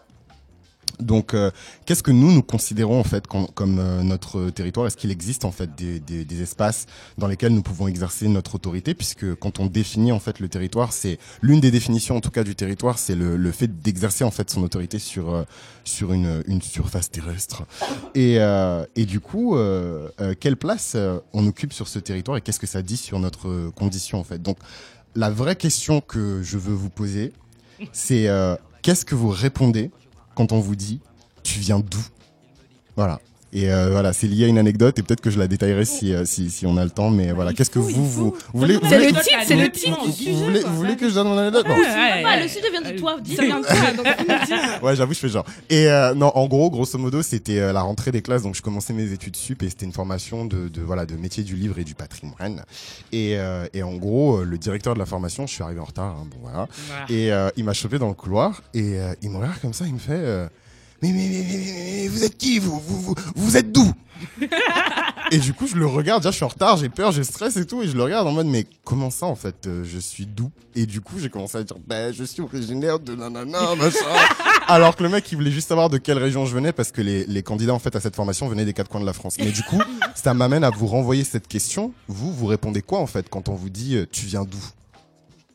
Donc, 1.00 1.34
euh, 1.34 1.52
qu'est-ce 1.86 2.04
que 2.04 2.12
nous 2.12 2.32
nous 2.32 2.42
considérons 2.42 3.00
en 3.00 3.04
fait 3.04 3.28
com- 3.28 3.48
comme 3.54 3.80
euh, 3.80 4.02
notre 4.02 4.50
territoire? 4.50 4.88
Est-ce 4.88 4.96
qu'il 4.96 5.12
existe 5.12 5.44
en 5.44 5.52
fait 5.52 5.76
des, 5.76 6.00
des, 6.00 6.24
des 6.24 6.42
espaces 6.42 6.86
dans 7.18 7.28
lesquels 7.28 7.54
nous 7.54 7.64
pouvons 7.64 7.88
exercer 7.88 8.28
notre 8.28 8.56
autorité? 8.56 8.94
Puisque 8.94 9.36
quand 9.36 9.60
on 9.60 9.66
définit 9.66 10.12
en 10.12 10.20
fait 10.20 10.40
le 10.40 10.48
territoire, 10.48 10.94
c'est 10.94 11.20
l'une 11.42 11.60
des 11.60 11.72
définitions 11.72 12.16
en 12.16 12.22
tout 12.22 12.32
cas 12.32 12.44
du 12.44 12.56
territoire, 12.56 12.98
c'est 12.98 13.16
le, 13.16 13.36
le 13.36 13.52
fait 13.52 13.82
d'exercer 13.82 14.24
en 14.24 14.32
fait 14.32 14.50
son 14.50 14.64
autorité 14.64 15.00
sur 15.00 15.34
euh, 15.34 15.44
sur 15.84 16.14
une, 16.14 16.44
une 16.48 16.62
surface 16.62 17.12
terrestre. 17.12 17.64
Et, 18.16 18.40
euh, 18.40 18.86
et 18.96 19.06
du 19.06 19.20
coup, 19.20 19.56
euh, 19.56 20.10
euh, 20.22 20.34
quelle 20.40 20.56
place 20.56 20.96
on 21.34 21.46
occupe 21.46 21.74
sur 21.74 21.88
ce 21.88 22.00
territoire 22.00 22.38
et 22.38 22.42
qu'est-ce 22.42 22.60
que 22.60 22.68
ça 22.68 22.82
dit 22.82 22.98
sur 22.98 23.20
notre 23.20 23.70
condition 23.72 24.20
en 24.20 24.24
fait? 24.24 24.42
Donc, 24.42 24.58
la 25.16 25.30
vraie 25.30 25.56
question 25.56 26.02
que 26.02 26.42
je 26.42 26.58
veux 26.58 26.74
vous 26.74 26.90
poser, 26.90 27.34
c'est 27.92 28.28
qu'est-ce 28.82 29.06
que 29.06 29.16
vous 29.16 29.30
répondez 29.30 29.92
quand 30.36 30.52
on 30.52 30.60
vous 30.60 30.76
dit 30.76 31.00
tu 31.44 31.60
viens 31.60 31.80
d'où? 31.80 32.06
Voilà. 32.96 33.20
Et 33.54 33.72
euh, 33.72 33.90
voilà, 33.90 34.12
c'est 34.12 34.28
lié 34.28 34.46
à 34.46 34.48
une 34.48 34.58
anecdote 34.58 35.00
et 35.00 35.04
peut-être 35.04 35.22
que 35.22 35.30
je 35.30 35.40
la 35.40 35.48
détaillerai 35.48 35.86
si, 35.86 36.14
euh, 36.14 36.26
si, 36.26 36.50
si 36.50 36.66
on 36.66 36.76
a 36.76 36.84
le 36.84 36.90
temps. 36.90 37.10
Mais 37.10 37.32
voilà, 37.32 37.54
qu'est-ce 37.54 37.70
que 37.70 37.80
vous, 37.80 37.90
vous, 37.90 38.06
vous 38.32 38.36
voulez, 38.54 38.76
vous 38.76 38.82
C'est 38.90 38.96
voulez, 38.98 39.12
le 39.12 39.20
titre, 39.22 39.38
c'est 39.46 39.56
le 39.56 39.72
titre 39.72 39.98
vous, 40.02 40.08
du 40.08 40.12
sujet. 40.14 40.32
voulez, 40.34 40.62
quoi. 40.62 40.70
vous 40.72 40.76
voulez 40.76 40.96
que 40.98 41.10
je 41.10 41.14
donne 41.14 41.28
mon 41.30 41.38
anecdote? 41.38 41.66
Bon. 41.66 41.74
Ah, 41.88 42.38
le 42.42 42.48
sujet 42.50 42.70
vient 42.70 42.82
de 42.82 42.98
toi, 43.00 43.16
dis. 43.22 43.36
Ça 43.36 43.46
vient 43.46 43.60
de 43.62 43.66
toi, 43.66 43.92
donc. 43.96 44.06
Ouais, 44.84 44.96
j'avoue, 44.96 45.14
je 45.14 45.20
fais 45.20 45.30
genre. 45.30 45.46
Et 45.70 45.88
euh, 45.90 46.14
non, 46.14 46.32
en 46.36 46.48
gros, 46.48 46.70
grosso 46.70 46.98
modo, 46.98 47.22
c'était 47.22 47.60
euh, 47.60 47.72
la 47.72 47.82
rentrée 47.82 48.12
des 48.12 48.22
classes, 48.22 48.44
donc 48.44 48.56
je 48.56 48.62
commençais 48.62 48.92
mes 48.94 49.12
études 49.14 49.36
sup 49.38 49.64
et 49.64 49.70
c'était 49.70 49.86
une 49.86 49.94
formation 49.94 50.44
de, 50.46 50.68
de 50.68 50.82
voilà 50.82 51.06
de 51.06 51.16
métier 51.16 51.44
du 51.44 51.56
livre 51.56 51.80
et 51.80 51.84
du 51.86 51.96
patrimoine. 51.96 52.64
Et, 53.14 53.38
euh, 53.38 53.68
et 53.74 53.84
en 53.84 53.94
gros, 53.96 54.40
euh, 54.40 54.44
le 54.44 54.58
directeur 54.58 54.96
de 54.96 55.00
la 55.00 55.06
formation, 55.06 55.48
je 55.48 55.54
suis 55.54 55.64
arrivé 55.64 55.80
en 55.80 55.86
retard, 55.86 56.18
hein, 56.20 56.28
bon 56.30 56.38
voilà. 56.42 56.68
Voilà. 56.88 57.06
Et 57.10 57.32
euh, 57.32 57.50
il 57.56 57.64
m'a 57.64 57.74
chopé 57.74 58.00
dans 58.00 58.10
le 58.10 58.14
couloir 58.16 58.62
et 58.74 59.00
euh, 59.00 59.14
il 59.22 59.30
me 59.30 59.38
regarde 59.38 59.60
comme 59.62 59.74
ça, 59.74 59.86
il 59.88 59.94
me 59.94 60.00
fait. 60.00 60.48
Mais, 61.14 61.30
mais, 61.30 61.30
mais, 61.30 61.58
mais, 61.58 61.74
mais, 61.74 62.02
mais 62.02 62.08
vous 62.08 62.24
êtes 62.24 62.38
qui 62.38 62.60
vous, 62.60 62.80
vous, 62.80 63.02
vous, 63.02 63.16
vous 63.36 63.58
êtes 63.58 63.72
d'où 63.72 63.92
Et 65.32 65.38
du 65.38 65.54
coup, 65.54 65.68
je 65.68 65.76
le 65.76 65.86
regarde, 65.86 66.22
déjà, 66.22 66.32
je 66.32 66.36
suis 66.36 66.46
en 66.46 66.50
retard, 66.50 66.78
j'ai 66.78 66.90
peur, 66.90 67.12
j'ai 67.12 67.24
stress 67.24 67.58
et 67.58 67.66
tout, 67.66 67.82
et 67.82 67.88
je 67.88 67.96
le 67.96 68.04
regarde 68.04 68.28
en 68.28 68.32
mode, 68.32 68.48
mais 68.48 68.66
comment 68.84 69.10
ça, 69.10 69.26
en 69.26 69.36
fait, 69.36 69.68
euh, 69.68 69.84
je 69.84 69.98
suis 70.00 70.26
d'où? 70.26 70.52
Et 70.76 70.86
du 70.86 71.02
coup, 71.02 71.20
j'ai 71.20 71.30
commencé 71.30 71.58
à 71.58 71.64
dire, 71.64 71.78
ben, 71.86 72.14
je 72.14 72.24
suis 72.24 72.42
originaire 72.42 73.00
de 73.00 73.16
nanana, 73.16 73.76
machin. 73.78 74.06
Alors 74.68 74.96
que 74.96 75.04
le 75.04 75.10
mec, 75.10 75.30
il 75.32 75.36
voulait 75.36 75.52
juste 75.52 75.68
savoir 75.68 75.90
de 75.90 75.98
quelle 75.98 76.18
région 76.18 76.46
je 76.46 76.54
venais, 76.54 76.72
parce 76.72 76.92
que 76.92 77.02
les, 77.02 77.26
les 77.26 77.44
candidats, 77.44 77.74
en 77.74 77.80
fait, 77.80 77.96
à 77.96 78.00
cette 78.00 78.16
formation 78.16 78.48
venaient 78.48 78.66
des 78.66 78.74
quatre 78.74 78.90
coins 78.90 79.02
de 79.02 79.06
la 79.06 79.14
France. 79.14 79.36
Mais 79.40 79.52
du 79.52 79.64
coup, 79.64 79.82
ça 80.16 80.34
m'amène 80.34 80.64
à 80.64 80.70
vous 80.70 80.88
renvoyer 80.88 81.24
cette 81.24 81.48
question. 81.48 81.92
Vous, 82.08 82.32
vous 82.32 82.46
répondez 82.46 82.82
quoi, 82.82 83.00
en 83.00 83.08
fait, 83.08 83.28
quand 83.30 83.50
on 83.50 83.56
vous 83.56 83.70
dit, 83.70 83.96
euh, 83.96 84.06
tu 84.12 84.26
viens 84.26 84.44
d'où? 84.44 84.64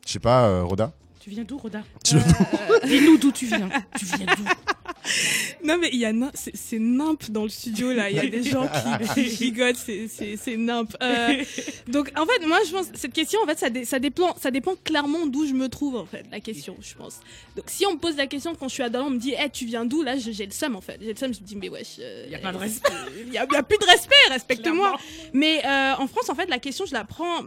Je 0.05 0.13
sais 0.13 0.19
pas, 0.19 0.47
euh, 0.47 0.63
Roda? 0.63 0.91
Tu 1.23 1.29
viens 1.29 1.43
d'où, 1.43 1.57
Roda 1.57 1.83
Tu 2.03 2.17
viens 2.17 2.25
d'où 2.27 2.87
Dis-nous 2.87 3.17
d'où 3.17 3.31
tu 3.31 3.45
viens. 3.45 3.69
Tu 3.97 4.05
viens 4.05 4.25
d'où 4.25 4.43
Non 5.63 5.77
mais 5.79 5.89
il 5.93 5.99
y 5.99 6.05
a 6.05 6.11
c'est 6.33 6.79
nimp 6.79 7.29
dans 7.31 7.43
le 7.43 7.49
studio 7.49 7.91
là, 7.91 8.09
il 8.09 8.15
y 8.15 8.19
a 8.19 8.25
des 8.27 8.43
gens 8.43 8.67
qui, 8.67 9.23
qui 9.25 9.43
rigolent, 9.45 9.75
c'est 9.75 10.57
nimp. 10.57 10.95
Euh, 11.01 11.43
donc 11.87 12.11
en 12.17 12.25
fait 12.25 12.45
moi 12.45 12.59
je 12.67 12.71
pense 12.71 12.87
cette 12.93 13.13
question 13.13 13.39
en 13.43 13.47
fait 13.47 13.57
ça 13.57 13.69
dé- 13.69 13.83
ça 13.85 13.99
dépend 13.99 14.35
ça 14.37 14.51
dépend 14.51 14.75
clairement 14.83 15.25
d'où 15.25 15.45
je 15.47 15.53
me 15.53 15.69
trouve 15.69 15.95
en 15.95 16.05
fait 16.05 16.25
la 16.31 16.39
question 16.39 16.75
je 16.81 16.93
pense. 16.95 17.19
Donc 17.55 17.65
si 17.67 17.85
on 17.85 17.93
me 17.93 17.99
pose 17.99 18.15
la 18.15 18.27
question 18.27 18.53
quand 18.55 18.67
je 18.67 18.73
suis 18.75 18.83
à 18.83 18.89
Dallas 18.89 19.05
on 19.05 19.09
me 19.11 19.17
dit 19.19 19.33
eh 19.43 19.49
tu 19.49 19.65
viens 19.65 19.85
d'où? 19.85 20.01
Là 20.03 20.17
j'ai 20.17 20.45
le 20.45 20.51
seum 20.51 20.75
en 20.75 20.81
fait 20.81 20.97
j'ai 21.01 21.13
le 21.13 21.17
seum 21.17 21.33
je 21.33 21.39
me 21.41 21.45
dis 21.45 21.55
mais 21.55 21.69
wesh 21.69 21.97
il 21.97 22.31
Y 22.31 22.35
a 22.35 22.39
pas 22.39 22.51
de 22.51 22.57
respect. 22.57 22.91
il 23.27 23.33
y 23.33 23.37
a 23.37 23.45
plus 23.63 23.77
de 23.79 23.85
respect 23.85 24.15
respecte-moi. 24.29 24.97
Mais 25.33 25.61
euh, 25.65 25.93
en 25.97 26.07
France 26.07 26.29
en 26.29 26.35
fait 26.35 26.47
la 26.49 26.59
question 26.59 26.85
je 26.85 26.93
la 26.93 27.03
prends 27.05 27.41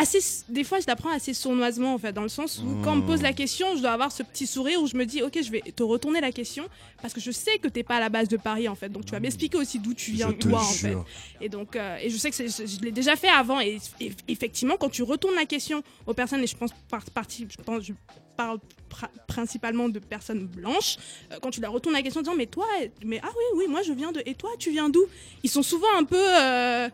assez 0.00 0.18
des 0.48 0.64
fois 0.64 0.80
je 0.80 0.86
la 0.86 0.96
prends 0.96 1.10
assez 1.10 1.34
sournoisement 1.34 1.94
en 1.94 1.98
fait 1.98 2.12
dans 2.12 2.22
le 2.22 2.28
sens 2.28 2.58
où 2.58 2.82
quand 2.82 2.92
on 2.92 2.96
me 2.96 3.06
pose 3.06 3.22
la 3.22 3.32
question 3.32 3.76
je 3.76 3.80
dois 3.82 3.92
avoir 3.92 4.10
ce 4.12 4.22
petit 4.22 4.46
sourire 4.46 4.80
où 4.82 4.86
je 4.86 4.96
me 4.96 5.04
dis 5.04 5.22
ok 5.22 5.38
je 5.42 5.50
vais 5.50 5.60
te 5.60 5.82
retourner 5.82 6.20
la 6.20 6.32
question 6.32 6.64
parce 7.02 7.12
que 7.14 7.20
je 7.20 7.30
sais 7.30 7.58
que 7.58 7.68
t'es 7.68 7.82
pas 7.82 7.96
à 7.96 8.00
la 8.00 8.08
base 8.08 8.28
de 8.28 8.36
Paris 8.36 8.68
en 8.68 8.74
fait. 8.74 8.88
Donc 8.90 9.04
tu 9.04 9.12
vas 9.12 9.20
m'expliquer 9.20 9.56
aussi 9.58 9.78
d'où 9.78 9.94
tu 9.94 10.10
viens 10.12 10.32
toi 10.32 10.60
en 10.60 10.64
fait. 10.64 10.96
et 11.40 11.48
donc 11.48 11.76
euh, 11.76 11.96
et 12.02 12.10
je 12.10 12.16
sais 12.16 12.30
que 12.30 12.36
je 12.36 12.80
l'ai 12.84 12.92
déjà 12.92 13.16
fait 13.16 13.28
avant 13.28 13.60
et, 13.60 13.78
et 14.00 14.12
effectivement 14.28 14.76
quand 14.78 14.90
tu 14.90 15.02
retournes 15.02 15.34
la 15.36 15.46
question 15.46 15.82
aux 16.06 16.14
personnes 16.14 16.42
et 16.42 16.46
je 16.46 16.56
pense 16.56 16.70
par 16.88 17.04
partie 17.10 17.46
je 17.50 17.62
pense 17.62 17.82
je 17.84 17.92
parle 18.36 18.58
pr- 18.90 19.08
principalement 19.26 19.88
de 19.88 19.98
personnes 19.98 20.46
blanches 20.46 20.96
euh, 21.32 21.36
quand 21.42 21.50
tu 21.50 21.60
leur 21.60 21.72
retournes 21.72 21.94
la 21.94 22.02
question 22.02 22.20
en 22.20 22.22
disant 22.24 22.36
mais 22.36 22.46
toi 22.46 22.66
mais 23.04 23.20
ah 23.22 23.28
oui 23.36 23.44
oui 23.58 23.64
moi 23.68 23.82
je 23.82 23.92
viens 23.92 24.12
de 24.12 24.22
et 24.24 24.34
toi 24.34 24.50
tu 24.58 24.70
viens 24.70 24.88
d'où? 24.88 25.04
Ils 25.42 25.50
sont 25.50 25.62
souvent 25.62 25.92
un 25.98 26.04
peu 26.04 26.16
euh, 26.18 26.88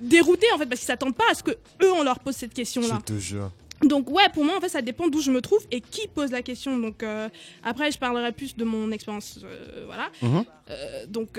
déroutés 0.00 0.46
en 0.54 0.58
fait 0.58 0.66
parce 0.66 0.80
qu'ils 0.80 0.86
s'attendent 0.86 1.14
pas 1.16 1.30
à 1.30 1.34
ce 1.34 1.42
que 1.42 1.50
eux 1.82 1.92
on 1.92 2.02
leur 2.02 2.18
pose 2.20 2.34
cette 2.36 2.54
question 2.54 2.80
là 2.82 2.98
Je 3.06 3.14
te 3.14 3.18
jure. 3.18 3.50
donc 3.82 4.10
ouais, 4.10 4.28
pour 4.32 4.44
moi 4.44 4.56
en 4.56 4.60
fait 4.60 4.68
ça 4.68 4.82
dépend 4.82 5.08
d'où 5.08 5.20
je 5.20 5.30
me 5.30 5.40
trouve 5.40 5.60
et 5.70 5.80
qui 5.80 6.08
pose 6.08 6.30
la 6.30 6.42
question. 6.42 6.78
Donc 6.78 7.02
euh, 7.02 7.28
après 7.62 7.90
je 7.90 7.98
parlerai 7.98 8.32
plus 8.32 8.56
de 8.56 8.64
mon 8.64 8.90
expérience, 8.90 9.40
euh, 9.44 9.84
voilà. 9.86 10.08
Mhm. 10.22 10.44
Euh, 10.70 11.06
donc 11.06 11.38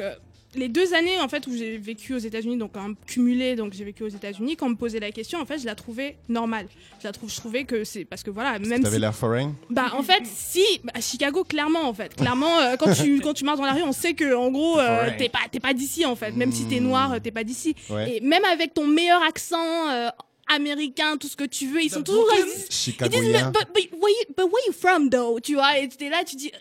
les 0.56 0.70
deux 0.70 0.93
années 0.93 1.20
en 1.20 1.28
fait 1.28 1.45
où 1.48 1.56
j'ai 1.56 1.78
vécu 1.78 2.14
aux 2.14 2.20
États-Unis, 2.20 2.58
donc 2.58 2.72
cumulé, 3.06 3.56
donc 3.56 3.74
j'ai 3.74 3.84
vécu 3.84 4.04
aux 4.04 4.08
États-Unis, 4.10 4.56
quand 4.56 4.68
on 4.68 4.70
me 4.72 4.76
posait 4.76 5.00
la 5.00 5.12
question 5.12 5.39
en 5.39 5.45
fait 5.45 5.60
je 5.60 5.66
la 5.66 5.76
trouvais 5.76 6.18
normale. 6.30 6.68
Je 7.00 7.04
la 7.08 7.12
trouve, 7.12 7.30
je 7.30 7.36
trouvais 7.36 7.64
que 7.66 7.84
c'est 7.84 8.06
parce 8.06 8.24
que 8.24 8.30
voilà 8.32 8.58
même 8.60 8.82
T'avais 8.82 8.95
si 8.95 9.02
l'air 9.02 9.14
foreign? 9.16 9.54
Bah 9.70 9.91
en 9.93 10.04
fait 10.04 10.24
si 10.26 10.64
bah, 10.84 10.93
à 10.95 11.02
Chicago 11.02 11.43
clairement 11.43 11.84
en 11.88 11.93
fait. 11.93 12.16
Clairement 12.16 12.60
euh, 12.60 12.76
quand 12.78 12.93
tu 12.93 13.20
quand 13.20 13.34
tu 13.34 13.43
marches 13.43 13.60
dans 13.60 13.66
la 13.66 13.74
rue 13.74 13.84
on 13.84 13.91
sait 13.91 14.14
que 14.14 14.34
en 14.36 14.50
gros 14.50 14.80
euh, 14.80 15.10
t'es 15.18 15.30
pas 15.30 15.39
t'es 15.52 15.60
pas 15.60 15.74
d'ici 15.74 16.06
en 16.06 16.16
fait. 16.16 16.32
Même 16.32 16.52
si 16.52 16.66
t'es 16.66 16.80
Mm. 16.80 16.84
noir 16.84 17.16
t'es 17.22 17.32
pas 17.32 17.43
d'ici. 17.43 17.76
Ouais. 17.89 18.18
et 18.18 18.20
même 18.22 18.45
avec 18.45 18.74
ton 18.74 18.88
meilleur 18.88 19.22
accent 19.24 19.89
euh, 19.91 20.10
américain 20.48 21.18
tout 21.18 21.28
ce 21.28 21.36
que 21.36 21.43
tu 21.43 21.68
veux 21.68 21.82
ils 21.84 21.89
sont 21.89 22.04
toujours 22.04 22.26
ils 22.38 22.45
disent 22.45 22.95
but, 23.00 23.68
but, 23.76 23.91
where 24.02 24.10
you, 24.10 24.34
but 24.36 24.45
where 24.45 24.64
you 24.68 24.74
from 24.74 25.10
though? 25.10 25.39
Tu 25.41 25.56
vois? 25.56 25.78
Et 25.80 25.89
tu 25.89 26.06
es 26.06 26.10
là 26.10 26.24
tu 26.26 26.36
dis 26.36 26.52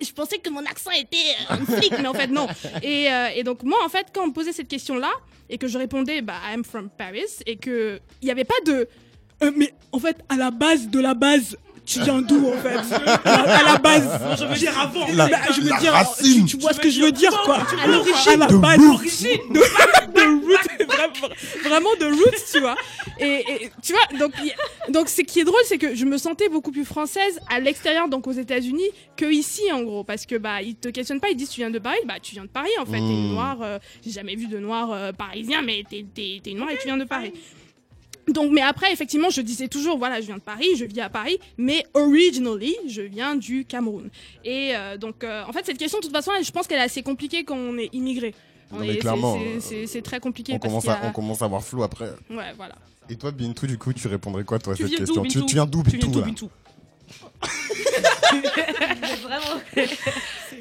je 0.00 0.10
pensais 0.12 0.38
que 0.38 0.50
mon 0.50 0.64
accent 0.66 0.90
était 0.90 1.16
euh, 1.50 1.54
un 1.54 1.64
flic 1.64 1.92
mais 1.98 2.06
en 2.08 2.14
fait 2.14 2.26
non. 2.28 2.46
Et, 2.82 3.10
euh, 3.10 3.28
et 3.34 3.42
donc 3.42 3.62
moi 3.62 3.78
en 3.84 3.88
fait 3.88 4.06
quand 4.12 4.24
on 4.24 4.28
me 4.28 4.32
posait 4.32 4.52
cette 4.52 4.68
question 4.68 4.96
là 4.96 5.10
et 5.48 5.58
que 5.58 5.68
je 5.68 5.78
répondais 5.78 6.22
bah 6.22 6.34
I'm 6.52 6.64
from 6.64 6.90
Paris 6.90 7.40
et 7.46 7.56
que 7.56 8.00
il 8.22 8.28
y 8.28 8.30
avait 8.30 8.44
pas 8.44 8.60
de 8.64 8.88
euh, 9.42 9.52
mais 9.56 9.72
en 9.92 9.98
fait 9.98 10.18
à 10.28 10.36
la 10.36 10.50
base 10.50 10.88
de 10.88 11.00
la 11.00 11.14
base 11.14 11.56
tu 11.86 12.00
viens 12.02 12.20
d'où 12.20 12.48
en 12.52 12.56
fait 12.58 12.76
à 13.24 13.62
la 13.72 13.78
base 13.78 14.08
je 14.38 14.44
veux 14.44 14.54
dire 14.56 14.78
avant 14.78 15.06
La- 15.14 15.28
je 15.52 15.60
veux 15.60 15.70
la 15.70 15.78
dire 15.78 15.92
racine. 15.92 16.44
tu, 16.46 16.56
tu 16.56 16.62
vois 16.62 16.72
ce 16.72 16.80
que 16.80 16.90
je 16.90 17.00
veux 17.00 17.12
dire 17.12 17.30
quoi 17.44 17.58
À 17.82 17.86
l'origine. 17.86 18.42
à 18.42 18.48
la 18.48 18.58
base 18.58 18.78
roots. 18.78 19.02
de, 19.50 19.60
de 20.14 20.46
roots, 20.46 21.32
vraiment, 21.64 21.90
de 22.00 22.06
roots, 22.06 22.44
tu 22.52 22.60
vois. 22.60 22.76
Et, 23.20 23.44
et 23.64 23.70
tu 23.82 23.92
vois, 23.92 24.18
donc, 24.18 24.32
donc 24.88 25.08
ce 25.08 25.22
qui 25.22 25.40
est 25.40 25.44
drôle, 25.44 25.60
c'est 25.66 25.78
que 25.78 25.94
je 25.94 26.04
me 26.04 26.18
sentais 26.18 26.48
beaucoup 26.48 26.72
plus 26.72 26.84
française 26.84 27.40
à 27.48 27.60
l'extérieur, 27.60 28.08
donc 28.08 28.26
aux 28.26 28.32
États-Unis, 28.32 28.88
que 29.16 29.26
ici, 29.26 29.62
en 29.72 29.82
gros, 29.82 30.04
parce 30.04 30.26
que 30.26 30.36
bah 30.36 30.62
ils 30.62 30.74
te 30.76 30.88
questionnent 30.88 31.20
pas, 31.20 31.30
ils 31.30 31.36
disent 31.36 31.50
tu 31.50 31.60
viens 31.60 31.70
de 31.70 31.78
Paris, 31.78 31.98
bah 32.06 32.14
tu 32.22 32.32
viens 32.32 32.44
de 32.44 32.48
Paris 32.50 32.70
en 32.80 32.84
fait, 32.86 32.92
t'es 32.98 32.98
Mm. 33.00 33.32
noir. 33.32 33.58
euh, 33.62 33.78
J'ai 34.04 34.12
jamais 34.12 34.34
vu 34.36 34.46
de 34.46 34.58
noir 34.58 34.90
euh, 34.92 35.12
parisien, 35.12 35.62
mais 35.62 35.82
t'es 35.88 36.04
t'es 36.14 36.40
t'es 36.42 36.52
noir 36.52 36.70
et 36.70 36.76
tu 36.78 36.86
viens 36.86 36.96
de 36.98 37.04
Paris. 37.04 37.32
Donc, 38.28 38.50
mais 38.52 38.60
après, 38.60 38.92
effectivement, 38.92 39.30
je 39.30 39.40
disais 39.40 39.68
toujours, 39.68 39.98
voilà, 39.98 40.20
je 40.20 40.26
viens 40.26 40.36
de 40.36 40.40
Paris, 40.40 40.66
je 40.76 40.84
vis 40.84 41.00
à 41.00 41.08
Paris, 41.08 41.38
mais 41.58 41.84
originally, 41.94 42.74
je 42.88 43.02
viens 43.02 43.36
du 43.36 43.64
Cameroun. 43.64 44.10
Et 44.44 44.70
euh, 44.74 44.96
donc, 44.96 45.22
euh, 45.22 45.44
en 45.48 45.52
fait, 45.52 45.64
cette 45.64 45.78
question, 45.78 45.98
de 46.00 46.04
toute 46.04 46.12
façon, 46.14 46.32
je 46.42 46.50
pense 46.50 46.66
qu'elle 46.66 46.78
est 46.80 46.82
assez 46.82 47.02
compliquée 47.02 47.44
quand 47.44 47.56
on 47.56 47.78
est 47.78 47.88
immigré. 47.92 48.34
On 48.72 48.78
Non, 48.78 48.82
est- 48.82 48.86
mais 48.88 48.92
c'est- 48.94 48.98
clairement, 48.98 49.38
c'est- 49.60 49.74
euh, 49.76 49.86
c'est 49.86 50.02
très 50.02 50.18
compliqué. 50.18 50.52
on 50.54 50.58
parce 50.58 50.72
commence, 50.72 50.88
à, 50.88 50.94
a- 50.94 51.08
on 51.08 51.12
commence 51.12 51.40
à 51.42 51.44
avoir 51.44 51.62
flou 51.62 51.84
après. 51.84 52.10
Ouais, 52.28 52.52
voilà. 52.56 52.74
Et 53.08 53.14
toi, 53.14 53.30
Bintou, 53.30 53.68
du 53.68 53.78
coup, 53.78 53.92
tu 53.92 54.08
répondrais 54.08 54.42
quoi, 54.42 54.58
toi, 54.58 54.72
à 54.72 54.76
cette 54.76 54.88
question? 54.92 55.22
Tu, 55.22 55.38
viens 55.54 55.64
d'où, 55.66 55.82
Tu 55.84 55.96
viens 55.96 56.08
Bintou 56.08 56.22
Bintou? 56.22 56.50
Vraiment. 59.22 59.60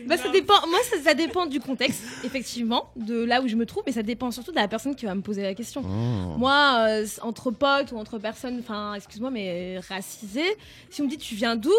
Bah, 0.06 0.18
ça 0.18 0.30
dépend. 0.30 0.68
Moi, 0.68 0.80
ça, 0.90 0.98
ça 1.04 1.14
dépend 1.14 1.46
du 1.46 1.60
contexte, 1.60 2.04
effectivement, 2.24 2.92
de 2.96 3.24
là 3.24 3.42
où 3.42 3.48
je 3.48 3.56
me 3.56 3.66
trouve, 3.66 3.84
mais 3.86 3.92
ça 3.92 4.04
dépend 4.04 4.32
surtout 4.32 4.52
de 4.52 4.58
la 4.58 4.68
personne 4.68 4.96
qui 4.96 5.06
va 5.06 5.16
me 5.16 5.22
poser 5.22 5.42
la 5.42 5.56
question. 5.56 5.82
Mmh. 5.82 6.38
Moi, 6.38 6.86
euh, 6.88 7.06
entre 7.22 7.52
potes 7.52 7.92
ou 7.92 7.98
entre 7.98 8.20
personnes, 8.20 8.60
enfin, 8.60 8.94
excuse-moi, 8.94 9.32
mais 9.32 9.80
racisées, 9.90 10.58
si 10.90 11.02
on 11.02 11.06
me 11.06 11.10
dit 11.10 11.18
tu 11.18 11.36
viens 11.36 11.56
d'où, 11.56 11.74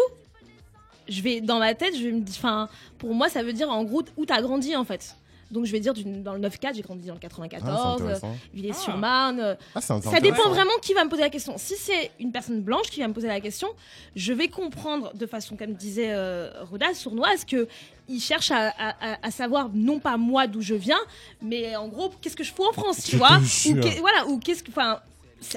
je 1.07 1.21
vais 1.21 1.41
dans 1.41 1.59
ma 1.59 1.73
tête, 1.73 1.95
je 1.97 2.03
vais 2.03 2.11
me 2.11 2.21
dire, 2.21 2.35
enfin, 2.37 2.69
pour 2.97 3.13
moi, 3.13 3.29
ça 3.29 3.43
veut 3.43 3.53
dire 3.53 3.69
en 3.69 3.83
gros 3.83 4.03
où 4.17 4.25
t'as 4.25 4.41
grandi 4.41 4.75
en 4.75 4.83
fait. 4.83 5.15
Donc 5.51 5.65
je 5.65 5.71
vais 5.71 5.79
dire 5.79 5.93
dans 5.95 6.33
le 6.33 6.39
9-4, 6.41 6.75
j'ai 6.75 6.81
grandi 6.81 7.07
dans 7.07 7.13
le 7.13 7.19
Ah, 7.23 7.29
c'est 7.29 7.29
94, 7.29 8.01
euh, 8.01 8.03
intéressant. 8.05 8.35
Villers-sur-Marne. 8.53 9.39
euh, 9.39 9.55
Ah, 9.75 9.81
ça 10.11 10.19
dépend 10.21 10.35
vraiment 10.49 10.71
qui 10.81 10.93
va 10.93 11.03
me 11.05 11.09
poser 11.09 11.21
la 11.21 11.29
question. 11.29 11.53
Si 11.57 11.75
c'est 11.77 12.11
une 12.19 12.31
personne 12.31 12.61
blanche 12.61 12.87
qui 12.89 12.99
va 12.99 13.07
me 13.07 13.13
poser 13.13 13.27
la 13.27 13.39
question, 13.39 13.67
je 14.15 14.33
vais 14.33 14.47
comprendre 14.49 15.11
de 15.13 15.25
façon, 15.25 15.55
comme 15.55 15.73
disait 15.73 16.11
euh, 16.11 16.49
Roda, 16.69 16.93
sournoise, 16.93 17.45
que 17.45 17.67
il 18.09 18.19
cherche 18.21 18.51
à, 18.51 18.69
à- 18.69 19.13
à- 19.13 19.17
à 19.27 19.31
savoir 19.31 19.69
non 19.73 19.99
pas 19.99 20.17
moi 20.17 20.47
d'où 20.47 20.61
je 20.61 20.75
viens, 20.75 20.99
mais 21.41 21.75
en 21.75 21.87
gros 21.87 22.11
qu'est-ce 22.21 22.35
que 22.37 22.43
je 22.43 22.53
fous 22.53 22.65
en 22.65 22.71
France, 22.73 23.03
tu 23.03 23.17
vois 23.17 23.37
Ou 23.37 23.99
voilà, 23.99 24.27
ou 24.27 24.39
qu'est-ce 24.39 24.63
que, 24.63 24.71
enfin, 24.71 24.99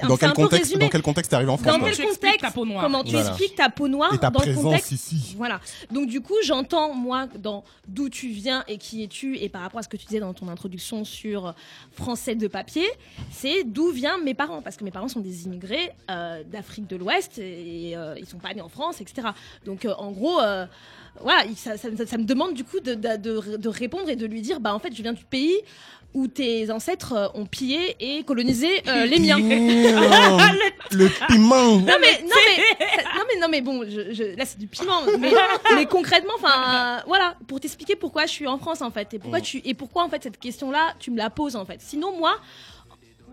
Dans 0.07 0.15
quel, 0.17 0.29
peu 0.29 0.35
contexte, 0.43 0.63
résumé. 0.65 0.85
dans 0.85 0.89
quel 0.89 1.01
contexte 1.01 1.29
t'es 1.31 1.35
arrivé 1.35 1.51
en 1.51 1.57
France 1.57 1.77
Dans 1.77 1.83
quel 1.85 1.95
tu 1.95 2.01
expliques 2.03 2.19
contexte 2.21 2.41
ta 2.41 2.51
peau 2.51 2.65
noire. 2.65 2.83
Comment 2.83 3.03
tu 3.03 3.11
Voilà. 3.11 3.27
expliques 3.29 3.55
ta 3.55 3.69
peau 3.69 3.87
noire 3.87 4.13
Et 4.13 4.17
ta 4.17 4.29
dans 4.29 4.39
le 4.39 4.45
présence 4.45 4.63
contexte 4.63 4.91
ici 4.91 5.33
voilà. 5.37 5.59
Donc 5.91 6.07
du 6.07 6.21
coup, 6.21 6.35
j'entends 6.43 6.93
moi 6.93 7.27
dans 7.39 7.63
d'où 7.87 8.09
tu 8.09 8.29
viens 8.29 8.63
et 8.67 8.77
qui 8.77 9.03
es-tu 9.03 9.37
et 9.37 9.49
par 9.49 9.61
rapport 9.61 9.79
à 9.79 9.83
ce 9.83 9.89
que 9.89 9.97
tu 9.97 10.05
disais 10.05 10.19
dans 10.19 10.33
ton 10.33 10.47
introduction 10.49 11.03
sur 11.03 11.53
français 11.93 12.35
de 12.35 12.47
papier, 12.47 12.85
c'est 13.31 13.63
d'où 13.63 13.89
viennent 13.91 14.23
mes 14.23 14.33
parents? 14.33 14.61
Parce 14.61 14.77
que 14.77 14.83
mes 14.83 14.91
parents 14.91 15.07
sont 15.07 15.19
des 15.19 15.45
immigrés 15.45 15.91
euh, 16.09 16.43
d'Afrique 16.43 16.87
de 16.87 16.95
l'Ouest 16.95 17.37
et 17.39 17.93
euh, 17.95 18.15
ils 18.17 18.27
sont 18.27 18.37
pas 18.39 18.53
nés 18.53 18.61
en 18.61 18.69
France, 18.69 19.01
etc. 19.01 19.29
Donc 19.65 19.85
euh, 19.85 19.93
en 19.97 20.11
gros. 20.11 20.39
euh, 20.41 20.65
voilà, 21.19 21.43
il- 21.45 21.57
ça, 21.57 21.75
ça- 21.77 21.89
ça- 21.97 22.05
ça 22.05 22.17
me 22.17 22.23
demande 22.23 22.53
du 22.53 22.63
coup 22.63 22.79
de, 22.79 22.93
de- 22.93 23.17
de- 23.17 23.57
de 23.57 23.69
répondre 23.69 24.07
et 24.09 24.15
de 24.15 24.25
lui 24.25 24.41
dire 24.41 24.61
bah 24.61 24.73
en 24.73 24.79
fait 24.79 24.95
je 24.95 25.01
viens 25.03 25.11
du 25.11 25.25
pays 25.25 25.57
où 26.13 26.27
tes 26.27 26.69
ancêtres 26.71 27.13
euh, 27.13 27.27
ont 27.33 27.45
pillé 27.45 27.95
et 27.99 28.23
colonisé 28.23 28.67
euh, 28.87 29.05
les 29.05 29.19
miens. 29.19 29.37
Le 30.91 31.07
piment 31.27 31.77
Non 31.77 31.93
mais 32.01 32.21
non 32.21 32.35
mais 32.35 32.85
non 33.15 33.23
mais 33.27 33.39
non 33.41 33.47
mais 33.49 33.61
bon 33.61 33.83
je, 33.89 34.13
je- 34.13 34.35
là 34.37 34.45
c'est 34.45 34.57
du 34.59 34.67
piment 34.67 35.01
mais, 35.19 35.31
mais 35.75 35.85
concrètement 35.85 36.33
enfin 36.35 36.49
euh, 36.99 37.03
voilà 37.07 37.35
pour 37.47 37.59
t'expliquer 37.61 37.95
pourquoi 37.95 38.25
je 38.25 38.31
suis 38.31 38.47
en 38.47 38.57
France 38.57 38.81
en 38.81 38.91
fait 38.91 39.13
et 39.13 39.19
pourquoi 39.19 39.39
Mm. 39.39 39.43
tu 39.43 39.61
et 39.63 39.73
pourquoi 39.73 40.03
en 40.03 40.09
fait 40.09 40.21
cette 40.23 40.37
question 40.39 40.69
là 40.71 40.93
tu 40.99 41.11
me 41.11 41.17
la 41.17 41.29
poses 41.29 41.55
en 41.55 41.65
fait 41.65 41.79
sinon 41.81 42.17
moi 42.17 42.35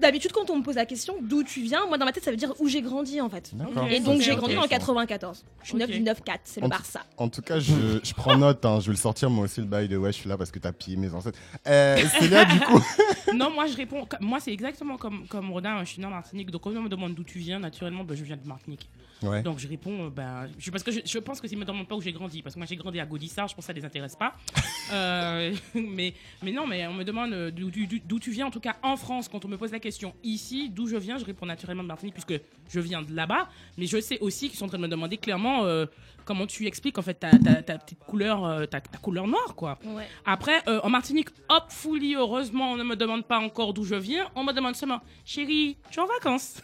d'habitude, 0.01 0.33
quand 0.33 0.49
on 0.51 0.57
me 0.59 0.62
pose 0.62 0.77
la 0.77 0.87
question 0.87 1.15
d'où 1.20 1.43
tu 1.43 1.61
viens, 1.61 1.87
moi 1.87 1.99
dans 1.99 2.05
ma 2.05 2.12
tête, 2.12 2.25
ça 2.25 2.31
veut 2.31 2.37
dire 2.37 2.53
où 2.59 2.69
j'ai 2.69 2.83
grandi 2.83 3.20
en 3.20 3.29
fait. 3.29 3.53
Et 3.91 4.01
donc 4.01 4.20
j'ai 4.20 4.35
grandi 4.37 4.57
ok. 4.57 4.69
94. 4.69 5.45
Je 5.62 5.69
suis 5.69 5.77
9 5.77 5.89
Ok. 5.89 5.95
du 5.97 6.03
9-4, 6.03 6.39
c'est 6.45 6.61
le 6.61 6.66
En- 6.66 6.69
Barça. 6.69 7.05
En 7.16 7.29
tout 7.29 7.43
cas, 7.43 7.59
je, 7.59 7.73
je 8.03 8.15
prends 8.15 8.37
note. 8.37 8.65
hein. 8.65 8.81
Je 8.81 8.87
vais 8.87 8.93
le 8.93 8.97
sortir 8.99 9.31
moi 9.31 9.45
aussi 9.45 9.61
le 9.61 9.66
bail 9.66 9.89
de 9.89 9.97
ouais, 9.97 10.12
je 10.12 10.19
suis 10.19 10.29
là 10.29 10.37
parce 10.39 10.51
que 10.51 10.59
t'as 10.59 10.73
pillé 10.73 10.97
mes 10.97 11.12
ancêtres. 11.15 11.39
Euh, 11.66 11.97
Célia, 12.20 12.45
du 12.45 12.61
coup. 12.61 12.81
non, 13.35 13.51
moi 13.51 13.66
je 13.66 13.77
réponds. 13.77 14.07
Moi 14.20 14.39
c'est 14.41 14.53
exactement 14.53 14.97
comme, 14.97 15.27
comme 15.29 15.51
Rodin, 15.53 15.81
je 15.85 15.91
suis 15.91 16.01
né 16.01 16.07
en 16.07 16.11
Martinique. 16.11 16.51
Donc 16.51 16.62
quand 16.62 16.70
on 16.70 16.83
me 16.83 16.89
demande 16.89 17.15
d'où 17.15 17.25
tu 17.25 17.39
viens, 17.39 17.59
naturellement, 17.59 18.05
ben, 18.05 18.16
je 18.16 18.25
viens 18.25 18.37
de 18.37 18.47
Martinique. 18.47 18.89
Ouais. 19.23 19.43
Donc 19.43 19.59
je 19.59 19.66
réponds, 19.69 20.07
euh, 20.07 20.11
ben, 20.11 20.49
je, 20.59 20.70
parce 20.70 20.82
que 20.82 20.90
je, 20.93 21.01
je 21.05 21.19
pense 21.19 21.40
que 21.40 21.49
s'ils 21.49 21.59
me 21.59 21.65
demandent 21.65 21.89
pas 21.89 21.97
où 21.97 22.01
j'ai 22.01 22.12
grandi, 22.12 22.43
parce 22.43 22.55
que 22.55 22.61
moi 22.61 22.66
j'ai 22.66 22.77
grandi 22.77 23.01
à 23.01 23.07
Gaudissart, 23.07 23.49
je 23.49 23.55
pense 23.55 23.65
que 23.65 23.66
ça 23.66 23.73
les 23.73 23.85
intéresse 23.85 24.16
pas. 24.16 24.35
Euh, 24.90 25.55
mais, 25.74 26.15
mais 26.43 26.51
non, 26.51 26.66
mais 26.66 26.86
on 26.86 26.95
me 26.95 27.05
demande 27.05 27.35
euh, 27.35 27.51
d'où 27.51 28.19
tu 28.19 28.31
viens, 28.31 28.47
en 28.47 28.51
tout 28.51 28.59
cas 28.59 28.77
en 28.82 28.97
France, 28.97 29.28
quand 29.28 29.45
on 29.45 29.49
me 29.49 29.59
pose 29.59 29.70
la 29.70 29.81
question 29.81 30.15
ici, 30.24 30.70
d'où 30.70 30.86
je 30.86 30.97
viens, 30.97 31.19
je 31.19 31.27
réponds 31.27 31.45
naturellement 31.45 31.82
de 31.82 31.89
Martinique, 31.89 32.15
puisque 32.15 32.40
je 32.70 32.81
viens 32.81 33.03
de 33.03 33.15
là-bas. 33.15 33.49
Mais 33.77 33.86
je 33.86 34.01
sais 34.01 34.19
aussi 34.20 34.49
qu'ils 34.49 34.59
sont 34.59 34.65
en 34.65 34.69
train 34.69 34.78
de 34.78 34.82
me 34.82 34.89
demander 34.89 35.19
clairement 35.19 35.65
euh, 35.65 35.85
comment 36.24 36.47
tu 36.47 36.66
expliques 36.66 36.99
en 36.99 37.03
fait 37.03 37.15
ta, 37.15 37.31
ta, 37.39 37.62
ta 37.62 37.78
petite 37.78 38.01
couleur, 38.01 38.45
euh, 38.45 38.66
ta, 38.66 38.81
ta 38.81 38.99
couleur 38.99 39.27
noire, 39.27 39.55
quoi. 39.55 39.78
Ouais. 39.85 40.07
Après, 40.27 40.62
euh, 40.69 40.81
en 40.82 40.90
Martinique, 40.90 41.28
hop, 41.49 41.65
fully, 41.70 42.15
heureusement, 42.15 42.73
on 42.73 42.77
ne 42.77 42.85
me 42.85 42.97
demande 42.97 43.24
pas 43.24 43.39
encore 43.39 43.73
d'où 43.73 43.85
je 43.85 43.95
viens. 43.95 44.28
On 44.35 44.45
me 44.45 44.53
demande 44.53 44.77
seulement, 44.77 45.01
chérie, 45.24 45.78
tu 45.90 45.99
es 45.99 46.03
en 46.03 46.07
vacances? 46.07 46.62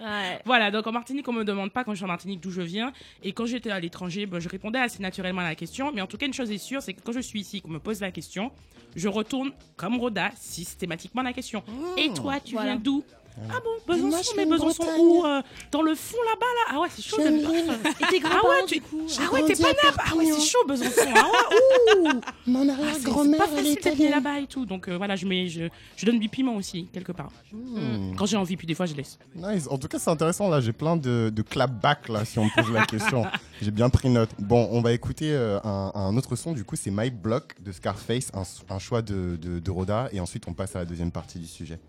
Ouais. 0.00 0.40
Voilà, 0.44 0.70
donc 0.70 0.86
en 0.86 0.92
Martinique, 0.92 1.26
on 1.28 1.32
me 1.32 1.44
demande 1.44 1.70
pas 1.72 1.84
quand 1.84 1.92
je 1.92 1.96
suis 1.96 2.04
en 2.04 2.08
Martinique 2.08 2.40
d'où 2.40 2.50
je 2.50 2.62
viens. 2.62 2.92
Et 3.22 3.32
quand 3.32 3.46
j'étais 3.46 3.70
à 3.70 3.80
l'étranger, 3.80 4.26
ben, 4.26 4.38
je 4.40 4.48
répondais 4.48 4.78
assez 4.78 5.02
naturellement 5.02 5.40
à 5.40 5.44
la 5.48 5.54
question. 5.54 5.92
Mais 5.92 6.00
en 6.00 6.06
tout 6.06 6.16
cas, 6.16 6.26
une 6.26 6.34
chose 6.34 6.50
est 6.50 6.58
sûre, 6.58 6.82
c'est 6.82 6.92
que 6.94 7.00
quand 7.02 7.12
je 7.12 7.20
suis 7.20 7.40
ici, 7.40 7.60
qu'on 7.60 7.70
me 7.70 7.78
pose 7.78 8.00
la 8.00 8.10
question, 8.10 8.50
je 8.96 9.08
retourne 9.08 9.50
comme 9.76 9.96
Roda 9.98 10.30
systématiquement 10.36 11.22
la 11.22 11.32
question. 11.32 11.62
Et 11.96 12.10
toi, 12.14 12.40
tu 12.40 12.54
Voilà. 12.54 12.72
viens 12.72 12.80
d'où? 12.80 13.04
Ah 13.50 13.60
bon, 13.64 13.94
Besançon, 13.94 14.22
je 14.32 14.36
mais 14.36 14.46
Besançon 14.46 14.84
où 14.98 15.24
euh, 15.24 15.42
Dans 15.70 15.82
le 15.82 15.94
fond 15.94 16.16
là-bas, 16.26 16.46
là? 16.46 16.74
Ah 16.76 16.80
ouais, 16.80 16.88
c'est 16.94 17.02
chaud. 17.02 17.16
Pas. 17.16 17.30
l'île. 17.30 17.70
Et 18.00 18.06
tes 18.20 18.26
Ah 18.26 18.40
ouais, 18.48 18.64
tu... 18.66 18.82
ah 19.20 19.32
ouais, 19.32 19.44
t'es 19.46 19.54
pas 19.62 19.68
là 19.68 19.92
Ah 19.98 20.16
ouais, 20.16 20.26
c'est 20.32 20.46
chaud, 20.46 20.58
Besançon. 20.66 20.90
Ah 21.14 21.24
ouais, 21.24 22.00
ouh 22.10 22.20
Mon 22.46 22.68
Ah, 22.68 22.72
c'est- 22.74 22.82
arrière-grand-mère, 22.82 23.32
c'est 23.32 23.38
pas 23.38 23.44
elle 23.50 23.56
facile 23.56 23.66
est 23.70 23.80
italienne. 23.80 24.10
là-bas 24.10 24.40
et 24.40 24.46
tout. 24.46 24.66
Donc 24.66 24.88
euh, 24.88 24.96
voilà, 24.96 25.16
je, 25.16 25.26
mets, 25.26 25.48
je, 25.48 25.68
je 25.96 26.06
donne 26.06 26.18
du 26.18 26.28
piment 26.28 26.56
aussi, 26.56 26.86
quelque 26.92 27.12
part. 27.12 27.30
Hmm. 27.52 28.14
Quand 28.16 28.26
j'ai 28.26 28.36
envie, 28.36 28.56
puis 28.56 28.66
des 28.66 28.74
fois, 28.74 28.86
je 28.86 28.94
laisse. 28.94 29.18
Nice. 29.36 29.66
En 29.70 29.78
tout 29.78 29.88
cas, 29.88 29.98
c'est 29.98 30.10
intéressant. 30.10 30.48
Là, 30.48 30.60
j'ai 30.60 30.72
plein 30.72 30.96
de, 30.96 31.30
de 31.34 31.42
clapback 31.42 32.08
là, 32.08 32.24
si 32.24 32.38
on 32.38 32.44
me 32.44 32.62
pose 32.62 32.72
la 32.72 32.86
question. 32.86 33.24
J'ai 33.60 33.72
bien 33.72 33.88
pris 33.90 34.08
note. 34.08 34.30
Bon, 34.38 34.68
on 34.70 34.80
va 34.82 34.92
écouter 34.92 35.32
euh, 35.32 35.58
un, 35.64 35.90
un 35.92 36.16
autre 36.16 36.36
son. 36.36 36.52
Du 36.52 36.62
coup, 36.64 36.76
c'est 36.76 36.92
My 36.92 37.10
Block 37.10 37.56
de 37.60 37.72
Scarface, 37.72 38.30
un, 38.32 38.44
un 38.72 38.78
choix 38.78 39.02
de, 39.02 39.34
de, 39.34 39.58
de 39.58 39.70
Roda. 39.72 40.08
Et 40.12 40.20
ensuite, 40.20 40.44
on 40.46 40.52
passe 40.52 40.76
à 40.76 40.78
la 40.78 40.84
deuxième 40.84 41.10
partie 41.10 41.40
du 41.40 41.46
sujet. 41.48 41.80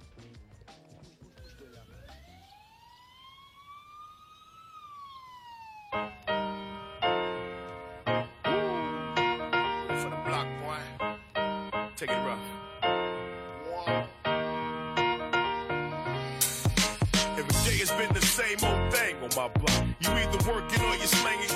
My 19.39 19.47
block. 19.47 19.83
You 20.01 20.09
either 20.09 20.51
working 20.51 20.81
or 20.83 20.95
you 20.95 21.07
slinging 21.07 21.51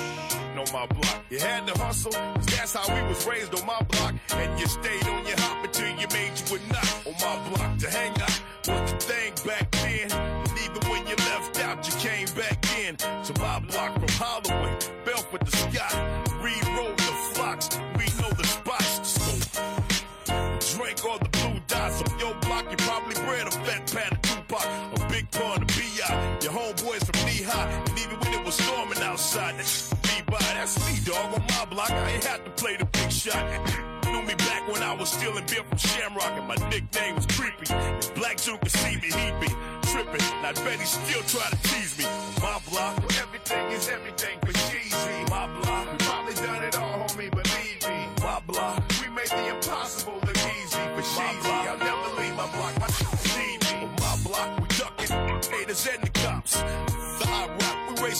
on 0.56 0.68
my 0.72 0.86
block. 0.86 1.18
You 1.28 1.38
had 1.38 1.66
to 1.66 1.74
hustle, 1.78 2.12
'cause 2.12 2.46
that's 2.46 2.72
how 2.72 2.86
we 2.94 3.00
was 3.10 3.26
raised 3.26 3.54
on 3.54 3.66
my 3.66 3.80
block. 3.92 4.14
And 4.40 4.58
you 4.58 4.66
stayed 4.66 5.06
on 5.06 5.26
your 5.26 5.38
hop 5.44 5.64
until 5.64 5.90
you 6.00 6.08
made 6.18 6.32
you 6.40 6.56
a 6.56 6.58
nut 6.72 6.90
on 7.08 7.14
my 7.26 7.36
block. 7.48 7.70
To 7.82 7.90
hang 7.90 8.14
out 8.26 8.40
was 8.66 8.90
the 8.90 8.98
thing 9.10 9.32
back 9.44 9.70
then. 9.82 10.06
And 10.12 10.58
even 10.64 10.82
when 10.90 11.02
you 11.10 11.16
left 11.30 11.58
out, 11.66 11.78
you 11.86 11.94
came 12.08 12.28
back 12.42 12.58
in. 12.84 12.96
To 12.96 13.32
my 13.38 13.58
block 13.70 13.92
from 14.00 14.12
Holloway, 14.22 14.74
Belford 15.04 15.44
to 15.46 15.52
Scott. 15.62 15.94
Rewrote 16.44 16.96
the 17.08 17.14
flocks, 17.32 17.68
we 17.98 18.06
know 18.18 18.30
the 18.40 18.46
spots 18.46 19.12
smoke. 19.14 19.48
Drink 20.74 21.04
all 21.04 21.18
the 21.18 21.32
blue 21.36 21.60
dots 21.66 22.00
on 22.00 22.18
your 22.18 22.34
block. 22.46 22.64
You 22.70 22.78
probably 22.88 23.16
bred 23.26 23.46
a 23.46 23.50
fat 23.50 23.82
pat 23.92 24.23
storming 29.34 29.58
outside, 29.58 29.58
that 29.58 29.92
me 30.04 30.22
by. 30.26 30.38
That's 30.38 30.78
me, 30.86 30.98
dog, 31.04 31.34
on 31.34 31.44
my 31.48 31.64
block. 31.66 31.90
I 31.90 32.10
ain't 32.10 32.24
had 32.24 32.44
to 32.44 32.50
play 32.52 32.76
the 32.76 32.84
big 32.84 33.10
shot. 33.10 33.44
Knew 34.06 34.22
me 34.22 34.34
back 34.34 34.68
when 34.70 34.82
I 34.82 34.94
was 34.94 35.10
stealing 35.10 35.44
beer 35.46 35.64
from 35.64 35.78
Shamrock, 35.78 36.32
and 36.38 36.46
my 36.46 36.56
nickname 36.70 37.16
was 37.16 37.26
Creepy. 37.26 37.66
If 37.68 38.14
Black 38.14 38.38
Zoo 38.38 38.56
could 38.58 38.70
see 38.70 38.96
me, 38.96 39.10
he'd 39.10 39.40
be 39.40 39.48
tripping. 39.90 40.22
And 40.22 40.46
I 40.46 40.52
he 40.78 40.86
still 40.86 41.22
try 41.22 41.48
to 41.50 41.56
tease 41.68 41.98
me. 41.98 42.04
My 42.40 42.60
block, 42.70 42.96
everything 43.20 43.66
is 43.72 43.88
everything 43.88 44.23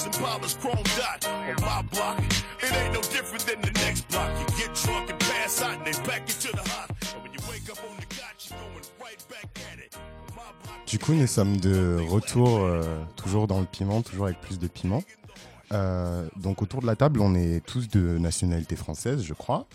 racing 0.05 0.23
Paula's 0.23 0.55
chrome 0.55 0.83
dot. 0.97 1.27
On 1.27 1.63
my 1.63 1.83
block, 1.93 2.19
it 2.63 2.73
ain't 2.73 2.93
no 2.93 3.01
different 3.01 3.47
than 3.47 3.61
the 3.61 3.71
next 3.81 4.09
block. 4.09 4.31
You 4.39 4.47
get 4.57 4.75
drunk 4.75 5.11
and 5.11 5.19
pass 5.21 5.63
out, 5.63 5.79
and 5.79 5.85
they 5.85 5.93
back 6.07 6.23
you 6.29 6.35
to 6.35 6.57
the 6.57 6.69
hot. 6.71 6.91
And 7.15 7.23
when 7.23 7.33
you 7.33 7.41
wake 7.51 7.69
up 7.71 7.79
on 7.89 7.97
the 7.97 8.07
couch, 8.07 8.51
you're 8.51 8.59
going 8.59 8.85
right 9.01 9.25
back 9.29 9.51
at 9.73 9.79
it. 9.79 9.97
Du 10.87 10.99
coup, 10.99 11.15
nous 11.15 11.27
sommes 11.27 11.57
de 11.57 11.99
retour, 12.09 12.61
euh, 12.61 12.83
toujours 13.17 13.47
dans 13.47 13.61
le 13.61 13.67
piment, 13.67 14.03
toujours 14.03 14.27
avec 14.27 14.41
plus 14.41 14.59
de 14.59 14.69
piment. 14.69 15.03
Euh, 15.73 16.29
donc 16.37 16.63
autour 16.63 16.83
de 16.83 16.87
la 16.87 16.95
table, 16.95 17.21
on 17.21 17.35
est 17.35 17.65
tous 17.65 17.89
de 17.89 18.19
nationalité 18.19 18.77
française, 18.77 19.23
je 19.23 19.35
crois, 19.35 19.67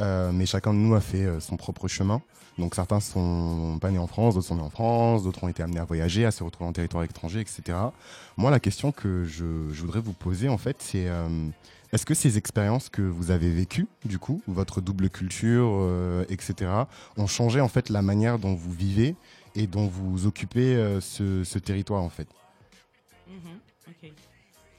Euh, 0.00 0.32
mais 0.32 0.46
chacun 0.46 0.72
de 0.72 0.78
nous 0.78 0.94
a 0.96 1.00
fait 1.00 1.24
euh, 1.24 1.38
son 1.38 1.56
propre 1.56 1.86
chemin. 1.86 2.20
Donc 2.58 2.74
certains 2.74 3.00
sont 3.00 3.78
pas 3.80 3.90
nés 3.90 3.98
en 3.98 4.06
France, 4.06 4.34
d'autres 4.34 4.46
sont 4.46 4.56
nés 4.56 4.62
en 4.62 4.70
France, 4.70 5.24
d'autres 5.24 5.42
ont 5.44 5.48
été 5.48 5.62
amenés 5.62 5.80
à 5.80 5.84
voyager, 5.84 6.24
à 6.24 6.30
se 6.30 6.44
retrouver 6.44 6.68
en 6.68 6.72
territoire 6.72 7.02
étranger, 7.02 7.40
etc. 7.40 7.62
Moi, 8.36 8.50
la 8.50 8.60
question 8.60 8.92
que 8.92 9.24
je, 9.24 9.44
voudrais 9.44 10.00
vous 10.00 10.12
poser, 10.12 10.48
en 10.48 10.58
fait, 10.58 10.76
c'est 10.78 11.08
euh, 11.08 11.48
est-ce 11.92 12.06
que 12.06 12.14
ces 12.14 12.38
expériences 12.38 12.88
que 12.88 13.02
vous 13.02 13.30
avez 13.30 13.50
vécues, 13.50 13.86
du 14.04 14.18
coup, 14.18 14.40
votre 14.46 14.80
double 14.80 15.10
culture, 15.10 15.68
euh, 15.72 16.24
etc., 16.28 16.70
ont 17.16 17.26
changé 17.26 17.60
en 17.60 17.68
fait 17.68 17.88
la 17.88 18.02
manière 18.02 18.38
dont 18.38 18.54
vous 18.54 18.72
vivez 18.72 19.16
et 19.56 19.66
dont 19.66 19.86
vous 19.86 20.26
occupez 20.26 20.76
euh, 20.76 21.00
ce, 21.00 21.58
territoire, 21.58 22.02
en 22.02 22.08
fait? 22.08 22.28
Ok. 23.88 24.10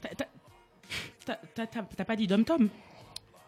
T'as- 0.02 0.10
t'as- 0.10 0.26
t'as- 1.26 1.40
t'as- 1.56 1.68
T'as 1.68 1.84
t'as 1.84 2.06
pas 2.06 2.16
dit 2.16 2.28
dom-tom? 2.28 2.70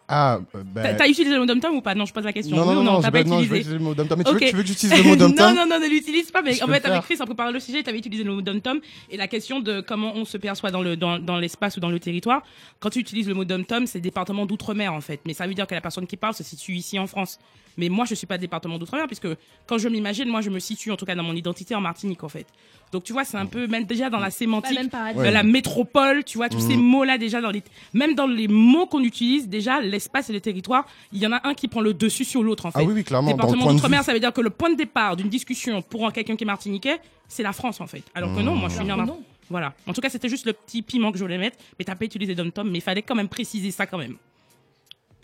Ah, 0.09 0.39
bah, 0.73 0.93
T'as 0.93 1.07
utilisé 1.07 1.33
le 1.33 1.39
mot 1.41 1.45
dom-tom 1.45 1.75
ou 1.75 1.81
pas? 1.81 1.93
Non, 1.93 2.05
je 2.05 2.13
pose 2.13 2.23
la 2.23 2.31
question. 2.31 2.55
Non, 2.55 2.65
non, 2.65 2.75
non, 2.75 2.83
non, 2.83 2.95
j'ai 2.97 3.01
t'as 3.01 3.11
pas- 3.11 3.23
pas 3.23 3.29
non, 3.29 3.39
je 3.39 3.43
utilisé. 3.43 3.53
vais 3.53 3.59
utiliser 3.59 3.77
le 3.77 3.83
mot 3.83 3.93
dom-tom. 3.93 4.17
Mais 4.17 4.23
tu 4.23 4.33
veux- 4.33 4.39
tu 4.39 4.55
veux 4.55 4.61
que 4.61 4.67
j'utilise 4.67 4.97
le 4.97 5.03
mot 5.03 5.15
dom-tom? 5.17 5.53
Non, 5.55 5.65
non, 5.65 5.67
non, 5.69 5.79
ne 5.81 5.89
l'utilise 5.89 6.31
pas. 6.31 6.41
Mais 6.41 6.53
Je 6.53 6.63
en 6.63 6.67
fait, 6.67 6.85
avec 6.85 7.01
Chris, 7.01 7.17
en 7.19 7.25
préparant 7.25 7.51
le 7.51 7.59
sujet, 7.59 7.83
t'avais 7.83 7.97
utilisé 7.97 8.23
le 8.23 8.31
mot 8.33 8.41
dom-tom 8.41 8.79
et 9.11 9.17
la 9.17 9.27
question 9.27 9.59
de 9.59 9.81
comment 9.81 10.13
on 10.15 10.23
se 10.23 10.37
perçoit 10.37 10.71
dans 10.71 10.81
le 10.81 10.95
dans, 10.95 11.19
dans 11.19 11.37
l'espace 11.37 11.75
ou 11.75 11.81
dans 11.81 11.89
le 11.89 11.99
territoire. 11.99 12.41
Quand 12.79 12.89
tu 12.89 12.99
utilises 12.99 13.27
le 13.27 13.33
mot 13.33 13.43
dom-tom, 13.43 13.85
c'est 13.85 13.99
département 13.99 14.45
d'outre-mer 14.45 14.93
en 14.93 15.01
fait. 15.01 15.19
Mais 15.25 15.33
ça 15.33 15.45
veut 15.45 15.53
dire 15.53 15.67
que 15.67 15.75
la 15.75 15.81
personne 15.81 16.07
qui 16.07 16.15
parle 16.15 16.33
se 16.35 16.43
situe 16.43 16.73
ici 16.75 16.97
en 16.99 17.07
France. 17.07 17.37
Mais 17.77 17.89
moi, 17.89 18.05
je 18.05 18.15
suis 18.15 18.25
pas 18.27 18.37
département 18.37 18.77
d'outre-mer 18.79 19.05
puisque 19.07 19.27
quand 19.67 19.77
je 19.77 19.87
m'imagine, 19.87 20.27
moi, 20.27 20.41
je 20.41 20.49
me 20.49 20.59
situe 20.59 20.91
en 20.91 20.97
tout 20.97 21.05
cas 21.05 21.15
dans 21.15 21.23
mon 21.23 21.33
identité 21.35 21.75
en 21.75 21.81
Martinique 21.81 22.23
en 22.23 22.29
fait. 22.29 22.47
Donc 22.91 23.03
tu 23.03 23.13
vois, 23.13 23.23
c'est 23.25 23.37
un 23.37 23.45
peu 23.45 23.67
même 23.67 23.83
déjà 23.83 24.09
dans 24.09 24.19
la 24.19 24.29
sémantique 24.31 24.77
de 25.25 25.29
la 25.29 25.43
métropole, 25.43 26.23
tu 26.23 26.37
vois, 26.37 26.47
tous 26.49 26.59
ces 26.61 26.77
mots-là 26.77 27.17
déjà 27.17 27.41
dans 27.41 27.51
les 27.51 27.61
même 27.93 28.15
dans 28.15 28.27
les 28.27 28.47
mots 28.47 28.85
qu'on 28.87 29.03
utilise 29.03 29.49
déjà 29.49 29.81
l'espace 29.81 30.29
et 30.29 30.33
le 30.33 30.39
territoire, 30.39 30.85
il 31.11 31.19
y 31.19 31.27
en 31.27 31.33
a 31.33 31.45
un 31.47 31.53
qui 31.53 31.67
prend 31.67 31.81
le 31.81 31.93
dessus 31.93 32.23
sur 32.23 32.43
l'autre 32.43 32.65
en 32.65 32.71
fait. 32.71 32.79
Ah 32.81 32.83
oui, 32.83 32.93
oui, 32.95 33.03
clairement, 33.03 33.31
Département 33.31 33.73
d'outre-mer, 33.73 34.03
ça 34.03 34.13
veut 34.13 34.19
dire 34.21 34.31
que 34.31 34.41
le 34.41 34.49
point 34.49 34.69
de 34.71 34.75
départ 34.77 35.17
d'une 35.17 35.27
discussion 35.29 35.81
pour 35.81 36.11
quelqu'un 36.13 36.35
qui 36.37 36.45
est 36.45 36.47
martiniquais, 36.47 36.97
c'est 37.27 37.43
la 37.43 37.51
France 37.53 37.81
en 37.81 37.87
fait. 37.87 38.03
Alors 38.15 38.33
que 38.33 38.39
non, 38.41 38.55
moi 38.55 38.69
je 38.69 38.75
suis 38.75 38.85
né 38.85 38.93
en 38.93 38.97
Mar- 38.97 39.17
Voilà. 39.49 39.73
En 39.85 39.91
tout 39.93 39.99
cas, 40.01 40.09
c'était 40.09 40.29
juste 40.29 40.45
le 40.45 40.53
petit 40.53 40.81
piment 40.81 41.11
que 41.11 41.17
je 41.17 41.23
voulais 41.23 41.37
mettre, 41.37 41.57
mais 41.77 41.83
t'as 41.85 41.95
pas 41.95 42.05
utilisé 42.05 42.35
Dom 42.35 42.51
Tom, 42.51 42.69
mais 42.71 42.77
il 42.79 42.81
fallait 42.81 43.01
quand 43.01 43.15
même 43.15 43.27
préciser 43.29 43.71
ça 43.71 43.85
quand 43.85 43.97
même. 43.97 44.15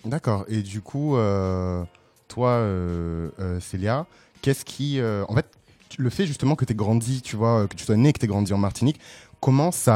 D'accord. 0.05 0.43
Et 0.49 0.61
du 0.61 0.81
coup, 0.81 1.15
euh, 1.15 1.84
toi, 2.34 2.49
euh, 2.49 3.30
euh, 3.39 3.60
Célia, 3.60 4.05
qu'est-ce 4.41 4.65
qui. 4.65 4.99
euh, 4.99 5.23
en 5.30 5.35
fait, 5.35 5.45
le 5.99 6.10
fait 6.10 6.26
justement 6.26 6.55
que 6.55 6.65
tu 6.65 6.73
grandi, 6.73 7.22
tu 7.22 7.35
vois, 7.35 7.68
que 7.68 7.76
tu 7.76 7.85
sois 7.85 7.95
né 7.95 8.11
que 8.14 8.19
tu 8.19 8.26
grandi 8.27 8.51
en 8.53 8.57
Martinique, 8.57 8.99
comment 9.39 9.72
ça 9.72 9.93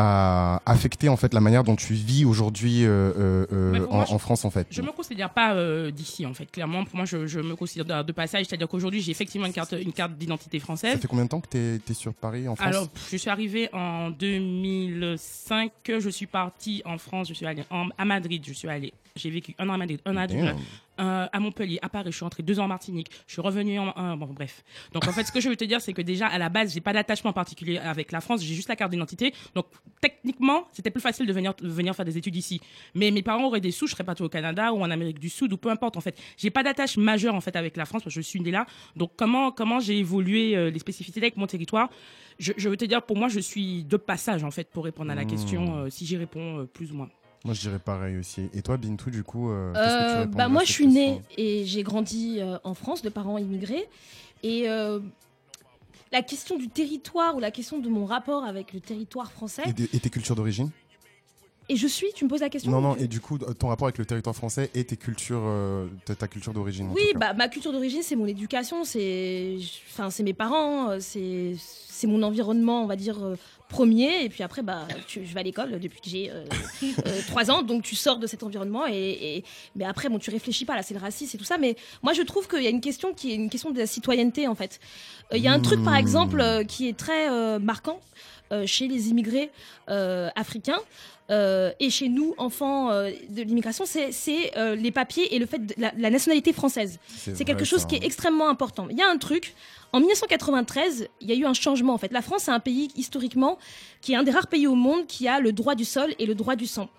a 0.58 0.62
affecté 0.72 1.10
en 1.10 1.16
fait 1.18 1.34
la 1.34 1.40
manière 1.40 1.64
dont 1.64 1.76
tu 1.76 1.94
vis 1.94 2.24
aujourd'hui 2.26 2.86
euh, 2.86 3.12
euh, 3.18 3.46
euh, 3.52 3.88
en, 3.90 3.96
moi, 3.96 4.06
je- 4.08 4.14
en 4.14 4.20
France 4.20 4.46
en 4.46 4.52
fait? 4.52 4.68
Je 4.70 4.82
me 4.84 4.92
considère 4.92 5.32
pas 5.32 5.56
euh, 5.56 5.90
d'ici 5.90 6.26
en 6.28 6.34
fait. 6.36 6.46
Clairement, 6.52 6.84
pour 6.86 6.98
moi, 6.98 7.06
je, 7.06 7.26
je 7.26 7.40
me 7.40 7.56
considère 7.56 8.04
de 8.06 8.12
passage. 8.12 8.46
C'est-à-dire 8.46 8.68
qu'aujourd'hui, 8.68 9.02
j'ai 9.02 9.10
effectivement 9.12 9.48
une 9.48 9.54
carte, 9.54 9.74
une 9.82 9.94
carte 9.94 10.14
d'identité 10.18 10.60
Ça 10.60 10.66
française. 10.66 11.00
fait 11.00 11.08
combien 11.08 11.24
de 11.26 11.30
temps 11.30 11.42
que 11.42 11.50
tu 11.50 11.58
es, 11.58 11.94
sur 11.96 12.14
Paris 12.14 12.48
en 12.48 12.56
France? 12.56 12.68
Alors, 12.68 12.88
je 13.12 13.18
suis 13.18 13.30
arrivée 13.32 13.70
en 13.74 14.12
2005. 14.12 15.72
Je 15.88 16.10
suis 16.10 16.28
partie 16.28 16.82
en 16.86 16.98
France. 17.00 17.28
Je 17.30 17.34
suis 17.34 17.46
allée 17.48 17.64
en- 17.72 17.90
à 17.98 18.06
Madrid. 18.06 18.44
Je 18.46 18.54
suis 18.54 18.68
allée. 18.68 18.94
J'ai 19.16 19.32
vécu 19.32 19.56
un 19.58 19.68
an 19.70 19.74
à 19.74 19.78
Madrid, 19.78 20.00
un 20.06 20.16
an 20.16 20.22
à 20.22 20.28
Dublin. 20.28 20.56
Euh, 21.00 21.28
à 21.32 21.40
Montpellier, 21.40 21.80
à 21.82 21.90
Paris. 21.90 22.12
Je 22.12 22.16
suis 22.16 22.24
rentrée 22.24 22.44
deux 22.44 22.60
ans 22.60 22.66
en 22.66 22.68
Martinique. 22.68 23.10
Je 23.28 23.34
suis 23.34 23.42
revenue 23.42 23.80
en. 23.80 23.90
en- 23.90 24.18
bon, 24.18 24.28
bref. 24.28 24.64
Donc, 24.94 25.08
en 25.08 25.12
fait, 25.12 25.24
ce 25.24 25.32
que 25.32 25.40
je 25.40 25.50
veux 25.50 25.56
te 25.56 25.66
dire, 25.66 25.82
c'est 25.82 25.94
que 25.94 26.02
déjà, 26.02 26.28
à 26.28 26.38
la 26.38 26.50
base, 26.50 26.74
j'ai 26.74 26.82
pas 26.82 26.94
d'attachement 26.94 27.34
particulier 27.34 27.78
avec 27.78 28.12
la 28.12 28.22
France. 28.22 28.42
J'ai 28.44 28.56
juste 28.56 28.70
la 28.70 28.76
carte 28.76 28.92
d'identité. 28.92 29.34
Donc, 29.56 29.66
techniquement, 30.02 30.68
c'était 30.72 30.92
plus 30.92 31.02
facile 31.02 31.26
de 31.26 31.34
venir, 31.34 31.54
de 31.54 31.68
venir 31.68 31.96
faire 31.96 32.06
des 32.06 32.18
études 32.18 32.36
ici. 32.36 32.62
Mais 32.96 33.12
mes 33.12 33.22
parents 33.24 33.46
auraient 33.46 33.62
des 33.62 33.72
sous. 33.72 33.88
Je 33.88 33.94
serais 33.94 34.04
partie 34.04 34.24
au 34.24 34.30
Canada 34.30 34.74
ou 34.74 34.82
en 34.82 34.92
Amérique 34.92 35.20
du 35.20 35.30
Sud 35.30 35.52
ou 35.54 35.58
peu 35.58 35.70
importe. 35.70 35.98
En 35.98 36.02
fait, 36.02 36.18
j'ai 36.38 36.50
pas 36.50 36.64
d'attache 36.64 36.98
majeure 36.98 37.36
en 37.36 37.42
fait 37.42 37.56
avec 37.56 37.78
la 37.78 37.86
France 37.86 38.04
parce 38.04 38.16
que 38.16 38.22
je 38.22 38.26
suis 38.28 38.40
née 38.42 38.52
là. 38.52 38.66
Donc, 38.96 39.12
comment 39.18 39.52
comment 39.52 39.80
j'ai 39.80 39.98
évolué 39.98 40.56
euh, 40.56 40.70
les 40.70 40.80
spécificités 40.80 41.20
avec 41.22 41.38
mon 41.38 41.48
territoire? 41.48 41.90
Je, 42.40 42.54
je 42.56 42.70
veux 42.70 42.78
te 42.78 42.86
dire, 42.86 43.02
pour 43.02 43.18
moi, 43.18 43.28
je 43.30 43.40
suis 43.40 43.84
de 43.84 43.98
passage 43.98 44.44
en 44.44 44.52
fait 44.52 44.70
pour 44.70 44.86
répondre 44.86 45.12
à 45.12 45.16
la 45.16 45.24
Hmm. 45.24 45.28
question. 45.28 45.78
euh, 45.78 45.90
si 45.90 46.06
j'y 46.06 46.18
réponds 46.18 46.60
euh, 46.60 46.64
plus 46.66 46.92
ou 46.92 46.96
moins. 46.96 47.10
Moi 47.48 47.54
je 47.54 47.62
dirais 47.62 47.80
pareil 47.80 48.18
aussi. 48.18 48.50
Et 48.54 48.62
toi 48.62 48.76
Bintou 48.76 49.10
du 49.10 49.24
coup 49.24 49.50
euh, 49.50 49.72
qu'est-ce 49.74 49.98
que 49.98 50.12
tu 50.12 50.18
Euh, 50.20 50.26
bah 50.26 50.44
à 50.44 50.50
moi, 50.50 50.60
cette 50.60 50.68
je 50.68 50.74
suis 50.74 50.88
née 50.88 51.22
et 51.38 51.64
j'ai 51.66 51.82
grandi 51.82 52.42
euh, 52.42 52.58
en 52.66 52.74
France 52.74 53.02
de 53.02 53.08
parents 53.10 53.38
immigrés. 53.38 53.88
Et 54.44 54.70
euh, 54.70 55.00
la 56.12 56.22
question 56.24 56.58
du 56.58 56.68
territoire 56.68 57.38
ou 57.38 57.40
la 57.40 57.50
question 57.52 57.80
de 57.80 57.88
mon 57.88 58.06
rapport 58.06 58.44
avec 58.44 58.74
le 58.74 58.82
territoire 58.82 59.32
français. 59.32 59.64
Et, 59.66 59.72
des- 59.72 59.90
et 59.94 60.00
tes 60.02 60.10
cultures 60.10 60.36
d'origine? 60.36 60.70
Et 61.70 61.78
je 61.78 61.88
suis, 61.88 62.08
tu 62.16 62.26
me 62.26 62.30
poses 62.30 62.42
la 62.42 62.50
question 62.50 62.70
Non, 62.72 62.82
non, 62.82 62.96
et 62.98 63.08
du 63.08 63.20
coup, 63.22 63.38
ton 63.38 63.68
rapport 63.70 63.88
avec 63.88 63.98
le 63.98 64.06
territoire 64.06 64.36
français 64.36 64.70
et 64.74 64.84
tes 64.86 64.96
cultures, 64.98 65.44
euh, 65.46 65.88
ta, 66.06 66.16
ta 66.16 66.28
culture 66.28 66.54
d'origine. 66.54 66.88
en 66.90 66.94
Oui, 66.94 67.02
tout 67.14 67.20
cas. 67.20 67.28
bah, 67.28 67.34
ma 67.34 67.48
culture 67.50 67.72
d'origine, 67.74 68.02
c'est 68.04 68.16
mon 68.18 68.26
éducation, 68.26 68.84
c'est 68.84 69.58
enfin, 69.90 70.10
c'est 70.10 70.24
mes 70.24 70.34
parents, 70.34 70.90
euh, 70.92 71.00
c'est 71.02 71.56
c'est 71.98 72.08
mon 72.08 72.22
environnement, 72.24 72.84
on 72.84 72.86
va 72.88 72.96
dire, 72.96 73.18
euh, 73.24 73.36
premier. 73.70 74.24
Et 74.24 74.30
puis 74.30 74.44
après, 74.44 74.62
bah, 74.62 74.88
tu- 75.08 75.26
je 75.26 75.34
vais 75.34 75.40
à 75.40 75.44
l'école 75.44 75.80
depuis 75.80 76.00
que 76.00 76.10
j'ai 76.10 76.30
euh, 76.32 76.46
euh, 77.06 77.20
trois 77.28 77.50
ans, 77.52 77.64
donc 77.64 77.84
tu 77.84 77.96
sors 77.96 78.18
de 78.20 78.28
cet 78.28 78.44
environnement. 78.44 78.86
Et, 78.88 79.38
et- 79.38 79.44
mais 79.76 79.86
après, 79.86 80.08
bon, 80.10 80.20
tu 80.20 80.30
réfléchis 80.30 80.66
pas, 80.66 80.76
là, 80.76 80.84
c'est 80.84 80.94
le 80.94 81.00
racisme 81.00 81.36
et 81.36 81.40
tout 81.40 81.46
ça. 81.46 81.58
Mais 81.58 81.76
moi, 82.04 82.14
je 82.14 82.22
trouve 82.22 82.48
qu'il 82.48 82.62
y 82.64 82.68
a 82.68 82.70
une 82.70 82.82
question 82.82 83.14
qui 83.14 83.32
est 83.32 83.36
une 83.36 83.50
question 83.50 83.72
de 83.72 83.78
la 83.80 83.88
citoyenneté, 83.88 84.48
en 84.48 84.56
fait. 84.56 84.80
Il 85.34 85.42
y 85.42 85.48
a 85.48 85.52
un 85.52 85.60
truc, 85.60 85.84
par 85.84 85.96
exemple, 85.96 86.40
euh, 86.40 86.64
qui 86.64 86.88
est 86.88 86.98
très 86.98 87.30
marquant 87.60 88.00
chez 88.66 88.88
les 88.88 89.10
immigrés 89.10 89.50
africains. 90.36 90.80
euh, 91.30 91.72
et 91.82 91.90
chez 91.90 92.08
nous, 92.08 92.34
enfants 92.38 92.90
euh, 92.92 93.12
de 93.30 93.42
l'immigration, 93.42 93.84
c'est 93.86 94.58
euh, 94.58 94.76
les 94.76 94.92
papiers 94.92 95.36
et 95.36 95.40
le 95.40 95.46
fait 95.46 95.60
de 95.60 95.74
la, 95.78 95.92
la 95.98 96.10
nationalité 96.10 96.54
française. 96.54 97.00
C'est 97.18 97.44
quelque 97.44 97.66
chose 97.66 97.82
ça, 97.82 97.88
qui 97.88 97.96
hein. 97.96 98.00
est 98.02 98.06
extrêmement 98.06 98.48
important. 98.48 98.88
Il 98.90 98.98
y 98.98 99.02
a 99.02 99.10
un 99.10 99.18
truc. 99.18 99.54
En 99.94 100.00
1993, 100.00 101.08
il 101.22 101.30
y 101.30 101.32
a 101.32 101.36
eu 101.36 101.46
un 101.46 101.54
changement. 101.54 101.94
En 101.94 101.98
fait, 101.98 102.12
la 102.12 102.22
France 102.22 102.48
est 102.48 102.52
un 102.52 102.60
pays 102.60 102.90
historiquement 102.96 103.58
qui 104.02 104.14
est 104.14 104.16
un 104.16 104.24
des 104.24 104.32
rares 104.32 104.48
pays 104.48 104.68
au 104.68 104.76
monde 104.76 105.08
qui 105.08 105.28
a 105.28 105.40
le 105.40 105.52
droit 105.54 105.76
du 105.76 105.86
sol 105.86 106.14
et 106.20 106.26
le 106.26 106.36
droit 106.36 106.56
du 106.56 106.68
sang. 106.68 106.90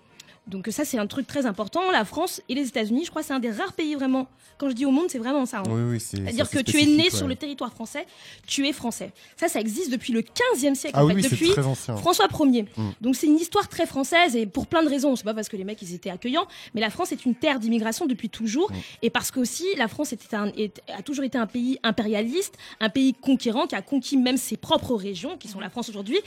Donc 0.49 0.67
ça, 0.71 0.83
c'est 0.85 0.97
un 0.97 1.07
truc 1.07 1.27
très 1.27 1.45
important. 1.45 1.91
La 1.91 2.05
France 2.05 2.41
et 2.49 2.55
les 2.55 2.67
États-Unis, 2.67 3.03
je 3.05 3.09
crois, 3.09 3.23
c'est 3.23 3.33
un 3.33 3.39
des 3.39 3.51
rares 3.51 3.73
pays 3.73 3.95
vraiment. 3.95 4.27
Quand 4.57 4.67
je 4.69 4.73
dis 4.75 4.85
au 4.85 4.91
monde, 4.91 5.05
c'est 5.09 5.19
vraiment 5.19 5.45
ça. 5.45 5.59
hein. 5.59 5.63
Oui, 5.69 5.81
oui, 5.91 5.99
c'est. 6.01 6.17
C'est-à-dire 6.17 6.45
c'est 6.47 6.63
que 6.65 6.69
tu 6.71 6.81
es 6.81 6.85
né 6.85 7.09
sur 7.09 7.27
le 7.27 7.35
territoire 7.35 7.71
français, 7.71 8.05
tu 8.45 8.67
es 8.67 8.73
français. 8.73 9.11
Ça, 9.37 9.47
ça 9.47 9.61
existe 9.61 9.89
depuis 9.91 10.11
le 10.11 10.21
15e 10.21 10.75
siècle, 10.75 10.95
Ah 10.97 11.05
en 11.05 11.07
oui, 11.07 11.13
fait, 11.21 11.29
oui, 11.29 11.29
depuis 11.31 11.49
très 11.51 11.65
ancien. 11.65 11.95
François 11.95 12.27
Ier. 12.41 12.65
Mm. 12.75 12.89
Donc 12.99 13.15
c'est 13.15 13.27
une 13.27 13.37
histoire 13.37 13.69
très 13.69 13.85
française 13.85 14.35
et 14.35 14.45
pour 14.45 14.67
plein 14.67 14.83
de 14.83 14.89
raisons. 14.89 15.15
C'est 15.15 15.23
pas 15.23 15.33
parce 15.33 15.47
que 15.47 15.55
les 15.55 15.63
mecs 15.63 15.81
ils 15.81 15.93
étaient 15.93 16.09
accueillants, 16.09 16.47
mais 16.73 16.81
la 16.81 16.89
France 16.89 17.11
est 17.13 17.23
une 17.25 17.35
terre 17.35 17.59
d'immigration 17.59 18.05
depuis 18.05 18.29
toujours 18.29 18.69
Mm. 18.71 18.75
et 19.03 19.09
parce 19.09 19.31
qu'aussi 19.31 19.65
la 19.77 19.87
France 19.87 20.11
était 20.11 20.35
un- 20.35 20.51
est- 20.57 20.81
a 20.93 21.01
toujours 21.03 21.23
été 21.23 21.37
un 21.37 21.47
pays 21.47 21.79
impérialiste, 21.83 22.55
un 22.81 22.89
pays 22.89 23.13
conquérant 23.13 23.65
qui 23.67 23.75
a 23.75 23.81
conquis 23.81 24.17
même 24.17 24.37
ses 24.37 24.57
propres 24.57 24.95
régions, 24.95 25.37
qui 25.37 25.47
sont 25.47 25.59
la 25.61 25.69
France 25.69 25.87
aujourd'hui. 25.89 26.19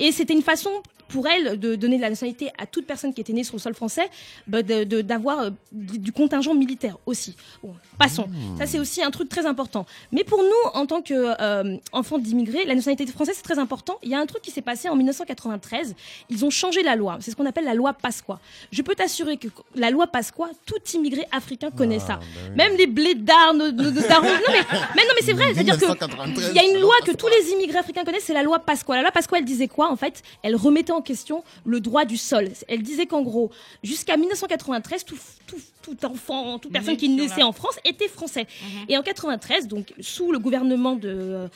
Et 0.00 0.12
c'était 0.12 0.34
une 0.34 0.42
façon 0.42 0.70
pour 1.08 1.26
elle 1.26 1.58
de 1.58 1.74
donner 1.74 1.96
de 1.96 2.02
la 2.02 2.10
nationalité 2.10 2.50
à 2.58 2.66
toute 2.66 2.86
personne 2.86 3.14
qui 3.14 3.22
était 3.22 3.32
née 3.32 3.44
sur 3.44 3.54
le 3.54 3.60
français, 3.74 4.08
bah, 4.46 4.62
d'avoir 4.62 5.40
euh, 5.40 5.50
du 5.72 6.12
contingent 6.12 6.54
militaire 6.54 6.96
aussi. 7.06 7.36
Bon, 7.62 7.74
passons. 7.98 8.26
Mmh. 8.28 8.58
Ça 8.58 8.66
c'est 8.66 8.78
aussi 8.78 9.02
un 9.02 9.10
truc 9.10 9.28
très 9.28 9.46
important. 9.46 9.86
Mais 10.12 10.24
pour 10.24 10.42
nous, 10.42 10.70
en 10.74 10.86
tant 10.86 11.02
qu'enfants 11.02 12.18
d'immigrés, 12.18 12.64
la 12.64 12.74
nationalité 12.74 13.06
française 13.10 13.34
c'est 13.36 13.42
très 13.42 13.58
important. 13.58 13.98
Il 14.02 14.10
y 14.10 14.14
a 14.14 14.18
un 14.20 14.26
truc 14.26 14.42
qui 14.42 14.50
s'est 14.50 14.62
passé 14.62 14.88
en 14.88 14.96
1993. 14.96 15.94
Ils 16.30 16.44
ont 16.44 16.50
changé 16.50 16.82
la 16.82 16.96
loi. 16.96 17.18
C'est 17.20 17.30
ce 17.30 17.36
qu'on 17.36 17.46
appelle 17.46 17.64
la 17.64 17.74
loi 17.74 17.92
Pasqua. 17.92 18.40
Je 18.72 18.82
peux 18.82 18.94
t'assurer 18.94 19.36
que 19.36 19.48
la 19.74 19.90
loi 19.90 20.06
Pasqua, 20.06 20.48
tout 20.66 20.76
immigré 20.94 21.26
africain 21.32 21.70
connaît 21.70 21.98
ça. 21.98 22.16
bah 22.16 22.20
oui. 22.50 22.56
Même 22.56 22.76
les 22.76 22.86
blédards, 22.86 23.54
nos, 23.54 23.70
nos- 23.72 23.90
nos 23.90 24.00
darons. 24.02 24.26
Non 24.26 24.52
mais, 24.52 24.60
mais 24.96 25.02
non 25.02 25.12
mais 25.14 25.22
c'est 25.24 25.32
vrai. 25.32 25.52
C'est-à-dire 25.54 25.74
que 25.78 25.84
1993, 25.84 26.50
il 26.50 26.56
y 26.56 26.58
a 26.60 26.64
une 26.74 26.80
loi 26.80 26.94
que 27.04 27.12
tous 27.12 27.28
les 27.28 27.50
immigrés 27.52 27.78
africains 27.78 28.04
connaissent, 28.04 28.24
c'est 28.24 28.34
la 28.34 28.42
loi 28.42 28.58
Pasqua. 28.58 28.96
La 28.96 29.02
loi 29.02 29.10
Pasqua, 29.10 29.38
elle 29.38 29.44
disait 29.44 29.68
quoi 29.68 29.90
en 29.90 29.96
fait? 29.96 30.22
Elle 30.42 30.56
remettait 30.56 30.92
en 30.92 31.02
question 31.02 31.42
le 31.64 31.80
droit 31.80 32.04
du 32.04 32.16
sol. 32.16 32.48
Elle 32.68 32.82
disait 32.82 33.06
qu'en 33.06 33.22
gros, 33.22 33.47
jusqu'à 33.82 34.16
1993, 34.16 35.04
tout, 35.04 35.16
tout, 35.46 35.60
tout 35.82 36.06
enfant, 36.06 36.58
toute 36.58 36.72
personne 36.72 36.96
qui 36.96 37.08
naissait 37.08 37.42
en 37.42 37.52
France 37.52 37.78
était 37.84 38.08
français. 38.08 38.46
Et 38.88 38.96
en 38.96 39.02
93, 39.02 39.68
donc 39.68 39.92
sous 40.00 40.32
le 40.32 40.38
gouvernement 40.38 40.96
de 40.96 41.08
euh, 41.08 41.48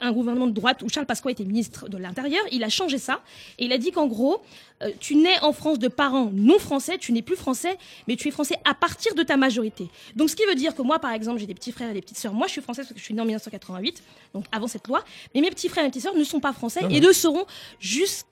un 0.00 0.12
gouvernement 0.12 0.46
de 0.46 0.52
droite 0.52 0.82
où 0.82 0.88
Charles 0.88 1.06
Pasqua 1.06 1.30
était 1.30 1.44
ministre 1.44 1.88
de 1.88 1.96
l'Intérieur, 1.96 2.42
il 2.52 2.64
a 2.64 2.68
changé 2.68 2.98
ça 2.98 3.20
et 3.58 3.64
il 3.64 3.72
a 3.72 3.78
dit 3.78 3.90
qu'en 3.90 4.06
gros, 4.06 4.42
euh, 4.82 4.90
tu 4.98 5.14
nais 5.16 5.38
en 5.42 5.52
France 5.52 5.78
de 5.78 5.88
parents 5.88 6.30
non 6.32 6.58
français, 6.58 6.98
tu 6.98 7.12
n'es 7.12 7.22
plus 7.22 7.36
français, 7.36 7.76
mais 8.08 8.16
tu 8.16 8.28
es 8.28 8.30
français 8.30 8.56
à 8.64 8.74
partir 8.74 9.14
de 9.14 9.22
ta 9.22 9.36
majorité. 9.36 9.88
Donc 10.16 10.30
ce 10.30 10.36
qui 10.36 10.44
veut 10.46 10.54
dire 10.54 10.74
que 10.74 10.82
moi, 10.82 10.98
par 10.98 11.12
exemple, 11.12 11.38
j'ai 11.38 11.46
des 11.46 11.54
petits 11.54 11.72
frères 11.72 11.90
et 11.90 11.94
des 11.94 12.02
petites 12.02 12.18
sœurs. 12.18 12.32
Moi, 12.32 12.46
je 12.46 12.52
suis 12.52 12.62
française 12.62 12.86
parce 12.86 12.94
que 12.94 13.00
je 13.00 13.04
suis 13.04 13.14
née 13.14 13.20
en 13.20 13.26
1988, 13.26 14.02
donc 14.34 14.44
avant 14.52 14.66
cette 14.66 14.86
loi. 14.88 15.04
Mais 15.34 15.40
mes 15.40 15.50
petits 15.50 15.68
frères 15.68 15.84
et 15.84 15.86
mes 15.86 15.90
petites 15.90 16.04
sœurs 16.04 16.16
ne 16.16 16.24
sont 16.24 16.40
pas 16.40 16.52
français 16.52 16.80
et 16.90 17.00
le 17.00 17.12
seront 17.12 17.44
juste 17.78 18.26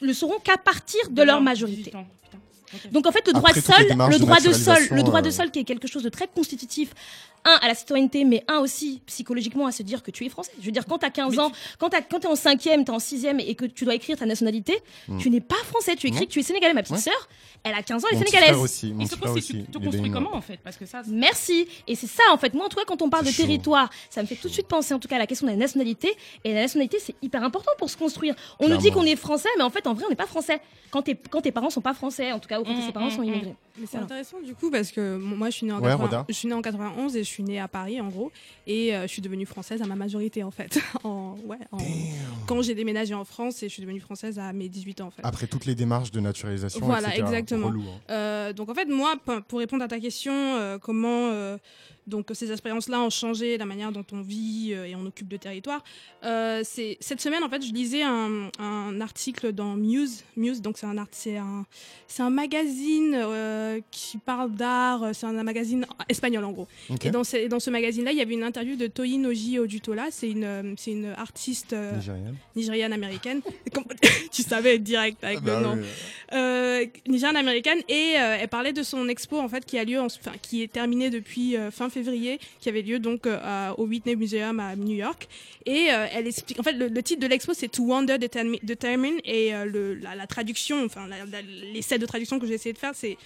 le 0.00 0.12
seront 0.12 0.38
qu'à 0.42 0.56
partir 0.56 1.10
de 1.10 1.22
leur 1.22 1.40
majorité. 1.40 1.90
18 1.90 1.94
ans. 1.96 2.06
Putain. 2.22 2.38
Ok. 2.74 2.92
Donc 2.92 3.06
en 3.06 3.12
fait, 3.12 3.26
le 3.26 3.32
droit 3.32 3.50
Après 3.50 3.84
le 3.84 4.18
droit 4.18 4.40
de 4.40 4.52
sol, 4.52 4.76
le 4.90 5.02
droit 5.02 5.22
de 5.22 5.28
euh, 5.28 5.32
sol 5.32 5.50
qui 5.50 5.60
est 5.60 5.64
quelque 5.64 5.86
chose 5.88 6.02
de 6.02 6.08
très 6.08 6.28
constitutif. 6.28 6.94
Un, 7.46 7.58
à 7.60 7.68
la 7.68 7.74
citoyenneté, 7.74 8.24
mais 8.24 8.42
un 8.48 8.58
aussi 8.60 9.02
psychologiquement 9.06 9.66
à 9.66 9.72
se 9.72 9.82
dire 9.82 10.02
que 10.02 10.10
tu 10.10 10.24
es 10.24 10.28
français. 10.30 10.52
Je 10.60 10.64
veux 10.64 10.72
dire, 10.72 10.86
quand 10.86 10.98
tu 10.98 11.04
as 11.06 11.10
15 11.10 11.32
Mais 11.32 11.38
ans, 11.40 11.52
quand 11.78 11.90
tu 11.90 11.96
quand 12.10 12.24
es 12.24 12.26
en 12.26 12.36
cinquième, 12.36 12.84
tu 12.86 12.90
es 12.90 12.94
en 12.94 12.98
sixième 12.98 13.38
et 13.38 13.54
que 13.54 13.66
tu 13.66 13.84
dois 13.84 13.94
écrire 13.94 14.16
ta 14.16 14.24
nationalité, 14.24 14.78
tu 15.18 15.28
n'es 15.28 15.40
pas 15.42 15.56
français. 15.66 15.94
Tu 15.96 16.06
écris 16.06 16.20
Non. 16.20 16.26
que 16.26 16.30
tu 16.30 16.40
es 16.40 16.42
sénégalais. 16.42 16.72
Ma 16.72 16.82
petite 16.82 16.96
Ouais. 16.96 17.02
sœur, 17.02 17.28
elle 17.62 17.74
a 17.74 17.82
15 17.82 18.02
ans, 18.02 18.08
elle 18.10 18.16
est 18.16 18.24
sénégalaise. 18.24 18.56
aussi. 18.56 18.92
Mon 18.94 19.04
Et 19.04 19.06
surtout, 19.08 19.28
c'est 19.34 19.40
tu 19.42 19.62
te 19.64 19.78
construis 19.78 20.10
comment 20.10 20.34
en 20.34 20.40
fait? 20.40 20.58
Parce 20.64 20.76
que 20.78 20.86
ça. 20.86 21.02
Merci. 21.06 21.66
Et 21.86 21.94
c'est 21.96 22.06
ça, 22.06 22.22
en 22.32 22.38
fait. 22.38 22.54
Moi, 22.54 22.64
en 22.64 22.68
tout 22.70 22.76
cas, 22.76 22.84
quand 22.86 23.02
on 23.02 23.10
parle 23.10 23.26
de 23.26 23.30
chaud. 23.30 23.42
territoire, 23.42 23.90
ça 24.08 24.22
me 24.22 24.26
fait 24.26 24.36
tout 24.36 24.48
de 24.48 24.52
suite 24.52 24.66
penser, 24.68 24.94
en 24.94 24.98
tout 24.98 25.08
cas, 25.08 25.16
à 25.16 25.18
la 25.18 25.26
question 25.26 25.46
de 25.46 25.52
la 25.52 25.58
nationalité. 25.58 26.14
Et 26.44 26.54
la 26.54 26.62
nationalité, 26.62 26.98
c'est 26.98 27.14
hyper 27.20 27.42
important 27.44 27.72
pour 27.78 27.90
se 27.90 27.96
construire. 27.98 28.34
On 28.58 28.68
nous 28.68 28.78
dit 28.78 28.90
qu'on 28.90 29.04
est 29.04 29.16
français, 29.16 29.48
mais 29.58 29.64
en 29.64 29.70
fait, 29.70 29.86
en 29.86 29.92
vrai, 29.92 30.04
on 30.06 30.10
n'est 30.10 30.16
pas 30.16 30.26
français. 30.26 30.60
Quand, 30.90 31.02
tes- 31.02 31.16
quand 31.30 31.42
tes 31.42 31.52
parents 31.52 31.68
sont 31.70 31.80
pas 31.82 31.94
français, 31.94 32.32
en 32.32 32.38
tout 32.38 32.48
cas, 32.48 32.58
ou 32.60 32.64
quand 32.64 32.72
Mm, 32.74 32.86
tes 32.86 32.92
parents 32.92 33.06
mm, 33.08 33.10
sont 33.10 33.20
mm. 33.22 33.24
immigrés. 33.24 33.54
Mais 33.76 33.86
c'est 33.86 33.92
Voilà. 33.92 34.04
intéressant 34.04 34.40
du 34.40 34.54
coup 34.54 34.70
parce 34.70 34.92
que 34.92 35.16
moi 35.16 35.50
je 35.50 35.56
suis 35.56 35.66
née 35.66 35.72
en, 35.72 35.80
Ouais, 35.80 35.88
80 35.90 36.04
Roda. 36.04 36.24
je 36.28 36.34
suis 36.34 36.46
née 36.46 36.54
en 36.54 36.62
91 36.62 37.16
et 37.16 37.24
je 37.24 37.28
suis 37.28 37.42
née 37.42 37.58
à 37.58 37.66
Paris 37.66 38.00
en 38.00 38.08
gros 38.08 38.30
et 38.68 38.94
euh, 38.94 39.02
je 39.02 39.08
suis 39.08 39.20
devenue 39.20 39.46
française 39.46 39.82
à 39.82 39.86
ma 39.86 39.96
majorité 39.96 40.44
en 40.44 40.52
fait. 40.52 40.78
en, 41.04 41.36
ouais, 41.44 41.58
en- 41.72 41.78
quand 42.46 42.62
j'ai 42.62 42.74
déménagé 42.76 43.14
en 43.14 43.24
France 43.24 43.62
et 43.64 43.68
je 43.68 43.72
suis 43.72 43.82
devenue 43.82 43.98
française 44.00 44.38
à 44.38 44.52
mes 44.52 44.68
18 44.68 45.00
ans 45.00 45.06
en 45.08 45.10
fait. 45.10 45.22
Après 45.24 45.46
toutes 45.48 45.66
les 45.66 45.74
démarches 45.74 46.12
de 46.12 46.20
naturalisation. 46.20 46.86
Voilà, 46.86 47.08
etc. 47.08 47.22
exactement. 47.24 47.66
Relou, 47.66 47.82
hein. 47.82 48.00
Euh, 48.10 48.52
donc 48.52 48.68
en 48.68 48.74
fait, 48.74 48.86
moi, 48.86 49.16
pour 49.48 49.58
répondre 49.58 49.82
à 49.82 49.88
ta 49.88 49.98
question, 49.98 50.32
euh, 50.32 50.78
comment 50.78 51.30
euh, 51.32 51.56
donc 52.06 52.26
ces 52.34 52.50
expériences-là 52.52 53.00
ont 53.00 53.10
changé 53.10 53.56
la 53.58 53.64
manière 53.64 53.92
dont 53.92 54.04
on 54.12 54.20
vit 54.22 54.70
euh, 54.72 54.84
et 54.86 54.94
on 54.94 55.06
occupe 55.06 55.28
de 55.28 55.36
territoire. 55.36 55.82
euh, 56.24 56.62
cette 56.64 57.20
semaine 57.20 57.42
en 57.44 57.48
fait, 57.48 57.62
je 57.64 57.72
lisais 57.72 58.02
un, 58.02 58.50
un 58.58 59.00
article 59.00 59.52
dans 59.52 59.74
Muse. 59.76 60.24
Muse, 60.36 60.60
donc 60.62 60.76
c'est 60.78 60.86
un 60.86 60.98
un, 61.38 61.64
un 62.18 62.30
magazine 62.30 63.14
euh, 63.16 63.80
qui 63.90 64.18
parle 64.18 64.52
d'art. 64.52 65.10
C'est 65.14 65.26
un, 65.26 65.42
magazine 65.42 65.86
espagnol 66.08 66.44
en 66.44 66.52
gros. 66.52 66.68
Et 67.02 67.10
dans 67.10 67.24
ce, 67.24 67.36
et 67.36 67.48
dans 67.48 67.60
ce 67.60 67.70
magazine-là, 67.70 68.12
il 68.12 68.18
y 68.18 68.22
avait 68.22 68.34
une 68.34 68.42
interview 68.44 68.76
de 68.76 68.86
Toi 68.86 69.04
Oji 69.26 69.58
Odutola. 69.58 70.06
C'est 70.10 70.30
une, 70.30 70.74
c'est 70.78 70.92
une 70.92 71.06
artiste 71.16 71.72
euh, 71.72 71.92
nigériane 72.56 72.92
américaine. 72.92 73.40
Tu 74.30 74.42
savais 74.42 74.78
direct 74.78 75.22
avec 75.22 75.40
Bah 75.40 75.60
le 75.60 75.66
nom 75.66 75.76
oui. 75.76 76.90
nigériane 77.06 77.36
américaine 77.36 77.78
et 77.88 78.14
elle 78.16 78.48
parlait 78.48 78.72
de 78.72 78.82
son 78.82 79.08
expo 79.08 79.38
en 79.38 79.48
fait 79.48 79.64
qui 79.64 79.78
a 79.78 79.84
lieu 79.84 80.00
en- 80.00 80.08
qui 80.42 80.62
est 80.62 80.72
terminée 80.72 81.10
depuis 81.10 81.56
fin 81.70 81.88
février 81.94 82.38
qui 82.60 82.68
avait 82.68 82.82
lieu 82.82 82.98
donc 82.98 83.26
euh, 83.26 83.70
au 83.78 83.84
Whitney 83.86 84.16
Museum 84.16 84.60
à 84.60 84.76
New 84.76 84.96
York. 84.96 85.28
Et 85.66 85.86
euh, 85.90 86.06
elle 86.12 86.26
explique 86.26 86.58
en 86.60 86.62
fait 86.62 86.74
le, 86.74 87.02
titre 87.02 87.20
de 87.20 87.26
l'expo 87.26 87.54
c'est 87.54 87.68
To 87.68 87.84
Wonder 87.84 88.18
Determi- 88.18 88.62
Determine 88.64 89.18
et 89.24 89.54
euh, 89.54 89.96
la, 90.02 90.14
la 90.14 90.26
traduction 90.26 90.84
enfin 90.84 91.08
l'essai 91.72 91.98
de 91.98 92.06
traduction 92.06 92.38
que 92.38 92.46
j'ai 92.46 92.54
essayé 92.54 92.72
de 92.72 92.78
faire 92.78 92.94
c'est 92.94 93.16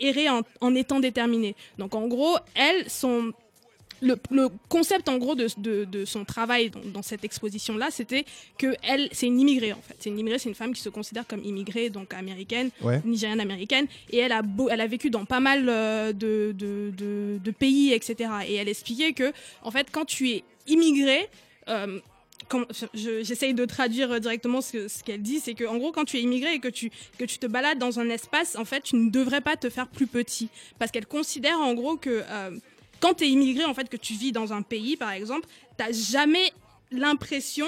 errer 0.00 0.28
en, 0.28 0.42
en 0.60 0.74
étant 0.74 1.00
déterminé. 1.00 1.56
Donc 1.78 1.94
en 1.94 2.06
gros 2.06 2.36
elle 2.54 2.88
son 2.88 3.32
le, 4.02 4.16
le 4.30 4.48
concept 4.68 5.08
en 5.08 5.16
gros 5.16 5.34
de, 5.34 5.46
de, 5.58 5.84
de 5.84 6.04
son 6.04 6.24
travail 6.24 6.70
dans, 6.70 6.80
dans 6.94 7.02
cette 7.02 7.24
exposition 7.24 7.76
là 7.76 7.88
c'était 7.90 8.24
que 8.58 8.74
elle 8.82 9.08
c'est 9.12 9.26
une 9.28 9.40
immigrée 9.40 9.72
en 9.72 9.80
fait. 9.80 9.94
C'est 10.00 10.10
une 10.10 10.18
immigrée 10.18 10.38
c'est 10.38 10.48
une 10.48 10.54
femme 10.54 10.74
qui 10.74 10.80
se 10.82 10.88
considère 10.88 11.26
comme 11.26 11.42
immigrée 11.44 11.88
donc 11.88 12.12
américaine 12.12 12.70
Ouais. 12.82 13.00
nigériane 13.04 13.40
américaine 13.40 13.86
et 14.10 14.18
elle 14.18 14.32
a 14.32 14.42
beau, 14.42 14.68
elle 14.68 14.80
a 14.80 14.86
vécu 14.86 15.08
dans 15.08 15.24
pas 15.24 15.40
mal 15.40 15.68
euh, 15.68 16.12
de, 16.12 16.52
de, 16.58 16.92
de, 16.96 17.38
de 17.42 17.50
pays 17.52 17.92
etc 17.92 18.28
et 18.48 18.54
elle 18.56 18.68
expliquait 18.68 19.12
que 19.12 19.32
en 19.62 19.70
fait 19.70 19.86
quand 19.92 20.04
tu 20.04 20.30
es 20.30 20.44
immigré 20.66 21.28
euh, 21.68 21.98
je- 22.92 23.22
j'essaye 23.22 23.54
de 23.54 23.64
traduire 23.64 24.20
directement 24.20 24.60
ce, 24.60 24.72
que- 24.72 24.88
ce 24.88 25.02
qu'elle 25.02 25.22
dit, 25.22 25.40
c'est 25.40 25.54
que 25.54 25.64
en 25.64 25.78
gros 25.78 25.92
quand 25.92 26.04
tu 26.04 26.18
es 26.18 26.22
immigré 26.22 26.54
et 26.54 26.58
que 26.58 26.68
tu 26.68 26.90
que 27.18 27.24
tu 27.24 27.38
te 27.38 27.46
balades 27.46 27.78
dans 27.78 27.98
un 28.00 28.10
espace, 28.10 28.56
en 28.56 28.64
fait 28.64 28.82
tu 28.82 28.96
ne 28.96 29.10
devrais 29.10 29.40
pas 29.40 29.56
te 29.56 29.70
faire 29.70 29.86
plus 29.88 30.06
petit, 30.06 30.48
parce 30.78 30.90
qu'elle 30.90 31.06
considère 31.06 31.58
en 31.60 31.72
gros 31.74 31.96
que 31.96 32.22
euh, 32.28 32.50
quand 33.02 33.14
tu 33.14 33.24
es 33.24 33.28
immigré, 33.28 33.64
en 33.64 33.74
fait 33.74 33.88
que 33.88 33.96
tu 33.96 34.14
vis 34.14 34.32
dans 34.32 34.52
un 34.52 34.62
pays 34.62 34.96
par 34.96 35.10
exemple, 35.10 35.46
t'as 35.76 35.92
jamais 35.92 36.52
l'impression 36.90 37.66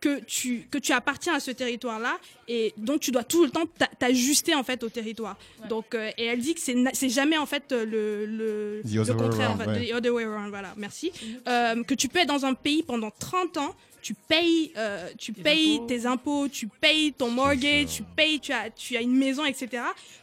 que 0.00 0.20
tu 0.20 0.66
que 0.70 0.78
tu 0.78 0.92
appartiens 0.92 1.34
à 1.34 1.40
ce 1.40 1.50
territoire-là 1.50 2.18
et 2.46 2.72
donc 2.76 3.00
tu 3.00 3.10
dois 3.10 3.24
tout 3.24 3.44
le 3.44 3.50
temps 3.50 3.66
t'a- 3.78 3.86
t'ajuster 3.98 4.54
en 4.54 4.62
fait 4.62 4.82
au 4.84 4.88
territoire. 4.88 5.36
Donc 5.68 5.94
euh, 5.94 6.10
et 6.16 6.24
elle 6.26 6.38
dit 6.40 6.54
que 6.54 6.60
c'est 6.60 7.08
jamais 7.08 7.36
en 7.38 7.46
fait 7.46 7.72
le 7.72 8.24
le, 8.26 8.82
The 8.84 9.08
le 9.08 9.14
contraire, 9.14 9.50
around, 9.50 9.60
en 9.60 9.64
fait, 9.74 9.80
ouais. 9.80 9.86
the 9.90 9.94
other 9.94 10.14
way 10.14 10.24
around, 10.24 10.50
voilà, 10.50 10.74
merci. 10.76 11.10
Euh, 11.48 11.82
que 11.82 11.94
tu 11.94 12.08
peux 12.08 12.20
être 12.20 12.28
dans 12.28 12.44
un 12.44 12.54
pays 12.54 12.82
pendant 12.82 13.10
30 13.10 13.56
ans, 13.56 13.74
tu 14.00 14.14
payes, 14.14 14.72
euh, 14.76 15.08
tu 15.18 15.32
payes 15.32 15.80
tes 15.88 16.06
impôts, 16.06 16.46
tu 16.48 16.68
payes 16.68 17.12
ton 17.12 17.30
mortgage, 17.30 17.86
tu 17.96 18.02
payes, 18.04 18.38
tu 18.38 18.52
as, 18.52 18.70
tu 18.70 18.96
as 18.96 19.00
une 19.02 19.16
maison, 19.16 19.44
etc. 19.44 19.68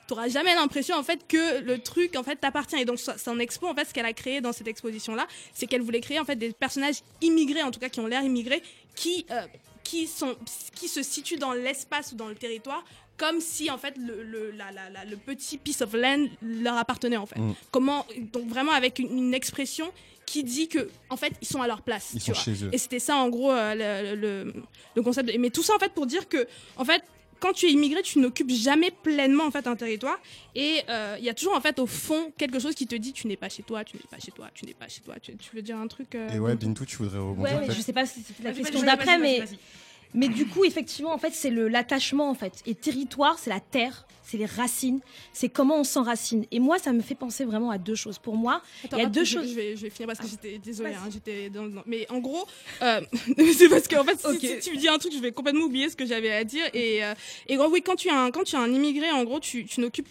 Tu 0.08 0.14
n'auras 0.14 0.30
jamais 0.30 0.56
l'impression 0.56 0.96
en 0.96 1.04
fait 1.04 1.20
que 1.28 1.60
le 1.60 1.80
truc 1.80 2.16
en 2.16 2.24
fait 2.24 2.38
t'appartient. 2.38 2.78
Et 2.80 2.86
donc 2.86 3.00
so- 3.00 3.12
son 3.18 3.38
expo, 3.40 3.68
en 3.68 3.76
fait, 3.76 3.86
ce 3.86 3.94
qu'elle 3.94 4.06
a 4.06 4.14
créé 4.14 4.40
dans 4.40 4.54
cette 4.54 4.68
exposition 4.68 5.14
là, 5.16 5.28
c'est 5.54 5.68
qu'elle 5.68 5.82
voulait 5.82 6.00
créer 6.02 6.20
en 6.20 6.26
fait 6.26 6.38
des 6.38 6.54
personnages 6.54 7.02
immigrés, 7.22 7.64
en 7.64 7.72
tout 7.72 7.80
cas 7.82 7.90
qui 7.90 8.00
ont 8.00 8.08
l'air 8.08 8.24
immigrés, 8.24 8.64
qui 8.96 9.26
euh, 9.32 9.42
qui 9.84 10.08
sont 10.08 10.36
qui 10.76 10.88
se 10.88 11.04
situent 11.04 11.38
dans 11.38 11.54
l'espace 11.54 12.12
ou 12.12 12.16
dans 12.16 12.28
le 12.28 12.36
territoire 12.36 12.84
comme 13.18 13.40
si 13.40 13.70
en 13.72 13.78
fait 13.78 13.96
le, 13.98 14.24
le, 14.24 14.52
la- 14.52 14.72
la- 14.72 14.90
la- 14.90 15.06
le 15.06 15.16
petit 15.16 15.58
piece 15.58 15.82
of 15.82 15.94
land 15.94 16.26
leur 16.42 16.76
appartenait 16.78 17.16
en 17.18 17.26
fait. 17.26 17.40
Mm. 17.40 17.54
Comment 17.72 18.06
donc 18.34 18.48
vraiment 18.50 18.74
avec 18.74 19.00
une, 19.00 19.18
une 19.18 19.34
expression 19.34 19.90
qui 20.26 20.44
dit 20.44 20.68
que 20.68 20.90
en 21.10 21.16
fait 21.18 21.32
ils 21.42 21.48
sont 21.48 21.62
à 21.62 21.68
leur 21.68 21.82
place. 21.82 22.12
Ils 22.14 22.20
tu 22.20 22.26
sont 22.26 22.32
vois. 22.34 22.42
chez 22.42 22.66
eux. 22.66 22.70
Et 22.74 22.78
c'était 22.78 23.00
ça 23.00 23.16
en 23.16 23.30
gros 23.30 23.52
euh, 23.52 24.16
le, 24.16 24.54
le, 24.96 25.02
concept. 25.04 25.32
de- 25.32 25.38
Mais 25.38 25.50
tout 25.50 25.64
ça 25.64 25.76
en 25.76 25.80
fait 25.80 25.94
pour 25.94 26.08
dire 26.08 26.28
que 26.28 26.46
en 26.78 26.84
fait 26.84 27.04
quand 27.46 27.54
tu 27.54 27.68
es 27.68 27.72
immigré, 27.72 28.02
tu 28.02 28.18
n'occupes 28.18 28.50
jamais 28.50 28.90
pleinement 28.90 29.44
en 29.46 29.52
fait 29.52 29.68
un 29.68 29.76
territoire 29.76 30.18
et 30.56 30.82
euh, 30.90 31.16
il 31.20 31.26
y 31.26 31.30
a 31.30 31.34
toujours 31.36 31.56
en 31.56 31.62
fait 31.62 31.78
au 31.78 31.86
fond 31.86 32.32
quelque 32.38 32.58
chose 32.60 32.74
qui 32.74 32.88
te 32.88 32.96
dit 32.96 33.14
tu 33.14 33.28
n'es 33.28 33.38
pas 33.38 33.50
chez 33.50 33.62
toi, 33.62 33.84
tu 33.84 33.98
n'es 33.98 34.04
pas 34.10 34.18
chez 34.20 34.32
toi, 34.32 34.50
tu 34.56 34.66
n'es 34.66 34.74
pas 34.74 34.88
chez 34.88 35.02
toi. 35.02 35.14
Tu, 35.22 35.36
tu 35.36 35.56
veux 35.56 35.62
dire 35.62 35.78
un 35.78 35.88
truc 35.88 36.16
euh, 36.16 36.30
Et 36.34 36.40
ouais, 36.40 36.56
Bintou, 36.56 36.86
tu 36.86 36.98
voudrais 36.98 37.20
rebondir 37.20 37.44
Ouais, 37.60 37.68
mais 37.68 37.74
je 37.74 37.82
sais 37.82 37.94
pas 37.94 38.08
si 38.08 38.22
c'était 38.24 38.42
la 38.42 38.52
Vas-y, 38.52 38.62
question 38.64 38.82
d'après, 38.84 39.20
mais, 39.20 39.44
mais 40.16 40.28
du 40.28 40.46
coup, 40.48 40.66
effectivement, 40.66 41.14
en 41.14 41.18
fait, 41.20 41.34
c'est 41.34 41.50
le- 41.52 41.68
l'attachement, 41.68 42.30
en 42.30 42.34
fait. 42.36 42.64
Et 42.66 42.74
territoire, 42.74 43.38
c'est 43.38 43.50
la 43.52 43.60
terre, 43.60 44.08
c'est 44.26 44.38
les 44.38 44.46
racines, 44.46 45.00
c'est 45.34 45.50
comment 45.50 45.78
on 45.78 45.84
s'enracine. 45.84 46.46
Et 46.52 46.60
moi, 46.60 46.80
ça 46.80 46.92
me 46.92 47.02
fait 47.02 47.16
penser 47.16 47.46
vraiment 47.46 47.70
à 47.72 47.78
deux 47.78 47.96
choses. 47.96 48.18
Pour 48.18 48.36
moi, 48.36 48.62
Attends, 48.84 48.98
il 48.98 49.04
y 49.04 49.06
a 49.06 49.10
deux 49.10 49.24
je, 49.24 49.34
choses. 49.38 49.50
Je 49.50 49.54
vais, 49.56 49.76
je 49.78 49.84
vais 49.84 49.90
finir 49.90 50.08
parce 50.08 50.20
que 50.20 50.28
j'étais 50.28 50.58
désolée. 50.58 50.94
Hein, 50.96 51.10
j'étais 51.12 51.50
dans- 51.50 51.68
dans- 51.68 51.84
mais 51.86 52.06
en 52.10 52.20
gros, 52.20 52.46
euh, 52.82 53.02
c'est 53.58 53.70
parce 53.70 53.88
qu'en 53.88 54.04
fait, 54.04 54.20
si, 54.40 54.60
tu 54.62 54.72
me 54.76 54.78
dis 54.78 54.88
un 54.88 54.98
truc, 54.98 55.14
je 55.14 55.20
vais 55.20 55.32
complètement 55.32 55.66
oublier 55.66 55.90
ce 55.90 55.96
que 55.96 56.06
j'avais 56.06 56.32
à 56.32 56.44
dire. 56.44 56.66
Et, 56.74 57.04
euh, 57.04 57.14
et 57.48 57.58
oui, 57.58 57.82
quand 57.82 57.96
tu 57.96 58.08
es 58.08 58.12
un, 58.12 58.32
quand 58.32 58.44
tu 58.44 58.56
es 58.56 58.60
un 58.60 58.72
immigré, 58.74 59.12
en 59.12 59.24
gros, 59.24 59.40
tu, 59.40 59.66
tu 59.66 59.80
n'occupes, 59.82 60.08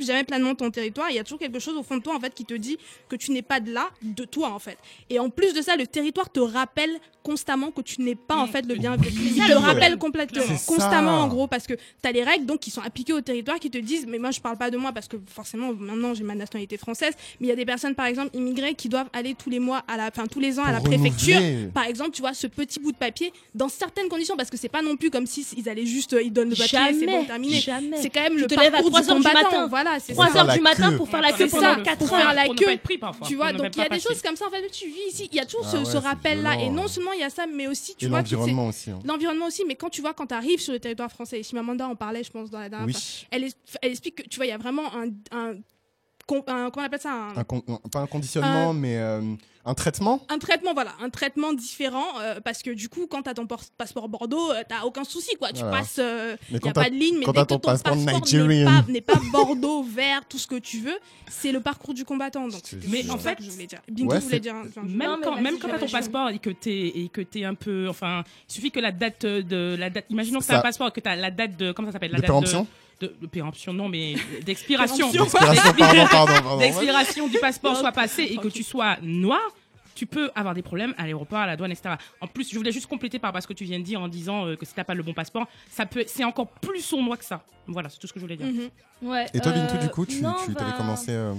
jamais 0.00 0.24
pleinement 0.24 0.54
ton 0.54 0.70
territoire. 0.70 1.10
Il 1.10 1.16
y 1.16 1.18
a 1.18 1.24
toujours 1.24 1.38
quelque 1.38 1.58
chose 1.58 1.76
au 1.76 1.82
fond 1.82 1.96
de 1.96 2.02
toi, 2.02 2.14
en 2.16 2.20
fait, 2.20 2.32
qui 2.34 2.44
te 2.44 2.54
dit 2.54 2.78
que 3.08 3.16
tu 3.16 3.32
n'es 3.32 3.42
pas 3.42 3.60
de 3.60 3.72
là, 3.72 3.90
de 4.02 4.24
toi, 4.24 4.50
en 4.50 4.58
fait. 4.58 4.78
Et 5.08 5.18
en 5.18 5.28
plus 5.30 5.52
de 5.54 5.62
ça, 5.62 5.76
le 5.76 5.86
territoire 5.86 6.30
te 6.30 6.40
rappelle 6.40 6.98
constamment 7.22 7.70
que 7.70 7.82
tu 7.82 8.00
n'es 8.00 8.14
pas, 8.14 8.36
en 8.36 8.46
fait, 8.46 8.62
le 8.66 8.74
bienvenu. 8.76 9.08
Il 9.10 9.34
te 9.34 9.48
Ouais. 9.50 9.54
rappelle 9.54 9.98
complètement, 9.98 10.42
ça. 10.42 10.54
constamment, 10.66 11.20
en 11.20 11.28
gros, 11.28 11.46
parce 11.46 11.66
que 11.66 11.74
tu 11.74 11.80
as 12.08 12.12
les 12.12 12.22
règles, 12.22 12.46
donc, 12.46 12.60
qui 12.60 12.70
sont 12.70 12.80
appliquées 12.80 13.12
au 13.12 13.20
territoire, 13.20 13.39
qui 13.60 13.70
te 13.70 13.78
disent, 13.78 14.06
mais 14.06 14.18
moi, 14.18 14.30
je 14.30 14.40
parle 14.40 14.56
pas 14.56 14.70
de 14.70 14.76
moi 14.76 14.92
parce 14.92 15.08
que 15.08 15.16
forcément, 15.26 15.72
maintenant, 15.74 16.14
j'ai 16.14 16.22
ma 16.24 16.34
nationalité 16.34 16.76
française, 16.76 17.14
mais 17.40 17.46
il 17.46 17.50
y 17.50 17.52
a 17.52 17.56
des 17.56 17.64
personnes, 17.64 17.94
par 17.94 18.06
exemple, 18.06 18.30
immigrées 18.36 18.74
qui 18.74 18.88
doivent 18.88 19.08
aller 19.12 19.34
tous 19.34 19.50
les 19.50 19.58
mois, 19.58 19.82
à 19.88 19.96
la, 19.96 20.08
enfin, 20.08 20.26
tous 20.26 20.40
les 20.40 20.58
ans 20.58 20.64
à 20.64 20.72
la 20.72 20.80
préfecture. 20.80 21.36
renouveler. 21.36 21.68
Par 21.74 21.84
exemple, 21.84 22.10
tu 22.12 22.20
vois, 22.22 22.34
ce 22.34 22.46
petit 22.46 22.78
bout 22.80 22.92
de 22.92 22.96
papier, 22.96 23.32
dans 23.54 23.68
certaines 23.68 24.08
conditions, 24.08 24.36
parce 24.36 24.50
que 24.50 24.56
c'est 24.56 24.68
pas 24.68 24.82
non 24.82 24.96
plus 24.96 25.10
comme 25.10 25.26
si 25.26 25.46
ils 25.56 25.68
allaient 25.68 25.86
juste, 25.86 26.12
euh, 26.12 26.22
ils 26.22 26.32
donnent 26.32 26.50
le 26.50 26.56
papier, 26.56 26.78
c'est 26.98 27.06
bon, 27.06 27.24
terminé. 27.24 27.60
jamais. 27.60 27.96
C'est 28.00 28.10
quand 28.10 28.22
même 28.22 28.34
Tu 28.34 28.40
le 28.40 28.46
te 28.46 28.54
lèves 28.54 28.68
à 28.74 28.82
parcours 28.82 28.90
3 28.90 29.00
du 29.02 29.08
combattant. 29.08 29.42
matin. 29.50 29.66
Voilà, 29.68 29.98
c'est 30.00 30.12
3 30.12 30.26
ça. 30.26 30.32
Faire 30.32 30.40
heures 30.42 30.46
la 30.48 30.54
du 30.56 30.60
matin 30.62 30.90
queue. 30.90 30.96
pour 30.96 31.08
faire 31.08 31.20
la 31.22 31.28
C'est 31.32 31.44
queue 31.44 31.48
ça, 31.48 31.56
pendant 31.58 31.74
pour 31.74 31.82
4 31.84 32.08
faire 32.08 32.26
heures. 32.28 32.34
la 32.34 32.48
queue. 32.48 32.78
Tu 33.26 33.34
vois, 33.36 33.52
donc 33.52 33.74
il 33.76 33.78
y 33.82 33.84
a 33.84 33.88
des 33.88 34.00
choses 34.00 34.20
comme 34.22 34.36
ça, 34.36 34.46
en 34.46 34.50
fait, 34.50 34.68
tu 34.70 34.86
vis 34.86 34.94
ici, 35.10 35.28
il 35.30 35.36
y 35.36 35.40
a 35.40 35.44
toujours 35.46 35.64
Ah 35.66 35.70
ce, 35.72 35.76
ouais, 35.78 35.84
ce 35.84 35.90
c'est 35.92 35.98
rappel-là. 35.98 36.60
Et 36.62 36.68
non 36.70 36.88
seulement 36.88 37.12
il 37.12 37.20
y 37.20 37.24
a 37.24 37.30
ça, 37.30 37.46
mais 37.46 37.66
aussi, 37.66 37.94
tu 37.96 38.06
vois, 38.08 38.18
l'environnement 38.18 38.68
aussi. 38.68 38.90
hein. 38.90 38.98
L'environnement 39.04 39.46
aussi, 39.46 39.64
mais 39.66 39.74
quand 39.74 39.88
tu 39.90 40.00
vois, 40.00 40.14
quand 40.14 40.26
tu 40.26 40.34
arrives 40.34 40.60
sur 40.60 40.72
le 40.72 40.80
territoire 40.80 41.10
français, 41.10 41.40
et 41.40 41.42
Chimamanda 41.42 41.86
en 41.88 41.94
parlait, 41.96 42.22
je 42.24 42.30
pense, 42.30 42.50
dans 42.50 42.58
la 42.60 42.68
dernière 42.68 42.86
Oui. 42.86 42.92
fois, 42.92 43.29
elle, 43.30 43.44
es- 43.44 43.54
elle 43.82 43.90
explique 43.92 44.16
que, 44.16 44.28
tu 44.28 44.36
vois, 44.36 44.46
il 44.46 44.50
y 44.50 44.52
a 44.52 44.58
vraiment 44.58 44.84
un, 44.94 45.06
un, 45.36 45.54
con- 46.26 46.44
un- 46.46 46.70
comment 46.70 46.84
on 46.84 46.86
appelle 46.86 47.00
ça 47.00 47.12
un, 47.12 47.36
Un 47.36 47.44
con- 47.44 47.62
non, 47.66 47.78
pas 47.90 48.00
un 48.00 48.06
conditionnement, 48.06 48.72
mais 48.72 48.96
euh, 48.98 49.20
un 49.64 49.74
traitement? 49.74 50.24
un 50.28 50.38
traitement, 50.38 50.72
voilà, 50.74 50.92
un 51.02 51.10
traitement 51.10 51.52
différent, 51.52 52.06
euh, 52.20 52.40
parce 52.40 52.62
que 52.62 52.70
du 52.70 52.88
coup, 52.88 53.06
quand 53.08 53.22
t'as 53.22 53.34
ton 53.34 53.46
por- 53.46 53.64
passeport 53.76 54.08
Bordeaux, 54.08 54.52
euh, 54.52 54.62
t'as 54.68 54.84
aucun 54.84 55.04
souci, 55.04 55.34
quoi. 55.36 55.48
Tu 55.52 55.60
Voilà. 55.60 55.78
passes, 55.78 55.96
euh, 55.98 56.36
Mais 56.50 56.56
y 56.58 56.60
quand 56.60 56.70
a 56.70 56.72
pas 56.72 56.88
de 56.90 56.94
ligne, 56.94 57.18
mais 57.18 57.24
quand 57.26 57.32
dès 57.32 57.40
que 57.42 57.46
ton 57.46 57.58
ton 57.58 57.68
passeport 57.70 57.92
passeport 57.96 58.46
n'est 58.46 58.64
pas, 58.64 58.84
n'est 58.88 59.00
pas 59.00 59.20
Bordeaux, 59.32 59.82
vert, 59.82 60.22
tout 60.28 60.38
ce 60.38 60.46
que 60.46 60.56
tu 60.58 60.78
veux, 60.78 60.98
c'est 61.28 61.52
le 61.52 61.60
parcours 61.60 61.94
du 61.94 62.04
combattant. 62.04 62.46
Donc, 62.48 62.60
C'est 62.64 62.86
Mais 62.88 63.08
en 63.10 63.18
fait, 63.18 63.36
que 63.36 63.42
je 63.44 63.50
voulais 63.50 63.66
dire. 63.66 63.80
Ouais, 63.98 64.16
enfin, 64.68 64.82
Même 64.82 65.10
Non, 65.10 65.18
quand, 65.22 65.40
même 65.40 65.58
quand 65.58 65.68
t'as 65.68 65.78
ton 65.78 65.86
j'avais- 65.88 66.04
passeport 66.04 66.30
et 66.30 66.38
que 66.38 66.50
t'es 66.50 66.86
et 66.94 67.08
que 67.12 67.20
t'es 67.20 67.44
un 67.44 67.54
peu, 67.54 67.88
enfin, 67.88 68.22
il 68.48 68.52
suffit 68.54 68.70
que 68.70 68.80
la 68.80 68.92
date 68.92 69.26
de 69.26 69.76
la 69.78 69.90
date. 69.90 70.06
Imaginons 70.10 70.38
que 70.40 70.46
t'as 70.46 70.54
Ça. 70.54 70.58
un 70.60 70.62
passeport, 70.62 70.92
que 70.92 71.00
t'as 71.00 71.16
la 71.16 71.30
date 71.30 71.56
de 71.56 71.72
comment 71.72 71.88
ça 71.88 71.92
s'appelle? 71.92 72.12
La 72.12 72.16
De 72.18 72.22
date 72.22 72.28
péremption 72.28 72.62
de, 72.62 72.66
de, 73.00 73.14
de 73.20 73.26
péremption, 73.26 73.72
non, 73.72 73.88
mais 73.88 74.14
d'expiration. 74.44 75.10
D'expiration, 75.10 75.72
pardon, 75.78 76.06
pardon, 76.10 76.32
pardon. 76.42 76.58
D'expiration 76.58 77.28
du 77.28 77.38
passeport 77.38 77.76
soit 77.76 77.92
passé 77.92 78.22
et 78.24 78.36
que 78.36 78.48
tu 78.48 78.62
sois 78.62 78.96
noir. 79.02 79.40
Tu 79.94 80.06
peux 80.06 80.30
avoir 80.34 80.54
des 80.54 80.62
problèmes 80.62 80.94
à 80.96 81.02
l'aéroport, 81.02 81.40
à 81.40 81.46
la 81.46 81.56
douane, 81.56 81.72
etc. 81.72 81.96
En 82.22 82.26
plus, 82.26 82.48
je 82.50 82.56
voulais 82.56 82.72
juste 82.72 82.86
compléter 82.86 83.18
par 83.18 83.28
rapport 83.28 83.38
à 83.38 83.40
ce 83.42 83.46
que 83.48 83.52
tu 83.52 83.64
viens 83.64 83.78
de 83.78 83.84
dire 83.84 84.00
en 84.00 84.08
disant 84.08 84.46
euh, 84.46 84.56
que 84.56 84.64
si 84.64 84.72
t'as 84.72 84.84
pas 84.84 84.94
le 84.94 85.02
bon 85.02 85.12
passeport, 85.12 85.46
ça 85.68 85.84
peut, 85.84 86.04
c'est 86.06 86.24
encore 86.24 86.46
plus 86.48 86.80
sournois 86.80 87.18
que 87.18 87.24
ça. 87.24 87.42
Voilà, 87.66 87.88
c'est 87.90 87.98
tout 87.98 88.06
ce 88.06 88.12
que 88.12 88.18
je 88.20 88.24
voulais 88.24 88.36
dire. 88.36 88.46
Mhm. 88.46 88.70
Ouais, 89.10 89.26
Et 89.34 89.40
toi, 89.40 89.52
Bintou, 89.52 89.74
euh, 89.74 89.78
du 89.78 89.88
coup, 89.90 90.06
tu, 90.06 90.22
non, 90.22 90.34
tu 90.46 90.54
t'avais 90.54 90.70
bah, 90.70 90.76
commencé. 90.78 91.10
euh, 91.10 91.34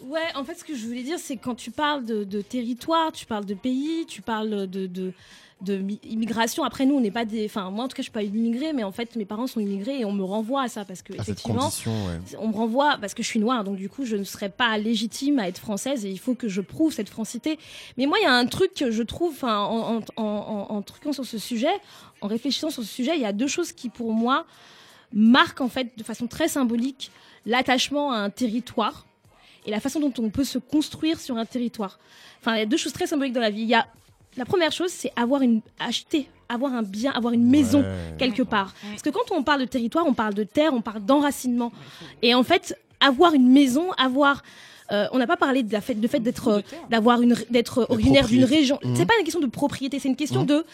Ouais, 0.00 0.20
en 0.34 0.44
fait, 0.44 0.54
ce 0.56 0.64
que 0.64 0.74
je 0.76 0.86
voulais 0.86 1.02
dire, 1.04 1.18
c'est 1.18 1.36
quand 1.38 1.54
tu 1.54 1.70
parles 1.70 2.04
de, 2.04 2.24
de 2.24 2.42
territoire, 2.42 3.10
tu 3.12 3.24
parles 3.24 3.46
de 3.46 3.54
pays, 3.54 4.04
tu 4.06 4.20
parles 4.20 4.66
de, 4.68 4.86
de, 4.86 5.12
de 5.60 5.78
mi- 5.78 6.00
immigration. 6.04 6.62
Après, 6.64 6.84
nous, 6.84 6.94
on 6.96 7.00
n'est 7.00 7.10
pas 7.10 7.24
des. 7.24 7.46
Enfin, 7.46 7.70
moi, 7.70 7.84
en 7.84 7.88
tout 7.88 7.94
cas, 7.96 8.02
je 8.02 8.04
suis 8.04 8.12
pas 8.12 8.22
immigrée, 8.22 8.72
mais 8.72 8.84
en 8.84 8.92
fait, 8.92 9.16
mes 9.16 9.24
parents 9.24 9.46
sont 9.46 9.60
immigrés 9.60 10.00
et 10.00 10.04
on 10.04 10.12
me 10.12 10.22
renvoie 10.24 10.62
à 10.62 10.68
ça 10.68 10.84
parce 10.84 11.00
que, 11.02 11.12
à 11.14 11.16
effectivement, 11.16 11.68
ouais. 11.86 12.36
on 12.38 12.48
me 12.48 12.54
renvoie 12.54 12.98
parce 13.00 13.14
que 13.14 13.22
je 13.22 13.28
suis 13.28 13.38
noire, 13.40 13.64
donc 13.64 13.76
du 13.76 13.88
coup, 13.88 14.04
je 14.04 14.16
ne 14.16 14.24
serais 14.24 14.50
pas 14.50 14.76
légitime 14.78 15.38
à 15.38 15.48
être 15.48 15.58
française 15.58 16.04
et 16.04 16.10
il 16.10 16.18
faut 16.18 16.34
que 16.34 16.48
je 16.48 16.60
prouve 16.60 16.92
cette 16.92 17.08
francité. 17.08 17.58
Mais 17.96 18.06
moi, 18.06 18.18
il 18.20 18.24
y 18.24 18.26
a 18.26 18.32
un 18.34 18.46
truc 18.46 18.74
que 18.74 18.90
je 18.90 19.02
trouve, 19.02 19.42
en, 19.44 19.96
en, 20.16 20.22
en- 20.22 20.66
en 20.70 20.82
truquant 20.82 21.12
sur 21.12 21.24
ce 21.24 21.38
sujet, 21.38 21.72
en 22.20 22.26
réfléchissant 22.26 22.70
sur 22.70 22.82
ce 22.82 22.88
sujet, 22.88 23.12
il 23.14 23.22
y 23.22 23.26
a 23.26 23.32
deux 23.32 23.48
choses 23.48 23.72
qui, 23.72 23.88
pour 23.88 24.12
moi, 24.12 24.46
marquent 25.12 25.60
en 25.60 25.68
fait 25.68 25.96
de 25.96 26.02
façon 26.02 26.26
très 26.26 26.48
symbolique 26.48 27.10
l'attachement 27.46 28.12
à 28.12 28.16
un 28.16 28.30
territoire 28.30 29.06
et 29.66 29.70
la 29.70 29.80
façon 29.80 30.00
dont 30.00 30.12
on 30.18 30.28
peut 30.30 30.44
se 30.44 30.58
construire 30.58 31.20
sur 31.20 31.36
un 31.38 31.46
territoire. 31.46 31.98
Enfin, 32.40 32.56
il 32.56 32.58
y 32.58 32.62
a 32.62 32.66
deux 32.66 32.76
choses 32.76 32.92
très 32.92 33.06
symboliques 33.06 33.32
dans 33.34 33.40
la 33.40 33.50
vie. 33.50 33.62
Il 33.62 33.68
y 33.68 33.74
a 33.74 33.86
la 34.36 34.44
première 34.44 34.72
chose, 34.72 34.90
c'est 34.90 35.12
avoir 35.16 35.42
une 35.42 35.60
acheter, 35.78 36.28
avoir 36.48 36.72
un 36.74 36.82
bien, 36.82 37.12
avoir 37.12 37.32
une 37.34 37.46
maison 37.48 37.80
Ouais. 37.82 38.16
quelque 38.18 38.42
part. 38.42 38.74
Parce 38.90 39.02
que 39.02 39.10
quand 39.10 39.30
on 39.32 39.42
parle 39.42 39.60
de 39.60 39.66
territoire, 39.66 40.04
on 40.06 40.14
parle 40.14 40.34
de 40.34 40.44
terre, 40.44 40.72
on 40.74 40.80
parle 40.82 41.04
d'enracinement. 41.04 41.72
Et 42.22 42.34
en 42.34 42.42
fait, 42.42 42.78
avoir 43.00 43.34
une 43.34 43.48
maison, 43.50 43.92
avoir 43.92 44.42
euh, 44.92 45.06
on 45.12 45.18
n'a 45.18 45.26
pas 45.26 45.38
parlé 45.38 45.62
de 45.62 45.72
la 45.72 45.80
fait, 45.80 45.94
de 45.94 46.06
fait 46.08 46.20
d'être 46.20 46.62
d'avoir 46.90 47.22
une 47.22 47.34
d'être 47.50 47.86
originaire 47.88 48.26
d'une 48.28 48.44
région. 48.44 48.78
Mhm. 48.84 48.94
C'est 48.96 49.06
pas 49.06 49.14
une 49.18 49.24
question 49.24 49.40
de 49.40 49.46
propriété, 49.46 49.98
c'est 49.98 50.08
une 50.08 50.16
question 50.16 50.40
Mhm. 50.42 50.46
de 50.46 50.66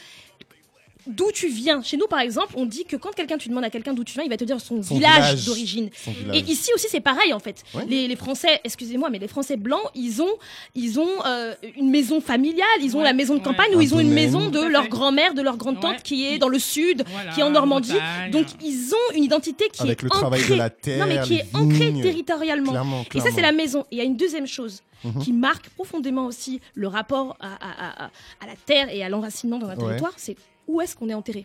d'où 1.07 1.31
tu 1.33 1.49
viens. 1.49 1.83
Chez 1.83 1.97
nous, 1.97 2.07
par 2.07 2.21
exemple, 2.21 2.55
on 2.57 2.67
dit 2.67 2.85
que 2.85 2.97
quand 2.97 3.15
quelqu'un 3.15 3.39
tu 3.39 3.49
demandes 3.49 3.65
à 3.65 3.71
quelqu'un 3.71 3.93
d'où 3.95 4.05
tu 4.05 4.15
viens, 4.15 4.23
il 4.25 4.31
va 4.31 4.37
te 4.37 4.45
dire 4.45 4.61
son, 4.61 4.83
Son 4.83 4.95
village, 4.95 5.15
village. 5.35 5.45
d'origine. 5.47 5.91
Et 6.33 6.39
ici 6.41 6.71
aussi, 6.75 6.87
c'est 6.91 7.01
pareil 7.01 7.33
en 7.33 7.39
fait. 7.41 7.63
Ouais. 7.75 7.85
Les, 7.89 8.09
les 8.09 8.17
Français, 8.17 8.61
excusez-moi, 8.65 9.11
mais 9.11 9.19
les 9.19 9.29
Français 9.29 9.57
blancs, 9.57 9.83
ils 9.95 10.23
ont, 10.23 10.33
ils 10.75 10.99
ont 11.01 11.09
euh, 11.27 11.55
une 11.77 11.91
maison 11.91 12.21
familiale, 12.21 12.67
ils 12.81 12.95
ont 12.97 13.01
Ouais, 13.01 13.05
la 13.05 13.13
maison 13.13 13.35
de 13.35 13.39
ouais. 13.41 13.45
campagne 13.45 13.75
ou 13.77 13.81
ils 13.81 13.95
ont 13.95 14.01
une 14.01 14.13
maison 14.13 14.51
de 14.51 14.61
leur 14.61 14.89
grand-mère, 14.89 15.35
de 15.35 15.43
leur 15.43 15.57
grande-tante 15.57 15.91
Ouais. 15.97 16.03
qui 16.03 16.27
est 16.27 16.39
dans 16.39 16.49
le 16.49 16.59
sud, 16.59 17.05
Voilà, 17.11 17.33
qui 17.33 17.41
est 17.41 17.43
en 17.45 17.51
Normandie. 17.51 17.95
Donc 18.33 18.47
ils 18.63 18.93
ont 18.95 19.15
une 19.17 19.25
identité 19.25 19.69
qui 19.73 19.83
Avec 19.83 20.01
est 20.01 20.03
le 20.03 20.11
travail 20.11 20.41
de 20.41 20.45
ancrée. 20.47 20.57
la 20.57 20.71
terre, 20.71 21.07
non 21.07 21.13
mais 21.15 21.21
qui 21.23 21.35
est 21.37 21.47
ancrée 21.55 21.91
vignes. 21.91 22.03
territorialement. 22.03 22.71
Clairement, 22.73 23.05
Et 23.15 23.21
ça, 23.21 23.29
c'est 23.35 23.41
la 23.43 23.53
maison. 23.53 23.81
Et 23.91 23.97
il 23.97 23.99
y 23.99 24.01
a 24.01 24.05
une 24.05 24.17
deuxième 24.17 24.47
chose 24.47 24.83
Mhm. 25.03 25.23
qui 25.23 25.33
marque 25.33 25.71
profondément 25.71 26.27
aussi 26.27 26.61
le 26.75 26.87
rapport 26.87 27.35
à, 27.41 27.47
à- 27.47 27.87
à- 27.87 28.05
à- 28.05 28.11
à 28.43 28.47
la 28.47 28.55
terre 28.67 28.89
et 28.95 29.03
à 29.03 29.09
l'enracinement 29.09 29.59
dans 29.59 29.69
un 29.69 29.77
Ouais. 29.77 29.77
territoire, 29.87 30.13
c'est 30.19 30.37
où 30.71 30.81
est-ce 30.81 30.95
qu'on 30.97 31.09
est 31.09 31.15
enterré? 31.15 31.45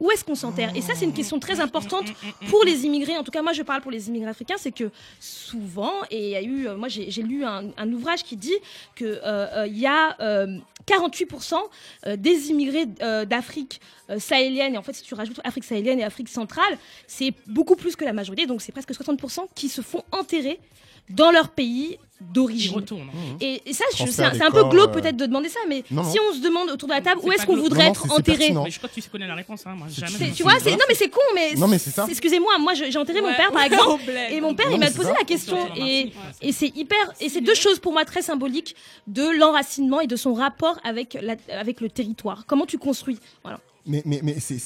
Où 0.00 0.10
est-ce 0.10 0.24
qu'on 0.24 0.34
s'enterre? 0.34 0.70
Et 0.76 0.80
ça, 0.80 0.94
c'est 0.94 1.04
une 1.04 1.12
question 1.12 1.38
très 1.38 1.60
importante 1.60 2.06
pour 2.48 2.64
les 2.64 2.86
immigrés. 2.86 3.16
En 3.16 3.24
tout 3.24 3.30
cas, 3.30 3.42
moi, 3.42 3.52
je 3.52 3.62
parle 3.62 3.82
pour 3.82 3.90
les 3.90 4.08
immigrés 4.08 4.30
africains, 4.30 4.56
c'est 4.58 4.72
que 4.72 4.90
souvent, 5.20 5.92
et 6.10 6.24
il 6.26 6.30
y 6.30 6.36
a 6.36 6.42
eu, 6.42 6.68
euh, 6.68 6.76
moi, 6.76 6.88
j'ai 6.88 7.22
lu 7.22 7.44
un, 7.44 7.70
un 7.76 7.92
ouvrage 7.92 8.22
qui 8.22 8.36
dit 8.36 8.54
que 8.94 9.04
euh, 9.04 9.18
euh, 9.24 9.66
y 9.66 9.86
a 9.86 10.16
euh, 10.20 10.58
48% 10.86 11.54
euh, 12.06 12.16
des 12.16 12.50
immigrés 12.50 12.86
d'Afrique 13.26 13.80
sahélienne, 14.18 14.74
et 14.74 14.78
en 14.78 14.82
fait, 14.82 14.92
si 14.92 15.02
tu 15.02 15.14
rajoutes 15.14 15.40
Afrique 15.42 15.64
sahélienne 15.64 15.98
et 15.98 16.04
Afrique 16.04 16.28
centrale, 16.28 16.78
c'est 17.08 17.32
beaucoup 17.48 17.74
plus 17.74 17.96
que 17.96 18.04
la 18.04 18.12
majorité, 18.12 18.46
donc 18.46 18.62
c'est 18.62 18.72
presque 18.72 18.92
60% 18.92 19.46
qui 19.54 19.68
se 19.68 19.80
font 19.80 20.04
enterrer 20.12 20.60
dans 21.10 21.32
leur 21.32 21.48
pays 21.48 21.98
d'origine. 22.20 22.84
Et, 23.40 23.62
et 23.66 23.72
ça, 23.72 23.84
c'est 23.92 24.22
un, 24.22 24.50
peu 24.50 24.64
glauque 24.64 24.90
euh, 24.90 25.00
peut-être 25.00 25.16
de 25.16 25.26
demander 25.26 25.48
ça, 25.48 25.60
mais 25.68 25.84
Non, 25.90 26.02
non. 26.02 26.10
si 26.10 26.18
on 26.18 26.34
se 26.34 26.40
demande 26.40 26.70
autour 26.70 26.88
de 26.88 26.94
la 26.94 27.00
table 27.00 27.20
où 27.22 27.30
est-ce 27.30 27.44
qu'on 27.44 27.56
voudrait 27.56 27.78
Non, 27.78 27.84
non, 27.84 27.90
être 27.90 28.12
enterré. 28.12 28.52
Mais 28.52 28.70
je 28.70 28.78
crois 28.78 28.88
que 28.88 28.94
tu 29.00 29.08
connais 29.10 29.26
la 29.26 29.34
réponse. 29.34 29.66
Hein. 29.66 29.74
Moi, 29.76 29.88
jamais. 29.90 30.32
tu 30.32 30.42
vois, 30.42 30.54
non 30.54 30.84
mais 30.88 30.94
c'est 30.94 31.08
con, 31.08 31.20
mais 31.34 31.54
Non, 31.54 31.68
mais 31.68 31.78
c'est 31.78 31.90
ça. 31.90 32.06
Excusez-moi, 32.08 32.58
moi 32.58 32.74
j'ai 32.74 32.96
enterré 32.98 33.20
mon 33.20 33.34
père 33.34 33.52
par 33.52 33.62
exemple, 33.62 34.04
bled. 34.04 34.32
et 34.32 34.40
mon 34.40 34.54
père 34.54 34.68
Non, 34.70 34.76
il 34.76 34.80
m'a 34.80 34.90
posé 34.90 35.10
ça. 35.10 35.14
la 35.18 35.24
question, 35.24 35.58
et, 35.76 36.12
et 36.42 36.52
c'est 36.52 36.74
hyper, 36.76 36.98
et 37.20 37.28
c'est 37.28 37.40
deux 37.40 37.54
choses 37.54 37.78
pour 37.78 37.92
moi 37.92 38.04
très 38.04 38.22
symboliques 38.22 38.76
de 39.06 39.28
l'enracinement 39.38 40.00
et 40.00 40.06
de 40.06 40.16
son 40.16 40.34
rapport 40.34 40.78
avec 40.84 41.18
la, 41.20 41.36
avec 41.58 41.80
le 41.80 41.90
territoire. 41.90 42.44
Comment 42.46 42.66
tu 42.66 42.78
construis, 42.78 43.18
voilà. 43.42 43.60
Mais, 43.86 44.02
mais, 44.04 44.20
mais 44.22 44.40
c'est- 44.40 44.58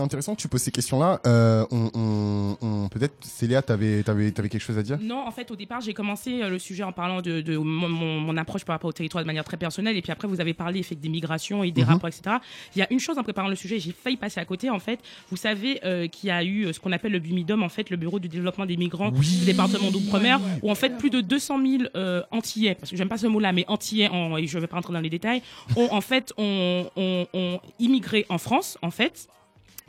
intéressant 0.00 0.34
que 0.34 0.40
tu 0.40 0.48
poses 0.48 0.62
ces 0.62 0.70
questions-là. 0.70 1.20
Euh, 1.26 1.66
on, 1.70 1.90
on, 1.94 2.56
on- 2.60 2.88
Peut-être, 2.88 3.14
Célia, 3.22 3.60
t'avais 3.62 4.02
avais, 4.08 4.30
quelque 4.48 4.58
chose 4.60 4.78
à 4.78 4.82
dire? 4.82 4.98
Non, 5.00 5.26
en 5.26 5.30
fait, 5.30 5.50
au 5.50 5.56
départ, 5.56 5.80
j'ai 5.80 5.94
commencé 5.94 6.42
euh, 6.42 6.48
le 6.48 6.58
sujet 6.58 6.82
en 6.84 6.92
parlant 6.92 7.20
de, 7.20 7.40
de 7.40 7.56
mon, 7.56 7.88
mon- 7.88 8.36
approche 8.36 8.64
par 8.64 8.74
rapport 8.74 8.88
au 8.88 8.92
territoire 8.92 9.22
de 9.22 9.26
manière 9.26 9.44
très 9.44 9.56
personnelle. 9.56 9.96
Et 9.96 10.02
puis 10.02 10.12
après, 10.12 10.28
vous 10.28 10.40
avez 10.40 10.54
parlé 10.54 10.80
effet, 10.80 10.94
des 10.94 11.08
migrations 11.08 11.64
et 11.64 11.70
des 11.72 11.82
Mhm. 11.82 11.88
rapports, 11.88 12.08
etc. 12.08 12.36
Il 12.74 12.78
y 12.78 12.82
a 12.82 12.86
une 12.92 13.00
chose 13.00 13.18
en 13.18 13.22
préparant 13.22 13.48
le 13.48 13.56
sujet, 13.56 13.78
j'ai 13.80 13.92
failli 13.92 14.16
passer 14.16 14.38
à 14.40 14.44
côté. 14.44 14.70
En 14.70 14.78
fait, 14.78 15.00
vous 15.30 15.36
savez 15.36 15.80
euh, 15.84 16.06
qu'il 16.06 16.28
y 16.28 16.30
a 16.30 16.42
eu 16.44 16.66
euh, 16.66 16.72
ce 16.72 16.80
qu'on 16.80 16.92
appelle 16.92 17.12
le 17.12 17.18
BUMIDOM, 17.18 17.62
en 17.62 17.68
fait, 17.68 17.90
le 17.90 17.96
Bureau 17.96 18.18
du 18.18 18.28
développement 18.28 18.66
des 18.66 18.76
migrants 18.76 19.10
du 19.10 19.44
département 19.44 19.90
d'outre-mer, 19.90 20.40
où 20.62 20.70
en 20.70 20.74
fait 20.74 20.96
plus 20.98 21.10
de 21.10 21.20
200 21.20 21.58
000 21.66 21.82
euh, 21.96 22.22
Antillais, 22.30 22.74
parce 22.74 22.90
que 22.90 22.96
j'aime 22.96 23.08
pas 23.08 23.18
ce 23.18 23.26
mot-là, 23.26 23.52
mais 23.52 23.64
Antillais, 23.68 24.08
en, 24.08 24.36
et 24.36 24.46
je 24.46 24.58
vais 24.58 24.66
pas 24.66 24.76
rentrer 24.76 24.92
dans 24.92 25.00
les 25.00 25.10
détails, 25.10 25.42
ont 25.76 25.88
en 25.90 26.00
fait 26.00 26.32
ont, 26.38 26.86
ont- 26.96 27.26
ont 27.34 27.60
immigré 27.78 28.24
en 28.28 28.38
France, 28.38 28.67
en 28.82 28.90
fait. 28.90 29.28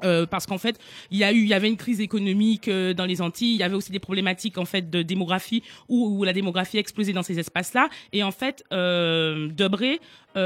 Euh, 0.03 0.25
parce 0.25 0.45
qu'en 0.45 0.57
fait, 0.57 0.79
il 1.11 1.17
y 1.17 1.23
a 1.23 1.31
eu, 1.31 1.41
il 1.41 1.47
y 1.47 1.53
avait 1.53 1.67
une 1.67 1.77
crise 1.77 2.01
économique 2.01 2.67
euh, 2.67 2.93
dans 2.93 3.05
les 3.05 3.21
Antilles. 3.21 3.53
Il 3.53 3.59
y 3.59 3.63
avait 3.63 3.75
aussi 3.75 3.91
des 3.91 3.99
problématiques 3.99 4.57
en 4.57 4.65
fait 4.65 4.89
de 4.89 5.01
démographie 5.01 5.63
où, 5.87 6.23
la 6.23 6.33
démographie 6.33 6.77
a 6.77 6.79
explosé 6.79 7.13
dans 7.13 7.23
ces 7.23 7.39
espaces-là. 7.39 7.89
Et 8.13 8.23
en 8.23 8.31
fait, 8.31 8.63
euh, 8.71 9.47
Debré, 9.49 9.99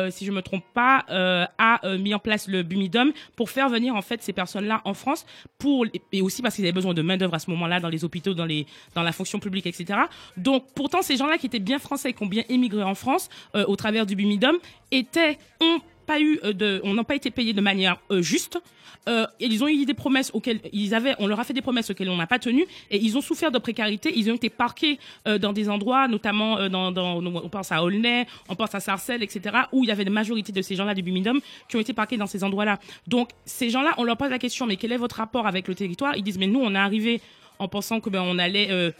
si 0.09 0.25
je 0.25 0.31
me 0.31 0.41
trompe 0.41 0.63
pas, 0.73 1.05
a 1.09 1.97
mis 1.97 2.15
en 2.15 2.19
place 2.19 2.47
le 2.47 2.63
Bumidum 2.63 3.11
pour 3.35 3.51
faire 3.51 3.69
venir 3.69 3.95
en 3.95 4.01
fait 4.01 4.23
ces 4.23 4.33
personnes-là 4.33 4.81
en 4.85 4.95
France 4.95 5.23
pour 5.59 5.85
et 6.11 6.21
aussi 6.23 6.41
parce 6.41 6.55
qu'ils 6.55 6.65
avaient 6.65 6.71
besoin 6.71 6.95
de 6.95 7.03
main 7.03 7.15
d'œuvre 7.15 7.35
à 7.35 7.39
ce 7.39 7.51
moment-là 7.51 7.79
dans 7.79 7.89
les 7.89 8.03
hôpitaux, 8.03 8.33
dans 8.33 8.45
les 8.45 8.65
dans 8.95 9.03
la 9.03 9.11
fonction 9.11 9.39
publique, 9.39 9.67
etc. 9.67 9.99
Donc 10.35 10.65
pourtant, 10.73 11.03
ces 11.03 11.15
gens-là 11.15 11.37
qui 11.37 11.45
étaient 11.45 11.59
bien 11.59 11.77
français, 11.77 12.13
qui 12.13 12.23
ont 12.23 12.27
bien 12.27 12.43
émigré 12.49 12.81
en 12.81 12.95
France 12.95 13.29
au 13.53 13.75
travers 13.75 14.07
du 14.07 14.15
Bumidum, 14.15 14.55
étaient 14.91 15.37
ont 15.61 15.79
euh, 16.09 16.79
on 16.83 16.93
n'a 16.93 17.03
pas 17.03 17.15
été 17.15 17.31
payés 17.31 17.53
de 17.53 17.61
manière 17.61 17.97
euh, 18.11 18.21
juste. 18.21 18.59
Euh, 19.09 19.27
ils 19.39 19.63
ont 19.63 19.67
eu 19.67 19.85
des 19.85 19.93
promesses 19.93 20.31
auxquelles 20.33 20.61
ils 20.71 20.95
avaient, 20.95 21.13
on 21.19 21.27
leur 21.27 21.39
a 21.39 21.43
fait 21.43 21.53
des 21.53 21.61
promesses 21.61 21.89
auxquelles 21.89 22.09
on 22.09 22.15
n'a 22.15 22.27
pas 22.27 22.39
tenu, 22.39 22.65
et 22.89 22.97
ils 22.97 23.17
ont 23.17 23.21
souffert 23.21 23.51
de 23.51 23.59
précarité. 23.59 24.13
Ils 24.15 24.31
ont 24.31 24.35
été 24.35 24.49
parqués 24.49 24.97
dans 25.25 25.51
des 25.51 25.67
endroits, 25.67 26.07
notamment 26.07 26.69
dans, 26.69 27.21
on 27.25 27.49
pense 27.49 27.73
à 27.73 27.83
Aulnay, 27.83 28.25
on 28.47 28.55
pense 28.55 28.73
à 28.73 28.79
Sarcelles, 28.79 29.21
etc., 29.21 29.57
où 29.73 29.83
il 29.83 29.89
y 29.89 29.91
avait 29.91 30.05
la 30.05 30.11
majorité 30.11 30.53
de 30.53 30.61
ces 30.61 30.75
gens-là 30.75 30.93
du 30.93 31.01
Bumidum 31.01 31.41
qui 31.67 31.75
ont 31.75 31.81
été 31.81 31.91
parqués 31.91 32.15
dans 32.15 32.27
ces 32.27 32.45
endroits-là. 32.45 32.79
Donc 33.05 33.31
ces 33.43 33.69
gens-là, 33.69 33.93
on 33.97 34.05
leur 34.05 34.15
pose 34.15 34.29
la 34.29 34.39
question, 34.39 34.65
mais 34.65 34.77
quel 34.77 34.93
est 34.93 34.97
votre 34.97 35.17
rapport 35.17 35.47
avec 35.47 35.67
le 35.67 35.75
territoire? 35.75 36.15
Ils 36.15 36.23
disent, 36.23 36.37
mais 36.37 36.47
nous, 36.47 36.61
on 36.61 36.73
est 36.73 36.77
arrivé 36.77 37.19
en 37.59 37.67
pensant 37.67 37.99
que 37.99 38.09
ben 38.09 38.21
on 38.21 38.39
allait 38.39 38.93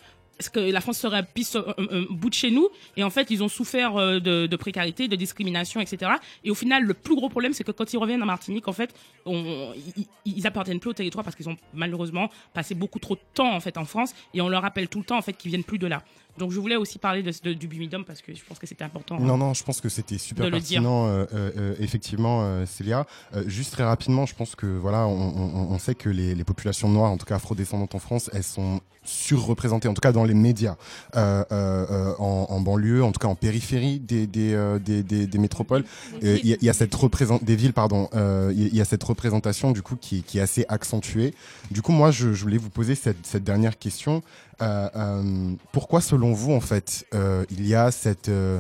est-ce 0.44 0.50
que 0.50 0.60
la 0.60 0.82
France 0.82 0.98
serait 0.98 1.18
un, 1.20 1.24
piste, 1.24 1.56
un, 1.56 1.74
un- 1.78 2.02
un 2.02 2.06
bout 2.10 2.30
de 2.30 2.34
chez 2.34 2.52
nous 2.52 2.68
Et 2.98 3.04
en 3.04 3.10
fait, 3.10 3.32
ils 3.32 3.42
ont 3.44 3.48
souffert 3.48 3.96
euh, 3.96 4.20
de, 4.20 4.46
de 4.46 4.56
précarité, 4.58 5.08
de 5.08 5.16
discrimination, 5.16 5.80
etc. 5.80 6.12
Et 6.44 6.52
au 6.52 6.56
final, 6.56 6.84
le 6.84 6.94
plus 6.94 7.16
gros 7.16 7.30
problème, 7.30 7.54
c'est 7.54 7.64
que 7.64 7.72
quand 7.72 7.94
ils 7.94 7.98
reviennent 7.98 8.22
en 8.24 8.26
Martinique, 8.26 8.68
en 8.68 8.74
fait, 8.74 8.94
on, 9.26 9.72
ils, 9.96 10.06
ils 10.26 10.46
appartiennent 10.48 10.80
plus 10.82 10.90
au 10.90 10.94
territoire 10.94 11.24
parce 11.24 11.36
qu'ils 11.38 11.48
ont 11.50 11.56
malheureusement 11.74 12.30
passé 12.54 12.76
beaucoup 12.76 13.00
trop 13.00 13.16
de 13.16 13.22
temps 13.34 13.54
en 13.56 13.60
fait 13.62 13.78
en 13.78 13.86
France 13.86 14.14
et 14.34 14.42
on 14.42 14.50
leur 14.50 14.62
rappelle 14.62 14.90
tout 14.90 15.00
le 15.00 15.06
temps 15.06 15.18
en 15.18 15.22
fait 15.22 15.34
qu'ils 15.34 15.50
viennent 15.50 15.64
plus 15.64 15.78
de 15.80 15.88
là. 15.88 16.04
Donc 16.38 16.52
je 16.52 16.60
voulais 16.60 16.76
aussi 16.76 16.98
parler 16.98 17.22
de, 17.22 17.32
de- 17.44 17.54
du 17.54 17.68
Bumidum 17.68 18.04
parce 18.04 18.22
que 18.22 18.34
je 18.34 18.42
pense 18.44 18.58
que 18.58 18.66
c'était 18.66 18.84
important. 18.84 19.20
Non, 19.20 19.38
non, 19.38 19.54
je 19.54 19.64
pense 19.64 19.80
que 19.82 19.88
c'était 19.88 20.18
super 20.18 20.46
pertinent, 20.80 21.06
euh, 21.08 21.26
euh, 21.34 21.52
euh, 21.58 21.76
effectivement, 21.80 22.42
euh, 22.44 22.66
Célia. 22.66 23.06
Euh, 23.36 23.44
juste 23.48 23.72
très 23.74 23.84
rapidement, 23.84 24.26
je 24.26 24.34
pense 24.34 24.56
que 24.56 24.66
voilà, 24.66 25.06
on, 25.08 25.14
on- 25.14 25.72
on 25.74 25.78
sait 25.80 25.94
que 25.96 26.10
les, 26.10 26.34
les 26.34 26.44
populations 26.44 26.90
noires, 26.90 27.12
en 27.12 27.18
tout 27.18 27.26
cas 27.28 27.36
afrodescendantes 27.36 27.94
en 27.96 28.00
France, 28.00 28.30
elles 28.34 28.44
sont 28.44 28.82
surreprésentées, 29.04 29.88
en 29.88 29.94
tout 29.94 30.02
cas 30.02 30.12
dans 30.12 30.24
les 30.24 30.34
médias, 30.34 30.76
euh, 31.16 31.44
euh, 31.52 31.86
euh, 31.90 32.14
en, 32.20 32.48
en 32.50 32.60
banlieue, 32.62 33.04
en 33.04 33.12
tout 33.12 33.20
cas 33.20 33.28
en 33.28 33.36
périphérie 33.36 34.00
des, 34.00 34.28
des, 34.28 34.54
euh, 34.54 34.80
des, 34.80 35.04
des- 35.04 35.28
des 35.28 35.38
métropoles. 35.38 35.84
Il 36.22 36.46
y, 36.46 36.58
y 36.66 36.70
a 36.70 36.74
cette 36.74 36.94
représent- 36.96 37.40
des 37.44 37.56
villes, 37.56 37.74
pardon. 37.74 38.10
euh, 38.16 38.52
Il 38.56 38.62
y 38.62 38.66
a- 38.66 38.70
il 38.74 38.76
y 38.78 38.82
a 38.82 38.86
cette 38.86 39.04
représentation 39.04 39.72
du 39.72 39.82
coup 39.82 39.96
qui, 39.96 40.24
qui 40.24 40.38
est 40.40 40.42
assez 40.42 40.66
accentuée. 40.70 41.34
Du 41.72 41.82
coup, 41.82 41.92
moi, 41.92 42.12
je, 42.12 42.34
je 42.34 42.42
voulais 42.44 42.58
vous 42.58 42.70
poser 42.70 42.96
cette, 42.96 43.26
cette 43.26 43.44
dernière 43.44 43.78
question. 43.78 44.22
Euh, 44.62 44.90
euh, 44.96 45.52
pourquoi, 45.72 46.02
selon 46.02 46.34
vous, 46.34 46.52
en 46.54 46.60
fait, 46.62 47.06
euh, 47.14 47.46
il 47.52 47.68
y 47.68 47.76
a 47.76 47.92
cette 47.92 48.30
euh, 48.30 48.60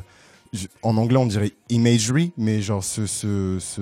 en 0.83 0.97
anglais 0.97 1.17
on 1.17 1.25
dirait 1.25 1.51
imagery, 1.69 2.31
mais 2.37 2.61
genre 2.61 2.83
ce, 2.83 3.07
ce, 3.07 3.57
ce 3.59 3.81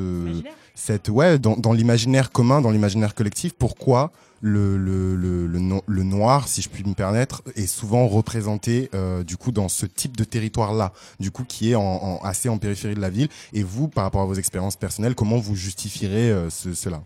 cette 0.74 1.10
ouais 1.10 1.38
dans, 1.38 1.58
dans 1.58 1.74
l'imaginaire 1.74 2.32
commun, 2.32 2.62
dans 2.62 2.72
l'imaginaire 2.72 3.14
collectif, 3.14 3.54
pourquoi 3.54 4.12
le, 4.42 4.78
le, 4.78 5.16
le, 5.16 5.48
le, 5.48 5.60
no- 5.60 5.84
le 5.88 6.04
noir, 6.04 6.48
si 6.48 6.62
je 6.62 6.70
puis 6.70 6.84
me 6.84 6.94
permettre, 6.94 7.42
est 7.56 7.68
souvent 7.68 8.08
représenté 8.08 8.90
euh, 8.94 9.24
du 9.24 9.38
coup 9.38 9.52
dans 9.52 9.70
ce 9.70 9.86
type 9.86 10.18
de 10.18 10.24
territoire 10.24 10.74
là, 10.74 10.94
du 11.20 11.32
coup 11.32 11.44
qui 11.44 11.72
est 11.72 11.76
en, 11.76 12.20
assez 12.24 12.50
en 12.50 12.58
périphérie 12.58 12.96
de 12.96 13.02
la 13.02 13.10
ville. 13.10 13.30
Et 13.54 13.64
vous, 13.64 13.88
par 13.88 14.04
rapport 14.04 14.22
à 14.22 14.26
vos 14.26 14.34
expériences 14.36 14.76
personnelles, 14.76 15.16
comment 15.16 15.38
vous 15.38 15.56
justifierez 15.56 16.32
euh, 16.32 16.50
ce, 16.50 16.74
cela? 16.74 17.02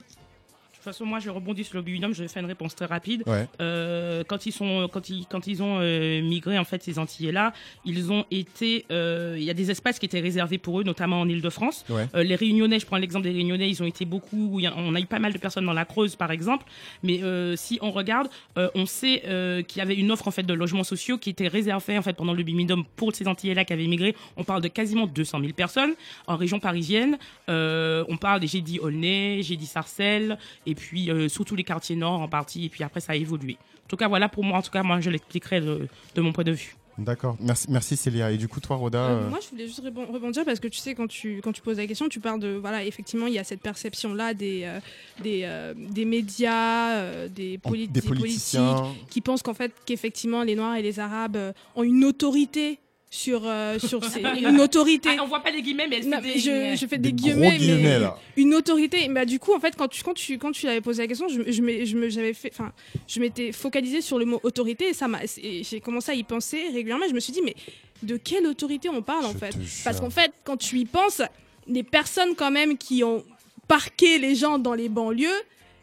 Toute 0.85 0.93
façon, 0.93 1.05
moi, 1.05 1.19
je 1.19 1.29
rebondis 1.29 1.63
sur 1.63 1.75
le 1.77 1.81
Bumidum, 1.83 2.13
je 2.13 2.21
vais 2.23 2.27
faire 2.29 2.41
une 2.41 2.47
réponse 2.49 2.75
très 2.75 2.85
rapide. 2.85 3.23
Ouais. 3.27 3.47
Euh, 3.61 4.23
quand 4.27 4.45
ils 4.45 4.51
sont, 4.51 4.89
quand 4.91 5.09
ils, 5.09 5.25
quand 5.29 5.45
ils 5.47 5.61
ont 5.61 5.77
euh, 5.81 6.21
migré 6.21 6.57
en 6.57 6.63
fait 6.63 6.81
ces 6.81 6.97
Antillais-là, 6.97 7.53
ils 7.85 8.11
ont 8.11 8.25
été, 8.31 8.85
euh, 8.91 9.35
il 9.37 9.43
y 9.43 9.49
a 9.49 9.53
des 9.53 9.69
espaces 9.71 9.99
qui 9.99 10.05
étaient 10.05 10.19
réservés 10.21 10.57
pour 10.57 10.79
eux, 10.79 10.83
notamment 10.83 11.19
en 11.21 11.29
Île-de-France. 11.29 11.85
Ouais. 11.89 12.07
Les 12.23 12.35
Réunionnais, 12.35 12.79
je 12.79 12.85
prends 12.85 12.97
l'exemple 12.97 13.25
des 13.25 13.31
Réunionnais, 13.33 13.69
ils 13.69 13.83
ont 13.83 13.85
été 13.85 14.05
beaucoup, 14.05 14.59
a- 14.65 14.73
on 14.77 14.95
a 14.95 14.99
eu 14.99 15.05
pas 15.05 15.19
mal 15.19 15.33
de 15.33 15.37
personnes 15.37 15.65
dans 15.65 15.73
la 15.73 15.85
Creuse, 15.85 16.15
par 16.15 16.31
exemple. 16.31 16.65
Mais 17.03 17.19
si 17.55 17.77
on 17.81 17.91
regarde, 17.91 18.27
on 18.55 18.85
sait 18.85 19.21
qu'il 19.67 19.77
y 19.79 19.81
avait 19.81 19.95
une 19.95 20.11
offre 20.11 20.27
en 20.27 20.31
fait 20.31 20.43
de 20.43 20.53
logements 20.53 20.83
sociaux 20.83 21.17
qui 21.17 21.29
était 21.29 21.47
réservée 21.47 21.97
en 21.97 22.01
fait 22.01 22.13
pendant 22.13 22.33
le 22.33 22.43
Bumidum 22.43 22.83
pour 22.95 23.13
ces 23.15 23.27
Antillais-là 23.27 23.65
qui 23.65 23.73
avaient 23.73 23.87
migré. 23.87 24.15
On 24.37 24.43
parle 24.43 24.61
de 24.61 24.67
quasiment 24.69 25.07
200 25.07 25.39
000 25.41 25.53
personnes 25.53 25.93
en 26.27 26.35
région 26.37 26.59
parisienne. 26.59 27.17
On 27.47 28.17
parle 28.19 28.39
des 28.39 28.47
j'ai 28.47 28.61
dit 28.61 28.79
Aulnay, 28.79 29.41
j'ai 29.41 29.55
dit 29.57 29.65
Sarcelles, 29.65 30.37
et 30.65 30.74
puis 30.75 31.09
euh, 31.09 31.27
surtout 31.29 31.55
les 31.55 31.63
quartiers 31.63 31.95
nord 31.95 32.21
en 32.21 32.27
partie. 32.27 32.65
Et 32.65 32.69
puis 32.69 32.83
après, 32.83 32.99
ça 33.01 33.13
a 33.13 33.15
évolué. 33.15 33.57
En 33.85 33.87
tout 33.87 33.97
cas, 33.97 34.07
voilà 34.07 34.29
pour 34.29 34.43
moi. 34.43 34.57
En 34.59 34.61
tout 34.61 34.71
cas, 34.71 34.83
moi, 34.83 34.99
je 35.01 35.09
l'expliquerai 35.09 35.61
de, 35.61 35.87
de 36.15 36.21
mon 36.21 36.31
point 36.33 36.43
de 36.43 36.51
vue. 36.51 36.75
D'accord. 36.97 37.35
Merci, 37.41 37.67
merci 37.69 37.97
Célia. 37.97 38.31
Et 38.31 38.37
du 38.37 38.47
coup, 38.47 38.61
toi, 38.61 38.77
Roda. 38.77 38.99
Euh, 38.99 39.23
euh, 39.25 39.29
Moi, 39.29 39.39
je 39.43 39.49
voulais 39.49 39.67
juste 39.67 39.83
rebon- 39.83 40.09
rebondir 40.09 40.45
parce 40.45 40.61
que 40.61 40.69
tu 40.69 40.77
sais, 40.79 40.95
quand 40.95 41.07
tu, 41.07 41.41
quand 41.43 41.51
tu 41.51 41.61
poses 41.61 41.75
la 41.77 41.87
question, 41.87 42.07
tu 42.07 42.21
parles 42.21 42.39
de. 42.39 42.53
Voilà, 42.55 42.85
effectivement, 42.85 43.27
il 43.27 43.33
y 43.33 43.37
a 43.39 43.43
cette 43.43 43.59
perception-là 43.61 44.33
des, 44.33 44.61
euh, 44.63 44.79
des, 45.21 45.41
euh, 45.43 45.73
des 45.75 46.05
médias, 46.05 46.91
euh, 46.99 47.27
des, 47.27 47.57
poli- 47.57 47.89
des 47.89 47.99
des 47.99 48.07
politiciens. 48.07 48.75
politiques 48.75 49.07
qui 49.09 49.19
pensent 49.19 49.41
qu'en 49.43 49.53
fait, 49.53 49.73
qu'effectivement, 49.85 50.43
les 50.43 50.55
Noirs 50.55 50.77
et 50.77 50.81
les 50.81 50.99
Arabes 51.01 51.35
euh, 51.35 51.51
ont 51.75 51.83
une 51.83 52.05
autorité 52.05 52.79
sur, 53.15 53.41
euh, 53.45 53.79
sur 53.79 54.01
une 54.37 54.59
autorité. 54.59 55.09
Ah, 55.17 55.23
on 55.23 55.27
voit 55.27 55.39
pas 55.41 55.51
les 55.51 55.61
guillemets, 55.61 55.87
mais 55.89 55.97
elle 55.97 56.09
Non, 56.09 56.21
fait 56.21 56.33
des... 56.33 56.39
je, 56.39 56.75
je 56.79 56.85
fais 56.85 56.97
des, 56.97 57.11
Des 57.11 57.13
gros 57.13 57.31
guillemets, 57.39 57.57
guillemets, 57.57 57.81
mais 57.83 57.99
là. 57.99 58.17
une 58.37 58.53
autorité. 58.53 59.07
Bah, 59.09 59.25
du 59.25 59.39
coup, 59.39 59.53
en 59.53 59.59
fait, 59.59 59.75
quand 59.77 59.87
tu, 59.87 60.03
quand 60.03 60.13
tu, 60.13 60.37
quand 60.37 60.51
tu 60.51 60.67
avais 60.67 60.81
posé 60.81 61.01
la 61.03 61.07
question, 61.07 61.27
je, 61.27 61.49
je, 61.51 61.61
m'ai- 61.61 61.85
je 61.85 61.97
me, 61.97 62.09
j'avais 62.09 62.33
fait, 62.33 62.51
enfin, 62.53 62.73
je 63.07 63.19
m'étais 63.19 63.51
focalisée 63.51 64.01
sur 64.01 64.19
le 64.19 64.25
mot 64.25 64.39
autorité 64.43 64.89
et 64.89 64.93
ça 64.93 65.07
m'a, 65.07 65.19
et 65.41 65.63
j'ai 65.63 65.79
commencé 65.79 66.11
à 66.11 66.15
y 66.15 66.23
penser 66.23 66.61
régulièrement. 66.73 67.05
Je 67.09 67.13
me 67.15 67.19
suis 67.19 67.33
dit, 67.33 67.41
mais 67.43 67.55
de 68.03 68.17
quelle 68.17 68.45
autorité 68.47 68.89
on 68.89 69.01
parle 69.01 69.25
en 69.25 69.33
fait 69.33 69.55
Parce 69.83 69.99
qu'en 69.99 70.09
fait, 70.09 70.31
quand 70.43 70.57
tu 70.57 70.77
y 70.79 70.85
penses, 70.85 71.21
les 71.67 71.83
personnes 71.83 72.35
quand 72.35 72.51
même 72.51 72.77
qui 72.77 73.03
ont 73.03 73.23
parqué 73.67 74.17
les 74.19 74.35
gens 74.35 74.59
dans 74.59 74.73
les 74.73 74.89
banlieues, 74.89 75.41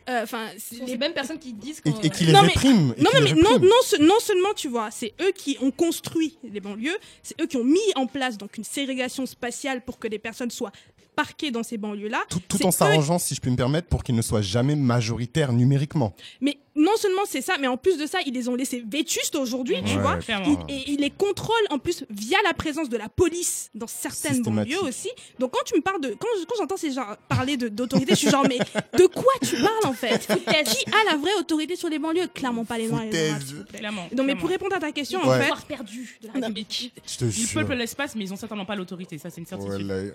enfin, 0.09 0.49
c'est 0.59 0.77
C'est 0.77 0.85
les 0.87 0.97
mêmes 0.99 1.13
personnes 1.13 1.39
qui 1.39 1.53
disent 1.53 1.81
Et, 1.85 1.91
qu'on- 1.93 2.01
et 2.01 2.11
qui 2.11 2.25
les 2.25 2.33
Non, 2.33 2.43
mais- 2.43 2.49
répriment. 2.49 2.95
et 2.97 3.03
non, 3.03 3.11
qui 3.11 3.17
mais, 3.21 3.29
les 3.29 3.35
mais 3.35 3.43
non, 3.43 3.49
répriment. 3.51 3.69
non, 3.69 3.77
ce- 3.85 4.03
non 4.03 4.21
seulement, 4.21 4.55
tu 4.55 4.69
vois, 4.69 4.91
c'est 4.91 5.15
eux 5.21 5.33
qui 5.33 5.57
ont 5.61 5.71
construit 5.71 6.39
les 6.45 6.61
banlieues, 6.61 6.97
c'est 7.23 7.41
eux 7.41 7.47
qui 7.47 7.57
ont 7.57 7.65
mis 7.65 7.79
en 7.95 8.07
place 8.07 8.37
donc 8.39 8.57
une 8.57 8.65
ségrégation 8.65 9.27
spatiale 9.27 9.83
pour 9.85 9.99
que 9.99 10.09
les 10.09 10.19
personnes 10.19 10.51
soient 10.51 10.73
parqués 11.15 11.51
dans 11.51 11.63
ces 11.63 11.79
banlieues-là. 11.79 12.23
Tout, 12.29 12.41
en 12.65 12.69
eux 12.69 12.71
s'arrangeant, 12.73 13.19
si 13.19 13.35
je 13.35 13.41
puis 13.41 13.51
me 13.51 13.57
permettre, 13.57 13.89
pour 13.89 14.03
qu'ils 14.03 14.15
ne 14.15 14.23
soient 14.23 14.43
jamais 14.43 14.77
majoritaires 14.77 15.53
numériquement. 15.53 16.15
Mais 16.41 16.59
non 16.75 16.93
seulement 16.97 17.23
c'est 17.27 17.43
ça, 17.43 17.57
mais 17.61 17.67
en 17.67 17.77
plus 17.77 17.99
de 17.99 18.07
ça, 18.07 18.19
ils 18.25 18.33
les 18.33 18.49
ont 18.49 18.55
laissés 18.55 18.83
vétustes 18.89 19.35
aujourd'hui, 19.37 19.77
tu 19.85 19.97
Ouais, 19.97 20.01
vois. 20.03 20.17
clairement. 20.17 20.65
Ils- 20.69 20.75
Et 20.75 20.91
ils 20.93 21.01
les 21.01 21.11
contrôlent 21.11 21.55
en 21.71 21.79
plus 21.79 22.05
via 22.09 22.39
la 22.45 22.55
présence 22.55 22.89
de 22.89 22.97
la 22.97 23.09
police 23.11 23.71
dans 23.75 23.87
certaines 23.87 24.43
banlieues 24.43 24.83
aussi. 24.83 25.11
Donc 25.39 25.53
quand 25.53 25.65
tu 25.67 25.77
me 25.77 25.83
parles 25.83 26.01
de, 26.01 26.09
quand, 26.19 26.29
je- 26.41 26.45
quand 26.47 26.55
j'entends 26.59 26.77
ces 26.79 26.93
gens 26.93 27.05
parler 27.29 27.57
de- 27.59 27.69
d'autorité, 27.69 28.13
je 28.15 28.19
suis 28.21 28.31
genre 28.31 28.47
mais 28.49 28.59
de 28.59 29.07
quoi 29.07 29.33
tu 29.43 29.57
parles 29.57 29.85
en 29.87 29.93
fait? 29.93 30.27
Qui 30.27 30.85
a 30.91 31.11
la 31.13 31.17
vraie 31.19 31.35
autorité 31.39 31.77
sur 31.77 31.89
les 31.91 31.99
banlieues? 31.99 32.29
Clairement 32.29 32.65
pas 32.65 32.79
les 32.79 32.89
noirs 32.89 33.03
et 33.03 33.11
les 33.11 33.31
arabes, 33.31 33.43
s'il 33.43 33.57
vous 33.57 33.65
plaît. 33.65 33.79
Clairement. 33.81 34.09
Donc 34.13 34.27
mais 34.27 34.35
pour 34.37 34.49
répondre 34.49 34.75
à 34.75 34.81
ta 34.81 34.93
question, 34.93 35.21
Ouais. 35.29 35.51
en 35.51 35.57
fait, 35.57 35.67
perdu 35.67 36.19
de 36.23 36.27
la 36.29 36.33
République. 36.35 36.93
Je 37.07 37.17
te 37.19 37.25
Le 37.27 37.31
jure. 37.31 37.61
peuple 37.61 37.75
l'espace, 37.75 38.15
mais 38.17 38.25
ils 38.25 38.33
ont 38.33 38.37
certainement 38.37 38.65
pas 38.65 38.77
l'autorité. 38.77 39.19
Ça, 39.19 39.29
c'est 39.29 39.41
une 39.41 39.47
certitude. 39.47 39.85
Voilà. 39.85 40.11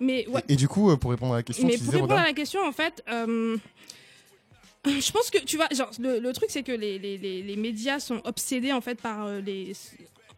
Mais 0.00 0.26
ouais. 0.28 0.42
Et, 0.48 0.54
et 0.54 0.56
du 0.56 0.68
coup, 0.68 0.90
euh, 0.90 0.96
pour 0.96 1.10
répondre 1.10 1.34
à 1.34 1.36
la 1.36 1.42
question, 1.42 1.66
Mais 1.66 1.74
tu 1.74 1.78
pour 1.78 1.86
disais, 1.86 1.96
répondre 2.02 2.20
à 2.20 2.24
la 2.24 2.32
question, 2.32 2.60
en 2.66 2.72
fait, 2.72 3.02
euh, 3.08 3.56
je 4.86 5.10
pense 5.12 5.30
que 5.30 5.38
tu 5.38 5.56
vois, 5.56 5.68
genre, 5.72 5.90
le, 5.98 6.18
le 6.18 6.32
truc, 6.32 6.50
c'est 6.50 6.62
que 6.62 6.72
les, 6.72 6.98
les, 6.98 7.18
les, 7.18 7.42
les 7.42 7.56
médias 7.56 7.98
sont 8.00 8.20
obsédés 8.24 8.72
en 8.72 8.80
fait 8.80 9.00
par 9.00 9.26
euh, 9.26 9.40
les 9.40 9.72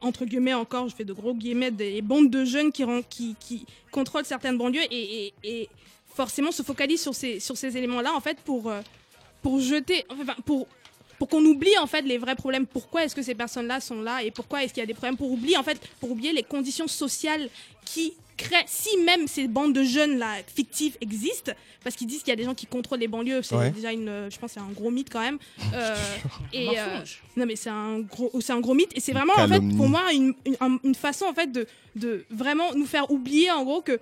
entre 0.01 0.25
guillemets 0.25 0.55
encore, 0.55 0.89
je 0.89 0.95
fais 0.95 1.05
de 1.05 1.13
gros 1.13 1.35
guillemets, 1.35 1.73
des 1.73 2.03
bandes 2.03 2.31
de 2.31 2.45
jeunes 2.45 2.71
qui, 2.71 2.85
qui, 3.11 3.35
qui 3.41 3.67
contrôlent 3.91 4.25
certaines 4.25 4.57
banlieues 4.57 4.85
et, 4.93 5.27
et, 5.27 5.35
et 5.43 5.69
forcément 6.15 6.53
se 6.53 6.63
focalisent 6.63 7.03
sur 7.03 7.15
ces, 7.17 7.41
sur 7.41 7.57
ces 7.57 7.77
éléments-là 7.77 8.13
en 8.15 8.21
fait 8.21 8.39
pour, 8.41 8.71
euh, 8.71 8.81
pour 9.43 9.59
jeter, 9.61 10.05
enfin, 10.09 10.37
pour, 10.45 10.69
pour 11.19 11.29
qu'on 11.29 11.45
oublie 11.45 11.77
en 11.79 11.89
fait 11.89 12.03
les 12.03 12.17
vrais 12.17 12.37
problèmes. 12.37 12.65
Pourquoi 12.67 13.05
est-ce 13.05 13.15
que 13.17 13.23
ces 13.23 13.35
personnes-là 13.35 13.81
sont 13.81 14.01
là 14.01 14.23
et 14.23 14.31
pourquoi 14.31 14.63
est-ce 14.63 14.73
qu'il 14.73 14.81
y 14.81 14.85
a 14.85 14.87
des 14.87 14.95
problèmes 14.95 15.17
Pour 15.17 15.33
oublier 15.33 15.57
en 15.57 15.65
fait, 15.65 15.81
pour 15.99 16.13
oublier 16.13 16.33
les 16.33 16.45
conditions 16.45 16.87
sociales 16.87 17.49
qui 17.85 18.15
créent, 18.39 18.65
si 18.67 18.97
même 19.05 19.29
ces 19.29 19.47
bandes 19.49 19.75
de 19.75 19.83
jeunes 19.83 20.17
là 20.19 20.37
fictives 20.55 20.97
existent, 21.03 21.53
parce 21.85 21.95
qu'ils 21.97 22.07
disent 22.07 22.21
qu'il 22.21 22.29
y 22.31 22.33
a 22.33 22.37
des 22.37 22.45
gens 22.45 22.55
qui 22.55 22.65
contrôlent 22.67 23.01
les 23.01 23.09
banlieues, 23.09 23.43
c'est 23.43 23.55
Ouais. 23.55 23.71
déjà 23.71 23.93
une, 23.93 24.09
euh, 24.09 24.31
je 24.31 24.39
pense, 24.39 24.55
que 24.55 24.61
c'est 24.61 24.67
un 24.67 24.73
gros 24.73 24.91
mythe 24.91 25.11
quand 25.11 25.21
même. 25.21 25.39
Euh, 25.75 25.95
et 26.55 26.79
euh, 26.79 26.85
non 27.37 27.45
mais 27.45 27.57
c'est 27.57 27.69
un 27.71 28.01
gros, 28.01 28.31
c'est 28.41 28.53
un 28.55 28.61
gros 28.61 28.73
mythe 28.75 28.93
et 28.97 29.01
c'est 29.01 29.13
vraiment 29.13 29.35
en 29.37 29.47
fait 29.49 29.61
pour 29.77 29.89
moi 29.89 30.13
une, 30.15 30.33
une, 30.47 30.57
un- 30.61 30.79
une 30.83 30.95
façon 30.95 31.27
en 31.27 31.35
fait 31.35 31.53
de, 31.53 31.67
de 31.97 32.25
vraiment 32.31 32.75
nous 32.75 32.87
faire 32.87 33.11
oublier 33.11 33.51
en 33.51 33.65
gros 33.65 33.83
que 33.83 34.01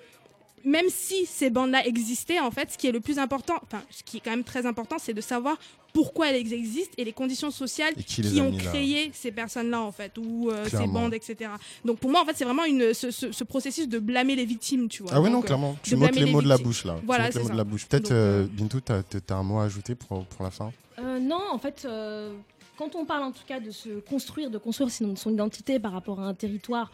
même 0.67 0.87
si 0.91 1.25
ces 1.27 1.49
bandes-là 1.49 1.87
existaient, 1.87 2.41
en 2.41 2.51
fait, 2.51 2.73
ce 2.73 2.77
qui 2.77 2.87
est 2.89 2.93
le 2.93 3.01
plus 3.01 3.19
important, 3.19 3.55
enfin, 3.63 3.83
ce 3.91 4.03
qui 4.03 4.19
est 4.19 4.21
quand 4.21 4.33
même 4.33 4.45
très 4.45 4.67
important, 4.67 4.97
c'est 4.99 5.15
de 5.15 5.21
savoir 5.23 5.57
pourquoi 5.95 6.29
elles 6.31 6.53
existent 6.53 6.93
et 6.99 7.05
les 7.05 7.13
conditions 7.13 7.51
sociales 7.51 7.95
Et 7.97 8.03
qui 8.03 8.39
ont 8.43 8.53
créé 8.53 9.11
ces 9.15 9.33
personnes-là, 9.33 9.81
en 9.81 9.93
fait, 9.93 10.19
ou 10.19 10.51
euh, 10.51 10.67
ces 10.69 10.87
bandes, 10.87 11.15
etc. 11.15 11.51
Donc 11.87 11.99
pour 12.01 12.11
moi, 12.11 12.21
en 12.21 12.27
fait, 12.27 12.35
c'est 12.37 12.45
vraiment 12.45 12.65
une, 12.65 12.93
ce, 12.93 13.11
ce- 13.11 13.33
ce 13.33 13.45
processus 13.45 13.89
de 13.89 13.99
blâmer 13.99 14.35
les 14.37 14.45
victimes, 14.45 14.89
tu 14.89 15.03
vois. 15.05 15.13
Ah 15.15 15.21
oui, 15.23 15.31
non, 15.31 15.39
euh, 15.39 15.43
clairement. 15.43 15.77
Tu 15.83 15.97
blâmer 15.97 16.21
les 16.27 16.31
mots 16.33 16.43
de 16.43 16.49
la 16.49 16.59
bouche, 16.59 16.85
là. 16.85 16.97
Tu 17.01 17.07
Voilà, 17.07 17.25
m'ôtes 17.25 17.35
les 17.35 17.39
c'est 17.39 17.43
mots 17.45 17.47
ça. 17.49 17.53
de 17.55 17.59
la 17.59 17.65
bouche. 17.65 17.87
Peut-être, 17.87 18.03
Donc, 18.03 18.13
euh, 18.13 18.43
euh, 18.43 18.47
Bintou, 18.51 18.81
t'as 18.81 19.03
t'as 19.03 19.37
un 19.37 19.43
mot 19.43 19.59
à 19.61 19.65
ajouter 19.65 19.95
pour, 19.95 20.27
pour 20.27 20.45
la 20.45 20.51
fin? 20.51 20.71
Euh, 20.99 21.19
non, 21.19 21.41
en 21.51 21.59
fait, 21.59 21.87
euh, 21.87 22.35
quand 22.77 22.95
on 22.95 23.07
parle 23.07 23.23
en 23.23 23.33
tout 23.33 23.45
cas 23.47 23.61
de 23.61 23.71
se 23.71 24.01
construire, 24.01 24.51
de 24.51 24.59
construire 24.59 24.91
son, 24.91 25.17
son 25.17 25.33
identité 25.33 25.79
par 25.79 25.93
rapport 25.93 26.21
à 26.21 26.25
un 26.27 26.35
territoire 26.35 26.91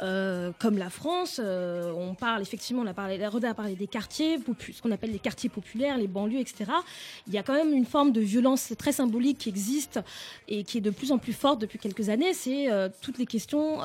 euh, 0.00 0.52
comme 0.58 0.78
la 0.78 0.90
France, 0.90 1.40
euh, 1.42 1.92
on 1.96 2.14
parle 2.14 2.42
effectivement, 2.42 2.82
on 2.82 2.86
a 2.86 2.94
parlé, 2.94 3.24
Roda 3.26 3.50
a 3.50 3.54
parlé 3.54 3.74
des 3.74 3.86
quartiers, 3.86 4.38
ce 4.72 4.80
qu'on 4.80 4.92
appelle 4.92 5.10
les 5.10 5.18
quartiers 5.18 5.48
populaires, 5.48 5.98
les 5.98 6.06
banlieues, 6.06 6.38
etc. 6.38 6.70
Il 7.26 7.32
y 7.32 7.38
a 7.38 7.42
quand 7.42 7.54
même 7.54 7.72
une 7.72 7.86
forme 7.86 8.12
de 8.12 8.20
violence 8.20 8.72
très 8.78 8.92
symbolique 8.92 9.38
qui 9.38 9.48
existe 9.48 10.00
et 10.46 10.62
qui 10.62 10.78
est 10.78 10.82
de 10.82 10.90
plus 10.90 11.10
en 11.10 11.18
plus 11.18 11.32
forte 11.32 11.60
depuis 11.60 11.78
quelques 11.78 12.08
années. 12.08 12.32
C'est 12.32 12.70
euh, 12.70 12.88
toutes 13.00 13.18
les 13.18 13.26
questions 13.26 13.78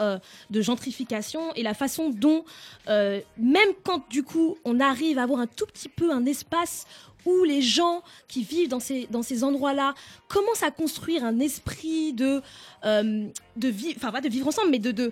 de 0.49 0.61
gentrification 0.61 1.53
et 1.56 1.64
la 1.64 1.73
façon 1.73 2.10
dont, 2.10 2.45
même 2.88 3.69
quand 3.84 4.07
du 4.10 4.23
coup 4.23 4.57
on 4.65 4.80
arrive 4.80 5.18
à 5.18 5.23
avoir 5.23 5.40
un 5.40 5.48
tout 5.48 5.65
petit 5.65 5.90
peu 5.90 6.11
un 6.11 6.26
espace 6.26 6.85
où 7.25 7.43
les 7.43 7.61
gens 7.61 8.03
qui 8.27 8.43
vivent 8.43 8.69
dans 8.69 8.79
ces, 8.79 9.07
dans 9.09 9.23
ces 9.23 9.43
endroits-là 9.43 9.93
commencent 10.27 10.63
à 10.63 10.71
construire 10.71 11.23
un 11.23 11.39
esprit 11.39 12.13
de, 12.13 12.41
euh, 12.85 13.27
de, 13.55 13.67
vie, 13.67 13.93
enfin, 13.95 14.11
pas 14.11 14.21
de 14.21 14.29
vivre 14.29 14.47
ensemble, 14.47 14.69
mais 14.71 14.79
de, 14.79 15.11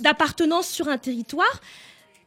d'appartenance 0.00 0.68
sur 0.68 0.88
un 0.88 0.98
territoire. 0.98 1.60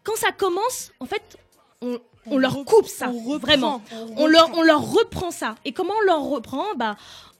Quand 0.03 0.15
ça 0.15 0.31
commence, 0.31 0.91
en 0.99 1.05
fait, 1.05 1.37
on, 1.81 1.99
on 2.25 2.37
leur 2.37 2.63
coupe 2.65 2.87
ça, 2.87 3.11
vraiment. 3.39 3.81
on 3.91 4.23
On 4.23 4.27
leur, 4.27 4.45
reprend. 4.47 4.59
on 4.59 4.61
leur 4.63 4.91
reprend 4.91 5.31
ça. 5.31 5.55
Et 5.65 5.71
comment 5.73 5.93
on 6.01 6.05
leur 6.05 6.23
reprend? 6.23 6.75
Bah, 6.75 6.95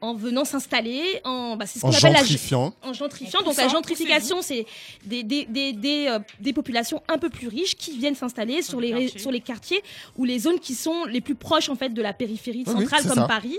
En 0.06 0.14
venant 0.16 0.44
s'installer, 0.44 1.22
en, 1.24 1.56
bah, 1.56 1.66
c'est 1.66 1.80
ce 1.80 1.86
En 1.86 1.90
qu'on 1.90 1.96
appelle 1.96 2.12
la- 2.12 2.20
gentrifiant. 2.20 2.74
en 2.84 2.92
gentrifiant. 2.94 3.40
En 3.40 3.44
Donc 3.44 3.56
la 3.56 3.70
gentrification, 3.70 4.42
c'est 4.42 4.66
des, 5.06 5.24
des, 5.24 5.46
des, 5.46 5.72
des, 5.72 6.08
euh, 6.10 6.20
des 6.42 6.52
populations 6.52 7.02
un 7.08 7.18
peu 7.18 7.30
plus 7.30 7.48
riches 7.48 7.76
qui 7.76 7.98
viennent 7.98 8.14
s'installer 8.16 8.62
sur 8.64 8.82
les 8.82 9.08
sur 9.18 9.32
les 9.32 9.40
quartiers 9.40 9.82
ou 10.18 10.26
les 10.26 10.40
zones 10.40 10.60
qui 10.60 10.76
sont 10.76 11.06
les 11.06 11.22
plus 11.22 11.36
proches 11.36 11.70
en 11.70 11.76
fait 11.76 11.90
de 11.90 12.02
la 12.02 12.12
périphérie 12.12 12.64
Oui, 12.68 12.74
oui, 12.76 12.82
centrale 12.84 13.04
comme 13.08 13.16
ça. 13.16 13.28
Paris. 13.28 13.58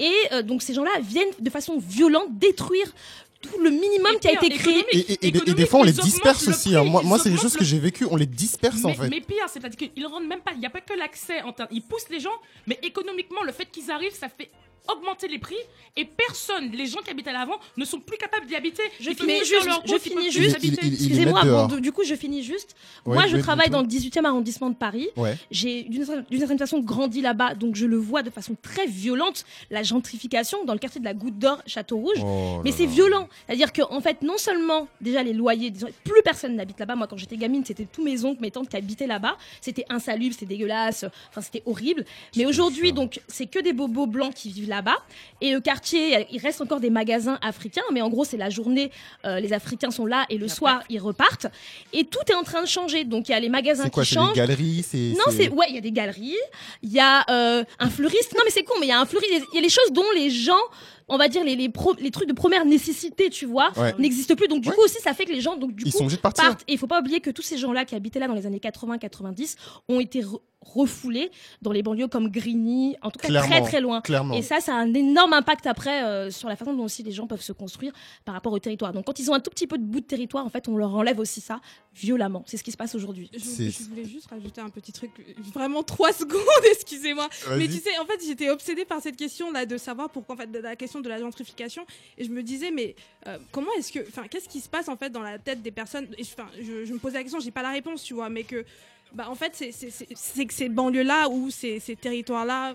Et 0.00 0.12
euh, 0.32 0.42
donc 0.42 0.62
ces 0.62 0.74
gens-là 0.74 0.90
viennent 1.00 1.32
de 1.38 1.48
façon 1.50 1.78
violente 1.78 2.26
détruire 2.38 2.92
tout 3.40 3.58
le 3.60 3.70
minimum 3.70 4.12
Et 4.16 4.18
qui 4.18 4.28
a 4.28 4.32
été 4.32 4.48
créé. 4.48 4.84
Et, 4.90 4.96
et- 4.98 4.98
et 4.98 5.04
des- 5.04 5.12
et 5.12 5.30
des 5.30 5.38
économique, 5.38 5.66
fois, 5.68 5.80
on 5.80 5.82
les 5.84 5.92
disperse 5.92 6.46
le 6.46 6.52
aussi. 6.54 6.70
prix, 6.70 6.76
hein. 6.76 6.84
Moi, 6.84 7.02
moi 7.04 7.18
c'est 7.20 7.30
des 7.30 7.36
choses 7.36 7.52
le 7.54 7.58
que 7.58 7.64
j'ai 7.64 7.78
vécues. 7.78 8.06
On 8.10 8.16
les 8.16 8.26
disperse, 8.26 8.82
en 8.84 8.88
mais, 8.88 8.94
fait. 8.94 9.08
mais 9.10 9.20
pire, 9.20 9.46
c'est-à-dire 9.52 9.76
qu'ils 9.92 10.06
rendent 10.06 10.26
même 10.26 10.40
pas. 10.40 10.52
Il 10.54 10.60
n'y 10.60 10.66
a 10.66 10.70
pas 10.70 10.80
que 10.80 10.94
l'accès. 10.94 11.42
en 11.42 11.52
termes- 11.52 11.68
Ils 11.70 11.82
poussent 11.82 12.08
les 12.10 12.20
gens, 12.20 12.34
mais 12.66 12.78
économiquement, 12.82 13.42
le 13.44 13.52
fait 13.52 13.66
qu'ils 13.66 13.90
arrivent, 13.90 14.14
ça 14.18 14.28
fait 14.28 14.50
augmenter 14.88 15.28
les 15.28 15.38
prix 15.38 15.56
et 15.96 16.04
personne, 16.04 16.70
les 16.72 16.86
gens 16.86 17.00
qui 17.00 17.10
habitaient 17.10 17.32
l'avant, 17.32 17.58
ne 17.76 17.84
sont 17.84 18.00
plus 18.00 18.18
capables 18.18 18.46
d'y 18.46 18.56
habiter. 18.56 18.82
Je 19.00 19.10
finis 19.12 19.38
juste, 19.44 19.64
leur 19.64 19.82
je 19.86 19.98
finis 19.98 20.30
juste. 20.30 20.56
Excusez-moi, 20.62 21.68
du 21.80 21.92
coup, 21.92 22.02
je 22.04 22.14
finis 22.14 22.42
juste. 22.42 22.74
Ouais, 23.06 23.14
Moi, 23.14 23.26
je 23.28 23.36
travaille 23.36 23.70
dans 23.70 23.80
le 23.80 23.86
18e 23.86 24.24
arrondissement 24.24 24.70
de 24.70 24.74
Paris. 24.74 25.08
Ouais. 25.16 25.36
J'ai 25.50 25.84
d'une 25.84 26.04
certaine 26.04 26.58
façon 26.58 26.80
grandi 26.80 27.20
là-bas, 27.20 27.54
donc 27.54 27.76
je 27.76 27.86
le 27.86 27.96
vois 27.96 28.22
de 28.22 28.30
façon 28.30 28.56
très 28.60 28.86
violente, 28.86 29.44
la 29.70 29.82
gentrification 29.82 30.64
dans 30.64 30.72
le 30.72 30.78
quartier 30.78 31.00
de 31.00 31.04
la 31.04 31.14
Goutte 31.14 31.38
d'Or, 31.38 31.62
Château 31.66 31.96
Rouge. 31.98 32.18
Oh 32.22 32.60
Mais 32.64 32.70
là 32.70 32.76
c'est 32.76 32.86
là. 32.86 32.90
violent. 32.90 33.28
C'est-à-dire 33.46 33.72
qu'en 33.72 33.94
en 33.94 34.00
fait, 34.00 34.22
non 34.22 34.36
seulement 34.36 34.88
déjà 35.00 35.22
les 35.22 35.32
loyers, 35.32 35.70
disons, 35.70 35.88
plus 36.02 36.22
personne 36.24 36.56
n'habite 36.56 36.80
là-bas. 36.80 36.96
Moi, 36.96 37.06
quand 37.06 37.16
j'étais 37.16 37.36
gamine, 37.36 37.64
c'était 37.64 37.86
tous 37.86 38.02
mes 38.02 38.24
oncles, 38.24 38.40
mes 38.40 38.50
tantes 38.50 38.68
qui 38.68 38.76
habitaient 38.76 39.06
là-bas. 39.06 39.36
C'était 39.60 39.84
insalubre, 39.88 40.34
c'était 40.34 40.46
dégueulasse. 40.46 41.04
Enfin, 41.30 41.40
c'était 41.40 41.62
horrible. 41.66 42.04
Mais 42.36 42.46
aujourd'hui, 42.46 42.92
donc, 42.92 43.20
c'est 43.28 43.46
que 43.46 43.60
des 43.60 43.72
bobos 43.72 44.06
blancs 44.06 44.34
qui 44.34 44.50
vivent 44.50 44.68
là-bas. 44.74 44.98
Et 45.40 45.52
le 45.52 45.60
quartier, 45.60 46.26
il 46.30 46.38
reste 46.40 46.60
encore 46.60 46.80
des 46.80 46.90
magasins 46.90 47.38
africains. 47.42 47.82
Mais 47.92 48.02
en 48.02 48.08
gros, 48.08 48.24
c'est 48.24 48.36
la 48.36 48.50
journée, 48.50 48.90
euh, 49.24 49.40
les 49.40 49.52
Africains 49.52 49.90
sont 49.90 50.06
là 50.06 50.26
et 50.30 50.38
le 50.38 50.48
soir, 50.48 50.82
ils 50.88 51.00
repartent. 51.00 51.46
Et 51.92 52.04
tout 52.04 52.24
est 52.28 52.34
en 52.34 52.42
train 52.42 52.62
de 52.62 52.68
changer. 52.68 53.04
Donc, 53.04 53.28
il 53.28 53.32
y 53.32 53.34
a 53.34 53.40
les 53.40 53.48
magasins 53.48 53.88
quoi 53.88 54.04
qui 54.04 54.14
changent. 54.14 54.32
des 54.32 54.40
galeries 54.40 54.84
Non, 55.16 55.30
c'est 55.30 55.48
ouais, 55.48 55.66
il 55.68 55.74
y 55.74 55.78
a 55.78 55.80
des 55.80 55.92
galeries, 55.92 56.36
il 56.82 56.92
y 56.92 57.00
a 57.00 57.24
euh, 57.30 57.64
un 57.78 57.90
fleuriste. 57.90 58.34
Non, 58.34 58.42
mais 58.44 58.50
c'est 58.50 58.64
con, 58.64 58.74
mais 58.80 58.86
il 58.86 58.90
y 58.90 58.92
a 58.92 59.00
un 59.00 59.06
fleuriste. 59.06 59.46
Il 59.52 59.56
y 59.56 59.58
a 59.58 59.62
les 59.62 59.68
choses 59.68 59.92
dont 59.92 60.10
les 60.14 60.30
gens, 60.30 60.64
on 61.08 61.16
va 61.16 61.28
dire 61.28 61.44
les 61.44 61.56
les, 61.56 61.68
pro- 61.68 61.94
les 61.98 62.10
trucs 62.10 62.28
de 62.28 62.32
première 62.34 62.64
nécessité, 62.64 63.30
tu 63.30 63.46
vois, 63.46 63.72
Ouais. 63.78 63.94
n'existent 63.98 64.34
plus. 64.34 64.48
Donc 64.48 64.60
du 64.62 64.68
Ouais. 64.68 64.74
coup 64.74 64.82
aussi, 64.82 65.00
ça 65.00 65.12
fait 65.14 65.24
que 65.24 65.32
les 65.32 65.40
gens, 65.40 65.56
donc 65.56 65.74
du 65.74 65.84
Ils 65.84 65.92
coup, 65.92 65.98
sont 65.98 66.04
obligés 66.04 66.16
de 66.16 66.22
partir. 66.22 66.44
partent. 66.44 66.62
Et 66.68 66.72
il 66.72 66.78
faut 66.78 66.86
pas 66.86 67.00
oublier 67.00 67.20
que 67.20 67.30
tous 67.30 67.42
ces 67.42 67.58
gens-là 67.58 67.84
qui 67.84 67.94
habitaient 67.94 68.18
là 68.20 68.28
dans 68.28 68.34
les 68.34 68.46
années 68.46 68.60
80-90 68.60 69.56
ont 69.88 70.00
été 70.00 70.22
re- 70.22 70.40
refoulés 70.60 71.30
dans 71.60 71.72
les 71.72 71.82
banlieues 71.82 72.08
comme 72.08 72.30
Grigny, 72.30 72.96
en 73.02 73.10
tout 73.10 73.18
cas 73.18 73.28
très 73.28 73.46
Clairement, 73.46 73.66
très 73.66 73.80
loin. 73.82 74.00
clairement. 74.00 74.34
Et 74.34 74.40
ça, 74.40 74.60
ça 74.60 74.72
a 74.74 74.78
un 74.78 74.94
énorme 74.94 75.34
impact 75.34 75.66
après 75.66 76.02
euh, 76.04 76.30
sur 76.30 76.48
la 76.48 76.56
façon 76.56 76.72
dont 76.72 76.84
aussi 76.84 77.02
les 77.02 77.12
gens 77.12 77.26
peuvent 77.26 77.42
se 77.42 77.52
construire 77.52 77.92
par 78.24 78.34
rapport 78.34 78.50
au 78.52 78.58
territoire. 78.58 78.94
Donc 78.94 79.04
quand 79.04 79.18
ils 79.18 79.30
ont 79.30 79.34
un 79.34 79.40
tout 79.40 79.50
petit 79.50 79.66
peu 79.66 79.76
de 79.76 79.82
bout 79.84 80.00
de 80.00 80.06
territoire, 80.06 80.44
en 80.46 80.48
fait, 80.48 80.66
on 80.66 80.76
leur 80.78 80.94
enlève 80.94 81.18
aussi 81.18 81.42
ça 81.42 81.60
violemment. 81.94 82.42
C'est 82.46 82.56
ce 82.56 82.64
qui 82.64 82.72
se 82.72 82.78
passe 82.78 82.94
aujourd'hui. 82.94 83.30
Je, 83.34 83.88
voulais 83.90 84.04
juste 84.06 84.28
rajouter 84.30 84.62
un 84.62 84.70
petit 84.70 84.90
truc, 84.92 85.10
vraiment 85.52 85.82
trois 85.82 86.12
secondes, 86.14 86.40
excusez-moi. 86.72 87.28
Mais 87.58 87.66
tu 87.68 87.74
sais, 87.74 87.96
en 88.00 88.06
fait, 88.06 88.18
j'étais 88.26 88.48
obsédée 88.48 88.86
par 88.86 89.00
cette 89.02 89.16
question 89.16 89.52
là 89.52 89.66
de 89.66 89.76
savoir 89.76 90.08
pourquoi, 90.08 90.34
en 90.34 90.38
fait, 90.38 90.50
de 90.50 90.58
la 90.60 90.76
question 90.76 90.93
de 91.00 91.08
la 91.08 91.18
gentrification, 91.18 91.86
et 92.18 92.24
je 92.24 92.30
me 92.30 92.42
disais, 92.42 92.70
mais 92.70 92.94
euh, 93.26 93.38
comment 93.52 93.72
est-ce 93.78 93.92
que, 93.92 94.00
enfin, 94.08 94.26
qu'est-ce 94.28 94.48
qui 94.48 94.60
se 94.60 94.68
passe 94.68 94.88
en 94.88 94.96
fait 94.96 95.10
dans 95.10 95.22
la 95.22 95.38
tête 95.38 95.62
des 95.62 95.70
personnes? 95.70 96.06
Enfin, 96.20 96.48
je, 96.60 96.84
je 96.84 96.92
me 96.92 96.98
posais 96.98 97.16
la 97.16 97.22
question, 97.22 97.40
j'ai 97.40 97.50
pas 97.50 97.62
la 97.62 97.70
réponse, 97.70 98.02
tu 98.02 98.14
vois, 98.14 98.28
mais 98.28 98.44
que, 98.44 98.64
bah, 99.12 99.28
en 99.30 99.34
fait, 99.34 99.54
c'est- 99.54 100.44
que 100.46 100.54
ces 100.54 100.68
banlieues-là 100.68 101.28
ou 101.28 101.50
ces, 101.50 101.80
ces 101.80 101.96
territoires-là 101.96 102.74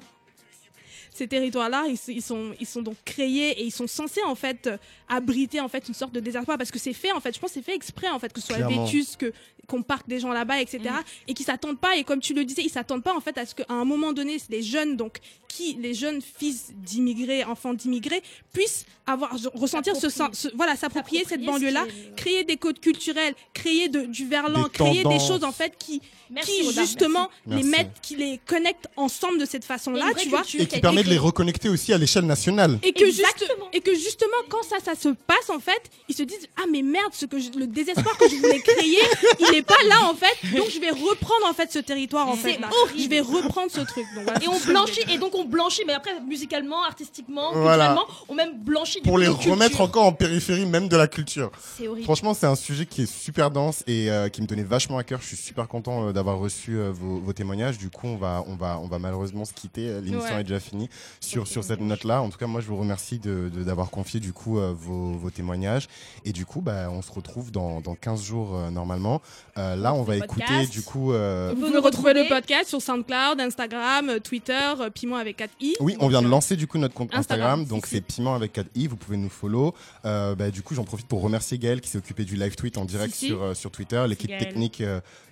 ces 1.12 1.28
territoires-là, 1.28 1.86
ils, 1.88 2.14
ils 2.14 2.22
sont, 2.22 2.54
ils 2.62 2.68
sont 2.68 2.82
donc 2.82 2.96
créés 3.04 3.60
et 3.60 3.64
ils 3.66 3.72
sont 3.72 3.88
censés 3.88 4.24
en 4.24 4.36
fait 4.36 4.68
euh, 4.68 4.78
abriter 5.10 5.60
en 5.60 5.68
fait 5.68 5.86
une 5.88 5.94
sorte 5.94 6.14
de 6.14 6.20
désespoir 6.22 6.58
parce 6.58 6.72
que 6.72 6.80
c'est 6.80 6.94
fait 6.94 7.12
en 7.12 7.20
fait. 7.20 7.36
Je 7.36 7.40
pense 7.42 7.52
c'est 7.52 7.62
fait 7.64 7.76
exprès 7.76 8.08
en 8.10 8.20
fait 8.20 8.32
que 8.32 8.40
ce 8.40 8.48
soit 8.48 8.58
vétus, 8.86 9.18
que 9.18 9.34
qu'on 9.70 9.84
parque 9.84 10.08
des 10.08 10.20
gens 10.20 10.32
là-bas, 10.34 10.60
etc. 10.62 10.82
Et 11.28 11.34
qu'ils 11.34 11.46
s'attendent 11.46 11.80
pas 11.80 11.96
et 11.96 12.04
comme 12.04 12.20
tu 12.20 12.34
le 12.34 12.44
disais, 12.44 12.64
ils 12.64 12.70
s'attendent 12.70 13.04
pas 13.04 13.16
en 13.16 13.22
fait 13.22 13.38
à 13.38 13.46
ce 13.46 13.56
qu'à 13.56 13.66
un 13.70 13.86
moment 13.86 14.12
donné, 14.12 14.38
des 14.50 14.62
jeunes 14.64 14.98
donc 14.98 15.20
qui 15.20 15.30
qui 15.50 15.74
les 15.82 15.94
jeunes 15.96 16.22
fils 16.22 16.72
d'immigrés, 16.76 17.44
enfants 17.44 17.74
d'immigrés, 17.74 18.22
puissent 18.54 18.86
avoir 19.08 19.32
ressentir 19.56 19.96
ce, 19.96 20.08
sens- 20.08 20.30
ce- 20.34 20.48
voilà 20.56 20.76
s'approprier 20.76 21.26
cette 21.28 21.44
banlieue-là, 21.44 21.86
ce 21.88 21.92
qui 21.92 22.00
est- 22.00 22.16
créer 22.16 22.44
des 22.44 22.56
codes 22.58 22.80
culturels, 22.80 23.34
créer 23.54 23.90
de, 23.90 24.02
du 24.06 24.26
verlan, 24.28 24.64
Des 24.64 24.70
créer 24.70 25.04
des 25.04 25.20
choses 25.20 25.44
en 25.44 25.52
fait 25.52 25.74
qui 25.78 26.02
Merci, 26.32 26.52
qui 26.60 26.66
Roda, 26.68 26.82
justement 26.84 27.28
merci. 27.48 27.64
les 27.64 27.70
Merci. 27.70 27.70
mettent, 27.72 28.02
qui 28.04 28.16
les 28.16 28.40
connectent 28.46 28.88
ensemble 28.96 29.40
de 29.40 29.46
cette 29.46 29.66
façon-là, 29.66 30.12
tu 30.16 30.30
vois. 30.30 30.44
Et 30.60 30.68
qui 30.68 30.80
permet 30.80 31.04
de 31.04 31.10
les 31.10 31.18
reconnecter 31.18 31.68
aussi 31.70 31.92
à 31.92 31.98
l'échelle 31.98 32.26
nationale. 32.28 32.78
Et 32.84 32.94
que, 32.94 33.06
juste- 33.08 33.26
et 33.74 33.82
que 33.82 33.96
justement, 33.96 34.38
quand 34.48 34.62
ça, 34.62 34.78
ça 34.86 34.94
se 34.94 35.10
passe, 35.10 35.50
en 35.50 35.60
fait, 35.60 35.82
ils 36.08 36.16
se 36.16 36.22
disent 36.22 36.48
Ah, 36.58 36.66
mais 36.72 36.84
merde, 36.84 37.12
ce 37.14 37.26
que 37.26 37.40
je- 37.40 37.50
le 37.58 37.66
désespoir 37.66 38.16
que 38.20 38.30
je 38.30 38.36
voulais 38.36 38.60
créer, 38.62 39.00
il 39.40 39.56
n'est 39.60 39.64
pas 39.64 39.76
là, 39.88 40.10
en 40.10 40.16
fait. 40.16 40.58
Donc, 40.58 40.70
je 40.70 40.80
vais 40.80 40.90
reprendre, 40.90 41.46
en 41.50 41.54
fait, 41.54 41.72
ce 41.72 41.80
territoire, 41.80 42.28
en 42.28 42.36
C'est 42.36 42.54
fait. 42.54 42.60
là. 42.60 42.70
horrible. 42.84 43.00
Je 43.04 43.10
vais 43.10 43.20
reprendre 43.22 43.72
ce 43.72 43.82
truc. 43.82 44.06
Donc, 44.16 44.24
voilà, 44.26 44.44
Et 44.44 44.48
on 44.48 44.54
c'est 44.60 44.68
blanchit, 44.72 45.02
et 45.10 45.18
donc 45.18 45.36
on 45.36 45.46
blanchit, 45.46 45.84
mais 45.86 45.94
après, 45.94 46.20
musicalement, 46.22 46.84
artistiquement, 46.84 47.52
Voilà. 47.54 47.88
culturellement, 47.88 48.06
on 48.30 48.36
même 48.36 48.58
blanchit 48.58 49.02
Pour 49.02 49.18
les 49.18 49.28
remettre 49.28 49.82
encore 49.82 50.06
en 50.06 50.14
périphérie 50.14 50.66
même 50.66 50.88
de 50.88 50.98
la 50.98 51.08
culture. 51.08 51.52
C'est 51.78 51.88
horrible. 51.88 52.04
Franchement, 52.06 52.34
c'est 52.34 52.48
un 52.48 52.56
sujet 52.56 52.86
qui 52.86 53.04
est 53.04 53.12
super 53.12 53.52
dense 53.52 53.84
et 53.88 54.10
euh, 54.10 54.30
qui 54.30 54.42
me 54.42 54.48
tenait 54.48 54.64
vachement 54.64 54.98
à 54.98 55.04
cœur. 55.04 55.20
Je 55.22 55.28
suis 55.28 55.38
super 55.38 55.68
content 55.68 56.08
euh, 56.08 56.12
d'avoir 56.14 56.38
reçu 56.40 56.78
euh, 56.78 56.92
vos, 56.92 57.20
vos 57.20 57.34
témoignages. 57.34 57.78
Du 57.78 57.90
coup, 57.90 58.08
on 58.08 58.18
va, 58.18 58.44
on 58.48 58.56
va, 58.56 58.80
on 58.80 58.88
va 58.88 59.00
malheureusement 59.00 59.46
se 59.46 59.54
quitter. 59.54 60.00
L'émission 60.02 60.20
Ouais. 60.36 60.42
est 60.42 60.44
déjà 60.44 60.60
finie 60.60 60.90
sur, 61.20 61.48
sur 61.48 61.64
cette 61.64 61.82
note-là. 61.82 62.22
En 62.22 62.30
tout 62.30 62.38
cas, 62.38 62.48
moi, 62.48 62.62
je 62.62 62.68
vous 62.68 62.78
remercie 62.78 63.20
de, 63.20 63.50
de- 63.54 63.64
d'avoir 63.64 63.90
confié 63.90 64.20
du 64.20 64.34
coup 64.34 64.60
euh, 64.60 64.74
vos, 64.76 65.14
vos 65.14 65.30
témoignages. 65.30 65.88
Et 66.26 66.32
du 66.34 66.46
coup, 66.46 66.62
bah, 66.62 66.90
on 66.92 67.02
se 67.02 67.12
retrouve 67.12 67.52
dans, 67.52 67.82
dans 67.82 67.96
15 67.96 68.22
jours 68.24 68.56
euh, 68.56 68.70
normalement. 68.70 69.22
Euh, 69.58 69.76
là, 69.76 69.94
on 69.94 70.04
va 70.04 70.18
écouter 70.18 70.42
podcast. 70.46 70.72
du 70.72 70.82
coup. 70.82 71.14
euh, 71.14 71.52
Vous 71.56 71.62
pouvez 71.62 71.74
nous 71.76 71.82
retrouver 71.82 72.14
le 72.14 72.28
podcast 72.28 72.70
sur 72.70 72.82
SoundCloud, 72.82 73.40
Instagram, 73.40 74.10
euh, 74.10 74.20
Twitter, 74.20 74.54
euh, 74.80 74.90
Piment 74.90 75.16
avec 75.18 75.38
4 75.38 75.52
i. 75.62 75.76
Oui, 75.80 75.96
on 76.00 76.08
vient 76.08 76.22
de 76.22 76.28
lancer 76.28 76.56
du 76.56 76.68
coup 76.68 76.78
notre 76.78 76.94
compte 76.94 77.10
Instagram, 77.14 77.62
Instagram, 77.62 77.66
donc 77.66 77.86
si, 77.86 77.96
c'est 77.96 78.02
Piment 78.02 78.36
avec 78.36 78.54
4i, 78.56 78.88
vous 78.88 78.96
pouvez 78.96 79.18
nous 79.18 79.30
follow. 79.30 79.74
Euh, 80.06 80.36
bah, 80.36 80.52
du 80.52 80.62
coup, 80.62 80.76
j'en 80.76 80.84
profite 80.84 81.08
pour 81.08 81.22
remercier 81.22 81.58
Gaël 81.58 81.82
qui 81.82 81.90
s'est 81.90 81.98
occupé 81.98 82.24
du 82.26 82.36
live 82.36 82.56
tweet 82.56 82.78
en 82.78 82.86
direct 82.86 83.14
Si, 83.14 83.20
si. 83.20 83.28
sur, 83.28 83.42
euh, 83.44 83.54
sur 83.54 83.72
Twitter, 83.72 84.04
l'équipe 84.08 84.30
technique 84.38 84.82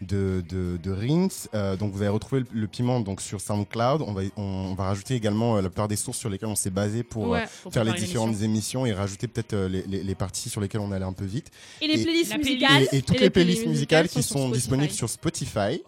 de, 0.02 0.44
de, 0.50 0.78
de 0.82 0.92
Rins. 0.92 1.28
Euh, 1.54 1.76
donc 1.76 1.94
vous 1.94 2.02
allez 2.02 2.10
retrouver 2.10 2.42
le, 2.42 2.48
le 2.62 2.68
Piment 2.68 3.00
donc 3.00 3.22
sur 3.22 3.42
SoundCloud. 3.42 4.02
On 4.02 4.14
va, 4.14 4.22
on, 4.38 4.42
on 4.42 4.74
va 4.76 4.86
rajouter 4.86 5.16
également 5.16 5.58
euh, 5.58 5.62
la 5.62 5.70
plupart 5.70 5.88
des 5.88 5.96
sources 5.96 6.18
sur 6.18 6.30
lesquelles 6.30 6.50
on 6.50 6.56
s'est 6.56 6.70
basé 6.70 7.04
pour 7.04 7.28
Ouais. 7.28 7.44
Pour 7.64 7.74
faire 7.74 7.84
les 7.84 7.94
différentes 7.94 8.42
émissions 8.42 8.86
et 8.86 8.94
rajouter 8.94 9.28
peut-être 9.28 9.54
euh, 9.54 9.68
les, 9.68 9.84
les, 9.84 10.04
les 10.04 10.16
parties 10.16 10.50
sur 10.50 10.62
lesquelles 10.62 10.82
on 10.82 10.92
allait 10.92 11.04
un 11.06 11.14
peu 11.14 11.26
vite. 11.26 11.52
Et 11.82 11.88
les 11.88 12.02
playlists 12.04 12.32
La 12.32 12.40
playlist. 12.40 12.62
musicales. 12.70 12.88
Et, 12.92 12.98
et 12.98 13.02
toutes 13.02 13.16
Et 13.16 13.20
les, 13.20 13.26
les 13.26 13.30
playlists 13.30 13.66
musicales 13.68 14.08
qui 14.18 14.24
sont 14.24 14.46
sur 14.46 14.52
disponibles 14.52 14.94
sur 14.94 15.10
Spotify. 15.10 15.82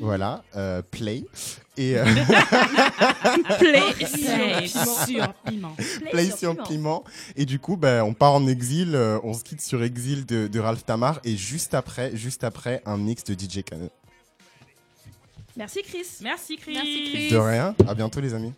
Voilà, 0.00 0.42
euh, 0.56 0.82
Play. 0.82 1.24
Et 1.76 1.96
euh, 1.96 2.04
Play 3.58 4.66
sur 4.66 5.34
Piment. 5.46 5.76
Play 6.10 6.30
sur 6.30 6.62
Piment. 6.64 7.04
Et 7.36 7.46
du 7.46 7.58
coup, 7.58 7.76
ben, 7.76 8.02
on 8.02 8.12
part 8.14 8.32
en 8.34 8.46
exil. 8.46 8.94
euh, 8.94 9.18
on 9.22 9.32
se 9.32 9.42
quitte 9.42 9.60
sur 9.62 9.82
Exil 9.82 10.26
de, 10.26 10.48
de 10.48 10.60
Ralph 10.60 10.84
Tamar. 10.84 11.20
Et 11.24 11.36
juste 11.36 11.74
après, 11.74 12.14
juste 12.16 12.44
après, 12.44 12.82
un 12.84 12.98
mix 12.98 13.24
de 13.24 13.34
DJ 13.34 13.62
Khaled. 13.64 13.90
Merci 15.56 15.82
Chris. 15.82 16.06
Merci 16.22 16.56
Chris. 16.56 16.74
Merci, 16.74 17.10
Chris. 17.10 17.30
De 17.30 17.36
rien. 17.36 17.74
À 17.86 17.94
bientôt, 17.94 18.20
les 18.20 18.34
amis. 18.34 18.52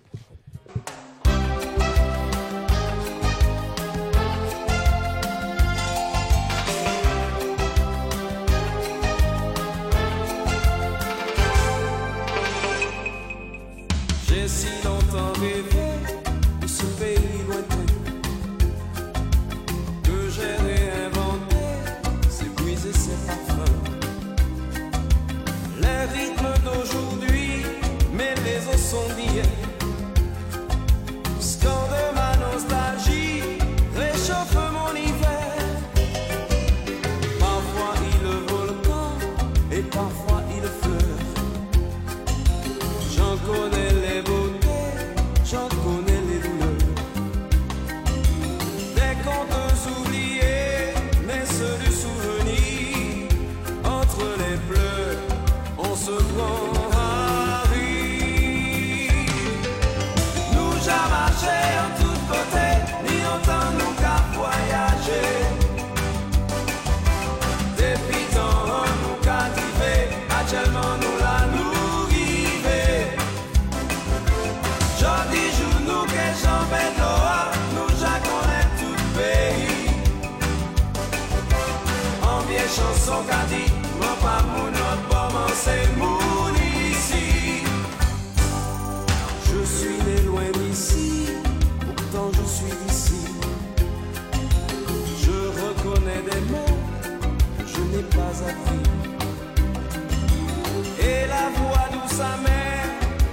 Et 101.01 101.27
la 101.29 101.49
voix 101.57 101.89
douce 101.93 102.21
amère, 102.21 102.91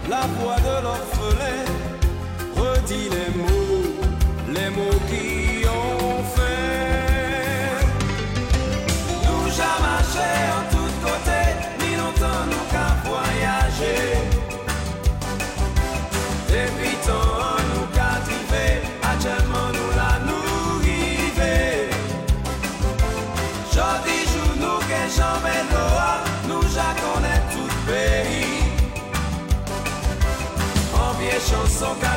la 0.10 0.28
voix 0.38 0.57
de 0.57 0.76
l'orphelin, 0.84 1.64
redit 2.56 3.10
les 3.10 3.32
mots, 3.38 3.90
les 4.53 4.69
mots 4.69 4.99
qui 5.10 5.40
soca. 31.82 32.11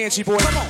Banshee 0.00 0.22
boys, 0.22 0.40
come 0.40 0.56
on. 0.56 0.66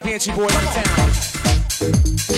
Banshee 0.00 0.32
boys 0.32 0.52
in 0.52 0.60
town. 0.72 2.31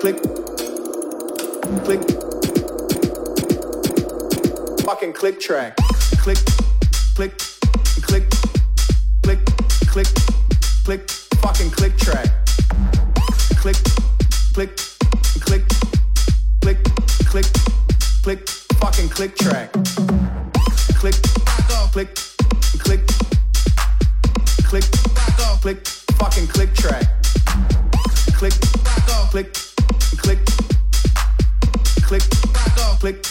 click, 0.00 0.16
click, 1.84 2.00
fucking 4.80 5.12
click 5.12 5.38
track, 5.38 5.76
click, 6.22 6.38
click, 7.14 7.34
click, 8.00 8.24
click, 9.22 9.40
click, 9.88 10.08
click, 10.84 11.10
fucking 11.42 11.70
click 11.70 11.94
track, 11.98 12.28
click, 13.58 13.76
click, 14.54 14.74
click, 15.42 15.68
click, 16.62 16.78
click, 17.28 17.46
click, 18.22 18.48
fucking 18.80 19.08
click 19.10 19.36
track, 19.36 19.70
click, 20.96 21.14
click, 21.92 22.16
click, 22.78 23.06
click, 24.64 24.84
click, 25.60 25.86
fucking 26.16 26.46
click 26.46 26.74
track, 26.74 27.04
click, 28.38 28.54
click 29.30 29.69
click 33.00 33.29